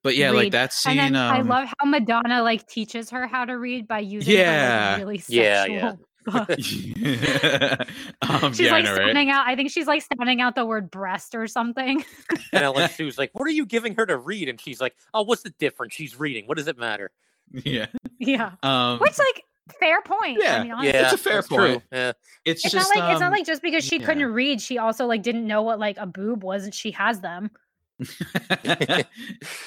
but 0.02 0.16
yeah, 0.16 0.30
like 0.30 0.44
read. 0.44 0.52
that 0.52 0.72
scene. 0.72 0.98
And 0.98 1.14
then 1.14 1.20
I 1.22 1.40
um, 1.40 1.48
love 1.48 1.68
how 1.78 1.86
Madonna 1.86 2.42
like 2.42 2.66
teaches 2.68 3.10
her 3.10 3.26
how 3.26 3.44
to 3.44 3.58
read 3.58 3.86
by 3.88 3.98
using 3.98 4.36
Yeah. 4.36 4.90
like, 4.92 4.98
really 5.00 5.22
Yeah, 5.28 5.62
sexual 5.64 5.76
yeah. 5.76 5.94
Book. 6.30 6.48
um, 8.22 8.52
She's 8.52 8.60
yeah, 8.66 8.70
I 8.70 8.76
like 8.76 8.84
know, 8.84 8.92
right? 8.92 9.06
sounding 9.06 9.30
out. 9.30 9.46
I 9.46 9.56
think 9.56 9.70
she's 9.70 9.86
like 9.86 10.02
sounding 10.02 10.40
out 10.40 10.54
the 10.54 10.64
word 10.64 10.90
breast 10.90 11.34
or 11.34 11.46
something. 11.46 12.04
And 12.52 12.64
Ellen 12.64 12.88
Sue's 12.88 13.18
like, 13.18 13.30
"What 13.34 13.46
are 13.46 13.52
you 13.52 13.66
giving 13.66 13.94
her 13.96 14.06
to 14.06 14.16
read?" 14.16 14.48
And 14.48 14.58
she's 14.58 14.80
like, 14.80 14.96
"Oh, 15.12 15.22
what's 15.22 15.42
the 15.42 15.50
difference? 15.58 15.92
She's 15.92 16.18
reading. 16.18 16.46
What 16.46 16.56
does 16.56 16.66
it 16.66 16.78
matter?" 16.78 17.10
Yeah, 17.52 17.86
yeah, 18.18 18.52
um, 18.62 18.98
which 19.00 19.18
like 19.18 19.44
fair 19.78 20.00
point. 20.02 20.38
Yeah, 20.40 20.56
I 20.56 20.62
mean. 20.62 20.84
Yeah, 20.84 21.04
It's 21.04 21.12
a 21.12 21.18
fair 21.18 21.34
that's 21.34 21.48
true. 21.48 21.56
point. 21.56 21.82
Yeah. 21.92 22.12
it's, 22.44 22.64
It's 22.64 22.72
just 22.72 22.90
not 22.94 23.00
like 23.00 23.12
it's 23.12 23.20
not 23.20 23.26
um, 23.28 23.32
like 23.32 23.46
just 23.46 23.60
because 23.62 23.84
she 23.84 23.98
yeah. 23.98 24.06
couldn't 24.06 24.32
read, 24.32 24.60
she 24.60 24.78
also 24.78 25.06
like 25.06 25.22
didn't 25.22 25.46
know 25.46 25.62
what 25.62 25.78
like 25.78 25.98
a 25.98 26.06
boob 26.06 26.42
was, 26.42 26.64
and 26.64 26.74
she 26.74 26.90
has 26.92 27.20
them. 27.20 27.50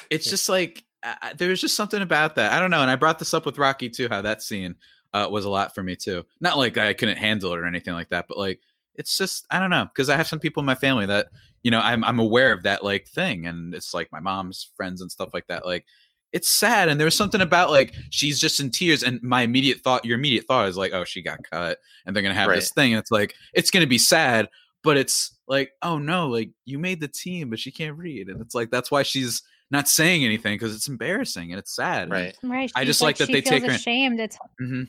it's 0.10 0.30
just 0.30 0.50
like 0.50 0.84
uh, 1.04 1.34
there 1.36 1.50
was 1.50 1.62
just 1.62 1.76
something 1.76 2.02
about 2.02 2.36
that. 2.36 2.54
I 2.54 2.60
don't 2.60 2.72
know, 2.72 2.82
and 2.82 2.90
I 2.90 2.96
brought 2.96 3.20
this 3.20 3.34
up 3.34 3.46
with 3.46 3.58
Rocky 3.58 3.90
too. 3.90 4.08
How 4.10 4.22
that 4.22 4.42
scene 4.42 4.76
uh, 5.14 5.28
was 5.30 5.46
a 5.46 5.50
lot 5.50 5.74
for 5.76 5.84
me 5.84 5.96
too. 5.96 6.24
Not 6.40 6.58
like 6.58 6.78
I 6.78 6.94
couldn't 6.94 7.18
handle 7.18 7.54
it 7.54 7.60
or 7.60 7.66
anything 7.66 7.94
like 7.94 8.10
that, 8.10 8.26
but 8.28 8.38
like 8.38 8.60
it's 8.96 9.18
just 9.18 9.46
I 9.50 9.60
don't 9.60 9.70
know 9.70 9.86
because 9.86 10.10
I 10.10 10.16
have 10.18 10.28
some 10.28 10.40
people 10.40 10.62
in 10.62 10.66
my 10.66 10.76
family 10.76 11.06
that 11.06 11.28
you 11.64 11.72
know 11.72 11.80
I'm 11.80 12.04
I'm 12.04 12.20
aware 12.20 12.52
of 12.54 12.64
that 12.64 12.84
like 12.84 13.08
thing, 13.08 13.46
and 13.46 13.74
it's 13.74 13.94
like 13.94 14.12
my 14.12 14.20
mom's 14.20 14.70
friends 14.76 15.02
and 15.02 15.12
stuff 15.12 15.34
like 15.34 15.48
that. 15.48 15.66
Like 15.66 15.86
it's 16.32 16.50
sad, 16.50 16.88
and 16.88 17.00
there 17.00 17.06
was 17.06 17.16
something 17.16 17.42
about 17.42 17.72
like 17.72 17.94
she's 18.10 18.40
just 18.40 18.60
in 18.60 18.70
tears, 18.72 19.04
and 19.04 19.22
my 19.22 19.42
immediate 19.42 19.82
thought, 19.82 20.06
your 20.06 20.18
immediate 20.18 20.46
thought 20.46 20.70
is 20.70 20.78
like, 20.78 20.94
oh, 20.94 21.04
she 21.04 21.22
got 21.22 21.40
cut, 21.44 21.78
and 22.06 22.16
they're 22.16 22.24
gonna 22.24 22.34
have 22.36 22.48
this 22.56 22.72
thing, 22.72 22.94
and 22.94 23.00
it's 23.00 23.12
like 23.12 23.36
it's 23.54 23.70
gonna 23.72 23.86
be 23.88 23.98
sad, 23.98 24.48
but 24.84 24.96
it's 24.98 25.38
like 25.48 25.72
oh 25.82 25.98
no, 26.00 26.30
like 26.30 26.52
you 26.66 26.80
made 26.80 27.02
the 27.02 27.08
team, 27.10 27.50
but 27.50 27.60
she 27.60 27.72
can't 27.72 27.98
read, 27.98 28.30
and 28.30 28.40
it's 28.42 28.56
like 28.56 28.72
that's 28.72 28.90
why 28.90 29.04
she's 29.04 29.42
not 29.72 29.88
saying 29.88 30.26
anything 30.26 30.56
because 30.56 30.76
it's 30.76 30.90
embarrassing 30.90 31.52
and 31.52 31.58
it's 31.60 31.74
sad. 31.74 32.10
Right. 32.10 32.36
Right. 32.44 32.70
I 32.76 32.84
just 32.84 33.02
like 33.02 33.16
that 33.18 33.28
she 33.28 33.34
they 33.34 33.42
feels 33.42 33.62
take 33.62 33.70
her- 33.70 33.76
ashamed. 33.76 34.20
It's 34.20 34.38
Mhm. 34.62 34.88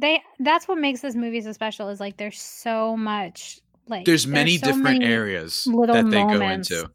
They. 0.00 0.22
That's 0.38 0.66
what 0.66 0.78
makes 0.78 1.00
this 1.00 1.14
movie 1.14 1.40
so 1.40 1.52
special. 1.52 1.88
Is 1.88 2.00
like 2.00 2.16
there's 2.16 2.38
so 2.38 2.96
much 2.96 3.60
like 3.90 4.06
There's 4.06 4.26
many 4.26 4.56
so 4.56 4.66
different 4.66 5.00
many 5.00 5.04
areas 5.04 5.66
little 5.66 5.94
that 5.94 6.08
they 6.10 6.22
moments. 6.24 6.68
go 6.68 6.76
into. 6.76 6.90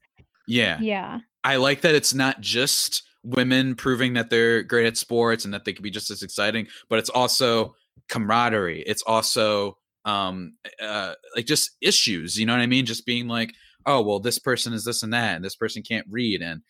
Yeah. 0.48 0.80
Yeah. 0.80 1.20
I 1.44 1.58
like 1.58 1.82
that 1.82 1.94
it's 1.94 2.14
not 2.14 2.42
just 2.42 3.04
women 3.24 3.76
proving 3.76 4.14
that 4.14 4.30
they're 4.30 4.64
great 4.64 4.86
at 4.86 4.98
sports 4.98 5.46
and 5.46 5.54
that 5.54 5.66
they 5.66 5.74
can 5.74 5.84
be 5.84 5.92
just 5.92 6.10
as 6.10 6.24
exciting, 6.24 6.68
but 6.90 7.00
it's 7.00 7.10
also 7.10 7.76
camaraderie. 8.10 8.84
It's 8.88 9.04
also 9.04 9.78
um 10.06 10.54
uh 10.82 11.14
like 11.36 11.46
just 11.46 11.72
issues, 11.82 12.40
you 12.40 12.46
know 12.46 12.54
what 12.54 12.62
I 12.62 12.68
mean? 12.68 12.86
Just 12.86 13.06
being 13.06 13.28
like, 13.28 13.54
oh 13.86 14.02
well, 14.02 14.20
this 14.20 14.40
person 14.40 14.74
is 14.74 14.86
this 14.86 15.04
and 15.04 15.14
that, 15.14 15.36
and 15.36 15.46
this 15.46 15.56
person 15.56 15.84
can't 15.84 16.08
read, 16.10 16.42
and 16.42 16.62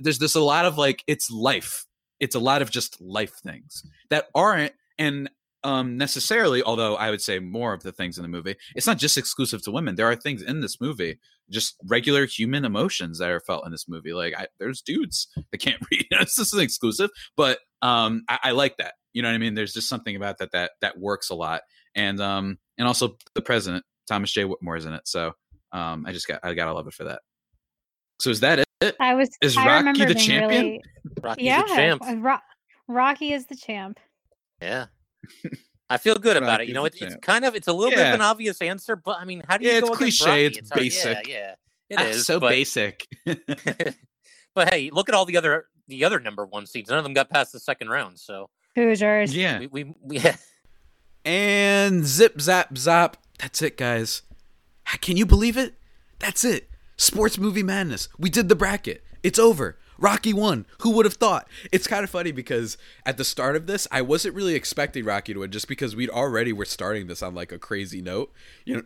there's 0.00 0.18
there's 0.18 0.34
a 0.34 0.40
lot 0.40 0.64
of 0.64 0.78
like 0.78 1.02
it's 1.06 1.30
life. 1.30 1.86
It's 2.20 2.36
a 2.36 2.40
lot 2.40 2.62
of 2.62 2.70
just 2.70 3.00
life 3.00 3.34
things 3.42 3.82
that 4.10 4.26
aren't 4.34 4.72
and 4.98 5.28
um 5.64 5.96
necessarily, 5.96 6.62
although 6.62 6.96
I 6.96 7.10
would 7.10 7.22
say 7.22 7.38
more 7.38 7.72
of 7.72 7.82
the 7.82 7.92
things 7.92 8.18
in 8.18 8.22
the 8.22 8.28
movie, 8.28 8.56
it's 8.74 8.86
not 8.86 8.98
just 8.98 9.16
exclusive 9.16 9.62
to 9.62 9.70
women. 9.70 9.94
There 9.94 10.10
are 10.10 10.16
things 10.16 10.42
in 10.42 10.60
this 10.60 10.80
movie 10.80 11.18
just 11.50 11.76
regular 11.84 12.26
human 12.26 12.64
emotions 12.64 13.18
that 13.18 13.30
are 13.30 13.40
felt 13.40 13.64
in 13.66 13.72
this 13.72 13.88
movie. 13.88 14.12
Like 14.12 14.34
I, 14.36 14.46
there's 14.58 14.82
dudes 14.82 15.28
that 15.50 15.58
can't 15.58 15.80
read. 15.90 16.06
this 16.10 16.38
isn't 16.38 16.60
exclusive, 16.60 17.10
but 17.36 17.58
um, 17.82 18.24
I, 18.28 18.38
I 18.44 18.50
like 18.52 18.76
that. 18.78 18.94
You 19.12 19.22
know 19.22 19.28
what 19.28 19.34
I 19.34 19.38
mean? 19.38 19.54
There's 19.54 19.74
just 19.74 19.88
something 19.88 20.16
about 20.16 20.38
that 20.38 20.52
that 20.52 20.72
that 20.80 20.98
works 20.98 21.30
a 21.30 21.34
lot, 21.34 21.62
and 21.94 22.20
um, 22.20 22.58
and 22.78 22.88
also 22.88 23.16
the 23.34 23.42
president 23.42 23.84
Thomas 24.08 24.32
J. 24.32 24.44
Whitmore 24.46 24.76
is 24.76 24.86
in 24.86 24.94
it, 24.94 25.06
so 25.06 25.32
um, 25.72 26.06
I 26.06 26.12
just 26.12 26.26
got 26.26 26.40
I 26.42 26.54
gotta 26.54 26.72
love 26.72 26.86
it 26.86 26.94
for 26.94 27.04
that. 27.04 27.20
So 28.20 28.30
is 28.30 28.40
that 28.40 28.60
it? 28.60 28.96
I 28.98 29.14
was. 29.14 29.28
Is 29.42 29.56
I 29.56 29.82
Rocky 29.82 30.06
the 30.06 30.14
champion? 30.14 30.64
Really, 30.64 30.82
Rocky's 31.22 31.44
yeah, 31.44 31.62
the 31.62 31.68
champ. 31.68 32.02
Ro- 32.16 32.38
Rocky 32.88 33.34
is 33.34 33.46
the 33.46 33.56
champ. 33.56 34.00
Yeah. 34.62 34.86
I 35.90 35.98
feel 35.98 36.14
good 36.16 36.36
about 36.36 36.60
it. 36.62 36.68
You 36.68 36.74
know, 36.74 36.82
the 36.82 36.86
it's, 36.88 37.02
it's 37.02 37.16
kind 37.16 37.44
of 37.44 37.54
it's 37.54 37.68
a 37.68 37.72
little 37.72 37.90
bit 37.90 38.06
of 38.06 38.14
an 38.14 38.20
obvious 38.22 38.60
answer, 38.62 38.96
but 38.96 39.18
I 39.20 39.24
mean, 39.24 39.42
how 39.48 39.58
do 39.58 39.64
you 39.64 39.70
Yeah, 39.72 39.78
it's 39.78 39.86
against 39.88 39.98
cliche, 39.98 40.44
Rocky? 40.46 40.58
it's 40.58 40.68
hard- 40.70 40.80
basic. 40.80 41.28
Yeah, 41.28 41.54
yeah, 41.88 42.00
it 42.00 42.06
Ah, 42.06 42.10
is. 42.10 42.26
so 42.26 42.40
but, 42.40 42.48
basic. 42.50 43.06
but 44.54 44.72
hey, 44.72 44.90
look 44.92 45.08
at 45.08 45.14
all 45.14 45.24
the 45.24 45.36
other 45.36 45.66
the 45.88 46.04
other 46.04 46.18
number 46.20 46.46
one 46.46 46.66
seeds. 46.66 46.88
None 46.88 46.98
of 46.98 47.04
them 47.04 47.12
got 47.12 47.28
past 47.28 47.52
the 47.52 47.60
second 47.60 47.88
round. 47.90 48.18
So 48.18 48.48
Hoosiers. 48.76 49.34
yeah. 49.36 49.58
we, 49.60 49.66
we, 49.66 49.94
we 50.02 50.18
yeah. 50.18 50.36
And 51.24 52.04
zip 52.04 52.40
zap 52.40 52.74
zop. 52.74 53.14
That's 53.38 53.60
it, 53.62 53.76
guys. 53.76 54.22
Can 55.00 55.16
you 55.16 55.26
believe 55.26 55.56
it? 55.56 55.74
That's 56.18 56.44
it. 56.44 56.68
Sports 56.96 57.38
movie 57.38 57.62
madness. 57.62 58.08
We 58.18 58.30
did 58.30 58.48
the 58.48 58.56
bracket. 58.56 59.02
It's 59.22 59.38
over. 59.38 59.78
Rocky 60.02 60.32
won. 60.32 60.66
Who 60.80 60.90
would 60.90 61.06
have 61.06 61.14
thought? 61.14 61.48
It's 61.70 61.86
kind 61.86 62.02
of 62.02 62.10
funny 62.10 62.32
because 62.32 62.76
at 63.06 63.16
the 63.16 63.24
start 63.24 63.54
of 63.54 63.66
this, 63.66 63.86
I 63.92 64.02
wasn't 64.02 64.34
really 64.34 64.56
expecting 64.56 65.04
Rocky 65.04 65.32
to 65.32 65.40
win 65.40 65.52
just 65.52 65.68
because 65.68 65.94
we'd 65.94 66.10
already 66.10 66.52
were 66.52 66.64
starting 66.64 67.06
this 67.06 67.22
on 67.22 67.34
like 67.34 67.52
a 67.52 67.58
crazy 67.58 68.02
note. 68.02 68.32
You 68.64 68.74
know, 68.76 68.82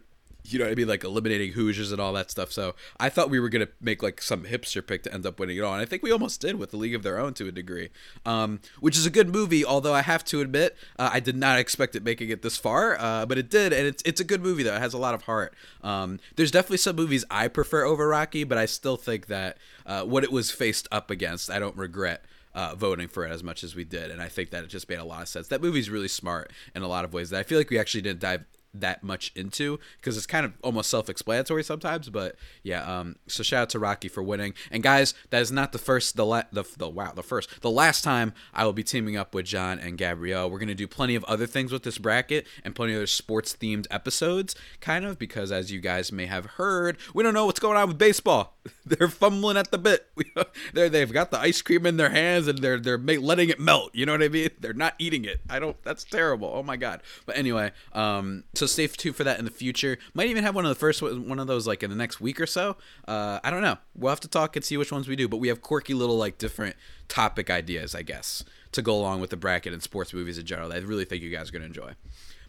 you 0.52 0.58
know 0.58 0.64
what 0.64 0.72
I 0.72 0.74
mean, 0.74 0.88
like 0.88 1.04
eliminating 1.04 1.52
Hoosiers 1.52 1.92
and 1.92 2.00
all 2.00 2.12
that 2.14 2.30
stuff. 2.30 2.52
So 2.52 2.74
I 2.98 3.08
thought 3.08 3.30
we 3.30 3.40
were 3.40 3.48
gonna 3.48 3.68
make 3.80 4.02
like 4.02 4.20
some 4.22 4.44
hipster 4.44 4.86
pick 4.86 5.02
to 5.04 5.12
end 5.12 5.26
up 5.26 5.38
winning 5.38 5.56
it 5.56 5.60
all, 5.60 5.72
and 5.72 5.82
I 5.82 5.84
think 5.84 6.02
we 6.02 6.10
almost 6.10 6.40
did 6.40 6.56
with 6.56 6.70
the 6.70 6.76
League 6.76 6.94
of 6.94 7.02
Their 7.02 7.18
Own 7.18 7.34
to 7.34 7.48
a 7.48 7.52
degree, 7.52 7.90
um, 8.24 8.60
which 8.80 8.96
is 8.96 9.06
a 9.06 9.10
good 9.10 9.32
movie. 9.32 9.64
Although 9.64 9.94
I 9.94 10.02
have 10.02 10.24
to 10.26 10.40
admit, 10.40 10.76
uh, 10.98 11.10
I 11.12 11.20
did 11.20 11.36
not 11.36 11.58
expect 11.58 11.96
it 11.96 12.02
making 12.02 12.30
it 12.30 12.42
this 12.42 12.56
far, 12.56 12.98
uh, 12.98 13.26
but 13.26 13.38
it 13.38 13.50
did, 13.50 13.72
and 13.72 13.86
it's 13.86 14.02
it's 14.04 14.20
a 14.20 14.24
good 14.24 14.42
movie 14.42 14.62
though. 14.62 14.74
It 14.74 14.80
has 14.80 14.94
a 14.94 14.98
lot 14.98 15.14
of 15.14 15.22
heart. 15.22 15.54
Um, 15.82 16.20
there's 16.36 16.50
definitely 16.50 16.78
some 16.78 16.96
movies 16.96 17.24
I 17.30 17.48
prefer 17.48 17.84
over 17.84 18.08
Rocky, 18.08 18.44
but 18.44 18.58
I 18.58 18.66
still 18.66 18.96
think 18.96 19.26
that 19.26 19.58
uh, 19.84 20.02
what 20.02 20.24
it 20.24 20.32
was 20.32 20.50
faced 20.50 20.88
up 20.90 21.10
against, 21.10 21.50
I 21.50 21.58
don't 21.58 21.76
regret 21.76 22.24
uh, 22.56 22.74
voting 22.74 23.06
for 23.06 23.24
it 23.26 23.30
as 23.30 23.42
much 23.42 23.62
as 23.62 23.76
we 23.76 23.84
did, 23.84 24.10
and 24.10 24.20
I 24.20 24.28
think 24.28 24.50
that 24.50 24.64
it 24.64 24.68
just 24.68 24.88
made 24.88 24.98
a 24.98 25.04
lot 25.04 25.22
of 25.22 25.28
sense. 25.28 25.48
That 25.48 25.60
movie's 25.60 25.90
really 25.90 26.08
smart 26.08 26.50
in 26.74 26.82
a 26.82 26.88
lot 26.88 27.04
of 27.04 27.12
ways 27.12 27.30
that 27.30 27.38
I 27.38 27.42
feel 27.42 27.58
like 27.58 27.68
we 27.68 27.78
actually 27.78 28.00
didn't 28.00 28.20
dive 28.20 28.44
that 28.80 29.02
much 29.02 29.32
into 29.34 29.78
because 29.98 30.16
it's 30.16 30.26
kind 30.26 30.44
of 30.44 30.52
almost 30.62 30.90
self-explanatory 30.90 31.64
sometimes 31.64 32.08
but 32.08 32.36
yeah 32.62 32.82
um 32.82 33.16
so 33.26 33.42
shout 33.42 33.62
out 33.62 33.70
to 33.70 33.78
rocky 33.78 34.08
for 34.08 34.22
winning. 34.22 34.54
And 34.70 34.82
guys 34.82 35.14
that 35.30 35.42
is 35.42 35.50
not 35.52 35.72
the 35.72 35.78
first 35.78 36.16
the 36.16 36.26
la- 36.26 36.42
the, 36.52 36.64
the 36.76 36.88
wow 36.88 37.12
the 37.12 37.22
first 37.22 37.60
the 37.60 37.70
last 37.70 38.04
time 38.04 38.32
i 38.52 38.64
will 38.64 38.72
be 38.72 38.84
teaming 38.84 39.16
up 39.16 39.34
with 39.34 39.46
john 39.46 39.78
and 39.78 39.96
gabrielle. 39.96 40.50
We're 40.50 40.58
to 40.66 40.74
do 40.74 40.88
plenty 40.88 41.14
of 41.14 41.24
other 41.24 41.46
things 41.46 41.72
with 41.72 41.82
this 41.82 41.98
bracket 41.98 42.46
and 42.64 42.74
plenty 42.74 42.92
of 42.92 42.98
other 42.98 43.06
sports 43.06 43.56
themed 43.58 43.86
episodes 43.90 44.54
kind 44.80 45.04
of 45.04 45.18
because 45.18 45.52
as 45.52 45.72
you 45.72 45.80
guys 45.80 46.12
may 46.12 46.26
have 46.26 46.46
heard 46.46 46.98
we 47.14 47.22
don't 47.22 47.34
know 47.34 47.46
what's 47.46 47.60
going 47.60 47.76
on 47.76 47.88
with 47.88 47.98
baseball. 47.98 48.56
They're 48.86 49.08
fumbling 49.08 49.56
at 49.56 49.70
the 49.70 49.78
bit. 49.78 50.06
They're, 50.74 50.88
they've 50.88 51.12
got 51.12 51.30
the 51.30 51.38
ice 51.38 51.62
cream 51.62 51.86
in 51.86 51.96
their 51.96 52.10
hands 52.10 52.48
and 52.48 52.58
they're 52.58 52.78
they're 52.78 52.98
letting 52.98 53.48
it 53.48 53.60
melt. 53.60 53.94
You 53.94 54.06
know 54.06 54.12
what 54.12 54.22
i 54.22 54.28
mean? 54.28 54.50
They're 54.60 54.72
not 54.72 54.94
eating 54.98 55.24
it. 55.24 55.40
I 55.48 55.58
don't 55.58 55.80
that's 55.82 56.04
terrible. 56.04 56.50
Oh 56.54 56.62
my 56.62 56.76
god. 56.76 57.02
But 57.24 57.36
anyway 57.36 57.72
um 57.92 58.44
so 58.54 58.65
stay 58.66 58.86
tuned 58.86 59.16
for 59.16 59.24
that 59.24 59.38
in 59.38 59.44
the 59.44 59.50
future 59.50 59.98
might 60.14 60.28
even 60.28 60.44
have 60.44 60.54
one 60.54 60.64
of 60.64 60.68
the 60.68 60.74
first 60.74 61.02
one 61.02 61.38
of 61.38 61.46
those 61.46 61.66
like 61.66 61.82
in 61.82 61.90
the 61.90 61.96
next 61.96 62.20
week 62.20 62.40
or 62.40 62.46
so 62.46 62.76
uh 63.08 63.38
i 63.42 63.50
don't 63.50 63.62
know 63.62 63.76
we'll 63.94 64.10
have 64.10 64.20
to 64.20 64.28
talk 64.28 64.56
and 64.56 64.64
see 64.64 64.76
which 64.76 64.92
ones 64.92 65.08
we 65.08 65.16
do 65.16 65.28
but 65.28 65.38
we 65.38 65.48
have 65.48 65.62
quirky 65.62 65.94
little 65.94 66.16
like 66.16 66.38
different 66.38 66.76
topic 67.08 67.50
ideas 67.50 67.94
i 67.94 68.02
guess 68.02 68.44
to 68.72 68.82
go 68.82 68.94
along 68.94 69.20
with 69.20 69.30
the 69.30 69.36
bracket 69.36 69.72
and 69.72 69.82
sports 69.82 70.12
movies 70.12 70.38
in 70.38 70.46
general 70.46 70.68
that 70.68 70.82
i 70.82 70.86
really 70.86 71.04
think 71.04 71.22
you 71.22 71.30
guys 71.30 71.48
are 71.48 71.52
going 71.52 71.62
to 71.62 71.66
enjoy 71.66 71.92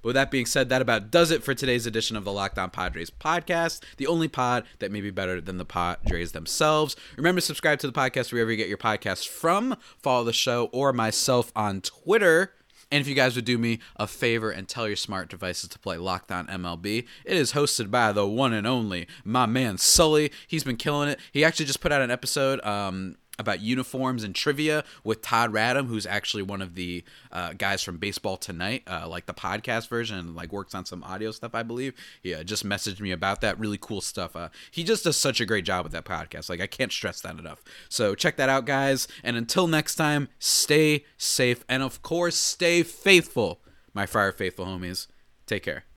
but 0.02 0.10
with 0.10 0.16
that 0.16 0.32
being 0.32 0.46
said, 0.46 0.70
that 0.70 0.82
about 0.82 1.12
does 1.12 1.32
it 1.32 1.44
for 1.44 1.54
today's 1.54 1.86
edition 1.86 2.16
of 2.16 2.24
the 2.24 2.32
Locked 2.32 2.58
On 2.58 2.70
Padres 2.70 3.10
podcast, 3.10 3.82
the 3.98 4.08
only 4.08 4.28
pod 4.28 4.64
that 4.80 4.92
may 4.92 5.02
be 5.02 5.12
better 5.12 5.42
than 5.42 5.58
the 5.58 5.66
Padres 5.66 6.34
themselves. 6.34 6.96
Remember 7.18 7.42
to 7.42 7.46
subscribe 7.46 7.80
to 7.80 7.88
the 7.88 7.94
podcast 7.94 8.32
wherever 8.32 8.52
you 8.52 8.58
get 8.58 8.70
your 8.70 8.78
podcasts 8.78 9.28
from. 9.28 9.76
Follow 9.98 10.24
the 10.24 10.34
show 10.34 10.70
or 10.72 10.94
myself 10.94 11.52
on 11.56 11.82
Twitter. 11.82 12.54
And 12.92 13.02
if 13.02 13.08
you 13.08 13.16
guys 13.16 13.36
would 13.36 13.46
do 13.46 13.58
me 13.58 13.80
a 13.98 14.08
favor 14.08 14.50
and 14.50 14.68
tell 14.68 14.88
your 14.88 14.96
smart 14.96 15.30
devices 15.30 15.70
to 15.70 15.80
play 15.80 15.98
Locked 15.98 16.32
On 16.32 16.48
MLB, 16.48 17.06
it 17.26 17.36
is 17.38 17.54
hosted 17.54 17.92
by 17.92 18.12
the 18.12 18.26
one 18.26 18.54
and 18.54 18.66
only 18.66 19.08
my 19.26 19.46
man 19.46 19.78
Sully. 19.78 20.32
He's 20.48 20.64
been 20.64 20.78
killing 20.78 21.10
it. 21.10 21.20
He 21.32 21.44
actually 21.44 21.66
just 21.66 21.82
put 21.82 21.92
out 21.92 22.02
an 22.02 22.12
episode 22.12 22.64
um, 22.66 23.18
about 23.40 23.62
uniforms 23.62 24.24
and 24.24 24.34
trivia 24.34 24.84
with 25.04 25.22
Todd 25.22 25.52
Radom, 25.52 25.88
who's 25.88 26.06
actually 26.06 26.44
one 26.44 26.62
of 26.62 26.76
the 26.76 27.04
uh, 27.32 27.54
guys 27.54 27.84
from 27.84 27.98
Baseball 27.98 28.38
Tonight, 28.38 28.84
uh, 28.88 29.08
like 29.08 29.26
the 29.26 29.34
podcast 29.34 29.90
version, 29.90 30.36
like 30.36 30.52
works 30.52 30.74
on 30.74 30.86
some 30.86 31.04
audio 31.04 31.32
stuff, 31.32 31.54
I 31.54 31.64
believe. 31.64 31.94
He 32.22 32.34
uh, 32.34 32.44
just 32.44 32.66
messaged 32.66 33.00
me 33.00 33.12
about 33.12 33.42
that. 33.42 33.60
Really 33.60 33.78
cool 33.80 34.02
stuff. 34.02 34.36
Uh, 34.36 34.50
he 34.72 34.84
just 34.84 35.04
does 35.04 35.18
such 35.18 35.40
a 35.40 35.46
great 35.46 35.66
job 35.66 35.84
with 35.84 35.94
that 35.94 36.06
podcast. 36.06 36.50
Like 36.50 36.62
I 36.62 36.68
can't 36.68 36.92
stress 36.92 37.22
that 37.22 37.38
enough. 37.38 37.64
So 37.90 38.16
check 38.16 38.38
that 38.38 38.50
out, 38.50 38.66
guys. 38.66 39.08
And 39.24 39.38
until 39.38 39.68
next 39.68 39.96
time, 39.96 40.30
stay 40.40 41.06
safe 41.18 41.64
and 41.70 41.84
of 41.84 42.02
course 42.02 42.36
stay 42.36 42.84
faithful, 42.84 43.62
my 43.94 44.06
Friar 44.06 44.32
Faithful 44.32 44.66
homies. 44.66 45.08
Take 45.46 45.64
care. 45.64 45.86